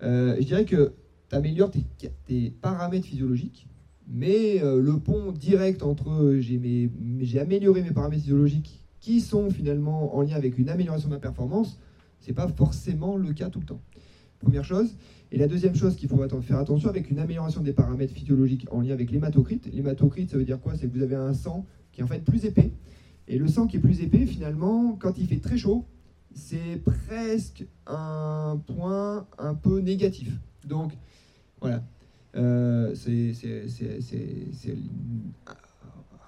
je 0.00 0.42
dirais 0.42 0.64
que 0.64 0.94
tu 1.28 1.36
améliores 1.36 1.70
tes, 2.26 2.50
paramètres 2.50 3.06
physiologiques, 3.06 3.66
mais 4.06 4.62
euh, 4.62 4.80
le 4.80 4.98
pont 4.98 5.32
direct 5.32 5.82
entre 5.82 6.38
j'ai 6.40 7.40
amélioré 7.40 7.82
mes 7.82 7.90
paramètres 7.90 8.22
physiologiques 8.22 8.84
qui 9.00 9.20
sont 9.20 9.50
finalement 9.50 10.16
en 10.16 10.22
lien 10.22 10.36
avec 10.36 10.58
une 10.58 10.68
amélioration 10.68 11.08
de 11.08 11.14
ma 11.14 11.20
performance, 11.20 11.78
c'est 12.20 12.32
pas 12.32 12.48
forcément 12.48 13.16
le 13.16 13.32
cas 13.32 13.50
tout 13.50 13.60
le 13.60 13.66
temps. 13.66 13.80
Première 14.40 14.64
chose. 14.64 14.94
Et 15.30 15.36
la 15.36 15.46
deuxième 15.46 15.74
chose 15.74 15.96
qu'il 15.96 16.08
faut 16.08 16.16
faire 16.40 16.58
attention 16.58 16.88
avec 16.88 17.10
une 17.10 17.18
amélioration 17.18 17.60
des 17.60 17.72
paramètres 17.72 18.14
physiologiques 18.14 18.66
en 18.70 18.80
lien 18.80 18.92
avec 18.92 19.10
l'hématocrite. 19.10 19.68
L'hématocrite, 19.72 20.30
ça 20.30 20.38
veut 20.38 20.44
dire 20.44 20.60
quoi? 20.60 20.74
C'est 20.76 20.88
que 20.88 20.96
vous 20.96 21.02
avez 21.02 21.16
un 21.16 21.34
sang 21.34 21.66
qui 21.92 22.00
est 22.00 22.04
en 22.04 22.06
fait 22.06 22.24
plus 22.24 22.44
épais. 22.44 22.72
Et 23.26 23.36
le 23.36 23.46
sang 23.46 23.66
qui 23.66 23.76
est 23.76 23.80
plus 23.80 24.00
épais, 24.00 24.24
finalement, 24.24 24.96
quand 24.98 25.18
il 25.18 25.26
fait 25.26 25.40
très 25.40 25.58
chaud, 25.58 25.84
c'est 26.34 26.82
presque 26.82 27.66
un 27.86 28.58
point 28.66 29.26
un 29.38 29.54
peu 29.54 29.80
négatif. 29.80 30.32
Donc, 30.66 30.92
voilà. 31.60 31.82
Euh, 32.36 32.94
c'est 32.94 33.32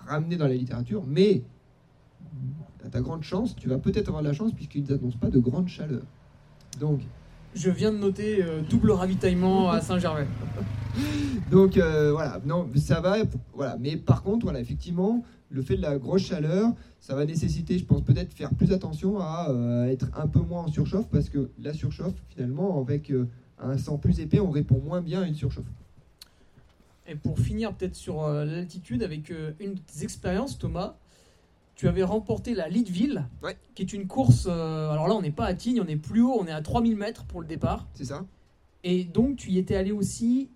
ramené 0.06 0.36
dans 0.36 0.48
la 0.48 0.54
littérature, 0.54 1.04
mais 1.06 1.42
à 2.84 2.88
ta 2.88 3.00
grande 3.00 3.22
chance, 3.22 3.54
tu 3.56 3.68
vas 3.68 3.78
peut-être 3.78 4.08
avoir 4.08 4.22
de 4.22 4.28
la 4.28 4.34
chance 4.34 4.52
puisqu'ils 4.52 4.84
n'annoncent 4.84 5.18
pas 5.18 5.30
de 5.30 5.38
grande 5.38 5.68
chaleur. 5.68 6.02
Donc, 6.78 7.00
Je 7.54 7.70
viens 7.70 7.92
de 7.92 7.98
noter 7.98 8.42
euh, 8.42 8.60
double 8.62 8.92
ravitaillement 8.92 9.70
à 9.70 9.80
Saint-Gervais. 9.80 10.28
donc 11.50 11.76
euh, 11.76 12.12
voilà, 12.12 12.40
non, 12.44 12.68
ça 12.76 13.00
va, 13.00 13.16
voilà. 13.52 13.76
Mais 13.80 13.96
par 13.96 14.22
contre, 14.22 14.46
voilà, 14.46 14.60
effectivement, 14.60 15.24
le 15.50 15.62
fait 15.62 15.76
de 15.76 15.82
la 15.82 15.98
grosse 15.98 16.22
chaleur, 16.22 16.72
ça 17.00 17.14
va 17.14 17.24
nécessiter, 17.24 17.76
je 17.76 17.84
pense, 17.84 18.02
peut-être 18.02 18.32
faire 18.32 18.50
plus 18.50 18.72
attention 18.72 19.18
à 19.18 19.48
euh, 19.50 19.86
être 19.86 20.06
un 20.16 20.28
peu 20.28 20.40
moins 20.40 20.62
en 20.62 20.68
surchauffe 20.68 21.08
parce 21.10 21.28
que 21.28 21.50
la 21.60 21.74
surchauffe, 21.74 22.14
finalement, 22.28 22.80
avec 22.80 23.12
un 23.62 23.78
sang 23.78 23.98
plus 23.98 24.20
épais, 24.20 24.40
on 24.40 24.50
répond 24.50 24.80
moins 24.84 25.00
bien 25.00 25.22
à 25.22 25.26
une 25.26 25.34
surchauffe. 25.34 25.64
Et 27.06 27.14
pour 27.14 27.38
finir 27.38 27.72
peut-être 27.74 27.96
sur 27.96 28.22
euh, 28.22 28.44
l'altitude 28.44 29.02
avec 29.02 29.30
euh, 29.30 29.52
une 29.60 29.74
de 29.74 29.80
tes 29.80 30.04
expériences, 30.04 30.58
Thomas, 30.58 30.94
tu 31.74 31.88
avais 31.88 32.02
remporté 32.04 32.54
la 32.54 32.68
Leadville, 32.68 33.24
Ouais. 33.42 33.56
qui 33.74 33.82
est 33.82 33.92
une 33.92 34.06
course. 34.06 34.46
euh, 34.48 34.90
alors 34.90 35.08
là, 35.08 35.14
on 35.14 35.22
n'est 35.22 35.30
pas 35.30 35.46
à 35.46 35.54
Tignes, 35.54 35.80
on 35.80 35.88
est 35.88 35.96
plus 35.96 36.22
haut, 36.22 36.36
on 36.38 36.46
est 36.46 36.52
à 36.52 36.60
3000 36.62 36.96
mètres 36.96 37.24
pour 37.24 37.40
le 37.40 37.46
départ. 37.46 37.88
C'est 37.94 38.04
ça 38.04 38.24
Et 38.84 39.04
donc, 39.04 39.36
tu 39.36 39.50
y 39.50 39.58
étais 39.58 39.76
allé 39.76 39.90
aussi 39.92 40.50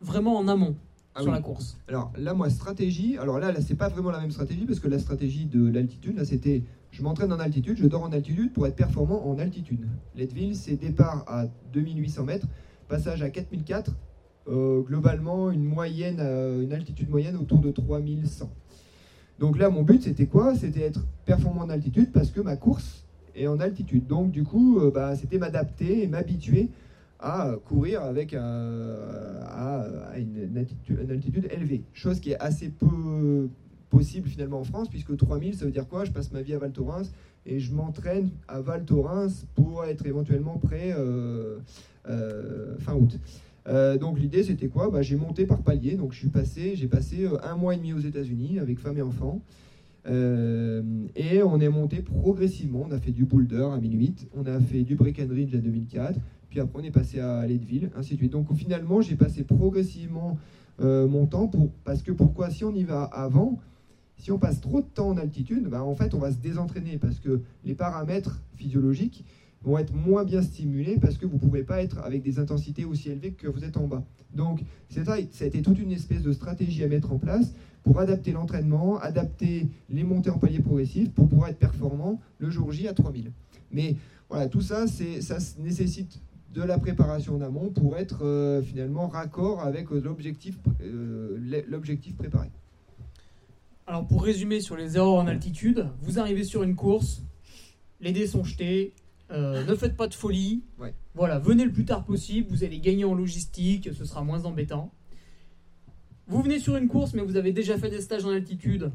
vraiment 0.00 0.36
en 0.36 0.48
amont 0.48 0.76
Ah 1.14 1.20
sur 1.20 1.30
oui. 1.30 1.36
la 1.36 1.42
course. 1.42 1.76
Alors 1.88 2.12
là, 2.16 2.32
moi, 2.32 2.48
stratégie. 2.48 3.18
Alors 3.18 3.38
là, 3.38 3.52
là, 3.52 3.60
c'est 3.60 3.74
pas 3.74 3.88
vraiment 3.88 4.10
la 4.10 4.20
même 4.20 4.30
stratégie 4.30 4.64
parce 4.64 4.80
que 4.80 4.88
la 4.88 4.98
stratégie 4.98 5.44
de 5.46 5.68
l'altitude, 5.68 6.16
là, 6.16 6.24
c'était 6.24 6.62
je 6.92 7.02
m'entraîne 7.02 7.32
en 7.32 7.40
altitude, 7.40 7.78
je 7.78 7.86
dors 7.86 8.02
en 8.02 8.12
altitude 8.12 8.52
pour 8.52 8.66
être 8.66 8.76
performant 8.76 9.26
en 9.26 9.38
altitude. 9.38 9.88
Leadville, 10.14 10.54
c'est 10.54 10.76
départ 10.76 11.24
à 11.26 11.46
2800 11.72 12.24
mètres, 12.24 12.46
passage 12.86 13.22
à 13.22 13.30
4004, 13.30 13.96
euh, 14.48 14.82
globalement 14.82 15.50
une 15.50 15.64
moyenne, 15.64 16.18
euh, 16.20 16.62
une 16.62 16.72
altitude 16.72 17.08
moyenne 17.08 17.36
autour 17.36 17.60
de 17.60 17.70
3100. 17.70 18.52
Donc 19.38 19.58
là, 19.58 19.70
mon 19.70 19.82
but, 19.82 20.02
c'était 20.02 20.26
quoi? 20.26 20.54
C'était 20.54 20.82
être 20.82 21.00
performant 21.24 21.62
en 21.62 21.70
altitude 21.70 22.12
parce 22.12 22.30
que 22.30 22.42
ma 22.42 22.56
course 22.56 23.06
est 23.34 23.46
en 23.46 23.58
altitude. 23.58 24.06
Donc 24.06 24.30
du 24.30 24.44
coup, 24.44 24.78
euh, 24.78 24.90
bah, 24.90 25.16
c'était 25.16 25.38
m'adapter 25.38 26.02
et 26.02 26.08
m'habituer 26.08 26.68
à 27.18 27.54
courir 27.64 28.02
avec 28.02 28.34
à, 28.34 29.86
altitude, 30.56 30.98
une 31.04 31.10
altitude 31.10 31.48
élevée. 31.50 31.84
Chose 31.94 32.20
qui 32.20 32.32
est 32.32 32.38
assez 32.38 32.68
peu 32.68 33.48
possible 33.92 34.26
finalement 34.26 34.58
en 34.58 34.64
France, 34.64 34.88
puisque 34.88 35.14
3000, 35.14 35.54
ça 35.54 35.66
veut 35.66 35.70
dire 35.70 35.86
quoi? 35.86 36.04
Je 36.04 36.10
passe 36.10 36.32
ma 36.32 36.40
vie 36.40 36.54
à 36.54 36.58
Val 36.58 36.72
Thorens 36.72 37.12
et 37.44 37.60
je 37.60 37.72
m'entraîne 37.74 38.30
à 38.48 38.60
Val 38.60 38.84
Thorens 38.84 39.44
pour 39.54 39.84
être 39.84 40.06
éventuellement 40.06 40.56
prêt 40.56 40.94
euh, 40.96 41.58
euh, 42.08 42.76
fin 42.78 42.94
août. 42.94 43.18
Euh, 43.68 43.98
donc 43.98 44.18
l'idée 44.18 44.42
c'était 44.42 44.68
quoi? 44.68 44.90
Bah, 44.90 45.02
J'ai 45.02 45.16
monté 45.16 45.44
par 45.44 45.62
palier, 45.62 45.94
donc 45.96 46.16
passé, 46.32 46.74
j'ai 46.74 46.88
passé 46.88 47.28
un 47.44 47.54
mois 47.54 47.74
et 47.74 47.76
demi 47.76 47.92
aux 47.92 48.00
États-Unis 48.00 48.58
avec 48.58 48.78
femme 48.78 48.96
et 48.96 49.02
enfants. 49.02 49.42
Euh, 50.08 50.82
et 51.14 51.42
on 51.42 51.60
est 51.60 51.68
monté 51.68 52.00
progressivement. 52.00 52.86
On 52.88 52.92
a 52.92 52.98
fait 52.98 53.12
du 53.12 53.24
boulder 53.24 53.68
à 53.72 53.76
1008, 53.76 54.30
on 54.34 54.46
a 54.46 54.58
fait 54.58 54.82
du 54.82 54.96
Breckenridge 54.96 55.54
à 55.54 55.58
2004, 55.58 56.18
puis 56.48 56.60
après 56.60 56.80
on 56.80 56.84
est 56.84 56.90
passé 56.90 57.20
à 57.20 57.46
Leadville, 57.46 57.90
ainsi 57.94 58.14
de 58.14 58.18
suite. 58.18 58.32
Donc 58.32 58.52
finalement, 58.54 59.02
j'ai 59.02 59.16
passé 59.16 59.44
progressivement 59.44 60.38
mon 60.80 61.26
temps 61.26 61.46
pour 61.46 61.70
parce 61.84 62.02
que 62.02 62.10
pourquoi? 62.10 62.50
Si 62.50 62.64
on 62.64 62.74
y 62.74 62.82
va 62.82 63.04
avant, 63.04 63.60
si 64.22 64.30
on 64.30 64.38
passe 64.38 64.60
trop 64.60 64.80
de 64.80 64.86
temps 64.86 65.08
en 65.08 65.16
altitude, 65.16 65.66
bah, 65.68 65.82
en 65.82 65.96
fait 65.96 66.14
on 66.14 66.20
va 66.20 66.30
se 66.30 66.38
désentraîner 66.38 66.96
parce 66.96 67.18
que 67.18 67.40
les 67.64 67.74
paramètres 67.74 68.40
physiologiques 68.54 69.24
vont 69.64 69.78
être 69.78 69.92
moins 69.92 70.22
bien 70.22 70.42
stimulés 70.42 70.96
parce 71.00 71.18
que 71.18 71.26
vous 71.26 71.34
ne 71.34 71.40
pouvez 71.40 71.64
pas 71.64 71.82
être 71.82 71.98
avec 71.98 72.22
des 72.22 72.38
intensités 72.38 72.84
aussi 72.84 73.10
élevées 73.10 73.32
que 73.32 73.48
vous 73.48 73.64
êtes 73.64 73.76
en 73.76 73.88
bas. 73.88 74.04
Donc 74.32 74.62
c'est 74.88 75.04
ça, 75.04 75.16
ça 75.32 75.44
a 75.44 75.48
été 75.48 75.60
toute 75.60 75.80
une 75.80 75.90
espèce 75.90 76.22
de 76.22 76.32
stratégie 76.32 76.84
à 76.84 76.88
mettre 76.88 77.12
en 77.12 77.18
place 77.18 77.52
pour 77.82 77.98
adapter 77.98 78.30
l'entraînement, 78.30 78.96
adapter 79.00 79.68
les 79.90 80.04
montées 80.04 80.30
en 80.30 80.38
palier 80.38 80.60
progressif 80.60 81.10
pour 81.10 81.28
pouvoir 81.28 81.48
être 81.48 81.58
performant 81.58 82.20
le 82.38 82.48
jour 82.48 82.70
J 82.70 82.86
à 82.86 82.94
3000. 82.94 83.32
Mais 83.72 83.96
voilà, 84.30 84.46
tout 84.46 84.60
ça, 84.60 84.86
ça 84.86 85.38
nécessite 85.58 86.20
de 86.54 86.62
la 86.62 86.78
préparation 86.78 87.34
en 87.34 87.40
amont 87.40 87.70
pour 87.70 87.96
être 87.96 88.24
euh, 88.24 88.62
finalement 88.62 89.08
raccord 89.08 89.62
avec 89.62 89.90
euh, 89.90 90.00
euh, 90.80 91.62
l'objectif 91.68 92.16
préparé. 92.16 92.50
Alors 93.92 94.06
pour 94.06 94.24
résumer 94.24 94.60
sur 94.60 94.74
les 94.74 94.96
erreurs 94.96 95.16
en 95.16 95.26
altitude, 95.26 95.86
vous 96.00 96.18
arrivez 96.18 96.44
sur 96.44 96.62
une 96.62 96.76
course, 96.76 97.20
les 98.00 98.12
dés 98.12 98.26
sont 98.26 98.42
jetés, 98.42 98.94
euh, 99.30 99.66
ne 99.66 99.74
faites 99.74 99.98
pas 99.98 100.08
de 100.08 100.14
folie. 100.14 100.62
Ouais. 100.78 100.94
Voilà, 101.14 101.38
venez 101.38 101.62
le 101.66 101.72
plus 101.72 101.84
tard 101.84 102.02
possible, 102.02 102.48
vous 102.48 102.64
allez 102.64 102.78
gagner 102.78 103.04
en 103.04 103.12
logistique, 103.12 103.90
ce 103.92 104.06
sera 104.06 104.24
moins 104.24 104.46
embêtant. 104.46 104.94
Vous 106.26 106.40
venez 106.40 106.58
sur 106.58 106.74
une 106.78 106.88
course, 106.88 107.12
mais 107.12 107.20
vous 107.20 107.36
avez 107.36 107.52
déjà 107.52 107.76
fait 107.76 107.90
des 107.90 108.00
stages 108.00 108.24
en 108.24 108.30
altitude. 108.30 108.92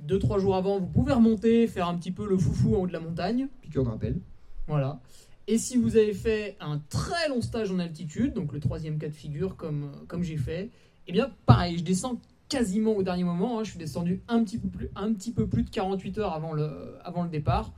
Deux, 0.00 0.18
trois 0.18 0.38
jours 0.38 0.54
avant, 0.54 0.80
vous 0.80 0.86
pouvez 0.86 1.14
remonter, 1.14 1.66
faire 1.66 1.88
un 1.88 1.96
petit 1.96 2.12
peu 2.12 2.28
le 2.28 2.36
foufou 2.36 2.76
en 2.76 2.80
haut 2.80 2.86
de 2.86 2.92
la 2.92 3.00
montagne. 3.00 3.48
Piqûre 3.62 3.84
de 3.84 3.88
rappel. 3.88 4.20
Voilà. 4.66 5.00
Et 5.46 5.56
si 5.56 5.78
vous 5.78 5.96
avez 5.96 6.12
fait 6.12 6.58
un 6.60 6.78
très 6.90 7.30
long 7.30 7.40
stage 7.40 7.70
en 7.70 7.78
altitude, 7.78 8.34
donc 8.34 8.52
le 8.52 8.60
troisième 8.60 8.98
cas 8.98 9.08
de 9.08 9.14
figure 9.14 9.56
comme, 9.56 9.92
comme 10.08 10.22
j'ai 10.22 10.36
fait, 10.36 10.68
eh 11.06 11.12
bien 11.12 11.30
pareil, 11.46 11.78
je 11.78 11.84
descends 11.84 12.20
quasiment 12.48 12.92
au 12.92 13.02
dernier 13.02 13.24
moment. 13.24 13.58
hein. 13.58 13.64
je 13.64 13.70
suis 13.70 13.78
descendu 13.78 14.22
un 14.28 14.42
petit, 14.44 14.58
peu 14.58 14.68
plus, 14.68 14.88
un 14.96 15.12
petit 15.12 15.32
peu 15.32 15.46
de 15.46 15.70
48 15.70 16.18
heures 16.18 16.32
avant 16.34 16.52
le, 16.52 17.28
départ. 17.30 17.72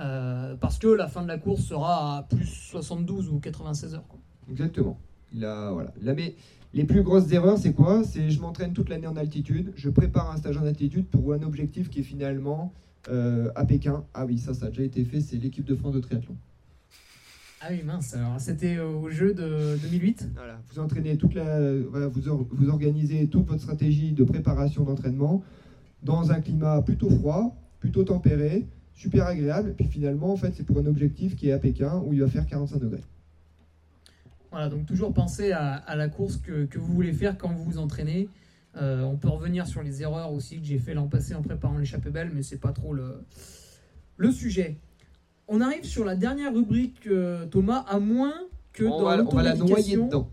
euh, 0.00 0.56
parce 0.56 0.78
que 0.78 0.88
la 0.88 1.06
fin 1.08 1.22
de 1.22 1.28
la 1.28 1.38
course 1.38 1.62
sera 1.62 2.18
à 2.18 2.22
plus 2.24 2.46
72 2.46 3.28
ou 3.30 3.38
96 3.38 3.94
heures. 3.94 4.04
Exactement. 4.50 4.98
Là, 5.34 5.70
voilà. 5.72 5.92
Là, 6.02 6.14
mais 6.14 6.34
les 6.74 6.84
plus 6.84 7.02
grosses 7.02 7.30
erreurs, 7.32 7.58
c'est 7.58 7.72
quoi? 7.72 8.02
C'est 8.04 8.30
je 8.30 8.40
m'entraîne 8.40 8.72
toute 8.72 8.88
l'année 8.88 9.06
en 9.06 9.16
altitude, 9.16 9.72
je 9.76 9.88
prépare 9.90 10.30
un 10.30 10.36
stage 10.36 10.56
en 10.56 10.64
altitude 10.66 11.06
pour 11.06 11.32
un 11.32 11.42
objectif 11.42 11.88
qui 11.88 12.00
est 12.00 12.04
finalement 12.04 12.72
euh, 13.08 13.50
à 13.54 13.64
Pékin. 13.64 14.04
Ah 14.14 14.26
oui, 14.26 14.38
ça, 14.38 14.54
ça 14.54 14.66
a 14.66 14.68
déjà 14.70 14.82
été 14.82 15.04
fait, 15.04 15.20
c'est 15.20 15.36
l'équipe 15.36 15.64
de 15.64 15.74
France 15.74 15.94
de 15.94 16.00
triathlon. 16.00 16.36
Ah 17.66 17.68
oui, 17.70 17.82
mince, 17.82 18.12
alors 18.14 18.38
c'était 18.38 18.76
euh, 18.76 18.88
au 18.90 19.08
jeu 19.08 19.32
de 19.32 19.78
2008 19.80 20.28
Voilà. 20.34 20.60
Vous 20.70 20.80
entraînez 20.80 21.16
toute 21.16 21.32
la, 21.34 21.72
voilà, 21.88 22.08
vous, 22.08 22.28
or- 22.28 22.46
vous 22.50 22.68
organisez 22.68 23.26
toute 23.28 23.46
votre 23.46 23.62
stratégie 23.62 24.12
de 24.12 24.22
préparation 24.22 24.84
d'entraînement 24.84 25.42
dans 26.02 26.30
un 26.30 26.42
climat 26.42 26.82
plutôt 26.82 27.08
froid, 27.08 27.56
plutôt 27.80 28.04
tempéré, 28.04 28.66
super 28.92 29.26
agréable. 29.26 29.70
Et 29.70 29.72
puis 29.72 29.86
finalement, 29.86 30.30
en 30.30 30.36
fait, 30.36 30.52
c'est 30.54 30.64
pour 30.66 30.78
un 30.78 30.84
objectif 30.84 31.36
qui 31.36 31.48
est 31.48 31.52
à 31.52 31.58
Pékin 31.58 32.02
où 32.04 32.12
il 32.12 32.20
va 32.20 32.28
faire 32.28 32.44
45 32.46 32.80
degrés. 32.80 33.04
Voilà, 34.50 34.68
donc 34.68 34.84
toujours 34.84 35.14
penser 35.14 35.52
à, 35.52 35.72
à 35.72 35.96
la 35.96 36.08
course 36.08 36.36
que, 36.36 36.66
que 36.66 36.78
vous 36.78 36.92
voulez 36.92 37.14
faire 37.14 37.38
quand 37.38 37.48
vous 37.50 37.64
vous 37.64 37.78
entraînez. 37.78 38.28
Euh, 38.76 39.02
on 39.04 39.16
peut 39.16 39.28
revenir 39.28 39.66
sur 39.66 39.82
les 39.82 40.02
erreurs 40.02 40.32
aussi 40.32 40.58
que 40.60 40.66
j'ai 40.66 40.78
fait 40.78 40.92
l'an 40.92 41.06
passé 41.08 41.34
en 41.34 41.40
préparant 41.40 41.78
l'échappée 41.78 42.10
belle, 42.10 42.30
mais 42.34 42.42
c'est 42.42 42.60
pas 42.60 42.72
trop 42.72 42.92
le, 42.92 43.22
le 44.18 44.30
sujet. 44.32 44.76
On 45.48 45.60
arrive 45.60 45.84
sur 45.84 46.04
la 46.04 46.16
dernière 46.16 46.52
rubrique, 46.54 47.06
euh, 47.06 47.46
Thomas, 47.46 47.84
à 47.88 47.98
moins 47.98 48.34
que 48.72 48.84
On 48.84 48.98
dans 48.98 49.04
va, 49.04 49.22
on 49.22 49.34
va 49.36 49.42
la 49.42 49.54
noyer 49.54 49.96
dedans. 49.96 50.28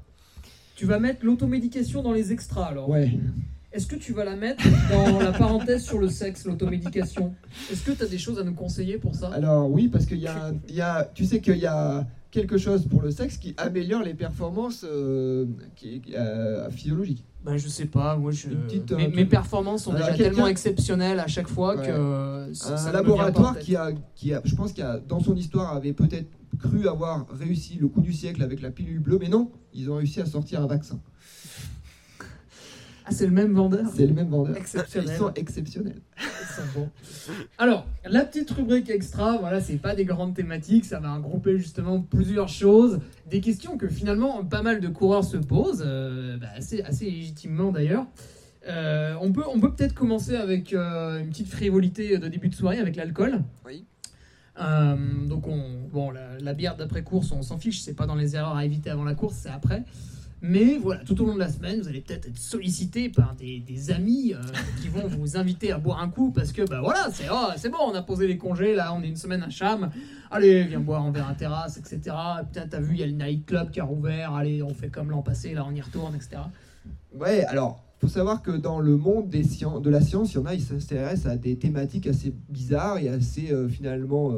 tu 0.75 0.85
vas 0.85 0.99
mettre 0.99 1.25
l'automédication 1.25 2.01
dans 2.01 2.13
les 2.13 2.31
extras. 2.31 2.65
Alors, 2.67 2.89
Ouais. 2.89 3.11
est-ce 3.73 3.87
que 3.87 3.95
tu 3.97 4.13
vas 4.13 4.23
la 4.23 4.35
mettre 4.35 4.63
dans 4.89 5.19
la 5.19 5.31
parenthèse 5.33 5.83
sur 5.83 5.99
le 5.99 6.09
sexe, 6.09 6.45
l'automédication? 6.45 7.33
Est-ce 7.71 7.83
que 7.83 7.91
tu 7.91 8.03
as 8.03 8.07
des 8.07 8.17
choses 8.17 8.39
à 8.39 8.43
nous 8.43 8.53
conseiller 8.53 8.97
pour 8.97 9.13
ça? 9.15 9.27
Alors 9.33 9.69
oui, 9.69 9.89
parce 9.89 10.05
qu'il 10.05 10.19
y 10.19 10.27
a, 10.27 10.53
il 10.69 10.75
y 10.75 10.81
a, 10.81 11.09
tu 11.13 11.25
sais 11.25 11.41
qu'il 11.41 11.57
y 11.57 11.65
a 11.67 12.07
quelque 12.31 12.57
chose 12.57 12.87
pour 12.87 13.01
le 13.01 13.11
sexe 13.11 13.37
qui 13.37 13.53
améliore 13.57 14.03
les 14.03 14.13
performances 14.13 14.85
euh, 14.89 15.45
qui, 15.75 16.01
euh, 16.15 16.69
physiologiques. 16.69 17.25
Ben, 17.43 17.57
je 17.57 17.67
sais 17.67 17.85
pas, 17.85 18.15
moi 18.17 18.31
je... 18.31 18.49
Une 18.49 18.61
petite, 18.61 18.91
mes, 18.91 19.07
euh, 19.07 19.15
mes 19.15 19.25
performances 19.25 19.83
sont 19.85 19.93
déjà 19.93 20.13
tellement 20.13 20.45
exceptionnelles 20.47 21.19
à 21.19 21.25
chaque 21.27 21.47
fois 21.47 21.75
Ouais. 21.75 21.87
que 21.87 21.91
euh, 21.91 22.53
ça- 22.53 22.73
Un 22.73 22.77
ça 22.77 22.91
laboratoire 22.91 23.57
qui 23.57 23.75
a, 23.75 23.91
qui 24.15 24.31
a, 24.33 24.41
je 24.45 24.53
pense 24.55 24.73
qu'il 24.73 24.83
a, 24.83 24.99
dans 24.99 25.19
son 25.19 25.35
histoire, 25.35 25.75
avait 25.75 25.93
peut-être 25.93 26.29
cru 26.59 26.87
avoir 26.87 27.25
réussi 27.31 27.77
le 27.81 27.87
coup 27.87 28.01
du 28.01 28.13
siècle 28.13 28.43
avec 28.43 28.61
la 28.61 28.69
pilule 28.69 28.99
bleue, 28.99 29.17
mais 29.19 29.27
non, 29.29 29.51
ils 29.73 29.89
ont 29.89 29.95
réussi 29.95 30.21
à 30.21 30.25
sortir 30.27 30.61
un 30.61 30.67
vaccin. 30.67 30.99
Ah, 33.05 33.09
c'est 33.11 33.25
le 33.25 33.31
même 33.31 33.53
vendeur 33.53 33.87
C'est 33.95 34.05
le 34.05 34.13
même 34.13 34.29
vendeur. 34.29 34.55
Exceptionnel. 34.55 35.09
Ils 35.11 35.17
sont 35.17 35.33
exceptionnels. 35.33 36.01
Ils 36.57 36.61
sont 36.61 36.79
bons. 36.79 36.89
Alors, 37.57 37.85
la 38.05 38.25
petite 38.25 38.51
rubrique 38.51 38.89
extra, 38.89 39.37
voilà, 39.37 39.61
c'est 39.61 39.77
pas 39.77 39.95
des 39.95 40.05
grandes 40.05 40.33
thématiques, 40.35 40.85
ça 40.85 40.99
va 40.99 41.15
regrouper 41.15 41.57
justement 41.57 42.01
plusieurs 42.01 42.49
choses, 42.49 42.99
des 43.29 43.41
questions 43.41 43.77
que 43.77 43.87
finalement 43.87 44.43
pas 44.43 44.61
mal 44.61 44.79
de 44.79 44.87
coureurs 44.87 45.23
se 45.23 45.37
posent, 45.37 45.83
euh, 45.85 46.37
bah, 46.37 46.47
assez, 46.55 46.81
assez 46.81 47.05
légitimement 47.05 47.71
d'ailleurs. 47.71 48.05
Euh, 48.67 49.15
on 49.21 49.31
peut 49.31 49.43
on 49.51 49.59
peut 49.59 49.73
peut-être 49.73 49.95
commencer 49.95 50.35
avec 50.35 50.73
euh, 50.73 51.19
une 51.19 51.29
petite 51.29 51.47
frivolité 51.47 52.19
de 52.19 52.27
début 52.27 52.47
de 52.49 52.53
soirée 52.55 52.77
avec 52.77 52.95
l'alcool. 52.95 53.41
Oui. 53.65 53.85
Euh, 54.59 54.95
donc 55.27 55.47
on, 55.47 55.87
bon, 55.91 56.11
la, 56.11 56.37
la 56.39 56.53
bière 56.53 56.75
d'après 56.75 57.03
course, 57.03 57.31
on 57.31 57.41
s'en 57.41 57.57
fiche, 57.57 57.81
c'est 57.81 57.95
pas 57.95 58.05
dans 58.05 58.15
les 58.15 58.35
erreurs 58.35 58.55
à 58.55 58.65
éviter 58.65 58.89
avant 58.89 59.05
la 59.05 59.15
course, 59.15 59.35
c'est 59.35 59.49
après. 59.49 59.83
Mais 60.43 60.77
voilà, 60.77 61.03
tout 61.03 61.21
au 61.21 61.25
long 61.27 61.35
de 61.35 61.39
la 61.39 61.49
semaine, 61.49 61.81
vous 61.81 61.87
allez 61.87 62.01
peut-être 62.01 62.27
être 62.27 62.37
sollicité 62.37 63.09
par 63.09 63.35
des, 63.35 63.91
amis 63.91 64.33
euh, 64.33 64.41
qui 64.81 64.87
vont 64.87 65.07
vous 65.07 65.37
inviter 65.37 65.71
à 65.71 65.77
boire 65.77 66.01
un 66.01 66.09
coup 66.09 66.31
parce 66.31 66.51
que 66.51 66.63
bah 66.67 66.81
voilà, 66.81 67.09
c'est 67.13 67.27
oh, 67.31 67.69
bon, 67.69 67.91
on 67.91 67.93
a 67.93 68.01
posé 68.01 68.27
les 68.27 68.37
congés, 68.37 68.73
là 68.73 68.91
on 68.93 69.03
est 69.03 69.07
une 69.07 69.15
semaine 69.15 69.43
à 69.43 69.51
Cham, 69.51 69.91
allez, 70.31 70.63
viens 70.63 70.79
boire 70.79 71.03
en 71.03 71.11
verre 71.11 71.29
à 71.29 71.35
terrasse, 71.35 71.77
etc. 71.77 72.15
Putain, 72.47 72.67
t'as 72.67 72.79
vu, 72.79 72.95
il 72.95 72.99
y 72.99 73.03
a 73.03 73.05
le 73.05 73.11
nightclub 73.11 73.69
qui 73.69 73.79
a 73.79 73.83
rouvert, 73.83 74.33
allez, 74.33 74.63
on 74.63 74.73
fait 74.73 74.89
comme 74.89 75.11
l'an 75.11 75.21
passé, 75.21 75.53
là 75.53 75.63
on 75.67 75.75
y 75.75 75.81
retourne, 75.81 76.15
etc. 76.15 76.41
Ouais, 77.13 77.43
alors, 77.45 77.83
faut 77.99 78.07
savoir 78.07 78.41
que 78.41 78.51
dans 78.51 78.79
le 78.79 78.97
monde 78.97 79.29
des 79.29 79.43
de 79.43 79.89
la 79.91 80.01
science, 80.01 80.33
il 80.33 80.37
y 80.37 80.39
en 80.39 80.45
a, 80.45 80.55
ils 80.55 80.61
s'intéressent 80.61 81.31
à 81.31 81.35
des 81.35 81.55
thématiques 81.55 82.07
assez 82.07 82.33
bizarres 82.49 82.97
et 82.97 83.09
assez 83.09 83.51
euh, 83.51 83.69
finalement 83.69 84.33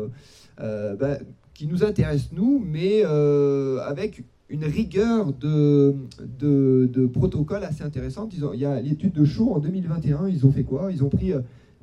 euh, 0.60 0.96
bah, 0.98 1.18
qui 1.54 1.68
nous 1.68 1.86
intéressent 1.86 2.34
nous, 2.34 2.62
mais 2.66 3.04
avec 3.04 4.24
une 4.54 4.66
rigueur 4.66 5.34
de, 5.34 7.08
protocole 7.08 7.64
assez 7.64 7.84
intéressante. 7.84 8.34
il 8.34 8.60
y 8.60 8.66
a 8.66 8.80
l'étude 8.80 9.14
de 9.14 9.26
Shaw 9.26 9.56
en 9.56 9.60
2021, 9.60 10.30
ils 10.30 10.46
ont 10.46 10.52
fait 10.52 10.64
quoi? 10.64 10.92
Ils 10.92 11.04
ont 11.04 11.10
pris 11.10 11.34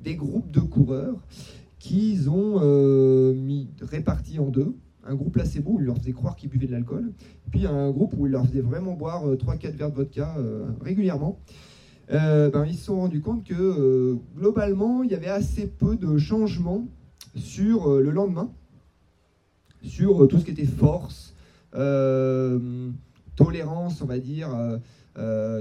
des 0.02 0.14
groupes 0.14 0.50
de 0.50 0.60
coureurs 0.60 1.16
qu'ils 1.78 2.30
ont 2.30 2.60
mis 3.34 3.68
répartis 3.82 4.38
en 4.38 4.48
deux 4.48 4.74
un 5.04 5.14
groupe 5.14 5.32
placebo 5.32 5.72
où 5.72 5.80
il 5.80 5.86
leur 5.86 5.98
faisait 5.98 6.12
croire 6.12 6.36
qu'ils 6.36 6.50
buvaient 6.50 6.66
de 6.66 6.72
l'alcool, 6.72 7.12
puis 7.50 7.66
un 7.66 7.90
groupe 7.90 8.14
où 8.16 8.26
il 8.26 8.32
leur 8.32 8.46
faisait 8.46 8.60
vraiment 8.60 8.94
boire 8.94 9.24
3-4 9.26 9.66
euh, 9.66 9.70
verres 9.70 9.90
de 9.90 9.96
vodka 9.96 10.34
euh, 10.38 10.66
régulièrement. 10.82 11.38
Euh, 12.12 12.50
ben, 12.50 12.64
ils 12.66 12.74
se 12.74 12.86
sont 12.86 12.96
rendus 12.96 13.20
compte 13.20 13.44
que 13.44 14.18
globalement, 14.36 15.02
il 15.02 15.10
y 15.10 15.14
avait 15.14 15.28
assez 15.28 15.66
peu 15.66 15.96
de 15.96 16.18
changements 16.18 16.86
sur 17.36 18.00
le 18.00 18.10
lendemain, 18.10 18.50
sur 19.82 20.26
tout 20.28 20.38
ce 20.38 20.44
qui 20.44 20.50
était 20.50 20.64
force, 20.64 21.34
tolérance, 23.36 24.02
on 24.02 24.06
va 24.06 24.18
dire, 24.18 24.48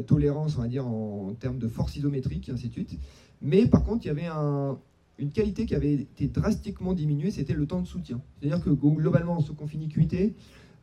tolérance, 0.08 0.58
on 0.58 0.62
va 0.62 0.68
dire, 0.68 0.88
en, 0.88 1.34
termes 1.40 1.60
de 1.60 1.68
force 1.68 1.96
isométrique, 1.96 2.50
et 2.50 2.52
ainsi 2.52 2.68
de 2.68 2.74
suite. 2.74 3.00
Mais 3.42 3.66
par 3.66 3.84
contre, 3.84 4.06
il 4.06 4.08
y 4.10 4.12
avait 4.12 4.28
un, 4.28 4.78
une 5.20 5.32
qualité 5.32 5.66
qui 5.66 5.76
avait 5.76 5.94
été 5.94 6.28
drastiquement 6.28 6.94
diminuée, 6.94 7.32
c'était 7.32 7.54
le 7.54 7.66
temps 7.66 7.82
de 7.82 7.88
soutien. 7.88 8.22
C'est-à-dire 8.40 8.64
que 8.64 8.70
globalement, 8.70 9.38
fini 9.68 9.90
QT, 9.90 10.34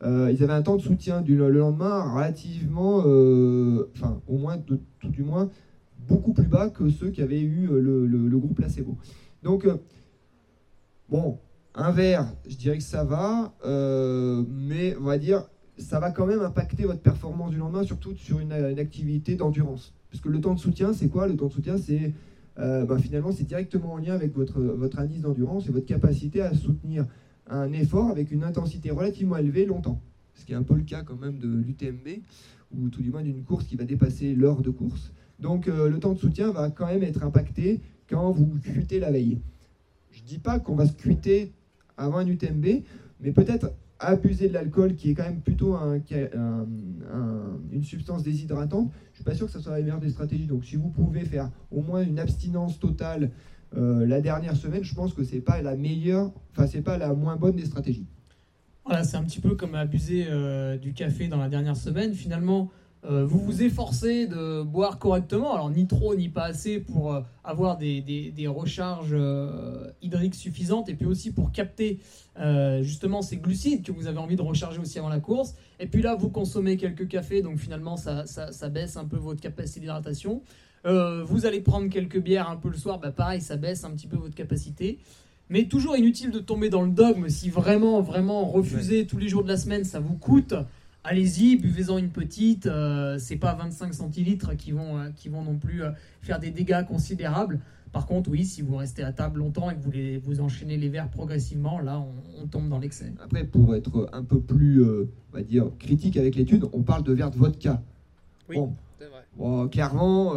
euh, 0.03 0.31
ils 0.31 0.43
avaient 0.43 0.53
un 0.53 0.61
temps 0.61 0.77
de 0.77 0.81
soutien 0.81 1.21
du, 1.21 1.35
le 1.35 1.49
lendemain 1.49 2.13
relativement, 2.13 3.03
euh, 3.05 3.89
enfin 3.95 4.21
au 4.27 4.37
moins, 4.37 4.57
tout 4.57 5.09
du 5.09 5.23
moins, 5.23 5.49
beaucoup 6.07 6.33
plus 6.33 6.47
bas 6.47 6.69
que 6.69 6.89
ceux 6.89 7.09
qui 7.09 7.21
avaient 7.21 7.41
eu 7.41 7.69
euh, 7.69 7.81
le, 8.05 8.37
groupe 8.37 8.55
placebo. 8.55 8.97
Donc, 9.43 9.67
bon, 11.09 11.39
un 11.77 11.91
verre, 11.91 12.27
je 12.47 12.55
dirais 12.57 12.77
que 12.77 12.83
ça 12.83 13.03
va, 13.03 13.53
mais 14.49 14.95
on 14.97 15.03
va 15.03 15.17
dire, 15.17 15.47
ça 15.77 15.99
va 15.99 16.11
quand 16.11 16.25
même 16.25 16.41
impacter 16.41 16.83
votre 16.85 17.01
performance 17.01 17.51
du 17.51 17.57
lendemain, 17.57 17.83
surtout 17.83 18.15
sur 18.15 18.39
une, 18.39 18.51
activité 18.51 19.35
d'endurance. 19.35 19.93
Parce 20.11 20.21
que 20.21 20.29
le 20.29 20.41
temps 20.41 20.55
de 20.55 20.59
soutien, 20.59 20.93
c'est 20.93 21.07
quoi? 21.07 21.27
Le 21.27 21.35
temps 21.35 21.47
de 21.47 21.53
soutien, 21.53 21.77
c'est 21.77 22.13
euh, 22.59 22.85
bah, 22.85 22.97
finalement, 22.97 23.31
c'est 23.31 23.43
directement 23.43 23.93
en 23.93 23.97
lien 23.97 24.15
avec 24.15 24.35
votre, 24.35 24.59
votre 24.59 24.99
indice 24.99 25.21
d'endurance 25.21 25.67
et 25.67 25.71
votre 25.71 25.85
capacité 25.85 26.41
à 26.41 26.53
soutenir 26.53 27.05
un 27.49 27.71
effort 27.73 28.09
avec 28.09 28.31
une 28.31 28.43
intensité 28.43 28.89
relativement 28.89 29.37
élevée 29.37 29.65
longtemps. 29.65 30.01
Ce 30.33 30.45
qui 30.45 30.53
est 30.53 30.55
un 30.55 30.63
peu 30.63 30.75
le 30.75 30.83
cas 30.83 31.03
quand 31.03 31.19
même 31.19 31.37
de 31.37 31.47
l'UTMB, 31.47 32.21
ou 32.75 32.89
tout 32.89 33.01
du 33.01 33.11
moins 33.11 33.23
d'une 33.23 33.43
course 33.43 33.65
qui 33.65 33.75
va 33.75 33.85
dépasser 33.85 34.33
l'heure 34.33 34.61
de 34.61 34.69
course. 34.69 35.11
Donc 35.39 35.67
euh, 35.67 35.89
le 35.89 35.99
temps 35.99 36.13
de 36.13 36.19
soutien 36.19 36.51
va 36.51 36.71
quand 36.71 36.87
même 36.87 37.03
être 37.03 37.23
impacté 37.23 37.81
quand 38.09 38.31
vous 38.31 38.47
cuitez 38.59 38.99
la 38.99 39.11
veille. 39.11 39.39
Je 40.11 40.23
ne 40.23 40.27
dis 40.27 40.39
pas 40.39 40.59
qu'on 40.59 40.75
va 40.75 40.87
se 40.87 40.93
cuiter 40.93 41.51
avant 41.97 42.17
un 42.17 42.27
UTMB, 42.27 42.65
mais 43.19 43.31
peut-être 43.31 43.73
abuser 43.99 44.47
de 44.47 44.53
l'alcool, 44.53 44.95
qui 44.95 45.09
est 45.09 45.13
quand 45.15 45.23
même 45.23 45.41
plutôt 45.41 45.75
une 47.71 47.83
substance 47.83 48.23
déshydratante, 48.23 48.91
je 49.11 49.15
suis 49.15 49.23
pas 49.23 49.33
sûr 49.33 49.47
que 49.47 49.51
ça 49.51 49.59
soit 49.59 49.77
la 49.77 49.81
meilleure 49.81 49.99
des 49.99 50.11
stratégies. 50.11 50.45
Donc 50.45 50.65
si 50.65 50.75
vous 50.75 50.89
pouvez 50.89 51.25
faire 51.25 51.49
au 51.71 51.81
moins 51.81 52.03
une 52.03 52.19
abstinence 52.19 52.79
totale 52.79 53.31
euh, 53.75 54.05
la 54.05 54.21
dernière 54.21 54.55
semaine, 54.55 54.83
je 54.83 54.95
pense 54.95 55.13
que 55.13 55.23
c'est 55.23 55.41
pas 55.41 55.61
la 55.61 55.75
meilleure, 55.75 56.31
enfin 56.51 56.67
c'est 56.67 56.81
pas 56.81 56.97
la 56.97 57.13
moins 57.13 57.35
bonne 57.35 57.55
des 57.55 57.65
stratégies. 57.65 58.07
Voilà, 58.85 59.03
c'est 59.03 59.17
un 59.17 59.23
petit 59.23 59.41
peu 59.41 59.55
comme 59.55 59.75
abuser 59.75 60.25
euh, 60.29 60.77
du 60.77 60.93
café 60.93 61.27
dans 61.27 61.37
la 61.37 61.49
dernière 61.49 61.75
semaine. 61.75 62.13
Finalement, 62.13 62.71
euh, 63.09 63.25
vous 63.25 63.39
vous 63.39 63.63
efforcez 63.63 64.27
de 64.27 64.63
boire 64.63 64.99
correctement, 64.99 65.53
alors 65.53 65.69
ni 65.69 65.87
trop 65.87 66.13
ni 66.15 66.27
pas 66.27 66.43
assez 66.43 66.79
pour 66.79 67.13
euh, 67.13 67.21
avoir 67.43 67.77
des, 67.77 68.01
des, 68.01 68.47
recharges 68.47 69.13
euh, 69.13 69.89
hydriques 70.01 70.35
suffisantes 70.35 70.89
et 70.89 70.93
puis 70.93 71.05
aussi 71.05 71.31
pour 71.31 71.51
capter 71.51 71.99
justement 72.81 73.23
ces 73.23 73.37
glucides 73.37 73.81
que 73.81 73.91
vous 73.91 74.05
avez 74.05 74.19
envie 74.19 74.35
de 74.35 74.43
recharger 74.43 74.79
aussi 74.79 74.99
avant 74.99 75.09
la 75.09 75.19
course. 75.19 75.55
Et 75.79 75.87
puis 75.87 76.03
là, 76.03 76.13
vous 76.13 76.29
consommez 76.29 76.77
quelques 76.77 77.07
cafés, 77.07 77.41
donc 77.41 77.57
finalement 77.57 77.97
ça, 77.97 78.27
ça, 78.27 78.69
baisse 78.69 78.95
un 78.95 79.05
peu 79.05 79.17
votre 79.17 79.41
capacité 79.41 79.79
d'hydratation. 79.79 80.43
vous 80.83 81.45
allez 81.47 81.61
prendre 81.61 81.89
quelques 81.89 82.19
bières 82.19 82.47
un 82.47 82.55
peu 82.55 82.69
le 82.69 82.77
soir, 82.77 82.99
bah 82.99 83.11
pareil, 83.11 83.41
ça 83.41 83.57
baisse 83.57 83.83
un 83.85 83.89
petit 83.91 84.05
peu 84.05 84.17
votre 84.17 84.35
capacité. 84.35 84.99
Mais 85.49 85.63
toujours 85.63 85.97
inutile 85.97 86.29
de 86.29 86.39
tomber 86.39 86.69
dans 86.69 86.83
le 86.83 86.91
dogme 86.91 87.27
si 87.27 87.49
vraiment, 87.49 88.01
vraiment 88.01 88.45
refuser 88.45 89.07
tous 89.07 89.17
les 89.17 89.29
jours 89.29 89.43
de 89.43 89.47
la 89.47 89.57
semaine, 89.57 89.83
ça 89.83 89.99
vous 89.99 90.15
coûte 90.15 90.53
allez-y, 91.07 91.57
buvez-en 91.57 91.97
une 91.97 92.09
petite. 92.09 92.67
Euh, 92.67 93.17
c'est 93.17 93.37
pas 93.37 93.53
25 93.53 93.93
centilitres 93.93 94.55
qui 94.55 94.71
vont, 94.71 94.97
euh, 94.97 95.09
qui 95.15 95.29
vont 95.29 95.41
non 95.41 95.57
plus 95.57 95.83
euh, 95.83 95.91
faire 96.21 96.39
des 96.39 96.51
dégâts 96.51 96.85
considérables. 96.85 97.59
Par 97.93 98.05
contre, 98.05 98.29
oui, 98.29 98.45
si 98.45 98.61
vous 98.61 98.75
restez 98.75 99.03
à 99.03 99.13
table 99.13 99.39
longtemps 99.39 99.71
et 99.71 99.75
que 99.75 99.81
vous, 99.81 99.91
les, 99.91 100.17
vous 100.17 100.41
enchaînez 100.41 100.77
les 100.77 100.89
verres 100.89 101.09
progressivement, 101.09 101.79
là, 101.79 102.03
on, 102.41 102.45
tombe 102.47 102.69
dans 102.69 102.79
l'excès. 102.79 103.13
Après, 103.23 103.45
pour 103.45 103.73
être 103.75 104.09
un 104.11 104.23
peu 104.23 104.39
plus, 104.39 104.83
on 104.83 105.07
va 105.33 105.41
dire, 105.41 105.71
critique 105.79 106.17
avec 106.17 106.35
l'étude, 106.35 106.65
on 106.73 106.83
parle 106.83 107.03
de 107.03 107.13
verres 107.13 107.31
de 107.31 107.37
vodka. 107.37 107.81
Oui, 108.49 108.57
c'est 108.99 109.05
vrai. 109.05 109.69
clairement, 109.69 110.33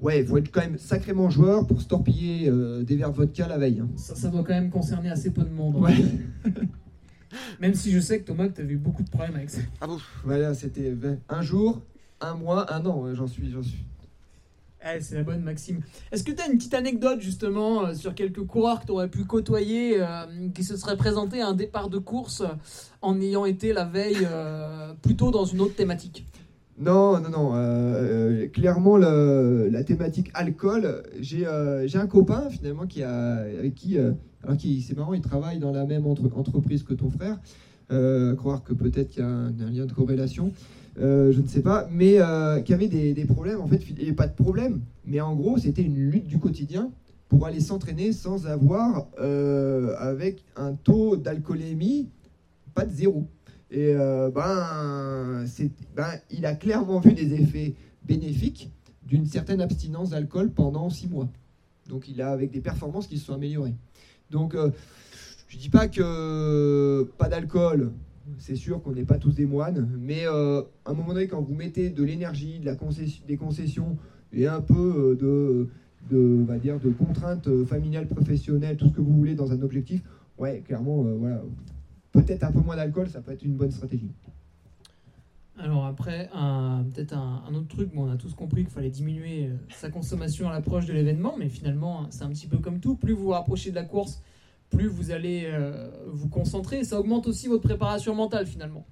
ouais, 0.00 0.20
il 0.20 0.26
faut 0.26 0.36
être 0.36 0.52
quand 0.52 0.60
même 0.60 0.78
sacrément 0.78 1.30
joueur 1.30 1.66
pour 1.66 1.80
se 1.80 1.88
torpiller 1.88 2.50
des 2.84 2.96
verres 2.96 3.12
de 3.12 3.16
vodka 3.16 3.48
la 3.48 3.58
veille. 3.58 3.80
Hein. 3.80 3.88
Ça, 3.96 4.14
ça, 4.14 4.28
doit 4.28 4.44
quand 4.44 4.54
même 4.54 4.70
concerner 4.70 5.10
assez 5.10 5.32
peu 5.32 5.42
de 5.42 5.50
monde. 5.50 5.76
Ouais. 5.76 5.96
Même 7.60 7.74
si 7.74 7.90
je 7.90 8.00
sais 8.00 8.20
que 8.20 8.24
Thomas, 8.24 8.48
tu 8.48 8.60
avais 8.60 8.74
eu 8.74 8.78
beaucoup 8.78 9.02
de 9.02 9.10
problèmes 9.10 9.36
avec 9.36 9.50
ça. 9.50 9.60
Ah 9.80 9.86
bon 9.86 9.98
Voilà, 10.24 10.54
c'était 10.54 10.94
un 11.28 11.42
jour, 11.42 11.82
un 12.20 12.34
mois, 12.34 12.72
un 12.72 12.84
an, 12.86 13.14
j'en 13.14 13.26
suis, 13.26 13.50
j'en 13.50 13.62
suis. 13.62 13.84
Eh, 14.84 15.00
c'est 15.00 15.14
la 15.14 15.22
bonne 15.22 15.42
Maxime. 15.42 15.80
Est-ce 16.10 16.24
que 16.24 16.32
tu 16.32 16.42
as 16.42 16.46
une 16.46 16.58
petite 16.58 16.74
anecdote 16.74 17.20
justement 17.20 17.84
euh, 17.84 17.94
sur 17.94 18.14
quelques 18.14 18.44
coureurs 18.44 18.80
que 18.80 18.86
tu 18.86 18.92
aurais 18.92 19.08
pu 19.08 19.24
côtoyer 19.24 19.96
euh, 20.00 20.26
qui 20.54 20.64
se 20.64 20.76
seraient 20.76 20.96
présentés 20.96 21.40
à 21.40 21.48
un 21.48 21.54
départ 21.54 21.88
de 21.88 21.98
course 21.98 22.42
en 23.00 23.20
ayant 23.20 23.44
été 23.44 23.72
la 23.72 23.84
veille 23.84 24.26
euh, 24.28 24.92
plutôt 25.00 25.30
dans 25.30 25.44
une 25.44 25.60
autre 25.60 25.76
thématique? 25.76 26.26
Non, 26.78 27.20
non, 27.20 27.28
non. 27.28 28.48
clairement, 28.48 28.96
la 28.96 29.84
thématique 29.84 30.30
alcool, 30.34 31.04
j'ai 31.20 31.46
un 31.46 32.06
copain 32.08 32.48
finalement 32.50 32.86
qui 32.86 33.04
a, 33.04 33.34
avec 33.58 33.74
qui 33.74 33.98
alors 34.42 34.56
c'est 34.60 34.96
marrant, 34.96 35.14
il 35.14 35.20
travaille 35.20 35.58
dans 35.58 35.72
la 35.72 35.84
même 35.84 36.06
entreprise 36.06 36.82
que 36.82 36.94
ton 36.94 37.10
frère. 37.10 37.38
Euh, 37.90 38.34
croire 38.34 38.62
que 38.62 38.72
peut-être 38.72 39.10
qu'il 39.10 39.22
y 39.22 39.26
a 39.26 39.28
un, 39.28 39.50
lien 39.50 39.84
de 39.84 39.92
corrélation, 39.92 40.52
euh, 40.98 41.30
je 41.30 41.40
ne 41.40 41.46
sais 41.46 41.60
pas, 41.60 41.88
mais 41.92 42.20
euh, 42.20 42.60
qui 42.60 42.72
avait 42.72 42.88
des, 42.88 43.24
problèmes. 43.26 43.60
En 43.60 43.66
fait, 43.66 43.80
avait 44.00 44.12
pas 44.12 44.26
de 44.26 44.34
problème, 44.34 44.80
mais 45.04 45.20
en 45.20 45.34
gros, 45.34 45.58
c'était 45.58 45.82
une 45.82 45.96
lutte 45.96 46.26
du 46.26 46.38
quotidien 46.38 46.90
pour 47.28 47.44
aller 47.46 47.60
s'entraîner 47.60 48.12
sans 48.12 48.46
avoir, 48.46 49.06
avec 49.98 50.44
un 50.56 50.74
taux 50.74 51.16
d'alcoolémie, 51.16 52.08
pas 52.74 52.84
de 52.84 52.92
zéro. 52.92 53.26
Et 53.70 53.94
ben, 53.94 55.44
ben, 55.96 56.10
il 56.30 56.46
a 56.46 56.54
clairement 56.54 57.00
vu 57.00 57.12
des 57.12 57.34
effets 57.34 57.74
bénéfiques 58.04 58.70
d'une 59.06 59.26
certaine 59.26 59.60
abstinence 59.60 60.10
d'alcool 60.10 60.50
pendant 60.50 60.88
six 60.90 61.08
mois. 61.08 61.28
Donc 61.88 62.08
il 62.08 62.20
a 62.22 62.30
avec 62.30 62.50
des 62.50 62.60
performances 62.60 63.06
qui 63.06 63.18
se 63.18 63.26
sont 63.26 63.34
améliorées. 63.34 63.74
Donc, 64.32 64.54
euh, 64.54 64.70
je 65.46 65.58
dis 65.58 65.68
pas 65.68 65.86
que 65.86 67.06
pas 67.18 67.28
d'alcool, 67.28 67.92
c'est 68.38 68.56
sûr 68.56 68.82
qu'on 68.82 68.92
n'est 68.92 69.04
pas 69.04 69.18
tous 69.18 69.34
des 69.34 69.44
moines, 69.44 69.88
mais 70.00 70.26
euh, 70.26 70.62
à 70.86 70.90
un 70.90 70.94
moment 70.94 71.12
donné, 71.12 71.28
quand 71.28 71.42
vous 71.42 71.54
mettez 71.54 71.90
de 71.90 72.02
l'énergie, 72.02 72.58
de 72.58 72.64
la 72.64 72.74
concession, 72.74 73.22
des 73.28 73.36
concessions 73.36 73.98
et 74.32 74.46
un 74.46 74.62
peu 74.62 75.18
euh, 75.22 75.68
de, 76.10 76.44
va 76.44 76.58
dire, 76.58 76.80
de 76.80 76.90
contraintes 76.90 77.64
familiales, 77.66 78.08
professionnelles, 78.08 78.78
tout 78.78 78.88
ce 78.88 78.94
que 78.94 79.02
vous 79.02 79.12
voulez 79.12 79.34
dans 79.34 79.52
un 79.52 79.60
objectif, 79.60 80.02
ouais, 80.38 80.62
clairement, 80.66 81.02
voilà, 81.02 81.42
peut-être 82.12 82.44
un 82.44 82.52
peu 82.52 82.60
moins 82.60 82.76
d'alcool, 82.76 83.08
ça 83.08 83.20
peut 83.20 83.32
être 83.32 83.44
une 83.44 83.54
bonne 83.54 83.70
stratégie. 83.70 84.10
Alors 85.62 85.86
après, 85.86 86.28
peut-être 86.92 87.14
un, 87.14 87.54
autre 87.54 87.68
truc, 87.68 87.90
on 87.94 88.10
a 88.10 88.16
tous 88.16 88.34
compris 88.34 88.64
qu'il 88.64 88.72
fallait 88.72 88.90
diminuer 88.90 89.44
euh, 89.44 89.54
sa 89.70 89.90
consommation 89.90 90.48
à 90.48 90.52
l'approche 90.52 90.86
de 90.86 90.92
l'événement, 90.92 91.36
mais 91.38 91.48
finalement, 91.48 92.08
c'est 92.10 92.24
un 92.24 92.30
petit 92.30 92.48
peu 92.48 92.58
comme 92.58 92.80
tout. 92.80 92.96
Plus 92.96 93.12
vous 93.12 93.24
vous 93.24 93.28
rapprochez 93.28 93.70
de 93.70 93.76
la 93.76 93.84
course, 93.84 94.22
plus 94.70 94.88
vous 94.88 95.12
allez 95.12 95.44
euh, 95.46 95.88
vous 96.08 96.28
concentrer. 96.28 96.82
Ça 96.82 96.98
augmente 96.98 97.28
aussi 97.28 97.46
votre 97.46 97.62
préparation 97.62 98.12
mentale 98.12 98.44
finalement. 98.44 98.84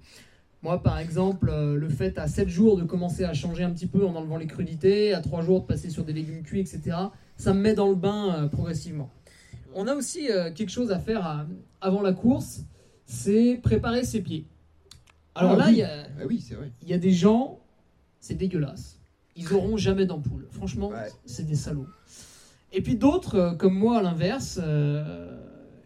Moi, 0.62 0.80
par 0.80 0.98
exemple, 0.98 1.50
euh, 1.50 1.74
le 1.74 1.88
fait 1.88 2.16
à 2.18 2.28
7 2.28 2.48
jours 2.48 2.76
de 2.76 2.84
commencer 2.84 3.24
à 3.24 3.34
changer 3.34 3.64
un 3.64 3.70
petit 3.70 3.88
peu 3.88 4.06
en 4.06 4.14
enlevant 4.14 4.36
les 4.36 4.46
crudités, 4.46 5.12
à 5.12 5.20
3 5.20 5.42
jours 5.42 5.62
de 5.62 5.66
passer 5.66 5.90
sur 5.90 6.04
des 6.04 6.12
légumes 6.12 6.44
cuits, 6.44 6.60
etc., 6.60 6.96
ça 7.36 7.52
me 7.52 7.60
met 7.60 7.74
dans 7.74 7.88
le 7.88 7.96
bain 7.96 8.48
progressivement. 8.52 9.10
On 9.74 9.88
a 9.88 9.94
aussi 9.94 10.28
quelque 10.54 10.68
chose 10.68 10.92
à 10.92 10.98
faire 10.98 11.46
avant 11.80 12.02
la 12.02 12.12
course, 12.12 12.64
c'est 13.06 13.58
préparer 13.60 14.04
ses 14.04 14.20
pieds. 14.20 14.46
Alors 15.34 15.52
ah 15.52 15.56
là, 15.56 15.70
il 15.70 15.78
y, 15.78 15.82
a, 15.82 16.06
ah 16.20 16.24
oui, 16.26 16.44
il 16.82 16.88
y 16.88 16.92
a 16.92 16.98
des 16.98 17.12
gens, 17.12 17.60
c'est 18.20 18.34
dégueulasse. 18.34 18.98
Ils 19.36 19.52
auront 19.54 19.76
jamais 19.76 20.06
d'ampoule. 20.06 20.46
Franchement, 20.50 20.90
c'est 21.24 21.46
des 21.46 21.54
salauds. 21.54 21.86
Et 22.72 22.82
puis 22.82 22.96
d'autres, 22.96 23.34
euh, 23.36 23.54
comme 23.54 23.74
moi 23.74 23.98
à 23.98 24.02
l'inverse, 24.02 24.60
euh, 24.62 25.36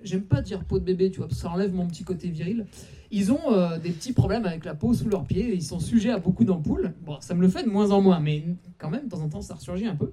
j'aime 0.02 0.24
pas 0.24 0.42
dire 0.42 0.64
peau 0.64 0.78
de 0.78 0.84
bébé, 0.84 1.10
tu 1.10 1.18
vois, 1.18 1.28
parce 1.28 1.38
que 1.38 1.46
ça 1.46 1.52
enlève 1.52 1.72
mon 1.72 1.86
petit 1.86 2.04
côté 2.04 2.28
viril. 2.28 2.66
Ils 3.10 3.32
ont 3.32 3.52
euh, 3.52 3.78
des 3.78 3.90
petits 3.90 4.12
problèmes 4.12 4.44
avec 4.44 4.64
la 4.64 4.74
peau 4.74 4.92
sous 4.92 5.08
leurs 5.08 5.24
pieds, 5.24 5.50
et 5.50 5.54
ils 5.54 5.62
sont 5.62 5.78
sujets 5.78 6.10
à 6.10 6.18
beaucoup 6.18 6.44
d'ampoules. 6.44 6.92
Bon, 7.04 7.18
ça 7.20 7.34
me 7.34 7.40
le 7.40 7.48
fait 7.48 7.62
de 7.62 7.70
moins 7.70 7.90
en 7.90 8.02
moins, 8.02 8.20
mais 8.20 8.44
quand 8.78 8.90
même, 8.90 9.04
de 9.04 9.10
temps 9.10 9.22
en 9.22 9.28
temps, 9.28 9.40
ça 9.40 9.54
ressurgit 9.54 9.86
un 9.86 9.96
peu. 9.96 10.12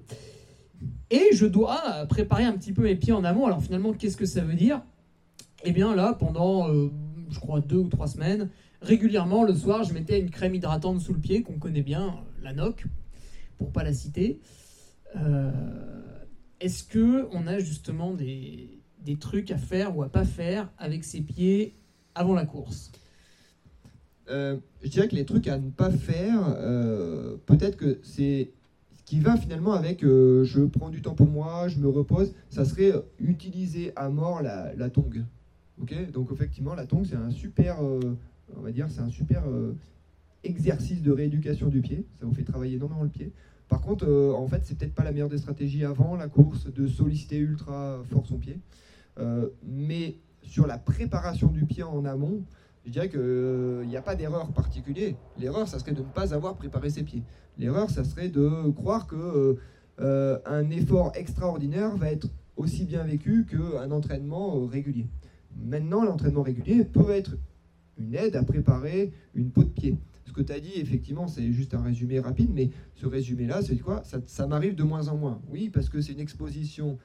Et 1.10 1.30
je 1.34 1.46
dois 1.46 2.06
préparer 2.08 2.44
un 2.44 2.52
petit 2.52 2.72
peu 2.72 2.82
mes 2.82 2.96
pieds 2.96 3.12
en 3.12 3.24
amont. 3.24 3.46
Alors 3.46 3.62
finalement, 3.62 3.92
qu'est-ce 3.92 4.16
que 4.16 4.26
ça 4.26 4.42
veut 4.42 4.54
dire? 4.54 4.82
Eh 5.64 5.72
bien 5.72 5.94
là, 5.94 6.14
pendant, 6.14 6.68
euh, 6.68 6.90
je 7.30 7.38
crois, 7.38 7.60
deux 7.60 7.76
ou 7.76 7.88
trois 7.88 8.06
semaines, 8.06 8.48
régulièrement, 8.82 9.44
le 9.44 9.54
soir, 9.54 9.84
je 9.84 9.94
mettais 9.94 10.20
une 10.20 10.30
crème 10.30 10.54
hydratante 10.54 11.00
sous 11.00 11.14
le 11.14 11.20
pied, 11.20 11.42
qu'on 11.42 11.58
connaît 11.58 11.82
bien, 11.82 12.16
la 12.42 12.52
NOC, 12.52 12.84
pour 13.58 13.72
pas 13.72 13.84
la 13.84 13.92
citer. 13.92 14.40
Euh, 15.16 15.50
Est-ce 16.60 16.84
que 16.84 17.28
on 17.32 17.46
a 17.46 17.58
justement 17.58 18.12
des, 18.12 18.80
des 19.04 19.16
trucs 19.16 19.50
à 19.50 19.58
faire 19.58 19.96
ou 19.96 20.02
à 20.02 20.08
pas 20.08 20.24
faire 20.24 20.70
avec 20.78 21.04
ses 21.04 21.20
pieds 21.20 21.74
avant 22.14 22.34
la 22.34 22.44
course? 22.44 22.92
Euh, 24.28 24.56
je 24.82 24.88
dirais 24.88 25.08
que 25.08 25.16
les 25.16 25.24
trucs 25.24 25.48
à 25.48 25.58
ne 25.58 25.70
pas 25.70 25.90
faire, 25.90 26.54
euh, 26.58 27.36
peut-être 27.46 27.76
que 27.76 27.98
c'est 28.02 28.52
ce 28.96 29.02
qui 29.04 29.18
va 29.18 29.36
finalement 29.36 29.72
avec 29.72 30.02
je 30.02 30.64
prends 30.64 30.90
du 30.90 31.02
temps 31.02 31.14
pour 31.14 31.28
moi, 31.28 31.68
je 31.68 31.78
me 31.78 31.88
repose, 31.88 32.32
ça 32.48 32.64
serait 32.64 32.92
utiliser 33.18 33.92
à 33.96 34.08
mort 34.08 34.40
la, 34.40 34.74
la 34.74 34.90
tongue. 34.90 35.24
Ok? 35.80 36.12
Donc 36.12 36.30
effectivement, 36.32 36.74
la 36.74 36.86
tongue, 36.86 37.06
c'est 37.08 37.16
un 37.16 37.30
super, 37.30 37.78
on 38.56 38.62
va 38.62 38.72
dire, 38.72 38.86
c'est 38.90 39.00
un 39.00 39.10
super 39.10 39.42
euh, 39.48 39.76
exercice 40.44 41.02
de 41.02 41.12
rééducation 41.12 41.68
du 41.68 41.80
pied. 41.80 42.06
Ça 42.18 42.26
vous 42.26 42.34
fait 42.34 42.44
travailler 42.44 42.76
énormément 42.76 43.02
le 43.02 43.08
pied. 43.08 43.32
Par 43.68 43.80
contre, 43.80 44.06
euh, 44.06 44.32
en 44.32 44.46
fait, 44.48 44.62
c'est 44.64 44.76
peut-être 44.76 44.94
pas 44.94 45.04
la 45.04 45.12
meilleure 45.12 45.28
des 45.28 45.38
stratégies 45.38 45.84
avant 45.84 46.16
la 46.16 46.28
course 46.28 46.72
de 46.72 46.86
solliciter 46.86 47.38
ultra 47.38 48.02
fort 48.10 48.26
son 48.26 48.38
pied. 48.38 48.58
Euh, 49.18 49.48
mais 49.64 50.16
sur 50.42 50.66
la 50.66 50.78
préparation 50.78 51.48
du 51.48 51.64
pied 51.64 51.82
en 51.82 52.04
amont, 52.04 52.42
je 52.84 52.90
dirais 52.90 53.08
qu'il 53.08 53.88
n'y 53.88 53.96
a 53.96 54.02
pas 54.02 54.16
d'erreur 54.16 54.52
particulière. 54.52 55.14
L'erreur, 55.38 55.68
ça 55.68 55.78
serait 55.78 55.92
de 55.92 56.00
ne 56.00 56.06
pas 56.06 56.34
avoir 56.34 56.56
préparé 56.56 56.90
ses 56.90 57.04
pieds. 57.04 57.22
L'erreur, 57.58 57.90
ça 57.90 58.02
serait 58.04 58.28
de 58.28 58.70
croire 58.70 59.06
que 59.06 59.56
un 59.98 60.70
effort 60.70 61.12
extraordinaire 61.14 61.96
va 61.96 62.10
être 62.10 62.26
aussi 62.56 62.84
bien 62.84 63.04
vécu 63.04 63.46
qu'un 63.46 63.90
entraînement 63.92 64.66
régulier. 64.66 65.06
Maintenant, 65.56 66.04
l'entraînement 66.04 66.42
régulier 66.42 66.84
peut 66.84 67.10
être 67.10 67.36
une 67.98 68.14
aide 68.14 68.36
à 68.36 68.42
préparer 68.42 69.12
une 69.34 69.50
peau 69.50 69.64
de 69.64 69.68
pied. 69.68 69.96
Ce 70.24 70.32
que 70.32 70.40
tu 70.40 70.52
as 70.52 70.60
dit, 70.60 70.72
effectivement, 70.76 71.28
c'est 71.28 71.52
juste 71.52 71.74
un 71.74 71.82
résumé 71.82 72.18
rapide, 72.18 72.50
mais 72.54 72.70
ce 72.94 73.06
résumé-là, 73.06 73.60
c'est 73.62 73.76
quoi? 73.76 74.02
Ça, 74.04 74.46
m'arrive 74.46 74.74
de 74.74 74.82
moins 74.82 75.08
en 75.08 75.16
moins. 75.16 75.40
Oui, 75.50 75.68
parce 75.68 75.88
que 75.88 76.00
c'est 76.00 76.12
une 76.12 76.20
exposition 76.20 76.98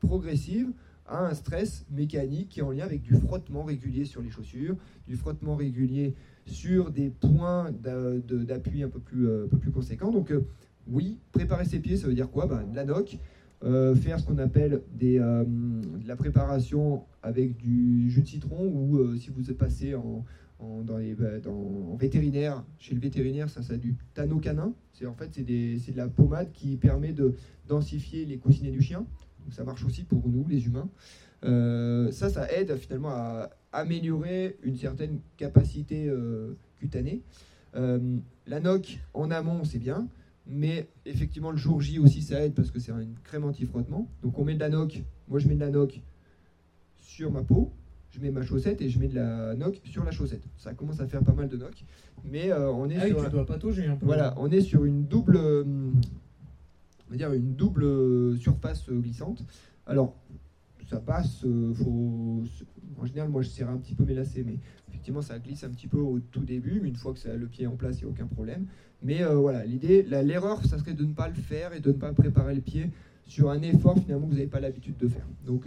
progressive 0.00 0.70
à 1.06 1.26
un 1.26 1.34
stress 1.34 1.86
mécanique 1.90 2.48
qui 2.50 2.60
est 2.60 2.62
en 2.62 2.72
lien 2.72 2.84
avec 2.84 3.02
du 3.02 3.14
frottement 3.14 3.62
régulier 3.62 4.04
sur 4.04 4.22
les 4.22 4.30
chaussures, 4.30 4.76
du 5.06 5.16
frottement 5.16 5.54
régulier 5.56 6.14
sur 6.46 6.90
des 6.90 7.08
points 7.08 7.70
d'appui 7.72 8.82
un 8.82 8.88
peu 8.88 9.00
plus, 9.00 9.28
euh, 9.28 9.44
un 9.44 9.48
peu 9.48 9.58
plus 9.58 9.70
conséquents. 9.70 10.10
Donc 10.10 10.30
euh, 10.30 10.44
oui, 10.86 11.18
préparer 11.32 11.64
ses 11.64 11.78
pieds, 11.78 11.96
ça 11.96 12.06
veut 12.06 12.14
dire 12.14 12.30
quoi? 12.30 12.46
Ben, 12.46 12.64
De 12.70 12.76
la 12.76 12.84
noc, 12.84 13.18
euh, 13.64 13.94
faire 13.94 14.20
ce 14.20 14.26
qu'on 14.26 14.38
appelle 14.38 14.82
de 14.98 15.46
la 16.06 16.16
préparation 16.16 17.04
avec 17.24 17.56
du 17.56 18.10
jus 18.10 18.20
de 18.22 18.26
citron 18.26 18.66
ou 18.66 18.98
euh, 18.98 19.16
si 19.16 19.30
vous 19.30 19.50
êtes 19.50 19.58
passé 19.58 19.94
en, 19.94 20.24
dans 20.84 20.98
les, 20.98 21.14
bah, 21.14 21.40
dans- 21.40 21.92
en 21.92 21.96
vétérinaire, 21.96 22.64
chez 22.78 22.94
le 22.94 23.00
vétérinaire, 23.00 23.48
ça 23.50 23.62
c'est 23.62 23.78
du 23.78 23.96
tanocanin. 24.14 24.72
C'est 24.92 25.06
en 25.06 25.14
fait 25.14 25.30
c'est 25.34 25.42
de 25.92 25.96
la 25.96 26.08
pommade 26.08 26.52
qui 26.52 26.76
permet 26.76 27.12
de 27.12 27.34
densifier 27.66 28.24
les 28.26 28.38
coussinets 28.38 28.70
du 28.70 28.80
chien. 28.80 29.06
Ça 29.50 29.64
marche 29.64 29.84
aussi 29.84 30.04
pour 30.04 30.26
nous, 30.28 30.46
les 30.48 30.64
humains. 30.66 30.88
Euh, 31.44 32.10
ça, 32.12 32.30
ça 32.30 32.50
aide 32.50 32.74
finalement 32.76 33.10
à 33.10 33.50
améliorer 33.72 34.56
une 34.62 34.76
certaine 34.76 35.18
capacité 35.36 36.06
euh, 36.08 36.54
cutanée. 36.78 37.22
La 38.46 38.60
noc 38.60 39.00
en 39.14 39.30
amont, 39.30 39.64
c'est 39.64 39.78
bien, 39.80 40.08
mais 40.46 40.88
effectivement 41.06 41.50
le 41.50 41.56
jour 41.56 41.80
J 41.80 41.98
aussi 41.98 42.22
ça 42.22 42.44
aide 42.44 42.54
parce 42.54 42.70
que 42.70 42.78
c'est 42.78 42.92
une 42.92 43.14
crème 43.24 43.44
anti-frottement. 43.44 44.08
Donc 44.22 44.38
on 44.38 44.44
met 44.44 44.54
de 44.54 44.60
la 44.60 44.68
noc, 44.68 45.02
moi 45.28 45.38
je 45.40 45.48
mets 45.48 45.54
de 45.56 45.60
la 45.60 45.70
noc 45.70 46.00
sur 47.04 47.30
ma 47.30 47.42
peau, 47.42 47.70
je 48.10 48.20
mets 48.20 48.30
ma 48.30 48.42
chaussette 48.42 48.80
et 48.80 48.88
je 48.88 48.98
mets 48.98 49.08
de 49.08 49.14
la 49.14 49.54
noc 49.54 49.80
sur 49.84 50.04
la 50.04 50.10
chaussette. 50.10 50.44
Ça 50.56 50.72
commence 50.74 51.00
à 51.00 51.06
faire 51.06 51.22
pas 51.22 51.32
mal 51.32 51.48
de 51.48 51.56
noc, 51.56 51.84
mais 52.24 52.50
euh, 52.50 52.70
on 52.72 52.88
est 52.88 52.96
Ah 52.98 53.02
oui, 53.04 53.10
sur 53.10 53.24
tu 53.24 53.30
dois 53.30 53.46
patauger 53.46 53.86
un 53.86 53.96
peu. 53.96 54.06
voilà, 54.06 54.34
on 54.38 54.50
est 54.50 54.60
sur 54.60 54.84
une 54.84 55.04
double, 55.04 55.36
euh, 55.36 55.64
on 57.08 57.10
va 57.10 57.16
dire 57.16 57.32
une 57.32 57.54
double 57.54 57.84
euh, 57.84 58.36
surface 58.36 58.88
glissante. 58.90 59.44
Alors, 59.86 60.16
ça 60.88 60.98
passe, 61.00 61.44
euh, 61.44 61.72
faut, 61.74 62.42
en 62.98 63.06
général, 63.06 63.30
moi 63.30 63.42
je 63.42 63.48
serre 63.48 63.70
un 63.70 63.76
petit 63.78 63.94
peu 63.94 64.04
mes 64.04 64.14
lacets, 64.14 64.44
mais 64.44 64.58
effectivement 64.88 65.22
ça 65.22 65.38
glisse 65.38 65.64
un 65.64 65.70
petit 65.70 65.88
peu 65.88 65.98
au 65.98 66.20
tout 66.20 66.44
début, 66.44 66.80
mais 66.82 66.88
une 66.88 66.96
fois 66.96 67.12
que 67.12 67.18
ça, 67.18 67.34
le 67.34 67.46
pied 67.46 67.64
est 67.64 67.68
en 67.68 67.76
place, 67.76 68.00
il 68.00 68.04
n'y 68.04 68.10
a 68.10 68.12
aucun 68.12 68.26
problème. 68.26 68.66
Mais 69.02 69.22
voilà, 69.24 69.64
l'idée, 69.66 70.02
la- 70.02 70.22
l'erreur, 70.22 70.64
ça 70.64 70.78
serait 70.78 70.94
de 70.94 71.04
ne 71.04 71.12
pas 71.12 71.28
le 71.28 71.34
faire 71.34 71.72
et 71.74 71.80
de 71.80 71.88
ne 71.88 71.96
pas 71.96 72.12
préparer 72.12 72.54
le 72.54 72.60
pied 72.62 72.90
sur 73.26 73.50
un 73.50 73.60
effort 73.62 73.98
finalement 73.98 74.26
que 74.26 74.30
vous 74.32 74.36
n'avez 74.38 74.46
pas 74.48 74.60
l'habitude 74.60 74.96
de 74.98 75.08
faire. 75.08 75.26
Donc 75.46 75.66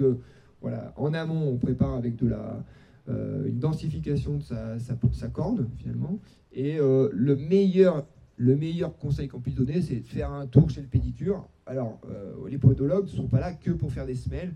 voilà, 0.62 0.94
en 0.96 1.14
amont, 1.14 1.50
on 1.50 1.58
prépare 1.58 1.94
avec 1.94 2.16
de 2.16 2.28
la, 2.28 2.64
euh, 3.10 3.48
une 3.48 3.60
densification 3.60 4.38
de 4.38 4.44
sa, 4.44 5.28
corne 5.28 5.70
finalement. 5.78 6.20
Et 6.52 6.78
euh, 6.78 7.10
le 7.14 7.38
meilleur 7.38 8.06
le 8.40 8.56
meilleur 8.56 8.96
conseil 8.98 9.28
qu'on 9.28 9.40
puisse 9.40 9.56
donner, 9.56 9.82
c'est 9.82 10.02
de 10.02 10.08
faire 10.08 10.32
un 10.32 10.46
tour 10.46 10.70
chez 10.70 10.82
le 10.82 10.88
pédicure. 10.88 11.50
Alors, 11.66 12.00
euh, 12.08 12.36
les 12.48 12.60
podologues 12.60 13.06
ne 13.06 13.10
sont 13.10 13.28
pas 13.28 13.40
là 13.40 13.52
que 13.52 13.72
pour 13.72 13.92
faire 13.92 14.06
des 14.06 14.14
semelles. 14.14 14.54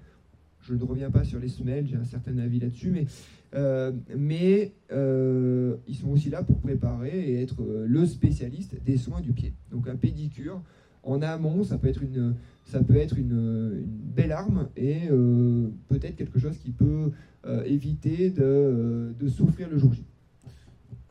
Je 0.60 0.76
ne 0.76 0.84
reviens 0.84 1.10
pas 1.10 1.24
sur 1.24 1.40
les 1.40 1.48
semelles, 1.48 1.88
j'ai 1.88 1.96
un 1.96 2.04
certain 2.04 2.38
avis 2.38 2.60
là-dessus, 2.60 2.92
mais, 4.16 4.72
ils 4.92 5.96
sont 5.96 6.10
aussi 6.10 6.30
là 6.30 6.44
pour 6.44 6.60
préparer 6.60 7.32
et 7.32 7.42
être 7.42 7.64
le 7.88 8.06
spécialiste 8.06 8.76
des 8.84 8.98
soins 8.98 9.22
du 9.22 9.34
pied. 9.34 9.56
Donc 9.72 9.88
un 9.88 9.96
pédicure, 9.96 10.62
en 11.04 11.22
amont, 11.22 11.64
ça 11.64 11.78
peut 11.78 11.88
être 11.88 12.04
une, 12.04 12.36
ça 12.66 12.82
peut 12.84 12.96
être 12.96 13.18
une, 13.18 13.32
une 13.32 13.86
belle 14.14 14.32
arme 14.32 14.70
et 14.78 15.10
euh, 15.10 15.70
peut-être 15.88 16.16
quelque 16.16 16.40
chose 16.40 16.58
qui 16.58 16.72
peut 16.72 17.12
euh, 17.46 17.64
éviter 17.64 18.30
de, 18.30 18.44
euh, 18.44 19.12
de 19.20 19.28
souffrir 19.28 19.70
le 19.70 19.78
jour 19.78 19.94
J. 19.94 20.06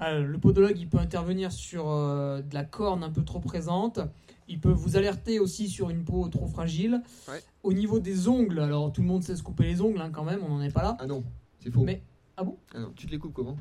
Le 0.00 0.36
podologue, 0.38 0.78
il 0.78 0.88
peut 0.88 0.98
intervenir 0.98 1.52
sur 1.52 1.90
euh, 1.90 2.40
de 2.40 2.54
la 2.54 2.64
corne 2.64 3.02
un 3.04 3.10
peu 3.10 3.22
trop 3.22 3.38
présente. 3.40 4.00
Il 4.48 4.58
peut 4.58 4.72
vous 4.72 4.96
alerter 4.96 5.38
aussi 5.38 5.68
sur 5.68 5.90
une 5.90 6.04
peau 6.04 6.26
trop 6.28 6.46
fragile. 6.46 7.02
Ouais. 7.28 7.40
Au 7.62 7.72
niveau 7.74 8.00
des 8.00 8.26
ongles, 8.26 8.60
alors 8.60 8.92
tout 8.92 9.02
le 9.02 9.06
monde 9.08 9.22
sait 9.22 9.36
se 9.36 9.42
couper 9.42 9.64
les 9.64 9.82
ongles 9.82 10.00
hein, 10.00 10.10
quand 10.10 10.24
même, 10.24 10.40
on 10.42 10.48
n'en 10.48 10.62
est 10.62 10.72
pas 10.72 10.82
là. 10.82 10.96
Ah 11.00 11.06
non, 11.06 11.22
c'est 11.58 11.70
faux. 11.70 11.84
Mais- 11.84 12.02
ah 12.38 12.44
bon? 12.44 12.56
Ah 12.74 12.80
non, 12.80 12.92
tu 12.96 13.06
te 13.06 13.12
les 13.12 13.18
coupes 13.18 13.34
comment? 13.34 13.56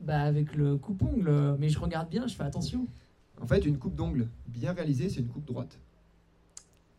Bah 0.00 0.20
avec 0.22 0.56
le 0.56 0.76
coupe-ongle, 0.76 1.56
mais 1.60 1.68
je 1.68 1.78
regarde 1.78 2.10
bien, 2.10 2.26
je 2.26 2.34
fais 2.34 2.42
attention. 2.42 2.86
En 3.40 3.46
fait, 3.46 3.64
une 3.66 3.78
coupe 3.78 3.94
d'ongle 3.94 4.28
bien 4.48 4.72
réalisée, 4.72 5.08
c'est 5.08 5.20
une 5.20 5.28
coupe 5.28 5.44
droite. 5.46 5.78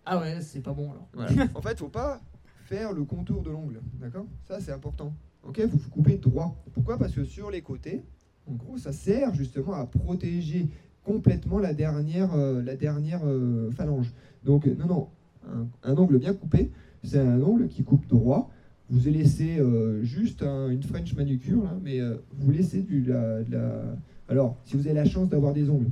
Ah 0.06 0.20
ouais, 0.20 0.40
c'est 0.42 0.62
pas 0.62 0.74
bon 0.74 0.92
alors. 0.92 1.08
Voilà. 1.14 1.32
en 1.56 1.62
fait, 1.62 1.78
faut 1.80 1.90
pas 1.90 2.22
faire 2.66 2.94
le 2.94 3.04
contour 3.04 3.42
de 3.42 3.50
l'ongle, 3.50 3.82
d'accord? 4.00 4.26
Ça, 4.48 4.60
c'est 4.60 4.72
important. 4.72 5.14
Ok, 5.44 5.60
vous 5.62 5.78
vous 5.78 5.90
coupez 5.90 6.18
droit. 6.18 6.56
Pourquoi? 6.74 6.98
Parce 6.98 7.14
que 7.14 7.24
sur 7.24 7.50
les 7.52 7.62
côtés, 7.62 8.04
en 8.50 8.54
gros, 8.54 8.78
ça 8.78 8.92
sert 8.92 9.34
justement 9.34 9.74
à 9.74 9.86
protéger 9.86 10.68
complètement 11.04 11.60
la 11.60 11.74
dernière, 11.74 12.34
euh, 12.36 12.62
la 12.62 12.76
dernière 12.76 13.22
euh, 13.26 13.72
phalange. 13.72 14.14
Donc, 14.44 14.66
non, 14.66 14.86
non, 14.88 15.08
un, 15.50 15.68
un 15.84 15.98
ongle 15.98 16.20
bien 16.20 16.34
coupé, 16.34 16.72
c'est 17.04 17.20
un 17.20 17.42
ongle 17.42 17.68
qui 17.68 17.84
coupe 17.84 18.06
droit. 18.08 18.50
Vous 18.90 19.10
laissez 19.10 19.60
euh, 19.60 20.02
juste 20.04 20.44
un- 20.44 20.70
une 20.70 20.84
French 20.84 21.14
manucure, 21.14 21.64
là, 21.64 21.78
mais 21.82 22.00
euh, 22.00 22.18
vous 22.38 22.52
laissez 22.52 22.82
du, 22.84 23.02
la, 23.02 23.44
de 23.44 23.52
la... 23.52 23.84
Alors, 24.30 24.58
si 24.64 24.76
vous 24.78 24.86
avez 24.88 24.94
la 24.96 25.06
chance 25.06 25.28
d'avoir 25.30 25.54
des 25.54 25.70
ongles, 25.70 25.90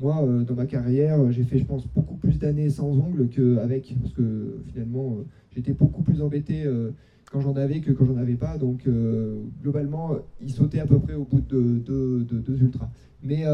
moi, 0.00 0.22
euh, 0.22 0.44
dans 0.44 0.54
ma 0.54 0.66
carrière, 0.66 1.30
j'ai 1.32 1.44
fait, 1.44 1.58
je 1.58 1.64
pense, 1.64 1.86
beaucoup 1.88 2.16
plus 2.16 2.38
d'années 2.38 2.70
sans 2.70 2.90
ongles 2.90 3.28
qu'avec, 3.28 3.94
parce 4.00 4.14
que 4.14 4.62
finalement, 4.66 5.16
euh, 5.18 5.24
j'étais 5.54 5.72
beaucoup 5.72 6.02
plus 6.02 6.22
embêté 6.22 6.64
euh, 6.64 6.90
quand 7.30 7.40
j'en 7.40 7.56
avais 7.56 7.80
que 7.80 7.92
quand 7.92 8.04
j'en 8.04 8.16
avais 8.16 8.36
pas. 8.36 8.58
Donc, 8.58 8.88
globalement, 9.62 10.16
ils 10.40 10.52
sautaient 10.52 10.80
à 10.80 10.86
peu 10.86 10.98
près 10.98 11.14
au 11.14 11.24
bout 11.24 11.40
de 11.40 11.78
deux 11.78 12.24
de, 12.24 12.38
deux 12.38 12.62
ultras. 12.62 12.88
Mais 13.22 13.44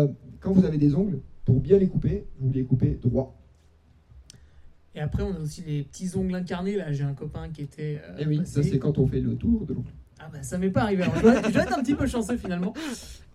quand 0.40 0.52
vous 0.52 0.64
avez 0.64 0.78
des 0.78 0.94
ongles, 0.94 1.18
pour 1.44 1.58
bien 1.60 1.78
les 1.78 1.88
couper, 1.88 2.24
vous 2.38 2.52
les 2.52 2.62
coupez 2.64 2.98
droit. 3.02 3.36
Et 4.94 5.00
après, 5.00 5.24
on 5.24 5.34
a 5.34 5.40
aussi 5.40 5.62
les 5.66 5.82
petits 5.82 6.16
ongles 6.16 6.36
incarnés. 6.36 6.76
Là, 6.76 6.92
j'ai 6.92 7.02
un 7.02 7.14
copain 7.14 7.48
qui 7.48 7.62
était. 7.62 7.94
Et 7.94 8.00
Eh 8.20 8.26
oui, 8.28 8.38
passé. 8.38 8.62
ça 8.62 8.62
c'est 8.62 8.78
quand 8.78 8.96
on 8.98 9.08
fait 9.08 9.20
le 9.20 9.34
tour 9.34 9.66
de 9.66 9.74
l'ongle. 9.74 9.88
Ah 10.24 10.30
bah 10.32 10.42
ça 10.42 10.56
m'est 10.56 10.70
pas 10.70 10.82
arrivé. 10.82 11.02
Alors, 11.02 11.16
je, 11.16 11.20
dois 11.20 11.34
être, 11.34 11.48
je 11.48 11.52
dois 11.52 11.62
être 11.64 11.78
un 11.78 11.82
petit 11.82 11.94
peu 11.94 12.06
chanceux 12.06 12.38
finalement. 12.38 12.72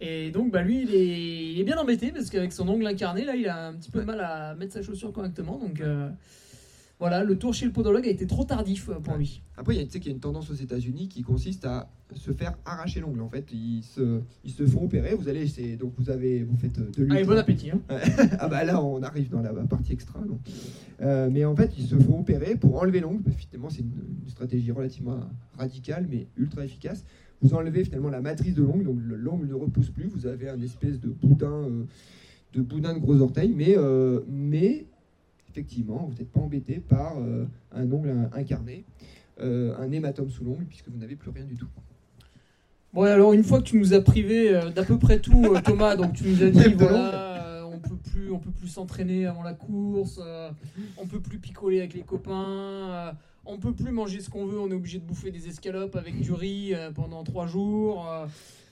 Et 0.02 0.32
donc 0.32 0.52
bah 0.52 0.64
lui 0.64 0.82
il 0.82 0.96
est, 0.96 1.52
il 1.54 1.60
est 1.60 1.64
bien 1.64 1.78
embêté 1.78 2.12
parce 2.12 2.30
qu'avec 2.30 2.52
son 2.52 2.68
ongle 2.68 2.88
incarné 2.88 3.26
là 3.26 3.36
il 3.36 3.48
a 3.48 3.68
un 3.68 3.74
petit 3.74 3.92
peu 3.92 4.00
de 4.00 4.06
mal 4.06 4.20
à 4.22 4.56
mettre 4.56 4.74
sa 4.74 4.82
chaussure 4.82 5.14
correctement. 5.14 5.58
Donc 5.58 5.82
euh, 5.82 6.10
Voilà, 7.00 7.24
le 7.24 7.38
tour 7.38 7.54
chez 7.54 7.66
le 7.66 7.72
podologue 7.72 8.06
a 8.06 8.10
été 8.10 8.28
trop 8.28 8.44
tardif 8.44 8.90
euh, 8.90 8.96
pour 9.00 9.14
Ouais. 9.14 9.20
lui. 9.20 9.42
Après, 9.56 9.74
il 9.74 9.78
y 9.80 9.82
a, 9.82 9.86
tu 9.86 9.92
sais 9.92 10.00
qu'il 10.02 10.10
y 10.12 10.14
a 10.14 10.16
une 10.16 10.20
tendance 10.20 10.52
aux 10.52 10.56
États-Unis 10.56 11.08
qui 11.08 11.22
consiste 11.22 11.64
à 11.66 11.90
se 12.14 12.32
faire 12.34 12.58
arracher 12.66 13.00
l'ongle. 13.00 13.22
En 13.22 13.30
fait, 13.30 13.46
ils 13.54 13.84
se, 13.84 14.20
ils 14.44 14.52
se 14.52 14.66
font 14.66 14.84
opérer. 14.84 15.16
Vous 15.16 15.30
allez, 15.30 15.48
c'est 15.48 15.78
donc 15.78 15.94
vous 15.98 16.10
avez, 16.10 16.44
vous 16.44 16.58
faites 16.58 16.78
deux 16.98 17.06
Allez, 17.10 17.22
litres. 17.22 17.32
bon 17.32 17.38
appétit. 17.40 17.72
hein. 17.72 17.80
ah 18.40 18.50
bah 18.50 18.66
là, 18.66 18.84
on 18.84 19.02
arrive 19.02 19.30
dans 19.30 19.42
la 19.42 19.54
partie 19.54 19.94
extra. 19.94 20.20
Euh, 21.02 21.30
mais 21.32 21.46
en 21.46 21.56
fait, 21.56 21.72
ils 21.78 21.86
se 21.88 21.96
font 21.96 22.20
opérer 22.20 22.56
pour 22.58 22.82
enlever 22.82 23.00
l'ongle. 23.00 23.24
Finalement, 23.32 23.70
c'est 23.70 23.80
une, 23.82 23.94
une 24.24 24.30
stratégie 24.30 24.72
relativement 24.74 25.20
radicale, 25.58 26.06
mais 26.10 26.28
ultra 26.36 26.66
efficace. 26.66 27.06
Vous 27.42 27.54
enlevez 27.54 27.86
finalement 27.86 28.10
la 28.10 28.20
matrice 28.20 28.56
de 28.56 28.64
l'ongle, 28.64 28.84
donc 28.84 28.98
le- 29.02 29.16
l'ongle 29.16 29.48
ne 29.48 29.54
repousse 29.54 29.90
plus. 29.90 30.08
Vous 30.08 30.28
avez 30.28 30.50
un 30.50 30.60
espèce 30.62 31.00
de 31.00 31.08
boudin, 31.08 31.50
euh, 31.64 31.84
de 32.54 32.62
boudin 32.62 32.94
de 32.94 33.00
gros 33.00 33.22
orteils, 33.22 33.54
mais, 33.56 33.76
euh, 33.78 34.20
mais 34.28 34.88
effectivement, 35.52 36.08
vous 36.10 36.18
n'êtes 36.18 36.32
pas 36.32 36.40
embêté 36.42 36.76
par 36.80 37.18
euh, 37.20 37.46
un 37.72 37.92
ongle 37.92 38.10
in- 38.10 38.30
incarné, 38.34 38.86
euh, 39.42 39.76
un 39.78 39.92
hématome 39.92 40.30
sous 40.30 40.44
l'ongle, 40.44 40.66
puisque 40.66 40.90
vous 40.90 40.98
n'avez 40.98 41.16
plus 41.16 41.32
rien 41.32 41.46
du 41.46 41.56
tout. 41.56 41.68
Bon, 42.94 43.04
alors 43.04 43.34
une 43.34 43.44
fois 43.44 43.60
que 43.60 43.66
tu 43.66 43.78
nous 43.78 43.94
as 43.94 44.02
privé 44.02 44.56
euh, 44.56 44.70
d'à 44.70 44.84
peu 44.84 44.98
près 44.98 45.20
tout, 45.20 45.56
Thomas, 45.64 45.96
donc 45.96 46.14
tu 46.14 46.24
nous 46.28 46.42
as 46.44 46.50
dit 46.50 46.74
voilà, 46.74 47.66
on 47.72 47.78
peut 47.80 47.96
plus, 48.12 48.32
on 48.32 48.40
peut 48.40 48.52
plus 48.52 48.68
s'entraîner 48.68 49.28
avant 49.28 49.44
la 49.44 49.54
course, 49.54 50.20
euh, 50.24 50.50
on 50.98 51.06
peut 51.06 51.20
plus 51.20 51.38
picoler 51.38 51.80
avec 51.80 51.94
les 51.94 52.02
copains, 52.02 52.90
euh, 52.90 53.12
on 53.46 53.58
peut 53.58 53.74
plus 53.74 53.92
manger 53.92 54.22
ce 54.22 54.30
qu'on 54.30 54.46
veut, 54.46 54.60
on 54.60 54.70
est 54.72 54.74
obligé 54.76 54.98
de 55.00 55.04
bouffer 55.04 55.30
des 55.32 55.48
escalopes 55.48 55.96
avec 55.96 56.20
du 56.20 56.32
riz 56.34 56.74
euh, 56.74 56.92
pendant 56.92 57.24
trois 57.24 57.46
jours. 57.48 58.08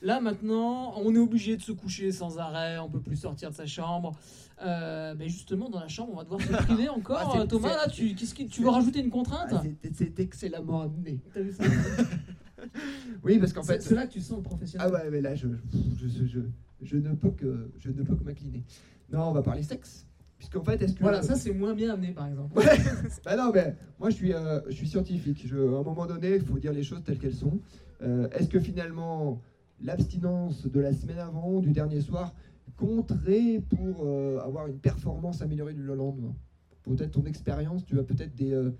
Là 0.01 0.19
maintenant, 0.21 0.93
on 0.97 1.13
est 1.13 1.19
obligé 1.19 1.57
de 1.57 1.61
se 1.61 1.71
coucher 1.71 2.11
sans 2.11 2.37
arrêt, 2.39 2.77
on 2.79 2.89
peut 2.89 2.99
plus 3.01 3.17
sortir 3.17 3.49
de 3.49 3.55
sa 3.55 3.65
chambre. 3.65 4.17
Euh, 4.63 5.13
mais 5.17 5.29
justement, 5.29 5.69
dans 5.69 5.79
la 5.79 5.87
chambre, 5.87 6.13
on 6.13 6.17
va 6.17 6.23
devoir 6.23 6.41
se 6.41 6.47
priver 6.65 6.89
encore. 6.89 7.35
Ah, 7.39 7.45
Thomas, 7.47 7.69
là, 7.75 7.87
tu, 7.87 8.15
qu'est-ce 8.15 8.33
que 8.33 8.43
tu 8.43 8.63
veux 8.63 8.69
rajouter 8.69 8.99
une 8.99 9.11
contrainte 9.11 9.49
Ah, 9.51 9.61
c'est- 9.93 10.19
excellemment 10.19 10.81
amené. 10.81 11.19
T'as 11.33 11.41
vu 11.41 11.51
ça 11.51 11.63
Oui, 13.23 13.37
parce 13.39 13.53
qu'en 13.53 13.63
fait, 13.63 13.81
c'est 13.81 13.95
là 13.95 14.07
que 14.07 14.13
tu 14.13 14.21
sens 14.21 14.37
le 14.37 14.43
professionnel. 14.43 14.89
Ah 14.91 14.93
ouais, 14.93 15.09
mais 15.11 15.21
là, 15.21 15.35
je, 15.35 15.47
je, 15.71 16.07
je, 16.07 16.25
je, 16.25 16.39
je 16.81 16.97
ne 16.97 17.13
peux 17.13 17.29
que, 17.31 17.71
je 17.77 17.91
ne 17.91 18.03
peux 18.03 18.15
que 18.15 18.23
m'incliner. 18.23 18.63
Non, 19.11 19.29
on 19.29 19.31
va 19.31 19.43
parler 19.43 19.63
sexe. 19.63 20.05
Puisqu'en 20.37 20.63
fait, 20.63 20.81
est-ce 20.81 20.93
que... 20.93 21.01
Voilà, 21.01 21.23
ça 21.23 21.35
c'est 21.35 21.51
moins 21.51 21.73
bien 21.73 21.93
amené 21.93 22.11
par 22.11 22.27
exemple. 22.27 22.57
Ouais. 22.57 22.65
bah 23.25 23.35
non, 23.35 23.51
mais 23.53 23.75
moi, 23.99 24.09
je 24.09 24.15
suis, 24.15 24.33
euh, 24.33 24.59
je 24.67 24.75
suis 24.75 24.87
scientifique. 24.87 25.43
Je, 25.47 25.57
à 25.57 25.79
un 25.79 25.83
moment 25.83 26.05
donné, 26.05 26.35
il 26.35 26.45
faut 26.45 26.59
dire 26.59 26.73
les 26.73 26.83
choses 26.83 27.03
telles 27.03 27.17
qu'elles 27.17 27.33
sont. 27.33 27.59
Euh, 28.03 28.27
est-ce 28.31 28.47
que 28.47 28.59
finalement, 28.59 29.41
l'abstinence 29.81 30.65
de 30.67 30.79
la 30.79 30.93
semaine 30.93 31.19
avant, 31.19 31.59
du 31.59 31.71
dernier 31.71 32.01
soir, 32.01 32.33
compterait 32.75 33.61
pour 33.69 34.05
euh, 34.05 34.39
avoir 34.39 34.67
une 34.67 34.79
performance 34.79 35.41
améliorée 35.41 35.73
du 35.73 35.83
lendemain 35.83 36.35
Peut-être 36.83 37.11
ton 37.11 37.25
expérience, 37.25 37.85
tu 37.85 37.99
as 37.99 38.03
peut-être 38.03 38.33
des... 38.35 38.53
euh, 38.53 38.71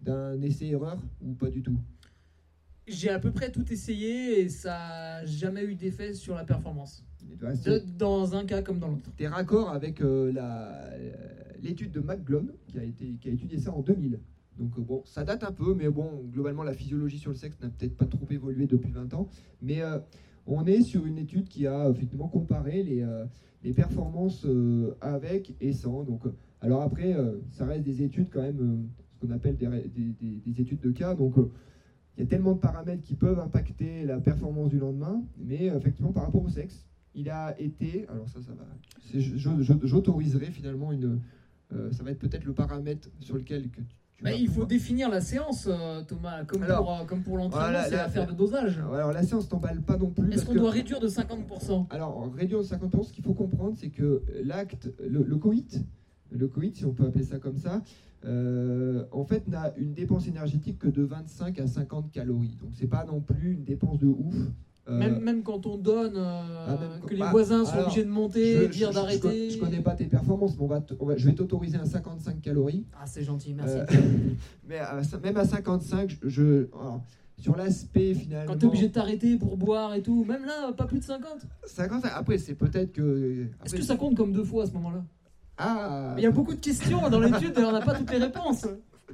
d'un 0.00 0.40
essai-erreur 0.42 0.98
ou 1.22 1.32
pas 1.32 1.48
du 1.48 1.62
tout? 1.62 1.78
J'ai 2.86 3.08
à 3.08 3.18
peu 3.18 3.30
près 3.30 3.50
tout 3.50 3.72
essayé 3.72 4.40
et 4.40 4.48
ça 4.50 4.70
n'a 5.22 5.24
jamais 5.26 5.64
eu 5.64 5.74
d'effet 5.74 6.12
sur 6.12 6.34
la 6.34 6.44
performance. 6.44 7.02
Tu 7.18 7.70
De- 7.70 7.82
dans 7.96 8.34
un 8.34 8.44
cas 8.44 8.60
comme 8.60 8.78
dans 8.78 8.88
l'autre. 8.88 9.10
T'es 9.16 9.26
raccord 9.26 9.70
avec 9.70 10.02
euh, 10.02 10.30
la- 10.30 10.90
l'étude 11.62 11.90
de 11.92 12.00
McGlone 12.00 12.52
qui 12.66 12.78
a, 12.78 12.84
été, 12.84 13.14
qui 13.18 13.30
a 13.30 13.32
étudié 13.32 13.58
ça 13.58 13.72
en 13.72 13.80
2000. 13.80 14.20
Donc 14.58 14.78
bon, 14.78 15.02
ça 15.06 15.24
date 15.24 15.42
un 15.42 15.52
peu, 15.52 15.74
mais 15.74 15.88
bon, 15.88 16.22
globalement, 16.30 16.62
la 16.62 16.74
physiologie 16.74 17.18
sur 17.18 17.30
le 17.30 17.36
sexe 17.36 17.58
n'a 17.62 17.70
peut-être 17.70 17.96
pas 17.96 18.04
trop 18.06 18.26
évolué 18.30 18.66
depuis 18.66 18.92
20 18.92 19.14
ans. 19.14 19.28
Mais 19.62 19.80
on 20.46 20.66
est 20.66 20.82
sur 20.82 21.06
une 21.06 21.18
étude 21.18 21.48
qui 21.48 21.66
a 21.66 21.88
effectivement 21.88 22.28
comparé 22.28 22.82
les, 22.82 23.02
euh, 23.02 23.24
performances 23.74 24.44
euh, 24.44 24.96
avec 25.00 25.54
et 25.60 25.72
sans. 25.72 26.04
Donc, 26.04 26.26
euh, 26.26 26.34
alors 26.60 26.82
après, 26.82 27.14
ça 27.50 27.66
reste 27.66 27.84
des 27.84 28.02
études 28.02 28.30
quand 28.30 28.42
même, 28.42 28.88
ce 29.12 29.18
qu'on 29.18 29.32
appelle 29.32 29.56
des, 29.56 30.60
études 30.60 30.80
de 30.80 30.90
cas. 30.90 31.14
Donc 31.14 31.34
il 32.16 32.20
y 32.20 32.22
a 32.22 32.26
tellement 32.26 32.52
de 32.52 32.58
paramètres 32.58 33.02
qui 33.02 33.14
peuvent 33.14 33.38
impacter 33.38 34.04
la 34.04 34.18
performance 34.18 34.70
du 34.70 34.78
lendemain, 34.78 35.22
mais 35.36 35.66
effectivement 35.66 36.12
par 36.12 36.24
rapport 36.24 36.42
au 36.42 36.48
sexe, 36.48 36.86
il 37.14 37.28
a 37.28 37.58
été, 37.60 38.06
alors 38.08 38.28
ça, 38.28 38.40
ça 38.40 38.52
va, 38.52 38.64
j'autoriserai 39.82 40.46
finalement 40.46 40.90
une, 40.90 41.20
ça 41.90 42.02
va 42.02 42.12
être 42.12 42.18
peut-être 42.18 42.44
le 42.44 42.54
paramètre 42.54 43.10
sur 43.20 43.36
lequel 43.36 43.68
que 43.68 43.82
tu, 43.82 43.86
tu 43.86 44.03
Bah, 44.22 44.32
il 44.32 44.48
faut 44.48 44.64
définir 44.64 45.10
la 45.10 45.20
séance, 45.20 45.66
euh, 45.70 46.02
Thomas, 46.02 46.44
comme 46.44 46.62
Alors, 46.62 46.84
pour, 46.84 46.92
euh, 46.92 47.04
comme 47.04 47.22
pour 47.22 47.36
l'entraînement, 47.36 47.66
voilà, 47.68 48.08
c'est 48.08 48.16
la- 48.16 48.24
de 48.26 48.32
dosage. 48.32 48.78
Alors 48.78 49.12
la 49.12 49.22
séance 49.22 49.48
t'emballe 49.48 49.82
pas 49.82 49.96
non 49.98 50.10
plus. 50.10 50.32
Est-ce 50.32 50.46
qu'on 50.46 50.54
doit 50.54 50.70
réduire 50.70 51.00
de 51.00 51.08
50% 51.08 51.86
Alors, 51.90 52.32
réduire 52.34 52.60
de 52.60 52.64
50%, 52.64 53.02
ce 53.02 53.12
qu'il 53.12 53.24
faut 53.24 53.34
comprendre, 53.34 53.74
c'est 53.78 53.90
que 53.90 54.22
l'acte, 54.42 54.90
le, 55.06 55.22
le 55.24 55.36
coït, 55.36 55.84
le 56.30 56.48
coït, 56.48 56.76
si 56.76 56.84
on 56.86 56.92
peut 56.94 57.04
appeler 57.04 57.24
ça 57.24 57.38
comme 57.38 57.58
ça, 57.58 57.82
euh, 58.24 59.04
en 59.12 59.24
fait, 59.24 59.46
n'a 59.48 59.74
une 59.76 59.92
dépense 59.92 60.26
énergétique 60.26 60.78
que 60.78 60.88
de 60.88 61.02
25 61.02 61.58
à 61.60 61.66
50 61.66 62.10
calories. 62.10 62.56
Donc, 62.62 62.70
c'est 62.74 62.86
pas 62.86 63.04
non 63.04 63.20
plus 63.20 63.52
une 63.52 63.64
dépense 63.64 63.98
de 63.98 64.06
ouf. 64.06 64.34
Euh, 64.86 64.98
même, 64.98 65.18
même 65.20 65.42
quand 65.42 65.64
on 65.64 65.78
donne, 65.78 66.12
euh, 66.16 66.66
ah, 66.68 66.76
même 66.78 67.00
que 67.06 67.14
les 67.14 67.20
bah, 67.20 67.30
voisins 67.30 67.64
sont 67.64 67.72
alors, 67.72 67.86
obligés 67.86 68.04
de 68.04 68.10
monter, 68.10 68.64
je- 68.64 68.68
dire 68.68 68.90
je- 68.90 68.94
d'arrêter. 68.94 69.48
Je, 69.50 69.58
connais 69.58 69.80
pas 69.80 69.94
tes 69.94 70.04
performances, 70.04 70.56
mais 70.58 70.62
on 70.64 70.66
va 70.66 70.82
te- 70.82 70.92
on 71.00 71.06
va- 71.06 71.16
je 71.16 71.24
vais 71.26 71.34
t'autoriser 71.34 71.78
un 71.78 71.86
55 71.86 72.42
calories. 72.42 72.84
Ah, 73.00 73.06
c'est 73.06 73.22
gentil, 73.24 73.54
merci. 73.54 73.76
Euh, 73.94 74.34
mais 74.68 74.78
à- 74.78 75.00
même 75.22 75.36
à 75.38 75.46
55, 75.46 76.18
je, 76.22 76.28
je- 76.28 76.66
alors, 76.78 77.00
sur 77.38 77.56
l'aspect 77.56 78.12
finalement. 78.14 78.52
Quand 78.52 78.58
t'es 78.58 78.66
obligé 78.66 78.88
de 78.88 78.92
t'arrêter 78.92 79.36
pour 79.38 79.56
boire 79.56 79.94
et 79.94 80.02
tout, 80.02 80.22
même 80.24 80.44
là, 80.44 80.70
pas 80.72 80.84
plus 80.84 80.98
de 80.98 81.04
50. 81.04 81.46
50, 81.66 82.04
après, 82.14 82.36
c'est 82.36 82.54
peut-être 82.54 82.92
que. 82.92 83.46
Est-ce 83.64 83.74
que 83.74 83.82
ça 83.82 83.96
compte 83.96 84.16
comme 84.16 84.32
deux 84.32 84.44
fois 84.44 84.64
à 84.64 84.66
ce 84.66 84.72
moment-là? 84.72 85.02
Ah 85.56 86.14
Il 86.18 86.22
y 86.22 86.26
a 86.26 86.30
beaucoup 86.30 86.52
de 86.54 86.60
questions 86.60 87.08
dans 87.08 87.20
l'étude 87.20 87.56
et 87.58 87.64
on 87.64 87.72
n'a 87.72 87.80
pas 87.80 87.94
toutes 87.94 88.10
les 88.10 88.18
réponses. 88.18 88.66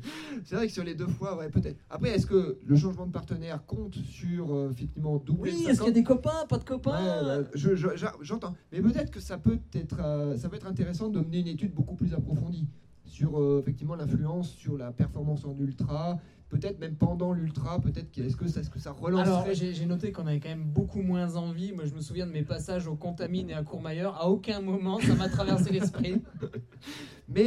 C'est 0.45 0.55
vrai 0.57 0.67
que 0.67 0.73
sur 0.73 0.85
les 0.85 0.95
deux 0.95 1.07
fois, 1.07 1.37
ouais, 1.37 1.49
peut-être. 1.49 1.79
Après, 1.91 2.11
est-ce 2.11 2.27
que 2.27 2.59
le 2.67 2.77
changement 2.77 3.07
de 3.07 3.13
partenaire 3.13 3.65
compte 3.67 3.95
sur 3.97 4.55
euh, 4.55 4.71
effectivement 4.71 5.19
doubler 5.19 5.51
Oui, 5.51 5.51
est-ce 5.51 5.59
qu'il 5.59 5.67
y 5.69 5.71
a 5.71 5.75
50? 5.77 5.93
des 5.95 6.03
copains, 6.05 6.47
pas 6.49 6.59
de 6.59 6.65
copains 6.65 7.39
ouais, 7.41 7.45
je- 7.55 7.75
j'entends. 8.23 8.55
Mais 8.73 8.81
peut-être 8.81 9.11
que 9.11 9.21
ça 9.21 9.39
peut 9.39 9.59
être, 9.75 9.99
euh, 10.01 10.37
ça 10.37 10.49
peut 10.49 10.57
être 10.57 10.67
intéressant 10.67 11.09
de 11.09 11.21
mener 11.21 11.41
une 11.41 11.49
étude 11.49 11.73
beaucoup 11.75 11.95
plus 11.95 12.15
approfondie 12.15 12.67
sur 13.05 13.39
euh, 13.41 13.59
effectivement 13.61 13.97
l'influence 13.97 14.51
sur 14.51 14.77
la 14.79 14.93
performance 14.93 15.45
en 15.45 15.57
ultra. 15.59 16.19
Peut-être 16.49 16.81
même 16.81 16.97
pendant 16.97 17.33
l'ultra, 17.33 17.81
peut-être 17.81 18.19
est-ce 18.19 18.35
que 18.37 18.49
ça, 18.49 18.61
est-ce 18.61 18.71
que 18.71 18.81
ça 18.81 18.91
relancerait 18.91 19.31
Alors, 19.31 19.47
j'ai 19.53 19.73
j'ai 19.73 19.87
noté 19.87 20.11
qu'on 20.11 20.27
avait 20.27 20.41
quand 20.41 20.49
même 20.49 20.65
beaucoup 20.65 21.01
moins 21.01 21.37
envie. 21.37 21.73
Moi, 21.73 21.85
je 21.85 21.95
me 21.95 22.01
souviens 22.01 22.27
de 22.27 22.33
mes 22.33 22.43
passages 22.43 22.89
au 22.89 22.97
Contamine 22.97 23.51
et 23.51 23.55
à 23.55 23.63
Courmayeur. 23.63 24.17
À 24.21 24.29
aucun 24.29 24.61
moment, 24.61 24.99
ça 24.99 25.15
m'a 25.15 25.29
traversé 25.29 25.71
l'esprit. 25.73 26.21
Mais, 27.29 27.47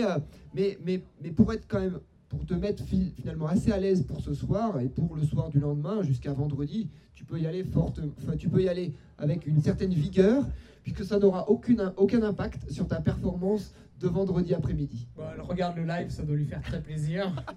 mais, 0.53 0.77
mais, 0.85 1.03
mais 1.21 1.31
pour 1.31 1.51
être 1.51 1.67
quand 1.67 1.81
même, 1.81 1.99
pour 2.33 2.45
te 2.47 2.53
mettre 2.55 2.83
fi- 2.83 3.13
finalement 3.15 3.45
assez 3.47 3.71
à 3.71 3.77
l'aise 3.79 4.01
pour 4.03 4.19
ce 4.21 4.33
soir 4.33 4.79
et 4.79 4.89
pour 4.89 5.15
le 5.15 5.23
soir 5.23 5.49
du 5.49 5.59
lendemain 5.59 6.01
jusqu'à 6.01 6.33
vendredi, 6.33 6.89
tu 7.13 7.25
peux 7.25 7.39
y 7.39 7.45
aller 7.45 7.63
forte, 7.63 7.99
enfin, 8.23 8.35
tu 8.35 8.49
peux 8.49 8.61
y 8.63 8.67
aller 8.67 8.91
avec 9.19 9.45
une 9.45 9.61
certaine 9.61 9.93
vigueur, 9.93 10.43
puisque 10.81 11.05
ça 11.05 11.19
n'aura 11.19 11.47
aucun 11.49 12.21
impact 12.23 12.71
sur 12.71 12.87
ta 12.87 12.99
performance 13.01 13.73
de 13.99 14.07
vendredi 14.07 14.53
après-midi. 14.55 15.07
Bon, 15.15 15.23
elle 15.33 15.41
regarde 15.41 15.77
le 15.77 15.83
live, 15.85 16.09
ça 16.09 16.23
doit 16.23 16.35
lui 16.35 16.45
faire 16.45 16.61
très 16.61 16.81
plaisir. 16.81 17.31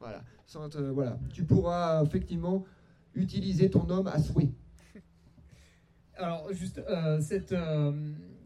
Voilà. 0.00 0.24
Sans 0.46 0.68
te- 0.68 0.78
voilà. 0.78 1.16
Tu 1.32 1.44
pourras 1.44 2.02
effectivement 2.02 2.64
utiliser 3.14 3.70
ton 3.70 3.88
homme 3.88 4.08
à 4.08 4.18
souhait. 4.18 4.50
Alors, 6.16 6.52
juste, 6.52 6.78
euh, 6.88 7.20
cette, 7.20 7.52
euh, 7.52 7.92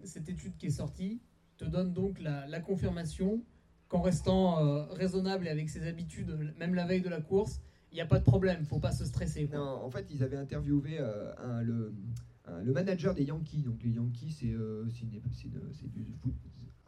cette 0.05 0.29
étude 0.29 0.57
qui 0.59 0.67
est 0.67 0.71
sortie 0.71 1.23
te 1.57 1.65
donne 1.65 1.95
donc 1.95 2.21
la, 2.21 2.47
la 2.47 2.61
confirmation 2.61 3.41
qu'en 3.89 4.01
restant 4.03 4.65
euh, 4.65 4.83
raisonnable 4.93 5.47
et 5.47 5.51
avec 5.51 5.69
ses 5.69 5.87
habitudes, 5.87 6.37
même 6.59 6.75
la 6.75 6.87
veille 6.87 7.03
de 7.03 7.09
la 7.09 7.21
course, 7.21 7.61
il 7.93 7.95
n'y 7.97 8.01
a 8.01 8.07
pas 8.07 8.19
de 8.19 8.25
problème, 8.25 8.65
faut 8.65 8.81
pas 8.81 8.93
se 8.93 9.05
stresser. 9.05 9.47
quoi. 9.47 9.59
Non, 9.59 9.81
en 9.85 9.91
fait, 9.91 10.07
ils 10.11 10.23
avaient 10.23 10.37
interviewé 10.37 10.99
euh, 11.01 11.33
un- 11.39 11.63
le, 11.63 11.95
un- 12.47 12.63
le 12.63 12.73
manager 12.73 13.15
des 13.15 13.25
Yankees. 13.25 13.63
Donc 13.63 13.83
les 13.85 13.91
Yankees, 13.93 14.37
c'est 14.41 14.51
euh, 14.53 14.85
du 15.95 16.13
foot- 16.21 16.35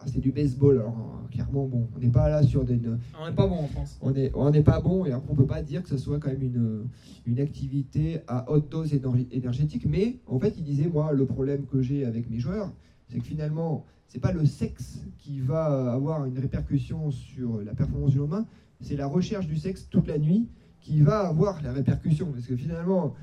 ah, 0.00 0.04
c'est 0.06 0.20
du 0.20 0.30
baseball. 0.32 0.76
Alors 0.78 1.22
euh, 1.24 1.28
clairement, 1.28 1.66
bon, 1.66 1.88
on 1.94 1.98
n'est 1.98 2.10
pas 2.10 2.28
là 2.28 2.42
sur 2.42 2.64
des, 2.64 2.78
On 3.18 3.28
n'est 3.28 3.34
pas 3.34 3.46
bon 3.46 3.56
en 3.58 3.66
France. 3.68 3.98
on 4.00 4.14
est 4.14 4.30
on 4.34 4.50
n'est 4.50 4.62
pas 4.62 4.80
bon 4.80 5.04
et 5.06 5.12
après 5.12 5.30
on 5.32 5.34
peut 5.34 5.46
pas 5.46 5.62
dire 5.62 5.82
que 5.82 5.88
ce 5.88 5.96
soit 5.98 6.18
quand 6.20 6.28
même 6.30 6.42
une, 6.42 6.88
une 7.26 7.40
activité 7.40 8.20
à 8.28 8.48
haute 8.50 8.68
dose 8.68 8.92
éner- 8.92 9.26
énergétique. 9.32 9.86
Mais 9.88 10.20
en 10.26 10.38
fait, 10.38 10.54
il 10.58 10.62
disait 10.64 10.88
moi 10.88 11.12
le 11.12 11.26
problème 11.26 11.66
que 11.66 11.80
j'ai 11.82 12.04
avec 12.04 12.28
mes 12.30 12.38
joueurs, 12.38 12.72
c'est 13.08 13.18
que 13.18 13.24
finalement 13.24 13.86
c'est 14.08 14.20
pas 14.20 14.32
le 14.32 14.44
sexe 14.46 15.04
qui 15.18 15.40
va 15.40 15.92
avoir 15.92 16.24
une 16.24 16.38
répercussion 16.38 17.10
sur 17.10 17.62
la 17.62 17.74
performance 17.74 18.12
du 18.12 18.18
lendemain, 18.18 18.46
c'est 18.80 18.96
la 18.96 19.06
recherche 19.06 19.46
du 19.46 19.56
sexe 19.56 19.88
toute 19.88 20.08
la 20.08 20.18
nuit 20.18 20.48
qui 20.80 21.00
va 21.00 21.28
avoir 21.28 21.62
la 21.62 21.72
répercussion. 21.72 22.32
Parce 22.32 22.46
que 22.46 22.56
finalement, 22.56 23.14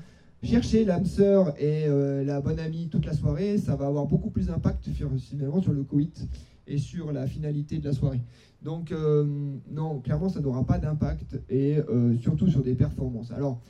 chercher 0.42 0.84
l'âme 0.84 1.06
sœur 1.06 1.54
et 1.60 1.86
euh, 1.86 2.24
la 2.24 2.40
bonne 2.40 2.60
amie 2.60 2.88
toute 2.88 3.04
la 3.04 3.14
soirée, 3.14 3.58
ça 3.58 3.74
va 3.74 3.86
avoir 3.86 4.06
beaucoup 4.06 4.30
plus 4.30 4.46
d'impact 4.46 4.88
finalement 5.18 5.60
sur 5.60 5.72
le 5.72 5.82
coït 5.82 6.28
et 6.68 6.78
sur 6.78 7.12
la 7.12 7.26
finalité 7.26 7.78
de 7.78 7.84
la 7.84 7.92
soirée. 7.92 8.20
Donc 8.62 8.92
euh, 8.92 9.24
non, 9.70 10.00
clairement, 10.00 10.28
ça 10.28 10.40
n'aura 10.40 10.64
pas 10.64 10.78
d'impact 10.78 11.40
et 11.48 11.78
euh, 11.78 12.16
surtout 12.18 12.48
sur 12.48 12.62
des 12.62 12.74
performances. 12.74 13.32
Alors 13.32 13.60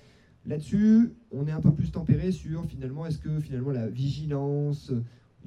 là-dessus, 0.44 1.14
on 1.30 1.46
est 1.46 1.52
un 1.52 1.60
peu 1.60 1.72
plus 1.72 1.90
tempéré 1.90 2.32
sur 2.32 2.64
finalement, 2.66 3.06
est-ce 3.06 3.18
que 3.18 3.40
finalement 3.40 3.70
la 3.70 3.88
vigilance, 3.88 4.92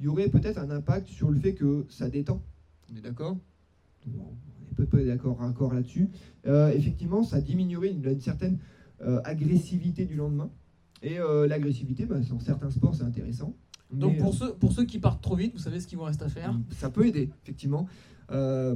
il 0.00 0.06
y 0.06 0.08
aurait 0.08 0.30
peut-être 0.30 0.58
un 0.58 0.70
impact 0.70 1.08
sur 1.08 1.30
le 1.30 1.38
fait 1.38 1.52
que 1.52 1.84
ça 1.90 2.08
détend. 2.08 2.42
On 2.90 2.96
est 2.96 3.02
d'accord? 3.02 3.36
On 4.06 4.10
n'est 4.10 4.74
peu 4.74 4.86
près 4.86 5.04
d'accord 5.04 5.38
raccord 5.38 5.74
là-dessus. 5.74 6.08
Euh, 6.46 6.72
effectivement, 6.72 7.22
ça 7.22 7.42
diminuerait 7.42 7.90
une, 7.90 8.02
une 8.04 8.20
certaine 8.20 8.58
euh, 9.02 9.20
agressivité 9.24 10.06
du 10.06 10.14
lendemain. 10.14 10.50
Et 11.02 11.18
euh, 11.18 11.46
l'agressivité, 11.46 12.06
bah, 12.06 12.16
dans 12.18 12.40
certains 12.40 12.70
sports, 12.70 12.94
c'est 12.94 13.04
intéressant. 13.04 13.54
Donc 13.92 14.16
pour 14.18 14.32
ceux, 14.32 14.54
pour 14.54 14.72
ceux 14.72 14.84
qui 14.84 14.98
partent 14.98 15.22
trop 15.22 15.36
vite, 15.36 15.52
vous 15.52 15.58
savez 15.58 15.80
ce 15.80 15.86
qu'il 15.86 15.98
vous 15.98 16.04
reste 16.04 16.22
à 16.22 16.28
faire? 16.28 16.58
Ça 16.70 16.88
peut 16.88 17.06
aider, 17.06 17.28
effectivement. 17.42 17.86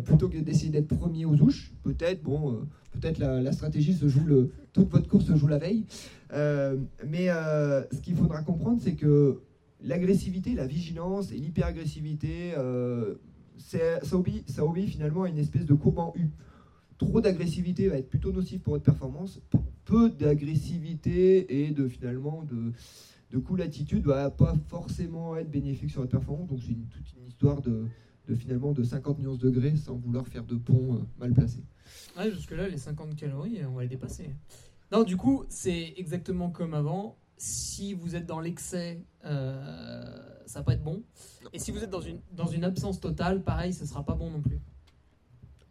Plutôt 0.05 0.29
que 0.29 0.39
d'essayer 0.39 0.71
d'être 0.71 0.89
premier 0.89 1.25
aux 1.25 1.41
ouches, 1.41 1.73
peut-être, 1.85 2.23
bon, 2.23 2.67
peut-être 2.91 3.19
la, 3.19 3.41
la 3.41 3.53
stratégie 3.53 3.95
se 3.95 4.09
joue 4.09 4.25
le, 4.25 4.51
toute 4.73 4.91
votre 4.91 5.09
course 5.09 5.27
se 5.27 5.37
joue 5.37 5.47
la 5.47 5.59
veille. 5.59 5.87
Mais 6.33 7.29
ce 7.29 8.01
qu'il 8.01 8.17
faudra 8.17 8.43
comprendre, 8.43 8.81
c'est 8.83 8.97
que 8.97 9.41
l'agressivité, 9.85 10.55
la 10.55 10.66
vigilance 10.66 11.31
et 11.31 11.36
l'hyperagressivité, 11.36 12.55
euh, 12.56 13.15
ça, 13.59 13.78
obéit, 14.12 14.51
ça 14.51 14.65
obéit 14.65 14.89
finalement 14.89 15.24
à 15.24 15.28
une 15.28 15.39
espèce 15.39 15.65
de 15.65 15.74
courbe 15.74 15.98
en 15.98 16.12
U. 16.16 16.28
Trop 16.98 17.20
d'agressivité 17.20 17.89
va 17.89 17.98
être 17.98 18.09
plutôt 18.09 18.32
nocif 18.32 18.62
pour 18.62 18.73
votre 18.73 18.85
performance. 18.85 19.40
Peu 19.85 20.11
d'agressivité 20.11 21.65
et 21.65 21.70
de 21.70 21.86
finalement 21.86 22.44
de, 22.44 22.73
cool 23.40 23.62
attitude 23.62 24.06
va 24.06 24.31
pas 24.31 24.55
forcément 24.69 25.36
être 25.36 25.51
bénéfique 25.51 25.90
sur 25.90 26.01
votre 26.01 26.12
performance. 26.12 26.48
Donc 26.48 26.61
c'est 26.62 26.74
toute 26.89 27.12
une 27.19 27.27
histoire 27.27 27.61
de, 27.61 27.86
finalement 28.35 28.73
de 28.73 28.82
50 28.82 29.19
nuances 29.19 29.39
degrés 29.39 29.77
sans 29.77 29.97
vouloir 29.97 30.27
faire 30.27 30.44
de 30.44 30.55
pont 30.55 30.94
euh, 30.94 30.98
mal 31.19 31.32
placé. 31.32 31.62
Ouais, 32.16 32.31
jusque-là, 32.31 32.69
les 32.69 32.78
50 32.78 33.16
calories, 33.16 33.59
on 33.66 33.74
va 33.74 33.82
les 33.82 33.89
dépasser. 33.89 34.31
Non, 34.93 35.02
du 35.02 35.16
coup, 35.16 35.44
c'est 35.48 35.94
exactement 35.97 36.51
comme 36.51 36.73
avant. 36.73 37.16
Si 37.36 37.94
vous 37.94 38.15
êtes 38.16 38.27
dans 38.27 38.40
l'excès, 38.40 39.02
euh, 39.24 40.05
ça 40.47 40.61
va 40.61 40.65
pas 40.65 40.73
être 40.74 40.82
bon. 40.85 41.02
Et 41.52 41.59
si 41.59 41.73
vous 41.73 41.82
êtes 41.82 41.90
dans 41.90 42.01
une, 42.01 42.19
dans 42.32 42.47
une 42.47 42.65
absence 42.65 43.01
totale, 43.01 43.43
pareil, 43.43 43.73
ça 43.73 43.86
sera 43.86 44.05
pas 44.05 44.15
bon 44.15 44.31
non 44.31 44.40
plus. 44.40 44.61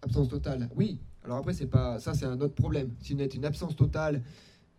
Absence 0.02 0.28
totale, 0.30 0.70
oui. 0.76 1.00
Alors 1.24 1.38
après, 1.38 1.54
c'est 1.54 1.68
pas 1.68 2.00
ça, 2.00 2.14
c'est 2.14 2.26
un 2.26 2.40
autre 2.42 2.54
problème. 2.56 2.90
Si 3.00 3.14
vous 3.14 3.22
êtes 3.22 3.34
une 3.36 3.46
absence 3.46 3.76
totale 3.76 4.22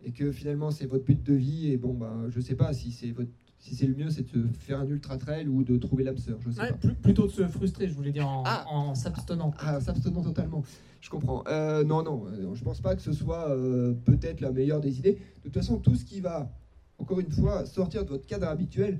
et 0.03 0.11
que 0.11 0.31
finalement 0.31 0.69
c'est 0.69 0.85
votre 0.85 1.03
but 1.05 1.21
de 1.23 1.33
vie, 1.33 1.71
et 1.71 1.77
bon, 1.77 1.95
ben, 1.95 2.27
je 2.29 2.39
sais 2.39 2.55
pas 2.55 2.71
si 2.73 2.91
c'est 2.91 3.11
votre 3.11 3.31
si 3.57 3.73
c'est 3.73 3.87
le 3.87 3.95
mieux, 3.95 4.11
c'est 4.11 4.31
de 4.35 4.45
faire 4.53 4.79
un 4.79 4.85
ultra 4.85 5.17
trail 5.17 5.47
ou 5.47 5.63
de 5.63 5.75
trouver 5.77 6.03
l'âme 6.03 6.19
sœur, 6.19 6.37
je 6.41 6.51
sais 6.51 6.61
Ouais, 6.61 6.69
pas. 6.69 6.77
plus- 6.77 6.93
plutôt 6.93 7.23
de 7.25 7.31
se 7.31 7.47
frustrer, 7.47 7.87
je 7.87 7.93
voulais 7.95 8.11
dire, 8.11 8.27
en, 8.27 8.43
Ah. 8.45 8.63
en 8.69 8.93
s'abstenant. 8.93 9.51
Ah, 9.57 9.81
s'abstenant 9.81 10.21
totalement. 10.21 10.61
Je 11.01 11.09
comprends. 11.09 11.43
Euh, 11.47 11.83
non, 11.83 12.03
non, 12.03 12.25
euh, 12.27 12.53
je 12.53 12.63
pense 12.63 12.79
pas 12.79 12.95
que 12.95 13.01
ce 13.01 13.11
soit 13.11 13.49
euh, 13.49 13.93
peut-être 14.05 14.39
la 14.41 14.51
meilleure 14.51 14.81
des 14.81 14.99
idées. 14.99 15.13
De 15.13 15.49
toute 15.49 15.53
façon, 15.55 15.79
tout 15.79 15.95
ce 15.95 16.05
qui 16.05 16.19
va, 16.21 16.51
encore 16.97 17.19
une 17.19 17.31
fois, 17.31 17.65
sortir 17.65 18.03
de 18.03 18.09
votre 18.09 18.25
cadre 18.25 18.47
habituel 18.47 18.99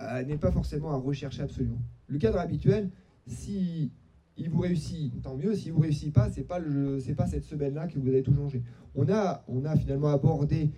euh, 0.00 0.22
n'est 0.24 0.38
pas 0.38 0.50
forcément 0.50 0.92
à 0.92 0.96
rechercher 0.96 1.42
absolument. 1.42 1.80
Le 2.06 2.18
cadre 2.18 2.38
habituel, 2.38 2.90
si 3.26 3.92
il 4.36 4.48
vous 4.48 4.60
réussit, 4.60 5.20
tant 5.22 5.36
mieux. 5.36 5.54
Si 5.54 5.70
vous 5.70 5.80
réussit 5.80 6.12
pas, 6.12 6.30
c'est 6.30 6.44
pas 6.44 6.58
le, 6.58 7.00
c'est 7.00 7.14
pas 7.14 7.26
cette 7.26 7.44
semaine-là 7.44 7.86
que 7.86 7.98
vous 7.98 8.08
allez 8.08 8.22
tout 8.22 8.34
changer. 8.34 8.62
On 8.94 9.08
a, 9.08 9.42
finalement 9.76 10.08
abordé 10.08 10.70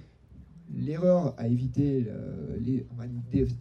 l'erreur 0.73 1.35
à 1.37 1.49
éviter, 1.49 2.07
euh, 2.09 2.57
les, 2.59 2.87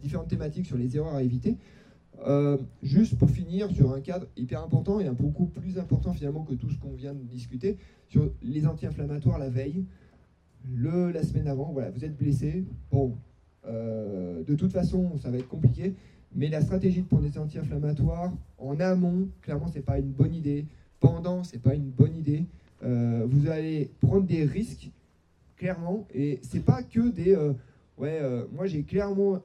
différentes 0.02 0.28
thématiques 0.28 0.66
sur 0.66 0.76
les 0.76 0.96
erreurs 0.96 1.14
à 1.14 1.22
éviter. 1.22 1.58
Euh, 2.26 2.56
juste 2.82 3.18
pour 3.18 3.28
finir 3.28 3.70
sur 3.70 3.92
un 3.92 4.00
cadre 4.00 4.26
hyper 4.36 4.62
important 4.62 5.00
et 5.00 5.06
un 5.06 5.12
beaucoup 5.12 5.46
plus 5.46 5.78
important 5.78 6.12
finalement 6.12 6.44
que 6.44 6.54
tout 6.54 6.70
ce 6.70 6.78
qu'on 6.78 6.94
vient 6.94 7.12
de 7.12 7.24
discuter 7.24 7.76
sur 8.08 8.32
les 8.40 8.66
anti-inflammatoires 8.66 9.38
la 9.38 9.50
veille, 9.50 9.84
le, 10.72 11.10
la 11.10 11.22
semaine 11.22 11.48
avant, 11.48 11.72
voilà, 11.72 11.90
vous 11.90 12.04
êtes 12.04 12.16
blessé, 12.16 12.64
bon, 12.90 13.16
euh, 13.66 14.42
de 14.44 14.54
toute 14.54 14.72
façon 14.72 15.18
ça 15.18 15.30
va 15.30 15.38
être 15.38 15.48
compliqué, 15.48 15.94
mais 16.34 16.48
la 16.48 16.60
stratégie 16.60 17.02
de 17.02 17.06
prendre 17.06 17.28
des 17.28 17.38
anti-inflammatoires 17.38 18.32
en 18.58 18.78
amont, 18.80 19.28
clairement 19.42 19.68
c'est 19.68 19.84
pas 19.84 19.98
une 19.98 20.10
bonne 20.10 20.34
idée, 20.34 20.66
pendant 21.00 21.44
c'est 21.44 21.62
pas 21.62 21.74
une 21.74 21.90
bonne 21.90 22.16
idée, 22.16 22.44
Euh, 22.82 23.24
vous 23.26 23.48
allez 23.48 23.88
prendre 24.00 24.26
des 24.26 24.44
risques 24.44 24.90
clairement. 25.56 26.06
Et 26.12 26.38
c'est 26.42 26.64
pas 26.64 26.82
que 26.82 27.08
des 27.08 27.34
euh, 27.34 27.54
ouais 27.96 28.20
moi 28.52 28.66
j'ai 28.66 28.82
clairement 28.82 29.40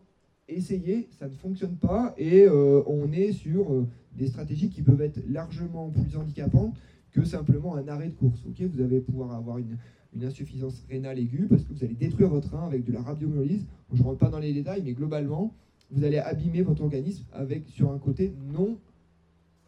essayé, 0.48 1.08
ça 1.18 1.28
ne 1.28 1.36
fonctionne 1.36 1.78
pas. 1.78 2.14
Et 2.18 2.50
on 2.50 3.12
est 3.14 3.32
sur 3.32 3.86
des 4.18 4.28
stratégies 4.28 4.70
qui 4.70 4.82
peuvent 4.82 5.02
être 5.02 5.22
largement 5.30 5.90
plus 5.90 6.18
handicapantes 6.18 6.76
que 7.14 7.24
simplement 7.24 7.76
un 7.76 7.88
arrêt 7.88 8.10
de 8.10 8.16
course. 8.16 8.42
Ok, 8.46 8.62
vous 8.62 8.82
allez 8.82 9.00
pouvoir 9.00 9.32
avoir 9.36 9.58
une, 9.58 9.78
une 10.16 10.24
insuffisance 10.24 10.84
rénale 10.90 11.20
aiguë 11.20 11.48
parce 11.48 11.64
que 11.64 11.74
vous 11.74 11.84
allez 11.84 11.94
détruire 11.94 12.30
votre 12.30 12.56
rein 12.56 12.66
avec 12.66 12.84
de 12.84 12.92
la 12.92 13.02
rhabdomyolyse. 13.02 13.66
Je 13.94 14.00
ne 14.00 14.04
rentre 14.04 14.18
pas 14.18 14.30
dans 14.30 14.40
les 14.40 14.54
détails, 14.54 14.82
mais 14.84 14.94
globalement, 14.94 15.54
vous 15.92 16.04
allez 16.04 16.18
abîmer 16.18 16.62
votre 16.62 16.84
organisme 16.84 17.26
avec 17.32 17.68
sur 17.70 17.92
un 17.92 17.98
côté 17.98 18.34
non 18.54 18.78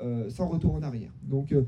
euh, 0.02 0.30
sans 0.30 0.48
retour 0.48 0.74
en 0.74 0.82
arrière. 0.82 1.12
Donc 1.24 1.52
euh, 1.52 1.64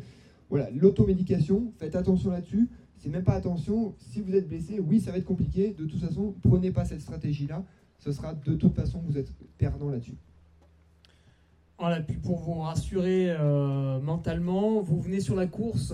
voilà, 0.49 0.69
l'automédication, 0.71 1.71
faites 1.77 1.95
attention 1.95 2.31
là-dessus. 2.31 2.67
C'est 2.97 3.09
même 3.09 3.23
pas 3.23 3.33
attention, 3.33 3.93
si 3.99 4.21
vous 4.21 4.33
êtes 4.33 4.47
blessé, 4.47 4.79
oui, 4.79 5.01
ça 5.01 5.11
va 5.11 5.17
être 5.17 5.25
compliqué. 5.25 5.75
De 5.77 5.85
toute 5.85 5.99
façon, 5.99 6.33
prenez 6.41 6.71
pas 6.71 6.85
cette 6.85 7.01
stratégie-là 7.01 7.65
ce 8.03 8.11
sera 8.11 8.33
de 8.33 8.55
toute 8.55 8.75
façon 8.75 9.01
vous 9.05 9.17
êtes 9.17 9.31
perdant 9.57 9.89
là-dessus. 9.89 10.17
Voilà, 11.79 12.01
puis 12.01 12.17
pour 12.17 12.39
vous 12.39 12.59
rassurer 12.59 13.31
euh, 13.31 13.99
mentalement, 13.99 14.81
vous 14.81 15.01
venez 15.01 15.19
sur 15.19 15.35
la 15.35 15.47
course. 15.47 15.93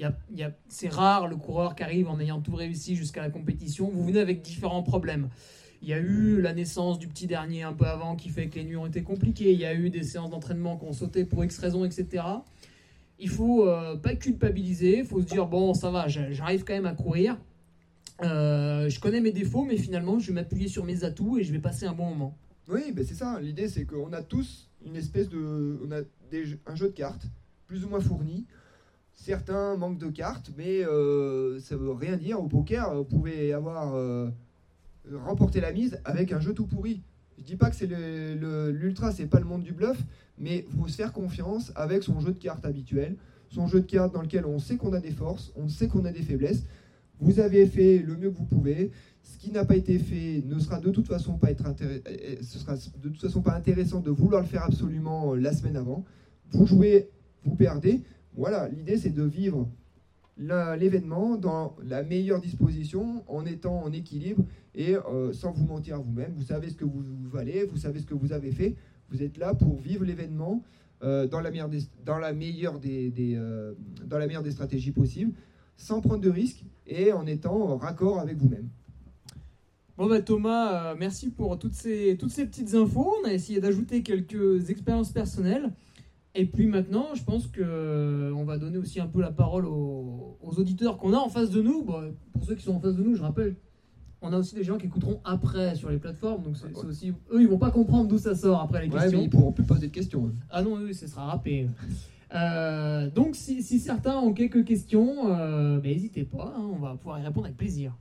Y 0.00 0.06
y 0.36 0.42
a- 0.42 0.56
c'est 0.68 0.88
rare 0.88 1.26
le 1.28 1.36
coureur 1.36 1.74
qui 1.74 1.82
arrive 1.82 2.08
en 2.08 2.18
ayant 2.20 2.40
tout 2.40 2.54
réussi 2.54 2.96
jusqu'à 2.96 3.20
la 3.22 3.30
compétition. 3.30 3.90
Vous 3.92 4.04
venez 4.04 4.20
avec 4.20 4.42
différents 4.42 4.82
problèmes. 4.82 5.28
Il 5.82 5.88
y 5.88 5.92
a 5.92 5.98
eu 5.98 6.40
la 6.40 6.52
naissance 6.54 6.98
du 6.98 7.08
petit 7.08 7.26
dernier 7.26 7.62
un 7.64 7.72
peu 7.72 7.86
avant 7.86 8.14
qui 8.14 8.28
fait 8.28 8.48
que 8.48 8.54
les 8.56 8.64
nuits 8.64 8.76
ont 8.76 8.86
été 8.86 9.02
compliquées. 9.02 9.52
Il 9.52 9.58
y 9.58 9.64
a 9.64 9.74
eu 9.74 9.90
des 9.90 10.04
séances 10.04 10.30
d'entraînement 10.30 10.76
qui 10.76 10.84
ont 10.84 10.92
sauté 10.92 11.24
pour 11.24 11.44
X 11.44 11.58
raisons, 11.58 11.84
etc. 11.84 12.24
Il 13.18 13.28
faut 13.28 13.68
euh, 13.68 13.96
pas 13.96 14.14
culpabiliser. 14.14 14.98
Il 15.00 15.04
faut 15.04 15.20
se 15.20 15.26
dire 15.26 15.46
bon, 15.46 15.74
ça 15.74 15.90
va, 15.90 16.06
j'a- 16.08 16.30
j'arrive 16.32 16.62
quand 16.64 16.74
même 16.74 16.86
à 16.86 16.94
courir. 16.94 17.36
Euh, 18.22 18.88
je 18.88 19.00
connais 19.00 19.20
mes 19.20 19.32
défauts, 19.32 19.64
mais 19.64 19.76
finalement, 19.76 20.18
je 20.18 20.28
vais 20.28 20.34
m'appuyer 20.34 20.68
sur 20.68 20.84
mes 20.84 21.02
atouts 21.04 21.38
et 21.38 21.42
je 21.44 21.52
vais 21.52 21.58
passer 21.58 21.86
un 21.86 21.92
bon 21.92 22.06
moment. 22.10 22.36
Oui, 22.68 22.92
ben 22.92 23.04
c'est 23.04 23.14
ça. 23.14 23.40
L'idée, 23.40 23.68
c'est 23.68 23.84
qu'on 23.84 24.12
a 24.12 24.22
tous 24.22 24.70
une 24.86 24.94
espèce 24.96 25.28
de, 25.28 25.80
on 25.84 25.90
a 25.90 26.00
un 26.66 26.74
jeu 26.76 26.86
de 26.88 26.92
cartes 26.92 27.26
plus 27.66 27.84
ou 27.84 27.88
moins 27.88 28.00
fourni. 28.00 28.46
Certains 29.14 29.76
manquent 29.76 29.98
de 29.98 30.08
cartes, 30.08 30.50
mais 30.56 30.84
euh, 30.84 31.60
ça 31.60 31.76
veut 31.76 31.92
rien 31.92 32.16
dire. 32.16 32.40
Au 32.40 32.48
poker, 32.48 32.94
vous 32.94 33.04
pouvez 33.04 33.52
avoir 33.52 33.94
euh, 33.94 34.28
remporté 35.12 35.60
la 35.60 35.72
mise 35.72 36.00
avec 36.04 36.32
un 36.32 36.40
jeu 36.40 36.54
tout 36.54 36.66
pourri. 36.66 37.02
Je 37.38 37.44
dis 37.44 37.56
pas 37.56 37.70
que 37.70 37.76
c'est 37.76 37.86
l'ultra, 37.86 39.12
c'est 39.12 39.26
pas 39.26 39.40
le 39.40 39.46
monde 39.46 39.62
du 39.62 39.72
bluff, 39.72 40.00
mais 40.38 40.66
faut 40.76 40.88
se 40.88 40.96
faire 40.96 41.12
confiance 41.12 41.72
avec 41.74 42.02
son 42.02 42.20
jeu 42.20 42.32
de 42.32 42.38
cartes 42.38 42.64
habituel, 42.64 43.16
son 43.48 43.66
jeu 43.66 43.80
de 43.80 43.86
cartes 43.86 44.14
dans 44.14 44.22
lequel 44.22 44.46
on 44.46 44.58
sait 44.58 44.76
qu'on 44.76 44.92
a 44.92 45.00
des 45.00 45.10
forces, 45.10 45.52
on 45.56 45.68
sait 45.68 45.88
qu'on 45.88 46.04
a 46.04 46.12
des 46.12 46.22
faiblesses. 46.22 46.64
Vous 47.20 47.40
avez 47.40 47.66
fait 47.66 47.98
le 47.98 48.16
mieux 48.16 48.30
que 48.30 48.36
vous 48.36 48.44
pouvez. 48.44 48.90
Ce 49.22 49.38
qui 49.38 49.52
n'a 49.52 49.64
pas 49.64 49.76
été 49.76 49.98
fait 49.98 50.42
ne 50.44 50.58
sera 50.58 50.80
de 50.80 50.90
toute 50.90 51.06
façon 51.06 51.34
pas 51.34 51.50
être 51.50 51.64
euh, 51.82 52.36
ce 52.42 52.58
sera 52.58 52.74
de 52.74 53.08
toute 53.08 53.20
façon 53.20 53.40
pas 53.40 53.54
intéressant 53.54 54.00
de 54.00 54.10
vouloir 54.10 54.42
le 54.42 54.48
faire 54.48 54.64
absolument 54.64 55.32
euh, 55.32 55.36
la 55.36 55.52
semaine 55.52 55.76
avant. 55.76 56.04
Vous 56.50 56.66
jouez, 56.66 57.08
vous 57.44 57.54
perdez. 57.54 58.02
Voilà, 58.34 58.68
l'idée 58.68 58.96
c'est 58.96 59.10
de 59.10 59.22
vivre 59.22 59.68
l'événement 60.38 61.36
dans 61.36 61.76
la 61.84 62.02
meilleure 62.02 62.40
disposition, 62.40 63.22
en 63.28 63.44
étant 63.44 63.82
en 63.82 63.92
équilibre 63.92 64.44
et 64.74 64.96
euh, 64.96 65.32
sans 65.32 65.52
vous 65.52 65.66
mentir 65.66 65.96
à 65.96 65.98
vous-même. 65.98 66.32
Vous 66.36 66.44
savez 66.44 66.70
ce 66.70 66.74
que 66.74 66.84
vous, 66.84 67.02
valez, 67.30 67.64
vous 67.64 67.76
savez 67.76 68.00
ce 68.00 68.06
que 68.06 68.14
vous 68.14 68.32
avez 68.32 68.52
fait. 68.52 68.76
Vous 69.10 69.22
êtes 69.22 69.36
là 69.36 69.54
pour 69.54 69.78
vivre 69.78 70.04
l'événement 70.04 70.62
euh, 71.02 71.26
dans 71.26 71.40
la 71.40 71.50
meilleure 71.50 71.68
des, 72.78 73.10
dans 74.06 74.20
euh, 74.20 74.42
des 74.42 74.50
stratégies 74.50 74.92
possibles, 74.92 75.32
sans 75.76 76.00
prendre 76.00 76.22
de 76.22 76.30
risques 76.30 76.64
et 76.86 77.12
en 77.12 77.26
étant 77.26 77.76
raccord 77.76 78.18
avec 78.18 78.38
vous-même. 78.38 78.68
Bon 79.98 80.08
bah 80.08 80.22
Thomas, 80.22 80.94
merci 80.94 81.28
pour 81.28 81.58
toutes 81.58 81.74
ces, 81.74 82.16
toutes 82.18 82.30
ces 82.30 82.46
petites 82.46 82.74
infos. 82.74 83.14
On 83.22 83.28
a 83.28 83.32
essayé 83.32 83.60
d'ajouter 83.60 84.02
quelques 84.02 84.70
expériences 84.70 85.12
personnelles. 85.12 85.70
Et 86.34 86.46
puis 86.46 86.66
maintenant, 86.66 87.08
je 87.14 87.22
pense 87.24 87.46
que 87.46 87.60
euh, 87.62 88.32
on 88.34 88.44
va 88.44 88.56
donner 88.58 88.78
aussi 88.78 89.00
un 89.00 89.06
peu 89.06 89.20
la 89.20 89.30
parole 89.30 89.66
aux, 89.66 90.38
aux 90.42 90.58
auditeurs 90.58 90.96
qu'on 90.96 91.12
a 91.12 91.18
en 91.18 91.28
face 91.28 91.50
de 91.50 91.60
nous. 91.60 91.82
Bon, 91.82 92.14
pour 92.32 92.44
ceux 92.44 92.54
qui 92.54 92.62
sont 92.64 92.74
en 92.74 92.80
face 92.80 92.94
de 92.96 93.02
nous, 93.02 93.14
je 93.16 93.22
rappelle, 93.22 93.54
on 94.22 94.32
a 94.32 94.38
aussi 94.38 94.54
des 94.54 94.64
gens 94.64 94.78
qui 94.78 94.86
écouteront 94.86 95.20
après 95.24 95.74
sur 95.74 95.90
les 95.90 95.98
plateformes. 95.98 96.42
Donc 96.44 96.56
c'est 96.56 96.74
aussi 96.86 97.12
eux, 97.32 97.42
ils 97.42 97.48
vont 97.48 97.58
pas 97.58 97.70
comprendre 97.70 98.08
d'où 98.08 98.16
ça 98.18 98.34
sort 98.34 98.60
après 98.62 98.86
les 98.86 98.90
Ouais, 98.92 99.00
questions. 99.00 99.18
mais 99.18 99.24
ils 99.24 99.30
pourront 99.30 99.52
plus 99.52 99.64
poser 99.64 99.88
de 99.88 99.92
questions. 99.92 100.32
Ah 100.50 100.62
non, 100.62 100.76
oui, 100.82 100.94
ce 100.94 101.06
sera 101.06 101.26
râpé. 101.26 101.68
Euh, 102.34 103.10
donc 103.10 103.36
si, 103.36 103.62
si 103.62 103.78
certains 103.78 104.16
ont 104.16 104.32
quelques 104.32 104.64
questions, 104.64 105.30
euh, 105.30 105.76
bah, 105.80 105.88
n'hésitez 105.88 106.24
pas, 106.24 106.54
hein, 106.56 106.62
on 106.72 106.78
va 106.78 106.94
pouvoir 106.96 107.18
y 107.20 107.22
répondre 107.24 107.44
avec 107.44 107.58
plaisir. 107.58 107.94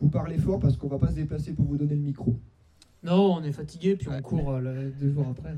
Vous 0.00 0.08
parlez 0.10 0.38
fort 0.38 0.60
parce 0.60 0.76
qu'on 0.76 0.86
va 0.88 0.98
pas 0.98 1.08
se 1.08 1.14
déplacer 1.16 1.52
pour 1.54 1.64
vous 1.64 1.76
donner 1.76 1.96
le 1.96 2.02
micro. 2.02 2.36
Non, 3.02 3.34
on 3.34 3.42
est 3.42 3.52
fatigué, 3.52 3.96
puis 3.96 4.08
on 4.08 4.22
court 4.22 4.52
euh, 4.52 4.60
le- 4.60 4.92
deux 4.92 5.10
jours 5.10 5.26
après. 5.28 5.56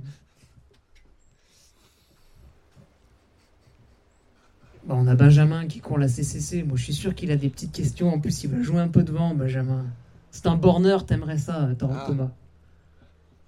Bah, 4.86 4.94
on 4.96 5.06
a 5.08 5.14
Benjamin 5.16 5.66
qui 5.66 5.80
court 5.80 5.98
la 5.98 6.08
CCC. 6.08 6.62
Moi, 6.62 6.76
je 6.76 6.84
suis 6.84 6.94
sûr 6.94 7.14
qu'il 7.14 7.30
a 7.32 7.36
des 7.36 7.48
petites 7.48 7.72
questions. 7.72 8.12
En 8.12 8.20
plus, 8.20 8.44
il 8.44 8.50
va 8.50 8.62
jouer 8.62 8.80
un 8.80 8.88
peu 8.88 9.02
devant, 9.02 9.34
Benjamin. 9.34 9.84
C'est 10.30 10.46
un 10.46 10.56
borneur, 10.56 11.04
t'aimerais 11.06 11.38
ça, 11.38 11.64
euh, 11.64 11.74
Tor- 11.74 11.90
Ah. 11.92 12.04
Thomas. 12.06 12.30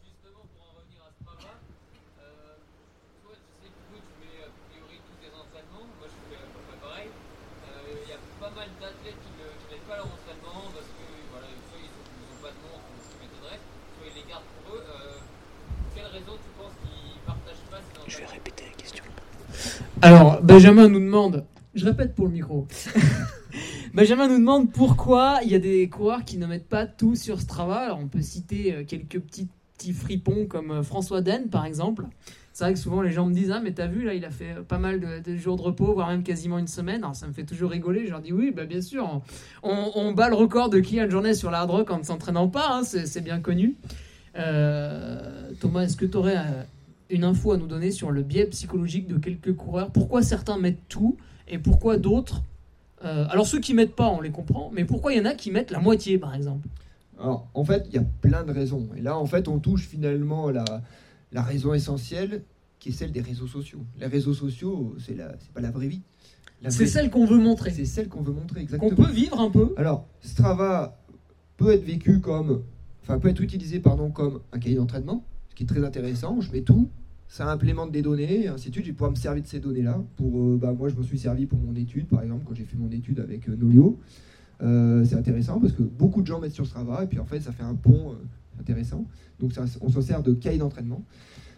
Justement, 0.03 0.43
pour 0.57 0.67
en 0.67 0.73
revenir 0.81 1.03
à 1.07 1.11
Strava, 1.23 1.55
euh, 2.19 2.57
toi, 3.23 3.33
tu 3.37 3.67
sais 3.67 3.71
que 3.71 3.99
tu 3.99 4.03
fais 4.19 4.43
a 4.43 4.51
priori 4.67 4.99
tous 5.07 5.17
tes 5.23 5.31
entraînements. 5.31 5.87
Alors, 20.01 20.41
Benjamin 20.43 20.89
nous 20.89 21.01
demande, 21.01 21.45
je 21.75 21.85
répète 21.85 22.15
pour 22.15 22.27
le 22.27 22.33
micro. 22.33 22.69
Benjamin 23.95 24.29
nous 24.29 24.39
demande 24.39 24.71
pourquoi 24.71 25.41
il 25.43 25.51
y 25.51 25.57
a 25.57 25.59
des 25.59 25.89
coureurs 25.89 26.25
qui 26.25 26.39
ne 26.39 26.47
mettent 26.47 26.69
pas 26.69 26.87
tout 26.87 27.17
sur 27.17 27.41
Strava. 27.41 27.79
Alors, 27.79 27.99
on 28.01 28.07
peut 28.07 28.23
citer 28.23 28.75
euh, 28.75 28.85
quelques 28.85 29.19
petits, 29.19 29.49
petits 29.77 29.93
fripons 29.93 30.47
comme 30.47 30.71
euh, 30.71 30.83
François 30.85 31.21
Den, 31.21 31.49
par 31.49 31.65
exemple. 31.65 32.05
C'est 32.53 32.65
vrai 32.65 32.75
que 32.75 32.79
souvent 32.79 33.03
les 33.03 33.11
gens 33.11 33.27
me 33.27 33.33
disent 33.33 33.51
Ah, 33.51 33.61
mais 33.61 33.73
t'as 33.73 33.89
vu, 33.89 34.05
là, 34.05 34.15
il 34.15 34.25
a 34.25 34.31
fait 34.31 34.53
euh, 34.59 34.63
pas 34.63 34.79
mal 34.79 35.01
de, 35.01 35.21
de 35.21 35.37
jours 35.37 35.57
de 35.57 35.63
repos, 35.63 35.93
voire 35.95 36.09
même 36.09 36.23
quasiment 36.23 36.59
une 36.59 36.69
semaine. 36.69 37.03
Alors, 37.03 37.17
ça 37.17 37.27
me 37.27 37.33
fait 37.33 37.45
toujours 37.45 37.71
rigoler. 37.71 38.07
Je 38.07 38.11
leur 38.13 38.21
dis 38.21 38.33
Oui, 38.33 38.53
bah, 38.55 38.67
bien 38.67 38.83
sûr, 38.83 39.21
on, 39.65 40.13
bat 40.13 40.29
le 40.29 40.37
record 40.37 40.69
de 40.69 40.79
Kylian 40.79 41.11
Jornet 41.11 41.35
sur 41.35 41.51
la 41.51 41.61
hard 41.61 41.71
rock 41.71 41.91
en 41.91 41.99
ne 41.99 42.05
s'entraînant 42.05 42.49
pas, 42.49 42.69
hein, 42.71 42.83
c'est 42.85 43.07
c'est 43.07 43.21
bien 43.21 43.41
connu. 43.41 43.75
Euh, 44.37 45.51
Thomas, 45.61 45.83
est-ce 45.83 45.97
que 45.97 46.07
tu 46.07 46.17
aurais 46.17 46.37
une 47.11 47.25
info 47.25 47.53
à 47.53 47.57
nous 47.57 47.67
donner 47.67 47.91
sur 47.91 48.11
le 48.11 48.23
biais 48.23 48.47
psychologique 48.47 49.07
de 49.07 49.19
quelques 49.19 49.55
coureurs 49.55 49.91
Pourquoi 49.91 50.23
certains 50.23 50.59
mettent 50.59 50.89
tout 50.89 51.17
et 51.47 51.59
pourquoi 51.59 51.97
d'autres 51.97 52.43
euh, 53.05 53.27
Alors, 53.31 53.47
ceux 53.47 53.61
qui 53.61 53.75
mettent 53.75 53.95
pas, 53.95 54.09
on 54.09 54.21
les 54.21 54.31
comprend, 54.31 54.71
mais 54.75 54.85
pourquoi 54.85 55.13
il 55.13 55.19
y 55.19 55.21
en 55.21 55.25
a 55.25 55.35
qui 55.35 55.51
mettent 55.51 55.71
la 55.71 55.81
moitié, 55.81 56.19
par 56.19 56.35
exemple? 56.35 56.69
Alors, 57.19 57.49
en 57.55 57.65
fait, 57.65 57.85
il 57.89 57.95
y 57.95 57.99
a 57.99 58.05
plein 58.21 58.45
de 58.45 58.53
raisons. 58.53 58.89
Et 58.97 59.01
là, 59.01 59.17
en 59.17 59.27
fait, 59.27 59.49
on 59.49 59.59
touche 59.59 59.87
finalement 59.87 60.51
la, 60.51 60.65
la 61.33 61.43
raison 61.43 61.75
essentielle 61.75 62.43
qui 62.79 62.91
est 62.91 62.93
celle 62.93 63.13
des 63.13 63.21
réseaux 63.21 63.47
sociaux. 63.47 63.81
Les 63.99 64.07
réseaux 64.07 64.35
sociaux, 64.35 64.95
c'est 64.99 65.17
pas 65.53 65.61
la 65.61 65.71
vraie 65.71 65.89
vie. 65.89 66.03
La 66.63 66.71
C'est 66.71 66.87
celle 66.87 67.11
qu'on 67.11 67.25
veut 67.25 67.39
montrer, 67.39 67.71
c'est 67.71 67.85
celle 67.85 68.09
qu'on 68.09 68.23
veut 68.23 68.33
montrer 68.33 68.61
qu'on 68.67 68.75
exactement. 68.77 69.07
peut 69.07 69.13
vivre 69.13 69.41
un 69.41 69.51
peu. 69.51 69.75
Alors, 69.77 70.07
Strava 70.21 70.99
peut 71.57 71.73
être 71.73 71.85
vécu 71.85 72.21
comme, 72.21 72.63
enfin, 73.03 73.19
peut 73.19 73.29
être 73.29 73.41
utilisé, 73.41 73.79
pardon, 73.79 74.11
comme 74.11 74.41
un 74.53 74.59
cahier 74.59 74.77
d'entraînement, 74.77 75.25
qui 75.59 75.65
est 75.65 75.67
très 75.67 75.85
intéressant. 75.85 76.41
Je 76.41 76.53
mets 76.53 76.61
tout, 76.63 76.89
ça 77.27 77.51
implémente 77.51 77.91
des 77.91 78.01
données, 78.01 78.45
et 78.45 78.49
ainsi 78.49 78.69
de 78.69 78.75
suite. 78.75 78.85
Je 78.85 78.91
vais 78.91 78.95
pouvoir 78.95 79.11
me 79.11 79.17
servir 79.17 79.43
de 79.43 79.49
ces 79.49 79.59
données-là. 79.59 80.01
Pour, 80.15 80.39
euh, 80.41 80.57
bah, 80.57 80.73
moi, 80.73 80.89
je 80.89 80.95
me 80.95 81.03
suis 81.03 81.19
servi 81.19 81.47
pour 81.47 81.59
mon 81.59 81.75
étude, 81.75 82.07
par 82.07 82.23
exemple, 82.23 82.45
quand 82.47 82.55
j'ai 82.55 82.63
fait 82.63 82.77
mon 82.77 82.89
étude 82.91 83.19
avec 83.19 83.49
euh, 83.49 83.57
Nolio. 83.57 83.99
Euh, 84.63 85.05
c'est 85.05 85.17
intéressant 85.17 85.59
parce 85.59 85.73
que 85.73 85.83
beaucoup 85.83 86.23
de 86.23 86.27
gens 86.29 86.39
mettent 86.39 86.53
sur 86.53 86.65
Strava, 86.65 87.03
et 87.03 87.07
puis 87.09 87.19
en 87.19 87.25
fait, 87.25 87.41
ça 87.41 87.51
fait 87.51 87.65
un 87.65 87.75
pont 87.75 88.15
intéressant. 88.61 89.05
Donc, 89.41 89.53
ça- 89.53 89.65
on 89.81 89.89
s'en 89.91 90.01
sert 90.01 90.23
de 90.23 90.33
cahier 90.33 90.59
d'entraînement. 90.59 91.03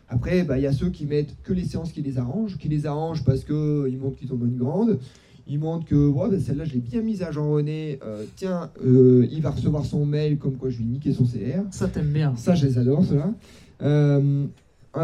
Après, 0.08 0.44
bah, 0.44 0.56
il 0.58 0.62
y 0.62 0.66
a 0.66 0.72
ceux 0.72 0.88
qui 0.88 1.04
mettent 1.04 1.36
que 1.42 1.52
les 1.52 1.64
séances 1.64 1.92
qui 1.92 2.00
les 2.00 2.16
arrangent, 2.16 2.56
qui 2.56 2.68
les 2.70 2.86
arrangent 2.86 3.22
parce 3.22 3.44
qu'ils 3.44 3.98
montrent 4.00 4.16
qu'ils 4.16 4.32
en 4.32 4.36
ont 4.36 4.46
une 4.46 4.56
grande. 4.56 4.98
Ils 5.46 5.58
montrent 5.58 5.84
que 5.84 6.08
ouais, 6.08 6.30
bah, 6.30 6.40
celle-là, 6.40 6.64
je 6.64 6.72
l'ai 6.74 6.80
bien 6.80 7.02
mise 7.02 7.22
à 7.22 7.32
Jean-René. 7.32 7.98
Euh, 8.04 8.24
tiens, 8.36 8.70
euh, 8.84 9.26
il 9.30 9.42
va 9.42 9.50
recevoir 9.50 9.84
son 9.84 10.06
mail 10.06 10.38
comme 10.38 10.56
quoi 10.56 10.70
je 10.70 10.78
lui 10.78 10.84
ai 10.84 10.88
niqué 10.88 11.12
son 11.12 11.24
CR. 11.24 11.62
Ça, 11.70 11.88
t'aime 11.88 12.10
bien. 12.10 12.34
Ça, 12.36 12.54
je 12.54 12.66
les 12.66 12.78
adore, 12.78 13.04
ceux-là. 13.04 13.34
Euh, 13.82 14.46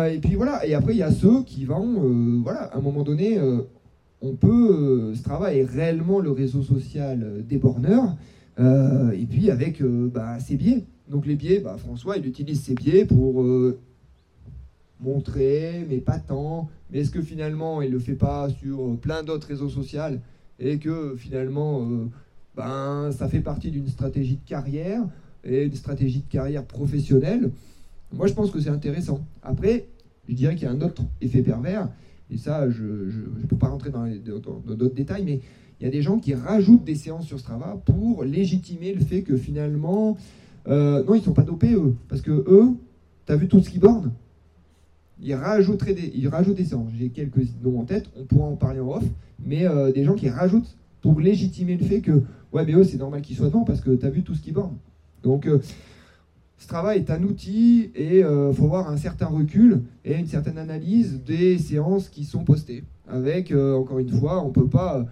et 0.09 0.19
puis 0.19 0.35
voilà. 0.35 0.67
Et 0.67 0.75
après, 0.75 0.95
il 0.95 0.99
y 0.99 1.03
a 1.03 1.11
ceux 1.11 1.43
qui 1.45 1.65
vont, 1.65 2.05
euh, 2.05 2.41
voilà, 2.43 2.65
à 2.65 2.79
un 2.79 2.81
moment 2.81 3.03
donné, 3.03 3.39
euh, 3.39 3.61
on 4.23 4.35
peut. 4.35 5.15
Strava 5.15 5.55
est 5.55 5.65
réellement 5.65 6.21
le 6.21 6.31
réseau 6.31 6.63
social 6.63 7.45
des 7.47 7.59
borneurs. 7.59 8.17
Et 8.59 9.27
puis 9.29 9.51
avec 9.51 9.83
bah, 9.83 10.41
ses 10.41 10.57
biais. 10.57 10.85
Donc 11.09 11.27
les 11.27 11.37
biais, 11.37 11.61
bah, 11.61 11.77
François, 11.79 12.17
il 12.17 12.27
utilise 12.27 12.63
ses 12.63 12.75
biais 12.75 13.05
pour 13.05 13.45
montrer, 15.01 15.87
mais 15.89 15.99
pas 15.99 16.19
tant. 16.19 16.69
Mais 16.91 17.01
est-ce 17.01 17.11
que 17.11 17.21
finalement, 17.21 17.83
il 17.83 17.91
le 17.91 17.99
fait 17.99 18.15
pas 18.15 18.49
sur 18.49 18.97
plein 18.97 19.23
d'autres 19.23 19.49
réseaux 19.49 19.69
sociaux 19.69 20.19
et 20.59 20.79
que 20.79 21.17
finalement, 21.19 21.87
ben, 22.57 23.11
ça 23.13 23.29
fait 23.29 23.41
partie 23.41 23.71
d'une 23.71 23.89
stratégie 23.89 24.37
de 24.37 24.49
carrière 24.49 25.03
et 25.45 25.65
une 25.65 25.75
stratégie 25.75 26.21
de 26.21 26.33
carrière 26.33 26.65
professionnelle 26.65 27.51
Moi, 28.17 28.27
je 28.27 28.35
pense 28.35 28.51
que 28.51 28.61
c'est 28.61 28.71
intéressant. 28.71 29.21
Après, 29.43 29.89
je 30.29 30.35
dirais 30.35 30.55
qu'il 30.55 30.65
y 30.65 30.69
a 30.69 30.73
un 30.73 30.81
autre 30.81 31.03
effet 31.21 31.43
pervers, 31.43 31.89
et 32.31 32.39
ça, 32.39 32.69
je 32.71 32.85
ne 32.85 33.47
peux 33.49 33.57
pas 33.57 33.69
rentrer 33.69 33.91
dans 33.91 34.07
d'autres 34.07 34.95
détails, 34.95 35.25
mais 35.25 35.41
il 35.81 35.85
y 35.85 35.87
a 35.87 35.91
des 35.91 36.03
gens 36.03 36.19
qui 36.19 36.35
rajoutent 36.35 36.85
des 36.85 36.95
séances 36.95 37.27
sur 37.27 37.39
Strava 37.39 37.81
pour 37.85 38.25
légitimer 38.25 38.95
le 38.95 39.01
fait 39.01 39.23
que 39.23 39.37
finalement, 39.37 40.17
euh, 40.67 41.05
non, 41.05 41.15
ils 41.15 41.23
sont 41.23 41.35
pas 41.35 41.43
dopés 41.43 41.75
eux, 41.75 41.95
parce 42.09 42.23
que 42.23 42.31
eux, 42.31 42.71
tu 43.27 43.33
as 43.33 43.37
vu 43.37 43.49
tout 43.49 43.63
ce 43.63 43.71
qui 43.71 43.79
borne 43.79 44.13
ils 45.21 45.35
rajouteraient 45.35 45.95
des, 45.95 46.13
ils 46.15 46.29
rajoutent 46.29 46.57
des 46.57 46.65
séances. 46.65 46.91
J'ai 46.99 47.09
quelques 47.09 47.47
noms 47.63 47.81
en 47.81 47.85
tête, 47.85 48.11
on 48.17 48.25
pourra 48.25 48.47
en 48.47 48.57
parler 48.57 48.81
en 48.81 48.97
off, 48.97 49.05
mais 49.45 49.67
euh, 49.67 49.93
des 49.93 50.05
gens 50.05 50.15
qui 50.15 50.29
rajoutent 50.29 50.77
pour 51.01 51.21
légitimer 51.21 51.77
le 51.77 51.85
fait 51.85 52.01
que, 52.01 52.23
ouais, 52.53 52.65
mais 52.65 52.75
eux, 52.75 52.85
c'est 52.85 52.99
normal 52.99 53.23
qu'ils 53.23 53.37
soient 53.37 53.47
devant 53.47 53.65
parce 53.65 53.81
que 53.81 53.95
tu 53.95 54.05
as 54.05 54.11
vu 54.11 54.23
tout 54.23 54.35
ce 54.35 54.43
qui 54.43 54.53
borne. 54.53 54.77
Donc, 55.23 55.47
euh, 55.47 55.61
Strava 56.59 56.97
est 56.97 57.11
un 57.11 57.23
outil 57.23 57.91
et 57.95 58.21
il 58.21 58.55
faut 58.55 58.65
avoir 58.65 58.89
un 58.89 58.97
certain 58.97 59.27
recul 59.27 59.83
et 60.05 60.15
une 60.15 60.27
certaine 60.27 60.59
analyse 60.59 61.23
des 61.23 61.59
séances 61.59 62.09
qui 62.09 62.25
sont 62.25 62.45
postées. 62.45 62.85
Avec, 63.09 63.53
euh, 63.53 63.77
encore 63.77 64.01
une 64.01 64.11
fois, 64.11 64.43
on 64.43 64.49
ne 64.49 64.53
peut 64.53 64.69
pas 64.69 64.99
euh, 64.99 65.05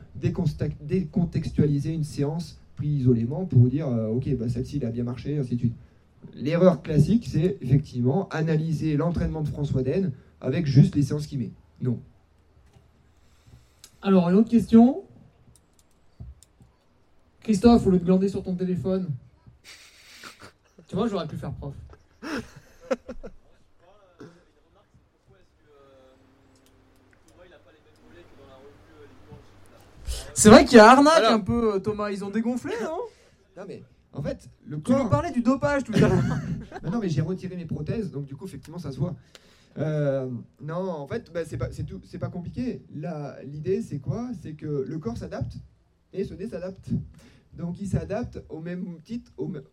décontextualiser 0.82 1.92
une 1.92 2.02
séance 2.02 2.58
prise 2.76 3.02
isolément 3.02 3.44
pour 3.44 3.68
dire, 3.68 3.86
euh, 3.86 4.08
ok, 4.08 4.36
bah, 4.36 4.48
celle-ci, 4.48 4.78
elle 4.78 4.88
a 4.88 4.90
bien 4.90 5.04
marché, 5.04 5.38
ainsi 5.38 5.54
de 5.54 5.60
suite. 5.60 5.74
L'erreur 6.34 6.82
classique, 6.82 7.28
c'est 7.30 7.56
effectivement 7.60 8.28
analyser 8.30 8.96
l'entraînement 8.96 9.42
de 9.42 9.48
François 9.48 9.82
Den 9.82 10.10
avec 10.40 10.66
juste 10.66 10.96
les 10.96 11.02
séances 11.02 11.28
qu'il 11.28 11.38
met. 11.38 11.52
Non. 11.80 12.00
Alors, 14.02 14.28
une 14.28 14.36
autre 14.36 14.50
question? 14.50 15.02
Christophe, 17.42 17.86
au 17.86 17.90
lieu 17.90 17.98
de 17.98 18.04
glander 18.04 18.28
sur 18.28 18.42
ton 18.42 18.54
téléphone. 18.54 19.06
Tu 20.86 20.94
vois, 20.96 21.08
j'aurais 21.08 21.26
pu 21.26 21.36
faire 21.36 21.52
prof. 21.52 21.74
C'est 30.34 30.48
euh, 30.48 30.50
euh, 30.50 30.54
vrai 30.54 30.64
qu'il 30.64 30.76
y 30.76 30.80
a 30.80 30.90
arnaque 30.90 31.18
Alors. 31.18 31.32
un 31.32 31.40
peu, 31.40 31.80
Thomas. 31.82 32.10
Ils 32.10 32.24
ont 32.24 32.30
dégonflé, 32.30 32.74
non? 32.82 32.98
Non, 33.56 33.62
mais 33.68 33.84
en 34.12 34.20
fait, 34.20 34.48
le 34.66 34.80
Tu 34.82 34.90
nous 34.90 34.98
corps. 34.98 35.10
parlais 35.10 35.30
du 35.30 35.40
dopage 35.40 35.84
tout 35.84 35.92
à 35.94 36.00
l'heure. 36.00 36.10
Non, 36.82 36.98
mais 36.98 37.08
j'ai 37.08 37.20
retiré 37.22 37.54
mes 37.56 37.66
prothèses, 37.66 38.10
donc 38.10 38.24
du 38.26 38.34
coup, 38.34 38.46
effectivement, 38.46 38.78
ça 38.78 38.90
se 38.90 38.98
voit. 38.98 39.14
Euh, 39.78 40.28
non, 40.60 40.74
en 40.90 41.06
fait, 41.06 41.32
bah, 41.32 41.44
c'est 41.44 41.56
pas, 41.56 41.68
c'est 41.70 41.84
tout, 41.84 42.00
c'est 42.04 42.18
pas 42.18 42.28
compliqué. 42.28 42.84
Là, 42.94 43.36
l'idée, 43.44 43.80
c'est 43.80 44.00
quoi? 44.00 44.28
C'est 44.42 44.54
que 44.54 44.84
le 44.86 44.98
corps 44.98 45.16
s'adapte 45.16 45.52
et 46.12 46.24
se 46.24 46.34
désadapte. 46.34 46.90
Donc, 47.54 47.80
il 47.80 47.86
s'adapte 47.88 48.42
au 48.48 48.60
même 48.60 48.98
titre, 49.04 49.30
au 49.36 49.46
me- 49.46 49.64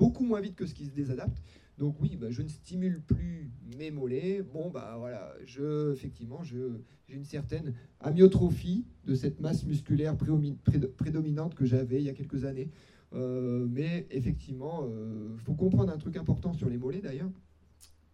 beaucoup 0.00 0.24
moins 0.24 0.40
vite 0.40 0.56
que 0.56 0.64
ce 0.66 0.74
qui 0.74 0.86
se 0.86 0.92
désadapte. 0.92 1.42
Donc 1.76 2.00
oui, 2.00 2.16
bah, 2.16 2.30
je 2.30 2.40
ne 2.40 2.48
stimule 2.48 3.00
plus 3.02 3.50
mes 3.78 3.90
mollets. 3.90 4.42
Bon, 4.42 4.70
bah 4.70 4.96
voilà, 4.98 5.34
je, 5.44 5.92
effectivement, 5.92 6.42
je, 6.42 6.58
j'ai 7.06 7.16
une 7.16 7.24
certaine 7.24 7.74
amyotrophie 8.00 8.86
de 9.04 9.14
cette 9.14 9.40
masse 9.40 9.64
musculaire 9.64 10.16
prédominante 10.16 11.54
que 11.54 11.66
j'avais 11.66 12.00
il 12.00 12.04
y 12.04 12.08
a 12.08 12.14
quelques 12.14 12.44
années. 12.46 12.70
Euh, 13.12 13.66
mais 13.68 14.06
effectivement, 14.10 14.86
il 15.34 15.40
faut 15.40 15.54
comprendre 15.54 15.92
un 15.92 15.98
truc 15.98 16.16
important 16.16 16.54
sur 16.54 16.70
les 16.70 16.78
mollets 16.78 17.02
d'ailleurs. 17.02 17.30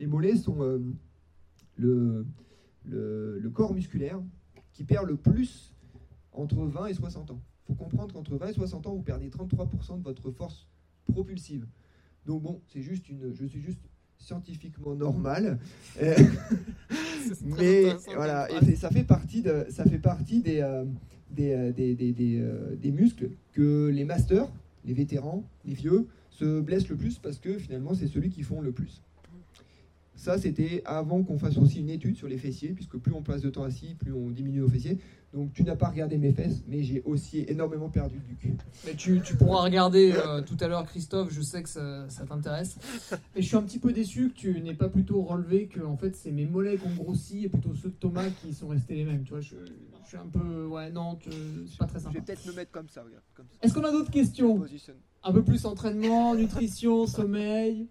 Les 0.01 0.07
mollets 0.07 0.37
sont 0.37 0.63
euh, 0.63 0.79
le, 1.77 2.27
le, 2.85 3.39
le 3.39 3.51
corps 3.51 3.75
musculaire 3.75 4.21
qui 4.73 4.85
perd 4.85 5.07
le 5.07 5.17
plus 5.17 5.73
entre 6.33 6.65
20 6.65 6.87
et 6.87 6.95
60 6.95 7.31
ans. 7.31 7.41
Il 7.63 7.67
faut 7.69 7.75
comprendre 7.75 8.13
qu'entre 8.13 8.37
20 8.37 8.49
et 8.49 8.53
60 8.55 8.87
ans, 8.87 8.95
vous 8.95 9.03
perdez 9.03 9.29
33% 9.29 9.99
de 9.99 10.03
votre 10.03 10.31
force 10.31 10.67
propulsive. 11.13 11.67
Donc 12.27 12.43
bon, 12.43 12.61
c'est 12.67 12.83
juste 12.83 13.09
une, 13.09 13.33
je 13.35 13.47
suis 13.47 13.61
juste 13.61 13.81
scientifiquement 14.19 14.95
normal. 14.95 15.59
Euh, 16.03 16.15
mais 17.43 17.85
voilà, 18.15 18.49
et 18.53 18.77
ça 18.77 18.91
fait 18.91 19.03
partie 19.03 19.43
de, 19.43 19.67
ça 19.71 19.85
fait 19.85 19.99
partie 19.99 20.43
des, 20.43 20.61
euh, 20.61 20.85
des, 21.31 21.53
euh, 21.53 21.73
des, 21.73 21.95
des, 21.95 22.13
des, 22.13 22.39
euh, 22.39 22.77
des 22.77 22.93
muscles 22.93 23.31
que 23.53 23.89
les 23.89 24.05
masters, 24.05 24.49
les 24.85 24.93
vétérans, 24.93 25.43
les 25.65 25.75
vieux, 25.75 26.07
se 26.31 26.61
blessent 26.61 26.89
le 26.89 26.97
plus 26.97 27.19
parce 27.19 27.39
que 27.39 27.59
finalement 27.59 27.95
c'est 27.95 28.07
celui 28.07 28.29
qui 28.29 28.43
font 28.43 28.61
le 28.61 28.71
plus. 28.71 29.03
Ça, 30.17 30.39
c'était 30.39 30.83
avant 30.87 31.23
qu'on 31.23 31.39
fasse 31.39 31.59
aussi 31.59 31.81
une 31.81 31.91
étude 31.91 32.17
sur 32.17 32.27
les 32.27 32.39
fessiers, 32.39 32.71
puisque 32.71 32.97
plus 32.97 33.13
on 33.13 33.23
passe 33.23 33.43
de 33.43 33.51
temps 33.51 33.65
assis, 33.65 33.95
plus 33.99 34.13
on 34.13 34.31
diminue 34.31 34.61
nos 34.61 34.69
fessiers. 34.69 34.99
Donc 35.37 35.53
tu 35.53 35.65
n'as 35.65 35.77
pas 35.77 35.89
regardé 35.91 36.17
mes 36.17 36.33
fesses, 36.33 36.63
mais 36.67 36.83
j'ai 36.83 37.03
aussi 37.05 37.45
énormément 37.47 37.91
perdu 37.91 38.17
du 38.21 38.37
cul. 38.37 38.55
Mais 38.87 38.95
tu, 38.95 39.21
tu 39.21 39.37
pourras 39.37 39.61
regarder 39.65 40.13
euh, 40.15 40.41
tout 40.41 40.57
à 40.61 40.67
l'heure, 40.67 40.87
Christophe, 40.87 41.31
je 41.31 41.43
sais 41.43 41.63
que 41.63 41.69
ça, 41.69 42.09
ça 42.09 42.25
t'intéresse. 42.25 42.79
Et 43.35 43.43
je 43.43 43.47
suis 43.47 43.57
un 43.59 43.63
petit 43.63 43.79
peu 43.79 43.93
déçu 43.93 44.31
que 44.31 44.35
tu 44.35 44.59
n'aies 44.63 44.73
pas 44.73 44.89
plutôt 44.89 45.21
relevé 45.23 45.67
que 45.67 45.81
en 45.83 45.99
fait, 45.99 46.17
c'est 46.17 46.31
mes 46.31 46.47
mollets 46.47 46.79
qui 46.79 46.87
ont 46.87 46.95
grossi 46.95 47.45
et 47.45 47.49
plutôt 47.51 47.75
ceux 47.75 47.91
de 47.91 47.95
Thomas 47.97 48.31
qui 48.41 48.55
sont 48.55 48.69
restés 48.69 48.95
les 48.95 49.05
mêmes. 49.05 49.25
Tu 49.25 49.31
vois, 49.33 49.43
je, 49.43 49.57
je 50.05 50.09
suis 50.09 50.17
un 50.17 50.27
peu. 50.27 50.65
Ouais, 50.69 50.91
non, 50.91 51.17
tu- 51.17 51.29
c'est 51.69 51.77
pas 51.77 51.85
très 51.85 51.99
Je 51.99 52.05
sympa. 52.05 52.15
vais 52.19 52.25
peut-être 52.25 52.47
me 52.47 52.53
mettre 52.53 52.71
comme 52.71 52.89
ça, 52.89 53.03
regarde. 53.03 53.23
Comme 53.35 53.47
ça. 53.53 53.59
Est-ce 53.61 53.75
qu'on 53.75 53.85
a 53.85 53.93
d'autres 53.93 54.11
questions? 54.11 54.59
Position. 54.59 54.95
Un 55.23 55.33
peu 55.35 55.43
plus 55.43 55.67
entraînement, 55.67 56.35
nutrition, 56.35 57.07
sommeil? 57.07 57.89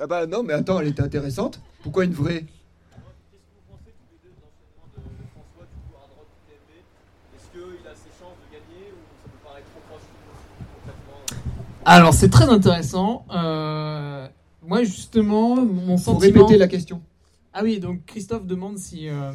Ah 0.00 0.06
bah 0.06 0.26
non, 0.26 0.42
mais 0.42 0.54
attends, 0.54 0.80
elle 0.80 0.88
était 0.88 1.02
intéressante. 1.02 1.60
Pourquoi 1.82 2.04
une 2.04 2.12
vraie 2.12 2.44
Qu'est-ce 2.44 3.40
que 3.40 3.48
vous 3.56 3.64
pensez 3.66 3.92
tous 3.96 4.12
les 4.12 4.18
deux 4.28 4.34
de 4.36 4.40
l'enchaînement 4.44 4.86
de, 4.92 5.00
de 5.00 5.24
François, 5.32 5.64
du 5.64 5.78
coup, 5.88 5.96
hard 5.96 6.12
rock 6.20 6.28
UTMB 6.44 6.70
Est-ce 7.32 7.48
qu'il 7.48 7.80
a 7.88 7.94
ses 7.96 8.12
chances 8.20 8.36
de 8.44 8.48
gagner 8.52 8.92
ou 8.92 9.00
ça 9.24 9.28
peut 9.32 9.40
paraître 9.40 9.68
trop 9.72 9.80
proche 9.88 10.04
concrètement 10.76 11.24
Alors, 11.86 12.14
c'est 12.14 12.28
très 12.30 12.48
intéressant. 12.48 13.24
Euh, 13.34 14.26
moi, 14.66 14.82
justement, 14.82 15.54
mon 15.64 15.96
Faut 15.96 16.14
sentiment. 16.14 16.40
répéter 16.46 16.58
la 16.58 16.66
question. 16.66 17.00
Ah 17.52 17.60
oui, 17.62 17.78
donc 17.78 18.04
Christophe 18.06 18.44
demande 18.44 18.76
si, 18.76 19.08
euh, 19.08 19.30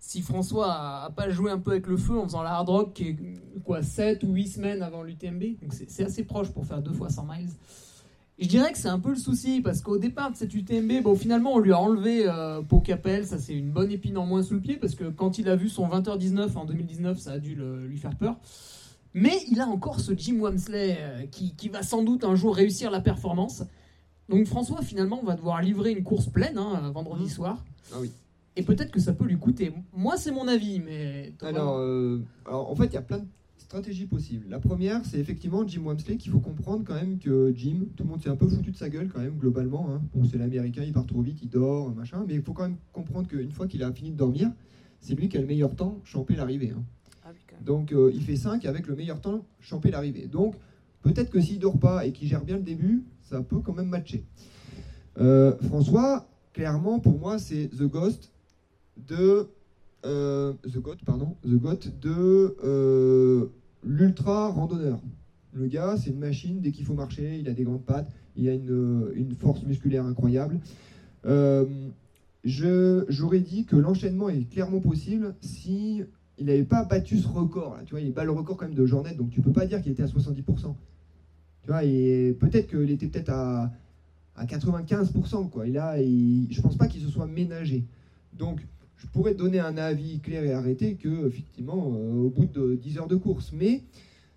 si 0.00 0.22
François 0.22 0.72
a, 0.72 1.04
a 1.04 1.10
pas 1.10 1.28
joué 1.28 1.50
un 1.50 1.58
peu 1.58 1.72
avec 1.72 1.86
le 1.86 1.96
feu 1.98 2.18
en 2.18 2.24
faisant 2.24 2.42
la 2.42 2.52
hard 2.52 2.68
rock 2.68 2.94
qui 2.94 3.08
est 3.08 3.16
quoi 3.64 3.82
7 3.82 4.22
ou 4.24 4.32
8 4.32 4.46
semaines 4.48 4.82
avant 4.82 5.02
l'UTMB. 5.02 5.42
Donc 5.62 5.72
c'est 5.88 6.04
assez 6.04 6.24
proche 6.24 6.48
pour 6.50 6.64
faire 6.66 6.80
deux 6.82 6.92
fois 6.92 7.10
100 7.10 7.24
miles. 7.24 7.50
Je 8.38 8.48
dirais 8.48 8.72
que 8.72 8.78
c'est 8.78 8.88
un 8.88 8.98
peu 8.98 9.10
le 9.10 9.16
souci 9.16 9.60
parce 9.60 9.80
qu'au 9.82 9.98
départ 9.98 10.30
de 10.32 10.36
cette 10.36 10.52
UTMB, 10.52 11.02
bon, 11.02 11.14
finalement 11.16 11.52
on 11.54 11.58
lui 11.58 11.72
a 11.72 11.78
enlevé 11.78 12.24
euh, 12.26 12.60
Pau 12.62 12.80
Capel, 12.80 13.24
ça 13.26 13.38
c'est 13.38 13.54
une 13.54 13.70
bonne 13.70 13.90
épine 13.92 14.18
en 14.18 14.26
moins 14.26 14.42
sous 14.42 14.54
le 14.54 14.60
pied 14.60 14.76
parce 14.76 14.94
que 14.94 15.04
quand 15.04 15.38
il 15.38 15.48
a 15.48 15.54
vu 15.56 15.68
son 15.68 15.86
20h19 15.88 16.54
en 16.56 16.64
2019, 16.64 17.18
ça 17.18 17.32
a 17.32 17.38
dû 17.38 17.54
le- 17.54 17.86
lui 17.86 17.98
faire 17.98 18.14
peur. 18.16 18.36
Mais 19.14 19.34
il 19.50 19.60
a 19.60 19.66
encore 19.68 20.00
ce 20.00 20.12
Jim 20.16 20.38
Wamsley 20.40 20.96
euh, 20.98 21.26
qui, 21.26 21.54
qui 21.54 21.68
va 21.68 21.82
sans 21.82 22.02
doute 22.02 22.24
un 22.24 22.34
jour 22.34 22.54
réussir 22.54 22.90
la 22.90 23.00
performance. 23.00 23.62
Donc 24.28 24.46
François 24.46 24.82
finalement 24.82 25.22
va 25.22 25.34
devoir 25.36 25.62
livrer 25.62 25.92
une 25.92 26.02
course 26.02 26.28
pleine 26.28 26.58
hein, 26.58 26.90
vendredi 26.92 27.24
Mhm. 27.24 27.28
soir. 27.30 27.64
Ah 27.92 27.96
oui. 28.00 28.10
Et 28.56 28.62
peut-être 28.62 28.90
que 28.90 29.00
ça 29.00 29.12
peut 29.12 29.24
lui 29.26 29.38
coûter. 29.38 29.72
Moi 29.94 30.16
c'est 30.16 30.32
mon 30.32 30.48
avis, 30.48 30.80
mais... 30.80 31.32
Alors, 31.42 31.76
euh, 31.78 32.20
alors, 32.46 32.70
en 32.70 32.74
fait, 32.74 32.86
il 32.86 32.94
y 32.94 32.96
a 32.96 33.02
plein 33.02 33.18
de 33.18 33.26
stratégies 33.58 34.06
possibles. 34.06 34.46
La 34.48 34.58
première, 34.60 35.04
c'est 35.04 35.18
effectivement 35.18 35.66
Jim 35.66 35.82
Wamsley 35.84 36.16
qu'il 36.16 36.32
faut 36.32 36.40
comprendre 36.40 36.82
quand 36.86 36.94
même 36.94 37.18
que 37.18 37.52
Jim, 37.54 37.86
tout 37.96 38.04
le 38.04 38.10
monde 38.10 38.22
s'est 38.22 38.28
un 38.28 38.36
peu 38.36 38.48
foutu 38.48 38.70
de 38.70 38.76
sa 38.76 38.88
gueule 38.88 39.08
quand 39.12 39.20
même, 39.20 39.36
globalement. 39.36 39.88
hein. 39.90 40.00
Bon, 40.14 40.24
c'est 40.24 40.38
l'américain, 40.38 40.82
il 40.84 40.92
part 40.92 41.06
trop 41.06 41.20
vite, 41.20 41.38
il 41.42 41.48
dort, 41.48 41.90
machin. 41.94 42.24
Mais 42.26 42.34
il 42.34 42.42
faut 42.42 42.52
quand 42.52 42.62
même 42.64 42.76
comprendre 42.92 43.28
qu'une 43.28 43.50
fois 43.52 43.66
qu'il 43.66 43.82
a 43.82 43.92
fini 43.92 44.10
de 44.10 44.16
dormir, 44.16 44.50
c'est 45.00 45.14
lui 45.14 45.28
qui 45.28 45.36
a 45.36 45.40
le 45.40 45.46
meilleur 45.46 45.74
temps, 45.76 45.98
champer 46.04 46.34
l'arrivée. 46.36 46.72
hein. 46.76 46.82
Donc, 47.64 47.92
euh, 47.92 48.10
il 48.14 48.22
fait 48.22 48.36
5 48.36 48.64
avec 48.64 48.86
le 48.86 48.94
meilleur 48.94 49.20
temps, 49.20 49.44
champer 49.60 49.90
l'arrivée. 49.90 50.26
Donc, 50.26 50.54
peut-être 51.02 51.30
que 51.30 51.40
s'il 51.40 51.58
dort 51.58 51.78
pas 51.78 52.06
et 52.06 52.12
qu'il 52.12 52.28
gère 52.28 52.44
bien 52.44 52.56
le 52.56 52.62
début, 52.62 53.04
ça 53.22 53.40
peut 53.42 53.58
quand 53.58 53.74
même 53.74 53.88
matcher. 53.88 54.24
Euh, 55.18 55.56
François, 55.62 56.28
clairement, 56.52 57.00
pour 57.00 57.18
moi, 57.18 57.38
c'est 57.38 57.68
The 57.68 57.84
Ghost 57.84 58.32
de 59.08 59.48
euh, 60.04 60.52
The 60.62 60.78
Goat, 60.78 60.96
pardon, 61.04 61.36
The 61.42 61.54
Goat 61.54 61.80
de 62.00 63.50
l'ultra 63.84 64.48
randonneur. 64.48 65.00
Le 65.52 65.66
gars, 65.66 65.96
c'est 65.96 66.10
une 66.10 66.18
machine. 66.18 66.60
Dès 66.60 66.70
qu'il 66.70 66.84
faut 66.84 66.94
marcher, 66.94 67.38
il 67.38 67.48
a 67.48 67.52
des 67.52 67.64
grandes 67.64 67.84
pattes, 67.84 68.10
il 68.36 68.48
a 68.48 68.52
une, 68.52 69.34
force 69.38 69.62
musculaire 69.62 70.04
incroyable. 70.04 70.60
J'aurais 72.44 73.40
dit 73.40 73.64
que 73.64 73.74
l'enchaînement 73.74 74.28
est 74.28 74.48
clairement 74.48 74.80
possible 74.80 75.34
si 75.40 76.04
il 76.38 76.46
n'avait 76.46 76.64
pas 76.64 76.84
battu 76.84 77.18
ce 77.18 77.28
record. 77.28 77.76
Là, 77.76 77.82
tu 77.84 77.92
vois, 77.92 78.00
il 78.00 78.12
bat 78.12 78.24
le 78.24 78.32
record 78.32 78.56
quand 78.56 78.66
même 78.66 78.74
de 78.74 78.86
Jornet, 78.86 79.14
donc 79.14 79.30
tu 79.30 79.40
peux 79.40 79.52
pas 79.52 79.66
dire 79.66 79.80
qu'il 79.82 79.92
était 79.92 80.02
à 80.02 80.06
70%. 80.06 80.74
Tu 81.62 81.68
vois, 81.68 81.84
et 81.84 82.36
peut-être 82.38 82.68
qu'il 82.68 82.90
était 82.90 83.06
peut-être 83.08 83.30
à, 83.30 83.72
à 84.36 84.44
95%. 84.44 85.48
Quoi. 85.48 85.66
Et 85.66 85.72
là, 85.72 85.96
je 85.98 86.60
pense 86.60 86.76
pas 86.76 86.86
qu'il 86.86 87.00
se 87.02 87.08
soit 87.08 87.26
ménagé. 87.26 87.84
Donc, 88.32 88.66
je 88.96 89.06
pourrais 89.06 89.34
donner 89.34 89.60
un 89.60 89.76
avis 89.76 90.20
clair 90.20 90.44
et 90.44 90.52
arrêté 90.52 90.94
que, 90.94 91.26
effectivement, 91.26 91.92
euh, 91.94 92.24
au 92.24 92.30
bout 92.30 92.46
de 92.46 92.74
10 92.76 92.98
heures 92.98 93.08
de 93.08 93.16
course. 93.16 93.52
Mais 93.52 93.82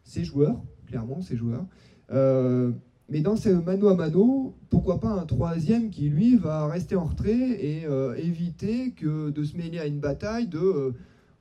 ces 0.03 0.23
joueurs, 0.23 0.61
clairement, 0.88 1.21
ces 1.21 1.35
joueurs. 1.35 1.65
euh, 2.11 2.71
mais 3.11 3.21
dans 3.21 3.35
ces 3.35 3.53
mano 3.53 3.88
à 3.88 3.95
mano, 3.95 4.53
pourquoi 4.69 4.99
pas 4.99 5.09
un 5.09 5.26
troisième 5.26 5.89
qui, 5.89 6.09
lui, 6.09 6.35
va 6.35 6.67
rester 6.67 6.95
en 6.95 7.05
retrait 7.05 7.65
et 7.65 7.85
euh, 7.85 8.15
éviter 8.15 8.91
que 8.91 9.31
de 9.31 9.43
se 9.43 9.57
mêler 9.57 9.80
à 9.80 9.88
une 9.88 9.99
bataille 9.99 10.47
de 10.47 10.93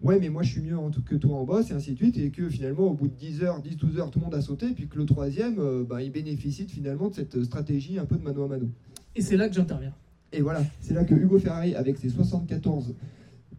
ouais, 0.03 0.19
mais 0.20 0.29
moi 0.29 0.43
je 0.43 0.51
suis 0.51 0.61
mieux 0.61 0.77
en 0.79 0.91
que 0.91 1.15
toi 1.15 1.37
en 1.37 1.45
boss, 1.45 1.70
et 1.70 1.75
ainsi 1.75 1.93
de 1.93 1.97
suite, 1.97 2.19
et 2.19 2.31
que 2.31 2.49
finalement, 2.49 2.85
au 2.85 2.95
bout 2.95 3.09
de 3.09 3.15
10 3.15 3.43
heures, 3.43 3.61
10, 3.61 3.77
12 3.77 3.99
heures, 3.99 4.11
tout 4.11 4.19
le 4.19 4.25
monde 4.27 4.35
a 4.35 4.41
sauté, 4.41 4.69
puis 4.69 4.89
que 4.89 4.99
le 4.99 5.05
troisième, 5.07 5.59
euh, 5.59 5.85
bah, 5.89 6.03
il 6.03 6.11
bénéficie 6.11 6.65
de, 6.66 6.70
finalement 6.70 7.09
de 7.09 7.15
cette 7.15 7.43
stratégie 7.45 7.99
un 7.99 8.05
peu 8.05 8.16
de 8.16 8.23
mano 8.23 8.45
à 8.45 8.49
mano. 8.49 8.69
Et 9.16 9.23
c'est 9.23 9.37
là 9.37 9.49
que 9.49 9.55
j'interviens. 9.55 9.93
Et 10.33 10.41
voilà, 10.43 10.62
c'est 10.81 10.95
là 10.95 11.05
que 11.05 11.15
Hugo 11.15 11.39
Ferrari, 11.39 11.75
avec 11.75 11.97
ses 11.99 12.11
74 12.11 12.95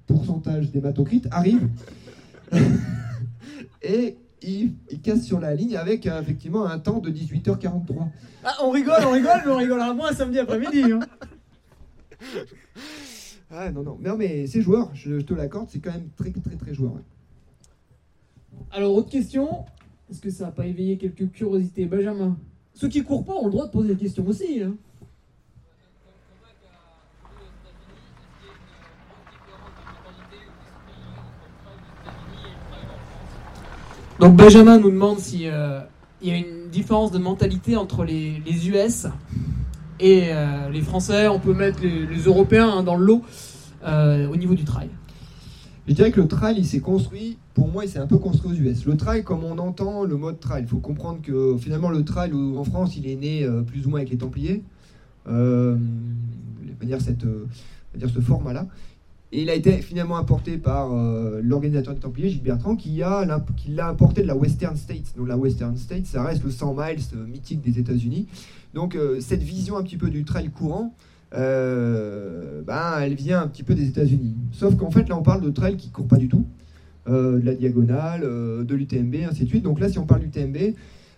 pourcentages 0.05 0.71
d'hématocrite, 0.71 1.27
arrive 1.31 1.67
et 3.81 4.17
il, 4.41 4.73
il 4.91 5.01
casse 5.01 5.23
sur 5.23 5.39
la 5.39 5.53
ligne 5.55 5.75
avec 5.75 6.07
euh, 6.07 6.21
effectivement 6.21 6.65
un 6.65 6.79
temps 6.79 6.99
de 6.99 7.09
18h43. 7.11 8.07
Ah, 8.43 8.55
on 8.63 8.69
rigole, 8.71 9.03
on 9.05 9.11
rigole, 9.11 9.41
mais 9.45 9.51
on 9.51 9.57
rigolera 9.57 9.93
moins 9.93 10.13
samedi 10.13 10.39
après-midi. 10.39 10.91
hein. 10.91 10.99
Ah 13.51 13.71
non, 13.71 13.83
non, 13.83 13.97
non 13.99 14.15
mais 14.15 14.45
c'est 14.47 14.61
joueur, 14.61 14.93
je, 14.93 15.19
je 15.19 15.25
te 15.25 15.33
l'accorde, 15.33 15.69
c'est 15.69 15.79
quand 15.79 15.91
même 15.91 16.09
très 16.15 16.31
très 16.31 16.55
très 16.55 16.73
joueur. 16.73 16.93
ouais. 16.93 17.01
Alors, 18.71 18.93
autre 18.93 19.09
question. 19.09 19.65
Est-ce 20.09 20.21
que 20.21 20.29
ça 20.29 20.45
n'a 20.45 20.51
pas 20.51 20.65
éveillé 20.65 20.97
quelques 20.97 21.31
curiosités 21.31 21.85
Benjamin? 21.85 22.35
Ceux 22.73 22.87
qui 22.87 23.03
courent 23.03 23.25
pas 23.25 23.33
ont 23.33 23.45
le 23.45 23.51
droit 23.51 23.67
de 23.67 23.71
poser 23.71 23.93
des 23.93 23.99
questions 23.99 24.25
aussi. 24.27 24.61
hein. 24.63 24.73
Donc 34.19 34.35
Benjamin 34.35 34.79
nous 34.79 34.89
demande 34.91 35.19
si 35.19 35.47
euh, 35.47 35.79
il 36.21 36.27
y 36.29 36.31
a 36.31 36.37
une 36.37 36.69
différence 36.69 37.11
de 37.11 37.19
mentalité 37.19 37.77
entre 37.77 38.03
les, 38.03 38.41
les 38.45 38.69
US 38.69 39.07
et 39.99 40.29
euh, 40.31 40.69
les 40.69 40.81
Français. 40.81 41.27
On 41.27 41.39
peut 41.39 41.53
mettre 41.53 41.81
les, 41.81 42.23
Européens 42.23 42.69
hein, 42.69 42.83
dans 42.83 42.95
le 42.95 43.05
lot 43.05 43.23
euh, 43.85 44.27
au 44.27 44.35
niveau 44.35 44.55
du 44.55 44.63
trail. 44.63 44.89
Je 45.87 45.93
dirais 45.93 46.11
que 46.11 46.21
le 46.21 46.27
trail, 46.27 46.55
il 46.57 46.65
s'est 46.65 46.81
construit, 46.81 47.37
pour 47.55 47.67
moi, 47.67 47.83
il 47.83 47.89
s'est 47.89 47.97
un 47.99 48.05
peu 48.05 48.19
construit 48.19 48.51
aux 48.51 48.55
US. 48.55 48.85
Le 48.85 48.95
trail, 48.95 49.23
comme 49.23 49.43
on 49.43 49.57
entend 49.57 50.03
le 50.03 50.17
mode 50.17 50.39
trail, 50.39 50.63
il 50.63 50.67
faut 50.67 50.77
comprendre 50.77 51.19
que 51.21 51.57
finalement, 51.57 51.89
le 51.89 52.03
trail 52.03 52.31
ou- 52.31 52.57
en 52.59 52.63
France, 52.63 52.95
il 52.95 53.07
est 53.07 53.15
né 53.15 53.43
euh, 53.43 53.63
plus 53.63 53.87
ou 53.87 53.89
moins 53.89 53.99
avec 53.99 54.11
les 54.11 54.17
Templiers, 54.17 54.61
euh, 55.27 55.75
on 55.75 56.79
va 56.79 56.85
dire, 56.85 56.99
euh, 57.25 58.07
ce 58.07 58.19
format-là. 58.19 58.67
Et 59.31 59.43
il 59.43 59.49
a 59.49 59.53
été 59.53 59.73
finalement 59.73 60.17
importé 60.17 60.57
par 60.57 60.91
euh, 60.91 61.39
l'organisateur 61.43 61.93
des 61.93 61.99
Templiers, 61.99 62.29
Gilles 62.29 62.41
Bertrand, 62.41 62.75
qui 62.75 62.97
l'a 62.97 63.87
importé 63.87 64.23
de 64.23 64.27
la 64.27 64.35
Western 64.35 64.75
States. 64.75 65.13
Donc 65.17 65.27
la 65.27 65.37
Western 65.37 65.77
States, 65.77 66.07
ça 66.07 66.23
reste 66.23 66.43
le 66.43 66.49
100 66.49 66.73
miles 66.73 66.99
euh, 67.15 67.25
mythique 67.27 67.61
des 67.61 67.79
États-Unis. 67.79 68.27
Donc 68.73 68.95
euh, 68.95 69.19
cette 69.19 69.43
vision 69.43 69.77
un 69.77 69.83
petit 69.83 69.97
peu 69.97 70.09
du 70.09 70.23
trail 70.23 70.49
courant, 70.49 70.93
ben, 71.31 72.99
elle 73.01 73.13
vient 73.13 73.41
un 73.41 73.47
petit 73.47 73.63
peu 73.63 73.75
des 73.75 73.87
États-Unis. 73.87 74.35
Sauf 74.51 74.75
qu'en 74.75 74.91
fait, 74.91 75.07
là, 75.09 75.17
on 75.17 75.23
parle 75.23 75.41
de 75.41 75.49
trail 75.49 75.77
qui 75.77 75.89
court 75.89 76.07
pas 76.07 76.17
du 76.17 76.27
tout, 76.27 76.45
euh, 77.07 77.39
de 77.39 77.45
la 77.45 77.55
diagonale, 77.55 78.21
de 78.21 78.75
l'UTMB, 78.75 79.15
ainsi 79.29 79.43
de 79.43 79.49
suite. 79.49 79.63
Donc 79.63 79.79
là, 79.79 79.89
si 79.89 79.99
on 79.99 80.05
parle 80.05 80.21
d'UTMB, 80.21 80.75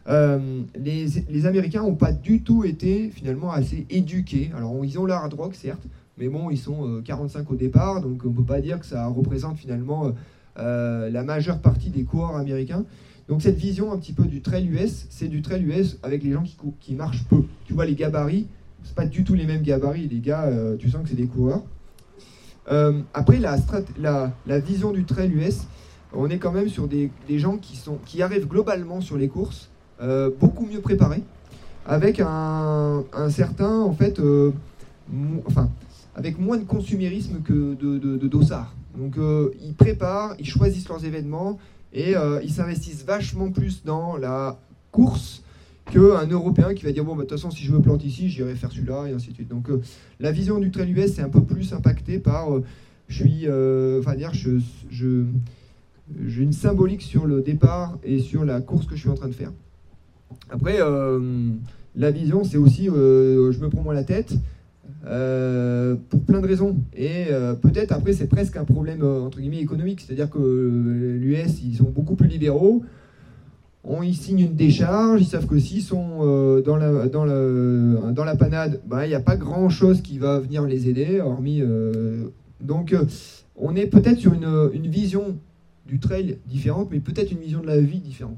euh, 0.08 0.62
les, 0.76 1.46
Américains 1.46 1.84
n'ont 1.84 1.96
pas 1.96 2.12
du 2.12 2.42
tout 2.42 2.64
été 2.64 3.10
finalement 3.10 3.52
assez 3.52 3.86
éduqués. 3.90 4.52
Alors, 4.56 4.84
ils 4.84 4.98
ont 5.00 5.08
hard 5.08 5.34
rock, 5.34 5.56
certes, 5.56 5.84
mais 6.18 6.28
bon, 6.28 6.50
ils 6.50 6.58
sont 6.58 6.88
euh, 6.88 7.02
45 7.02 7.50
au 7.52 7.56
départ, 7.56 8.02
donc 8.02 8.22
on 8.26 8.32
peut 8.32 8.44
pas 8.44 8.62
dire 8.62 8.80
que 8.80 8.86
ça 8.86 9.06
représente 9.08 9.58
finalement 9.58 10.12
la 10.58 11.24
majeure 11.24 11.60
partie 11.60 11.90
des 11.90 12.04
coureurs 12.04 12.36
américains. 12.36 12.84
Donc 13.32 13.42
cette 13.42 13.56
vision 13.56 13.94
un 13.94 13.98
petit 13.98 14.12
peu 14.12 14.26
du 14.26 14.42
trail 14.42 14.68
US, 14.68 15.06
c'est 15.10 15.30
du 15.30 15.42
trail 15.42 15.64
US 15.64 15.98
avec 16.04 16.22
les 16.22 16.34
gens 16.34 16.44
qui, 16.44 16.56
cou- 16.56 16.74
qui 16.82 16.96
marchent 16.96 17.24
peu. 17.30 17.44
Tu 17.64 17.72
vois, 17.72 17.86
les 17.86 17.96
gabarits, 17.96 18.46
c'est 18.84 18.94
pas 18.94 19.06
du 19.06 19.24
tout 19.24 19.36
les 19.36 19.46
mêmes 19.46 19.62
gabarits. 19.62 20.10
Les 20.10 20.20
gars, 20.20 20.48
euh, 20.48 20.76
tu 20.76 20.90
sens 20.90 21.02
que 21.04 21.08
c'est 21.08 21.16
des 21.16 21.28
coureurs. 21.28 21.62
Euh, 22.70 23.00
après, 23.14 23.40
la, 23.40 24.60
vision 24.60 24.92
du 24.92 25.06
trail 25.06 25.32
US, 25.32 25.62
on 26.12 26.30
est 26.30 26.40
quand 26.40 26.52
même 26.52 26.68
sur 26.68 26.90
des, 26.90 27.10
gens 27.30 27.56
qui, 27.56 27.78
sont, 27.78 28.00
qui 28.06 28.22
arrivent 28.22 28.50
globalement 28.50 29.00
sur 29.00 29.16
les 29.16 29.30
courses 29.30 29.70
euh, 30.02 30.30
beaucoup 30.38 30.66
mieux 30.66 30.82
préparés, 30.82 31.24
avec 31.86 32.20
un, 32.20 33.06
certain, 33.30 33.80
en 33.80 33.94
fait, 33.94 34.22
enfin, 35.48 35.70
avec 36.18 36.38
moins 36.38 36.58
de 36.58 36.66
consumérisme 36.66 37.40
que 37.44 37.76
de, 37.76 37.98
de. 37.98 38.28
Donc, 38.28 39.16
ils 39.64 39.74
préparent, 39.74 40.36
ils 40.38 40.46
choisissent 40.46 40.90
leurs 40.90 41.06
événements 41.06 41.58
et 41.94 42.16
euh, 42.16 42.40
ils 42.44 42.52
s'investissent 42.52 43.04
vachement 43.04 43.52
plus 43.52 43.84
dans 43.84 44.18
la 44.18 44.60
course 44.92 45.44
qu'un 45.92 46.28
Européen 46.28 46.74
qui 46.74 46.84
va 46.84 46.92
dire 46.92 47.04
bon, 47.04 47.16
bah, 47.16 47.24
de 47.24 47.28
toute 47.28 47.38
façon, 47.38 47.52
si 47.52 47.64
je 47.64 47.74
me 47.74 47.82
plante 47.82 48.04
ici, 48.06 48.30
j'irai 48.30 48.56
faire 48.56 48.72
celui-là, 48.72 49.08
et 49.08 49.14
ainsi 49.14 49.30
de 49.30 49.36
suite. 49.36 49.50
Donc, 49.50 49.70
euh, 49.70 49.82
la 50.20 50.32
vision 50.32 50.60
du 50.60 50.72
trail 50.72 50.92
US 50.92 51.20
est 51.20 51.22
un 51.22 51.30
peu 51.30 51.44
plus 51.44 51.74
impactée 51.74 52.20
par 52.20 52.54
euh, 52.54 52.64
je 53.08 53.24
suis, 53.24 53.46
enfin, 54.00 54.16
dire, 54.16 54.32
je, 54.34 54.60
j'ai 54.90 56.44
une 56.44 56.54
symbolique 56.54 57.02
sur 57.02 57.26
le 57.26 57.42
départ 57.42 57.98
et 58.06 58.20
sur 58.20 58.46
la 58.46 58.62
course 58.62 58.86
que 58.86 58.96
je 58.96 59.02
suis 59.02 59.10
en 59.10 59.16
train 59.16 59.28
de 59.28 59.34
faire. 59.34 59.52
Après, 60.50 60.80
la 61.98 62.12
vision, 62.12 62.46
c'est 62.46 62.56
aussi, 62.56 62.86
je 62.86 63.60
me 63.60 63.68
prends 63.68 63.82
moins 63.82 63.94
la 63.94 64.06
tête. 64.06 64.34
Euh, 65.06 65.96
pour 66.10 66.22
plein 66.22 66.42
de 66.42 66.48
raisons. 66.48 66.78
Et 66.96 67.28
euh, 67.30 67.54
peut-être 67.54 67.92
après, 67.92 68.14
c'est 68.14 68.28
presque 68.28 68.58
un 68.58 68.66
problème 68.66 69.02
euh, 69.02 69.22
entre 69.22 69.40
guillemets 69.40 69.60
économique. 69.60 70.02
C'est-à-dire 70.02 70.30
que 70.30 70.40
l'US, 70.40 71.64
ils 71.64 71.78
sont 71.78 71.90
beaucoup 71.90 72.16
plus 72.16 72.28
libéraux. 72.28 72.84
On, 73.84 74.04
ils 74.04 74.16
signent 74.16 74.42
une 74.42 74.56
décharge, 74.56 75.22
ils 75.22 75.26
savent 75.26 75.48
que 75.48 75.58
s'ils 75.58 75.82
sont 75.82 76.20
dans, 76.64 76.78
la, 76.78 77.08
dans, 77.08 77.26
la, 77.26 78.12
dans 78.12 78.24
la 78.24 78.36
panade, 78.36 78.80
bah, 78.86 79.08
il 79.08 79.10
n'y 79.10 79.16
a 79.16 79.20
pas 79.20 79.36
grand-chose 79.36 80.02
qui 80.02 80.20
va 80.20 80.40
venir 80.40 80.68
les 80.68 80.88
aider, 80.88 81.20
hormis... 81.20 81.64
donc, 82.62 82.96
on 83.56 83.76
est 83.76 83.88
peut-être 83.88 84.20
sur 84.20 84.36
une, 84.36 84.70
une 84.76 84.86
vision 84.86 85.36
du 85.88 86.00
trail 86.00 86.38
différente, 86.46 86.90
mais 86.92 87.00
peut-être 87.00 87.32
une 87.32 87.40
vision 87.40 87.62
de 87.62 87.66
la 87.66 87.82
vie 87.82 88.02
différente. 88.02 88.38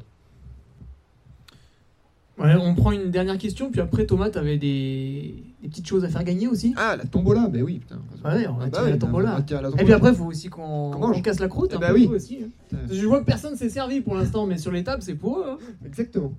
On 2.37 2.73
prend 2.73 2.93
une 2.93 3.11
dernière 3.11 3.37
question, 3.37 3.69
puis 3.69 3.81
après 3.81 4.05
Thomas, 4.05 4.29
tu 4.29 4.37
avais 4.37 4.57
des, 4.57 5.35
des 5.63 5.69
petites 5.69 5.87
choses 5.87 6.03
à 6.03 6.09
faire 6.09 6.23
gagner 6.25 6.47
aussi. 6.47 6.73
Ah, 6.77 6.95
la 6.97 7.05
tombola, 7.05 7.49
mais 7.51 7.61
oui, 7.61 7.79
putain. 7.79 7.95
Ouais, 8.25 8.45
on 8.47 8.53
va 8.55 8.65
Ah 8.65 8.69
bah 8.69 8.81
oui, 8.83 8.91
la 8.91 8.97
tombola. 8.97 9.39
Et 9.79 9.83
puis 9.85 9.93
après, 9.93 10.09
il 10.09 10.15
faut 10.15 10.25
aussi 10.25 10.49
qu'on 10.49 10.91
qu'on 10.91 11.21
casse 11.21 11.39
la 11.39 11.47
croûte. 11.47 11.69
Eh 11.73 11.77
un 11.77 11.79
bah 11.79 11.87
peu 11.87 11.93
oui. 11.93 12.07
aussi. 12.07 12.39
hein. 12.43 12.77
Je 12.91 13.05
vois 13.07 13.21
que 13.21 13.25
personne 13.25 13.55
s'est 13.55 13.69
servi 13.69 14.01
pour 14.01 14.13
l'instant, 14.15 14.45
mais 14.45 14.57
sur 14.57 14.71
les 14.73 14.83
tables, 14.83 15.01
c'est 15.01 15.15
pour 15.15 15.39
eux. 15.39 15.45
hein. 15.51 15.57
Exactement. 15.85 16.33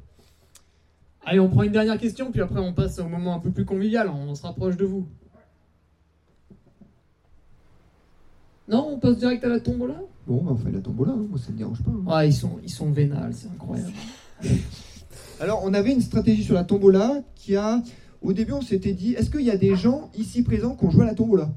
Allez, 1.25 1.41
on 1.41 1.49
prend 1.49 1.63
une 1.63 1.73
dernière 1.73 1.97
question, 1.99 2.31
puis 2.31 2.43
après, 2.43 2.61
on 2.61 2.75
passe 2.75 2.99
au 2.99 3.09
moment 3.09 3.35
un 3.35 3.39
peu 3.41 3.51
plus 3.51 3.65
convivial. 3.65 4.11
On 4.11 4.35
se 4.35 4.43
rapproche 4.43 4.77
de 4.77 4.85
vous. 4.85 5.09
Non, 8.69 8.89
on 8.93 8.99
passe 8.99 9.17
direct 9.19 9.43
à 9.45 9.49
la 9.49 9.61
tombola? 9.61 9.95
Bon, 10.27 10.43
bah, 10.43 10.51
on 10.53 10.57
fait 10.57 10.71
la 10.71 10.81
tombola, 10.81 11.13
hein. 11.13 11.27
moi 11.31 11.39
ça 11.39 11.51
me 11.53 11.57
dérange 11.59 11.83
pas. 11.83 11.91
Ah, 12.09 12.25
ils 12.27 12.33
sont, 12.35 12.59
ils 12.63 12.71
sont 12.71 12.91
vénales, 12.91 13.33
c'est 13.35 13.49
incroyable. 13.49 13.93
Alors, 15.41 15.63
on 15.65 15.73
avait 15.75 15.93
une 15.93 16.01
stratégie 16.01 16.45
sur 16.45 16.55
la 16.55 16.65
tombola 16.65 17.23
qui 17.35 17.57
a. 17.57 17.83
Au 18.25 18.33
début, 18.33 18.53
on 18.53 18.63
s'était 18.63 18.95
dit 18.95 19.13
est-ce 19.13 19.31
qu'il 19.31 19.43
y 19.43 19.51
a 19.51 19.57
des 19.57 19.77
gens 19.77 20.11
ici 20.17 20.43
présents 20.43 20.75
qui 20.75 20.87
ont 20.87 20.91
joué 20.91 21.03
à 21.03 21.07
la 21.09 21.15
tombola? 21.15 21.53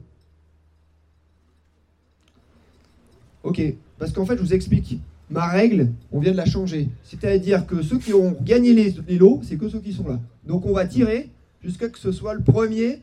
Ok, 3.43 3.61
parce 3.97 4.11
qu'en 4.11 4.25
fait, 4.25 4.35
je 4.35 4.41
vous 4.41 4.53
explique. 4.53 4.99
Ma 5.29 5.47
règle, 5.47 5.93
on 6.11 6.19
vient 6.19 6.33
de 6.33 6.37
la 6.37 6.45
changer. 6.45 6.89
C'est-à-dire 7.03 7.65
que 7.65 7.81
ceux 7.81 7.97
qui 7.97 8.13
ont 8.13 8.35
gagné 8.41 8.73
les, 8.73 9.17
lots, 9.17 9.39
c'est 9.43 9.57
que 9.57 9.69
ceux 9.69 9.79
qui 9.79 9.93
sont 9.93 10.07
là. 10.07 10.19
Donc, 10.45 10.65
on 10.65 10.73
va 10.73 10.85
tirer 10.85 11.29
jusqu'à 11.63 11.87
que 11.87 11.99
ce 11.99 12.11
soit 12.11 12.33
le 12.33 12.43
premier 12.43 13.01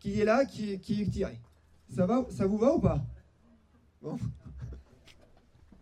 qui 0.00 0.20
est 0.20 0.24
là 0.24 0.46
qui, 0.46 0.78
qui 0.78 1.02
est 1.02 1.10
tiré. 1.10 1.38
Ça, 1.94 2.06
va, 2.06 2.26
ça 2.30 2.46
vous 2.46 2.56
va 2.56 2.74
ou 2.74 2.78
pas? 2.78 3.04
Bon. 4.02 4.18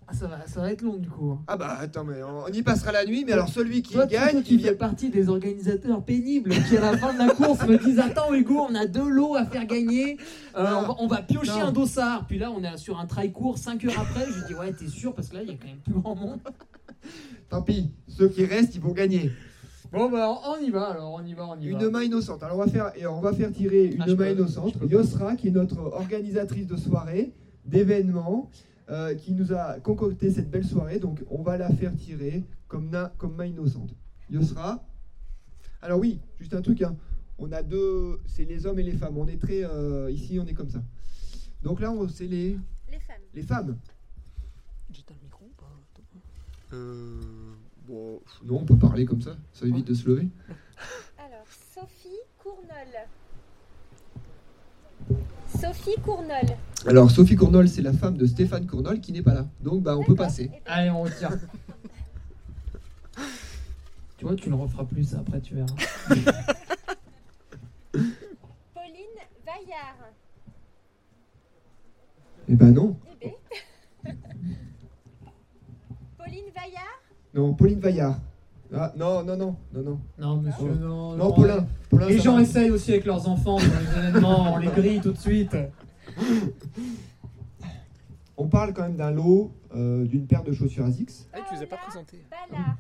Ah, 0.09 0.15
ça, 0.15 0.27
va, 0.27 0.47
ça 0.47 0.61
va 0.61 0.73
être 0.73 0.83
long 0.83 0.97
du 0.97 1.09
coup. 1.09 1.31
hein. 1.33 1.43
Ah 1.47 1.57
bah 1.57 1.77
attends, 1.81 2.05
mais 2.05 2.23
on, 2.23 2.45
on 2.45 2.49
y 2.49 2.63
passera 2.63 2.93
la 2.93 3.05
nuit, 3.07 3.25
mais 3.27 3.33
alors 3.33 3.49
celui 3.49 3.83
qui 3.83 3.95
Toi, 3.95 4.07
tu- 4.07 4.13
gagne, 4.15 4.33
toi, 4.33 4.43
qui 4.43 4.57
tu 4.57 4.63
fais 4.63 4.71
vient. 4.71 4.75
partie 4.75 5.09
des 5.11 5.29
organisateurs 5.29 6.05
pénibles 6.05 6.51
qui, 6.69 6.77
à 6.77 6.81
la 6.93 6.99
fin 6.99 7.15
de 7.15 7.19
la 7.19 7.29
course, 7.33 7.67
me 7.67 7.79
disent 7.79 7.99
Attends, 8.01 8.35
Hugo, 8.35 8.67
on 8.69 8.75
a 8.75 8.87
deux 8.87 9.09
lots 9.09 9.35
à 9.37 9.45
faire 9.47 9.65
gagner. 9.67 10.19
Euh, 10.57 10.65
Non. 10.71 10.79
on, 10.79 10.83
va, 10.83 10.95
on 11.01 11.07
va 11.07 11.23
piocher 11.23 11.61
Non. 11.61 11.67
un 11.67 11.73
dossard. 11.73 12.27
Puis 12.27 12.39
là, 12.39 12.51
on 12.51 12.63
est 12.63 12.77
sur 12.77 12.99
un 13.01 13.07
trail 13.07 13.33
court 13.33 13.57
5 13.59 13.85
heures 13.87 14.01
après. 14.01 14.27
Je 14.27 14.47
dis 14.47 14.55
Ouais, 14.55 14.73
t'es 14.73 14.89
sûr 14.89 15.15
Parce 15.15 15.29
que 15.29 15.37
là, 15.37 15.43
il 15.43 15.49
y 15.49 15.53
a 15.53 15.57
quand 15.57 15.67
même 15.69 15.79
plus 15.79 15.95
grand 15.95 16.15
monde. 16.15 16.41
Tant 17.49 17.63
pis, 17.63 17.93
ceux 18.09 18.29
qui 18.29 18.45
restent, 18.45 18.75
ils 18.75 18.81
vont 18.81 18.93
gagner. 18.93 19.31
Bon, 19.93 20.11
bah, 20.11 20.29
on 20.49 20.57
y 20.63 20.71
va 20.71 20.89
alors. 20.91 21.13
On 21.15 21.25
y 21.25 21.35
va, 21.35 21.47
on 21.49 21.61
y 21.61 21.71
va. 21.71 21.79
Une 21.85 21.91
main 21.91 22.03
innocente. 22.03 22.43
Alors 22.43 22.57
on 22.57 22.65
va 22.65 22.67
faire, 22.71 22.93
et 22.97 23.07
on 23.07 23.21
va 23.21 23.33
faire 23.35 23.53
tirer 23.53 23.87
une 23.87 24.01
Ah, 24.03 24.05
je 24.09 24.13
main 24.13 24.25
peux- 24.27 24.31
innocente. 24.33 24.73
je 24.75 24.79
peux 24.79 24.87
pas. 24.89 24.93
Yosra, 24.95 25.37
qui 25.37 25.49
est 25.49 25.53
notre 25.53 25.79
organisatrice 25.79 26.67
de 26.67 26.77
soirée, 26.77 27.33
d'événements, 27.67 28.51
euh, 28.91 29.15
qui 29.15 29.33
nous 29.33 29.53
a 29.53 29.81
concocté 29.81 30.31
cette 30.31 30.51
belle 30.51 30.65
soirée. 30.67 30.99
Donc 30.99 31.23
on 31.31 31.43
va 31.43 31.57
la 31.57 31.71
faire 31.71 31.95
tirer 31.95 32.45
comme, 32.69 32.91
na- 32.91 33.13
comme 33.19 33.35
main 33.37 33.47
innocente. 33.47 33.95
Yosra. 34.31 34.83
Alors 35.81 35.99
oui, 35.99 36.21
juste 36.39 36.55
un 36.55 36.63
truc. 36.63 36.83
hein. 36.83 36.97
On 37.39 37.51
a 37.53 37.63
deux, 37.63 38.21
c'est 38.27 38.45
les 38.45 38.67
hommes 38.67 38.79
et 38.79 38.83
les 38.85 38.93
femmes. 38.93 39.19
On 39.19 39.27
est 39.27 39.41
très 39.41 39.65
euh, 39.65 40.11
ici, 40.11 40.39
on 40.41 40.47
est 40.47 40.55
comme 40.55 40.71
ça. 40.71 40.83
Donc 41.63 41.81
là, 41.81 41.91
on- 41.91 42.09
c'est 42.09 42.27
les, 42.27 42.57
Les 42.91 42.99
femmes. 43.01 43.17
les 43.35 43.43
femmes. 43.43 43.79
J'éteins 44.93 45.15
le 45.21 45.25
micro 45.25 45.45
ou 45.47 45.61
pas? 45.61 46.77
Euh, 46.77 47.21
bon, 47.87 48.21
non, 48.45 48.61
on 48.61 48.65
peut 48.65 48.77
parler 48.79 49.05
comme 49.07 49.23
ça. 49.23 49.37
Ça 49.53 49.67
évite 49.67 49.87
de 49.87 49.95
se 49.95 50.09
lever. 50.09 50.29
Alors, 51.19 51.47
Sophie 51.75 52.09
Cournol. 52.43 52.69
Sophie 55.63 55.95
Cournol. 56.03 56.57
Alors 56.87 57.09
Sophie 57.09 57.37
Cournol, 57.37 57.69
c'est 57.69 57.83
la 57.83 57.93
femme 57.93 58.17
de 58.17 58.27
Stéphane 58.27 58.67
Cournol 58.67 59.01
qui 59.01 59.13
n'est 59.13 59.23
pas 59.23 59.33
là. 59.33 59.47
Donc 59.61 59.81
bah 59.81 59.97
on 59.97 60.03
peut 60.03 60.17
passer. 60.17 60.51
Allez, 60.67 60.91
on 60.91 61.03
retire. 61.05 61.31
tu 64.19 64.25
vois, 64.25 64.35
tu 64.35 64.51
le 64.51 64.57
referas 64.57 64.85
plus 64.85 65.05
ça, 65.05 65.21
après, 65.21 65.41
tu 65.41 65.55
verras. 65.55 65.73
Pauline 67.93 68.11
Vaillard. 69.47 70.11
Eh 72.49 72.57
ben 72.57 72.73
non. 72.73 72.97
Eh 73.21 73.33
ben. 74.05 74.17
Pauline 76.19 76.51
Vaillard. 76.57 77.03
Non, 77.35 77.55
Pauline 77.55 77.79
Vaillard. 77.79 78.19
Ah 78.75 78.93
non, 78.97 79.23
non, 79.23 79.37
non, 79.37 79.57
non, 79.73 79.83
non. 79.83 80.01
Non, 80.19 80.37
monsieur, 80.37 80.75
non. 80.75 81.17
Non, 81.17 81.33
Paulin. 81.33 81.67
Paulin, 81.91 82.07
Les 82.09 82.19
gens 82.19 82.37
va. 82.37 82.43
essayent 82.43 82.71
aussi 82.71 82.93
avec 82.93 83.05
leurs 83.05 83.29
enfants 83.29 83.59
dans 83.59 83.65
les 83.65 83.99
événements, 84.09 84.55
on 84.55 84.59
les 84.59 84.69
grille 84.69 85.01
tout 85.01 85.13
de 85.13 85.19
suite. 85.19 85.57
On 88.37 88.49
parle 88.49 88.73
quand 88.73 88.83
même 88.83 88.97
d'un 88.97 89.11
lot 89.11 89.53
euh, 89.75 90.05
d'une 90.07 90.27
paire 90.27 90.43
de 90.43 90.53
chaussures 90.53 90.85
ASICS. 90.87 91.29
Ah, 91.33 91.39
tu 91.49 91.55
les 91.55 91.63
as 91.63 91.67
pas 91.67 91.77
Paola 91.77 91.89
présentés. 91.89 92.25
Ballard. 92.31 92.77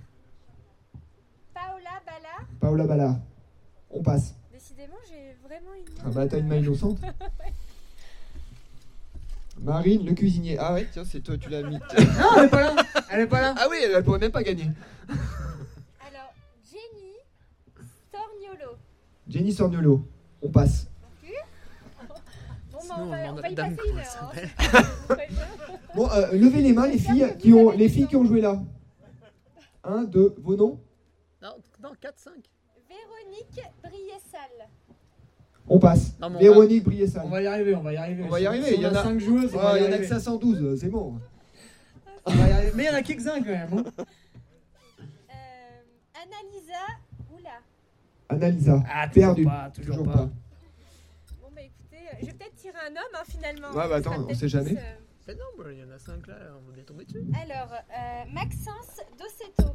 Paola 1.54 2.00
Ballard. 2.06 2.46
Paola 2.60 2.86
Ballard. 2.86 3.16
On 3.90 4.02
passe. 4.02 4.34
Décidément, 4.52 4.96
j'ai 5.08 5.36
vraiment 5.46 5.74
une. 5.74 5.84
Ah 6.04 6.10
bah 6.10 6.26
t'as 6.26 6.38
une 6.38 6.48
main 6.48 6.56
innocente. 6.56 6.98
Marine, 9.60 10.04
le 10.06 10.14
cuisinier. 10.14 10.56
Ah 10.58 10.72
ouais, 10.74 10.88
tiens, 10.90 11.04
c'est 11.04 11.20
toi, 11.20 11.36
tu 11.36 11.48
l'as 11.50 11.62
mis. 11.62 11.76
Non, 11.76 11.80
elle 12.38 12.44
est 12.44 12.48
pas 12.48 12.60
là. 12.62 12.74
Elle 13.10 13.20
est 13.20 13.26
pas 13.26 13.40
là. 13.42 13.54
ah 13.58 13.66
oui, 13.70 13.76
elle, 13.84 13.92
elle 13.94 14.02
pourrait 14.02 14.18
même 14.18 14.32
pas 14.32 14.42
gagner. 14.42 14.68
Alors, 16.00 16.34
Jenny 16.68 17.12
Storniolo. 18.08 18.76
Jenny 19.28 19.52
Sorniolo. 19.52 20.06
On 20.42 20.48
passe. 20.50 20.88
Bon, 22.72 22.78
bah, 22.88 22.94
on 22.98 23.06
va, 23.06 23.16
on 23.34 23.50
y 23.50 23.54
passer 23.54 23.76
une 23.90 23.98
heure. 23.98 24.32
hein. 24.34 25.16
Bon, 25.94 26.08
euh, 26.10 26.32
levez 26.32 26.62
les 26.62 26.72
mains, 26.72 26.86
les 26.88 26.98
filles 26.98 27.34
qui 27.38 27.52
ont, 27.52 27.70
les 27.70 27.88
filles 27.88 28.06
qui 28.06 28.16
ont 28.16 28.24
joué 28.24 28.40
là. 28.40 28.60
Un, 29.84 30.04
deux, 30.04 30.34
vos 30.38 30.56
noms 30.56 30.80
Non, 31.42 31.50
non 31.82 31.90
4, 32.00 32.18
5. 32.18 32.32
Véronique 32.88 33.62
Briessal. 33.82 34.68
On 35.68 35.78
passe. 35.78 36.18
Non, 36.20 36.30
mais 36.30 36.36
on 36.36 36.40
Véronique 36.40 36.84
Briessal. 36.84 37.22
On 37.24 37.28
va 37.30 37.42
y 37.42 37.46
arriver, 37.46 37.74
on 37.74 37.82
va 37.82 37.92
y 37.92 37.96
arriver. 37.96 38.22
On 38.24 38.28
va 38.28 38.40
y 38.40 38.46
arriver, 38.46 38.74
il 38.74 38.80
y 38.80 38.86
en 38.86 38.94
a- 38.94 39.02
5 39.02 39.18
joueuses, 39.20 39.54
on 39.54 39.58
va 39.58 39.78
y 39.78 39.82
il 39.82 39.84
y 39.84 39.86
en 39.86 39.86
a 39.86 39.90
que 39.90 39.94
arriver. 39.96 40.08
512, 40.08 40.62
euh, 40.62 40.76
c'est 40.76 40.88
bon. 40.88 41.18
On 42.26 42.30
va 42.32 42.48
y 42.48 42.52
arriver. 42.52 42.72
Mais 42.74 42.84
il 42.84 42.86
y 42.86 42.90
en 42.90 42.94
a 42.94 43.02
quelques-uns 43.02 43.40
quand 43.42 43.46
même. 43.46 43.68
hein. 43.98 44.04
Annalisa. 48.32 48.82
Ah, 48.90 49.08
toujours 49.08 49.22
Perdu. 49.34 49.44
pas, 49.44 49.70
toujours, 49.74 49.96
Toujours 49.98 50.12
pas. 50.12 50.18
pas. 50.18 50.30
Bon, 51.40 51.48
bah 51.54 51.62
écoutez, 51.62 51.98
je 52.20 52.26
vais 52.26 52.32
peut-être 52.32 52.54
tirer 52.56 52.78
un 52.86 52.90
homme 52.92 53.14
hein, 53.14 53.22
finalement. 53.28 53.68
Ouais, 53.70 53.88
bah, 53.88 53.96
attends, 53.96 54.26
on 54.28 54.34
sait 54.34 54.48
jamais. 54.48 54.76
euh, 54.76 54.94
Mais 55.28 55.34
non, 55.34 55.44
bah, 55.58 55.64
il 55.72 55.78
y 55.78 55.84
en 55.84 55.90
a 55.90 55.98
5 55.98 56.26
là, 56.26 56.34
on 56.62 56.68
va 56.68 56.74
bien 56.74 56.84
tomber 56.84 57.04
dessus. 57.04 57.22
Alors, 57.40 57.72
euh, 57.72 58.24
Maxence 58.32 59.00
Dossetto. 59.18 59.72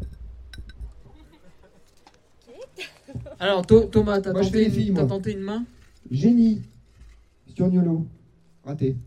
Alors, 3.39 3.65
Tho- 3.65 3.85
Thomas, 3.85 4.19
t'as 4.21 4.33
tenté, 4.33 4.69
filles, 4.69 4.91
moi. 4.91 5.05
tenté 5.05 5.33
une 5.33 5.41
main? 5.41 5.65
Génie. 6.09 6.63
Sturniolo. 7.49 8.05
Raté. 8.63 8.97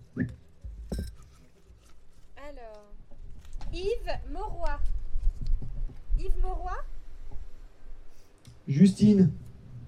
Alors, 2.37 2.85
Yves 3.73 4.19
Mauroy. 4.33 4.79
Yves 6.19 6.37
Mauroy 6.43 6.60
Justine. 8.71 9.33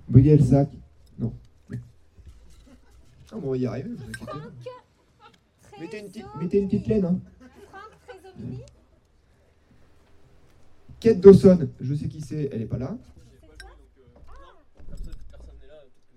Brielsac. 0.08 0.68
Non. 1.18 1.32
Ah, 3.30 3.36
bon, 3.36 3.48
on 3.48 3.50
va 3.52 3.56
y 3.56 3.66
arriver. 3.66 3.90
vous 3.90 4.26
pas. 4.26 4.32
Mettez 5.80 6.00
une, 6.00 6.08
petite, 6.08 6.26
mettez 6.40 6.58
une 6.58 6.68
petite 6.68 6.86
laine. 6.88 7.04
Hein. 7.04 7.18
Franck 7.70 7.90
Trésomini. 8.06 8.60
Kate 11.00 11.20
Dawson. 11.20 11.68
Je 11.80 11.94
sais 11.94 12.08
qui 12.08 12.20
c'est, 12.20 12.50
elle 12.52 12.62
est 12.62 12.66
pas 12.66 12.78
là. 12.78 12.96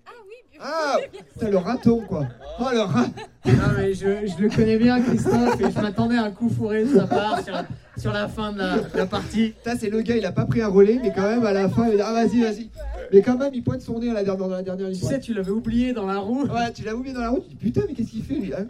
Ah 0.04 0.10
oui, 0.26 0.34
bien 0.50 0.60
Ah 0.62 0.96
Putain, 1.32 1.50
le 1.50 1.58
raton, 1.58 2.04
quoi. 2.06 2.26
Oh, 2.58 2.68
le 2.72 2.80
rat. 2.80 3.06
Non, 3.46 3.74
mais 3.76 3.94
je, 3.94 4.26
je 4.26 4.42
le 4.42 4.48
connais 4.48 4.76
bien, 4.76 5.00
Christophe, 5.00 5.60
et 5.60 5.70
je 5.70 5.80
m'attendais 5.80 6.16
à 6.16 6.24
un 6.24 6.30
coup 6.32 6.48
fourré 6.48 6.84
de 6.84 6.98
sa 6.98 7.06
part 7.06 7.42
sur, 7.42 7.54
sur 7.96 8.12
la 8.12 8.28
fin 8.28 8.52
de 8.52 8.58
la, 8.58 8.78
de 8.78 8.96
la 8.96 9.06
partie. 9.06 9.50
Putain, 9.50 9.76
c'est 9.76 9.90
le 9.90 10.02
gars, 10.02 10.16
il 10.16 10.24
a 10.26 10.32
pas 10.32 10.44
pris 10.46 10.60
un 10.62 10.68
relais, 10.68 10.98
mais 11.02 11.12
quand 11.14 11.22
même, 11.22 11.44
à 11.46 11.52
la 11.52 11.68
fin, 11.68 11.88
il 11.88 11.96
dit 11.96 12.02
Ah, 12.04 12.12
vas-y, 12.12 12.40
vas-y. 12.42 12.70
Mais 13.12 13.22
quand 13.22 13.38
même, 13.38 13.54
il 13.54 13.62
pointe 13.62 13.80
son 13.80 13.98
nez 14.00 14.10
à 14.10 14.14
la 14.14 14.24
dernière, 14.24 14.48
dans 14.48 14.54
la 14.54 14.62
dernière 14.62 14.88
ligne. 14.88 14.98
Tu 15.00 15.06
sais, 15.06 15.20
tu 15.20 15.32
l'avais 15.34 15.50
oublié 15.50 15.92
dans 15.92 16.06
la 16.06 16.18
roue. 16.18 16.44
Ouais, 16.46 16.72
tu 16.72 16.82
l'as 16.84 16.94
oublié 16.94 17.14
dans 17.14 17.20
la 17.22 17.30
route. 17.30 17.44
Tu 17.48 17.54
dis, 17.54 17.56
Putain, 17.56 17.82
mais 17.88 17.94
qu'est-ce 17.94 18.10
qu'il 18.10 18.24
fait, 18.24 18.34
lui 18.34 18.52
hein? 18.54 18.66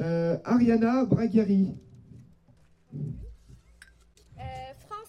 Euh, 0.00 0.36
Ariana 0.44 1.04
Bragheri. 1.06 1.74
Euh, 4.38 4.42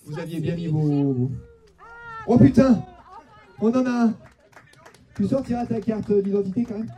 Vous 0.06 0.18
aviez 0.20 0.40
bien 0.40 0.56
mis 0.56 0.68
vos. 0.68 1.30
Oh 2.28 2.38
putain 2.38 2.84
On 3.60 3.70
en 3.74 3.86
a 3.86 3.90
un 4.06 4.14
Tu 5.16 5.28
sortiras 5.28 5.66
ta 5.66 5.80
carte 5.82 6.12
d'identité 6.12 6.66
quand 6.66 6.78
même? 6.78 6.92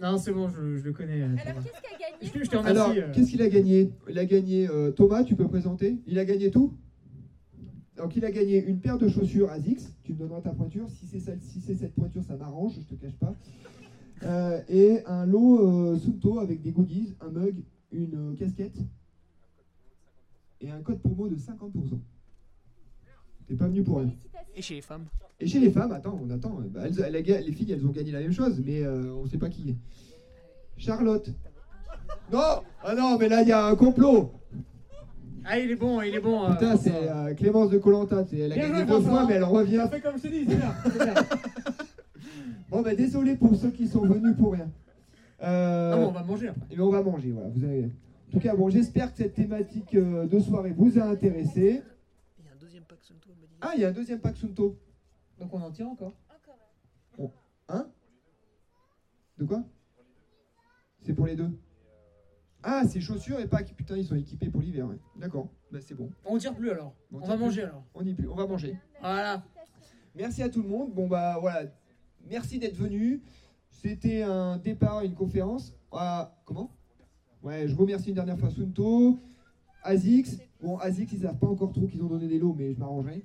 Non, 0.00 0.16
c'est 0.16 0.32
bon, 0.32 0.48
je, 0.48 0.76
je 0.76 0.84
le 0.84 0.92
connais. 0.92 1.22
euh, 1.22 1.36
Alors, 1.44 1.62
qu'est-ce 1.64 1.97
Je, 2.20 2.28
te 2.30 2.56
remercie. 2.56 2.66
Alors, 2.68 2.90
euh. 2.90 3.12
qu'est-ce 3.12 3.30
qu'il 3.30 3.42
a 3.42 3.48
gagné? 3.48 3.92
Il 4.08 4.18
a 4.18 4.24
gagné. 4.24 4.68
euh, 4.68 4.90
Thomas, 4.90 5.24
tu 5.24 5.36
peux 5.36 5.46
présenter? 5.46 5.98
Il 6.06 6.18
a 6.18 6.24
gagné 6.24 6.50
tout? 6.50 6.74
Donc, 7.96 8.16
il 8.16 8.24
a 8.24 8.30
gagné 8.30 8.64
une 8.64 8.80
paire 8.80 8.98
de 8.98 9.08
chaussures 9.08 9.50
ASICS. 9.50 9.92
Tu 10.04 10.12
me 10.12 10.18
donneras 10.18 10.40
ta 10.40 10.50
pointure. 10.50 10.88
Si 10.88 11.06
c'est 11.06 11.20
celle- 11.20 11.40
si 11.42 11.60
c'est 11.60 11.74
cette 11.74 11.94
pointure, 11.94 12.22
ça 12.22 12.36
m'arrange, 12.36 12.74
je 12.78 12.94
te 12.94 13.00
cache 13.00 13.16
pas. 13.16 13.34
Euh, 14.24 14.60
et 14.68 15.04
un 15.06 15.26
lot 15.26 15.60
euh, 15.92 15.96
Sunto 15.98 16.38
avec 16.40 16.60
des 16.60 16.72
goodies, 16.72 17.14
un 17.20 17.30
mug, 17.30 17.54
une 17.92 18.32
euh, 18.32 18.34
casquette 18.36 18.76
et 20.60 20.70
un 20.70 20.80
code 20.82 21.00
promo 21.00 21.28
de 21.28 21.36
50%. 21.36 22.00
T'es 23.46 23.54
pas 23.54 23.68
venu 23.68 23.82
pour 23.84 23.98
rien. 24.00 24.12
Et 24.54 24.60
chez 24.62 24.74
les 24.74 24.80
femmes 24.82 25.06
Et 25.40 25.46
chez 25.46 25.60
les 25.60 25.70
femmes, 25.70 25.92
attends, 25.92 26.18
on 26.22 26.28
attend. 26.30 26.60
Bah, 26.70 26.82
elles- 26.86 27.00
elles 27.14 27.44
les 27.46 27.52
filles, 27.52 27.72
elles 27.72 27.86
ont 27.86 27.92
gagné 27.92 28.10
la 28.10 28.20
même 28.20 28.32
chose, 28.32 28.60
mais 28.64 28.82
euh, 28.82 29.14
on 29.14 29.26
sait 29.26 29.38
pas 29.38 29.48
qui. 29.48 29.76
Charlotte. 30.76 31.30
Non 32.32 32.62
Ah 32.84 32.94
non, 32.94 33.16
mais 33.18 33.28
là, 33.28 33.42
il 33.42 33.48
y 33.48 33.52
a 33.52 33.66
un 33.66 33.74
complot. 33.76 34.32
Ah, 35.44 35.58
il 35.58 35.70
est 35.70 35.76
bon, 35.76 36.02
il 36.02 36.14
est 36.14 36.20
bon. 36.20 36.44
euh, 36.44 36.50
Putain, 36.52 36.76
c'est 36.76 36.92
euh, 37.08 37.34
Clémence 37.34 37.70
de 37.70 37.78
Colanta. 37.78 38.24
Elle 38.32 38.52
a 38.52 38.54
Bien 38.54 38.68
gagné 38.68 38.74
joué, 38.74 38.84
deux 38.84 38.86
François. 38.92 39.10
fois, 39.10 39.24
mais 39.26 39.34
elle 39.34 39.44
revient. 39.44 39.76
Ça 39.76 39.88
fait 39.88 40.00
comme 40.00 40.16
je 40.18 40.22
t'ai 40.22 40.28
dit, 40.30 40.44
c'est 40.48 40.56
bien. 40.56 40.74
c'est 40.84 41.04
bien. 41.04 41.14
Bon, 42.70 42.82
bah 42.82 42.94
désolé 42.94 43.34
pour 43.34 43.56
ceux 43.56 43.70
qui 43.70 43.88
sont 43.88 44.02
venus 44.04 44.36
pour 44.36 44.52
rien. 44.52 44.70
Euh, 45.42 45.92
Non, 45.92 45.98
mais 46.00 46.04
on 46.04 46.10
va 46.10 46.22
manger 46.22 46.48
après. 46.48 46.66
Et 46.70 46.78
on 46.78 46.90
va 46.90 47.00
manger, 47.02 47.30
voilà. 47.30 47.48
Vous 47.48 47.64
avez... 47.64 47.84
En 47.84 48.30
tout 48.30 48.40
cas, 48.40 48.54
bon, 48.54 48.68
j'espère 48.68 49.10
que 49.10 49.16
cette 49.16 49.32
thématique 49.32 49.94
euh, 49.94 50.26
de 50.26 50.38
soirée 50.38 50.74
vous 50.76 50.98
a 50.98 51.04
intéressé. 51.04 51.82
Il 52.38 52.44
y 52.44 52.48
a 52.48 52.52
un 52.52 52.56
deuxième 52.60 52.82
pack 52.82 52.98
Sunto, 53.00 53.30
elle 53.30 53.36
m'a 53.36 53.46
dit. 53.46 53.54
Ah, 53.62 53.70
il 53.74 53.80
y 53.80 53.84
a 53.86 53.88
un 53.88 53.92
deuxième 53.92 54.18
pack 54.20 54.36
Sunto. 54.36 54.76
Donc 55.40 55.54
on 55.54 55.62
en 55.62 55.70
tient 55.70 55.86
encore 55.86 56.12
Encore. 57.16 57.30
Hein? 57.70 57.86
De 59.38 59.46
quoi? 59.46 59.62
C'est 61.06 61.14
pour 61.14 61.24
les 61.26 61.36
deux. 61.36 61.48
Ah, 62.62 62.82
c'est 62.88 63.00
chaussures 63.00 63.38
et 63.40 63.46
pack. 63.46 63.74
Putain, 63.74 63.96
ils 63.96 64.04
sont 64.04 64.16
équipés 64.16 64.50
pour 64.50 64.60
l'hiver. 64.60 64.86
ouais. 64.88 64.98
D'accord, 65.16 65.48
bah, 65.70 65.78
c'est 65.80 65.94
bon. 65.94 66.10
On 66.24 66.38
tire 66.38 66.54
plus 66.54 66.70
alors. 66.70 66.94
On 67.12 67.18
va 67.18 67.34
plus. 67.34 67.44
manger 67.44 67.62
alors. 67.62 67.84
On 67.94 68.04
y 68.04 68.14
plus. 68.14 68.28
On 68.28 68.34
va 68.34 68.46
manger. 68.46 68.76
Voilà. 69.00 69.42
Merci 70.14 70.42
à 70.42 70.48
tout 70.48 70.62
le 70.62 70.68
monde. 70.68 70.92
Bon, 70.92 71.06
bah 71.06 71.38
voilà. 71.40 71.70
Merci 72.28 72.58
d'être 72.58 72.76
venu. 72.76 73.22
C'était 73.70 74.22
un 74.22 74.56
départ, 74.58 75.02
une 75.02 75.14
conférence. 75.14 75.72
Ah, 75.92 76.36
comment? 76.44 76.70
Ouais, 77.42 77.68
je 77.68 77.76
remercie 77.76 78.08
une 78.08 78.16
dernière 78.16 78.38
fois 78.38 78.50
Sunto, 78.50 79.20
Azix. 79.84 80.38
Bon, 80.60 80.76
Azix, 80.78 81.12
ils 81.12 81.20
savent 81.20 81.38
pas 81.38 81.46
encore 81.46 81.72
trop 81.72 81.86
qu'ils 81.86 82.02
ont 82.02 82.08
donné 82.08 82.26
des 82.26 82.38
lots, 82.40 82.54
mais 82.58 82.74
je 82.74 82.78
m'arrangerai. 82.78 83.22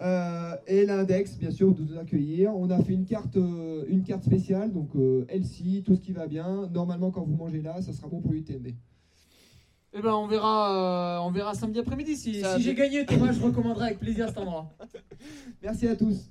Euh, 0.00 0.56
et 0.66 0.86
l'index, 0.86 1.36
bien 1.36 1.50
sûr, 1.50 1.74
de 1.74 1.82
nous 1.82 1.98
accueillir. 1.98 2.54
On 2.54 2.70
a 2.70 2.82
fait 2.82 2.92
une 2.92 3.04
carte, 3.04 3.36
euh, 3.36 3.84
une 3.88 4.04
carte 4.04 4.24
spéciale, 4.24 4.72
donc 4.72 4.90
euh, 4.94 5.26
LC, 5.28 5.82
tout 5.84 5.96
ce 5.96 6.00
qui 6.00 6.12
va 6.12 6.26
bien. 6.26 6.68
Normalement, 6.72 7.10
quand 7.10 7.22
vous 7.22 7.34
mangez 7.34 7.62
là, 7.62 7.80
ça 7.82 7.92
sera 7.92 8.08
bon 8.08 8.20
pour 8.20 8.32
l'UTMB. 8.32 8.68
Eh 9.94 10.02
ben 10.02 10.12
on 10.12 10.26
verra, 10.26 11.16
euh, 11.16 11.26
on 11.26 11.30
verra 11.30 11.54
samedi 11.54 11.78
après-midi. 11.78 12.16
Si, 12.16 12.42
j'ai 12.58 12.74
gagné, 12.74 13.06
Thomas, 13.06 13.32
je 13.32 13.40
recommanderai 13.40 13.86
avec 13.86 13.98
plaisir 13.98 14.28
cet 14.28 14.38
endroit. 14.38 14.70
Merci 15.62 15.88
à 15.88 15.96
tous. 15.96 16.30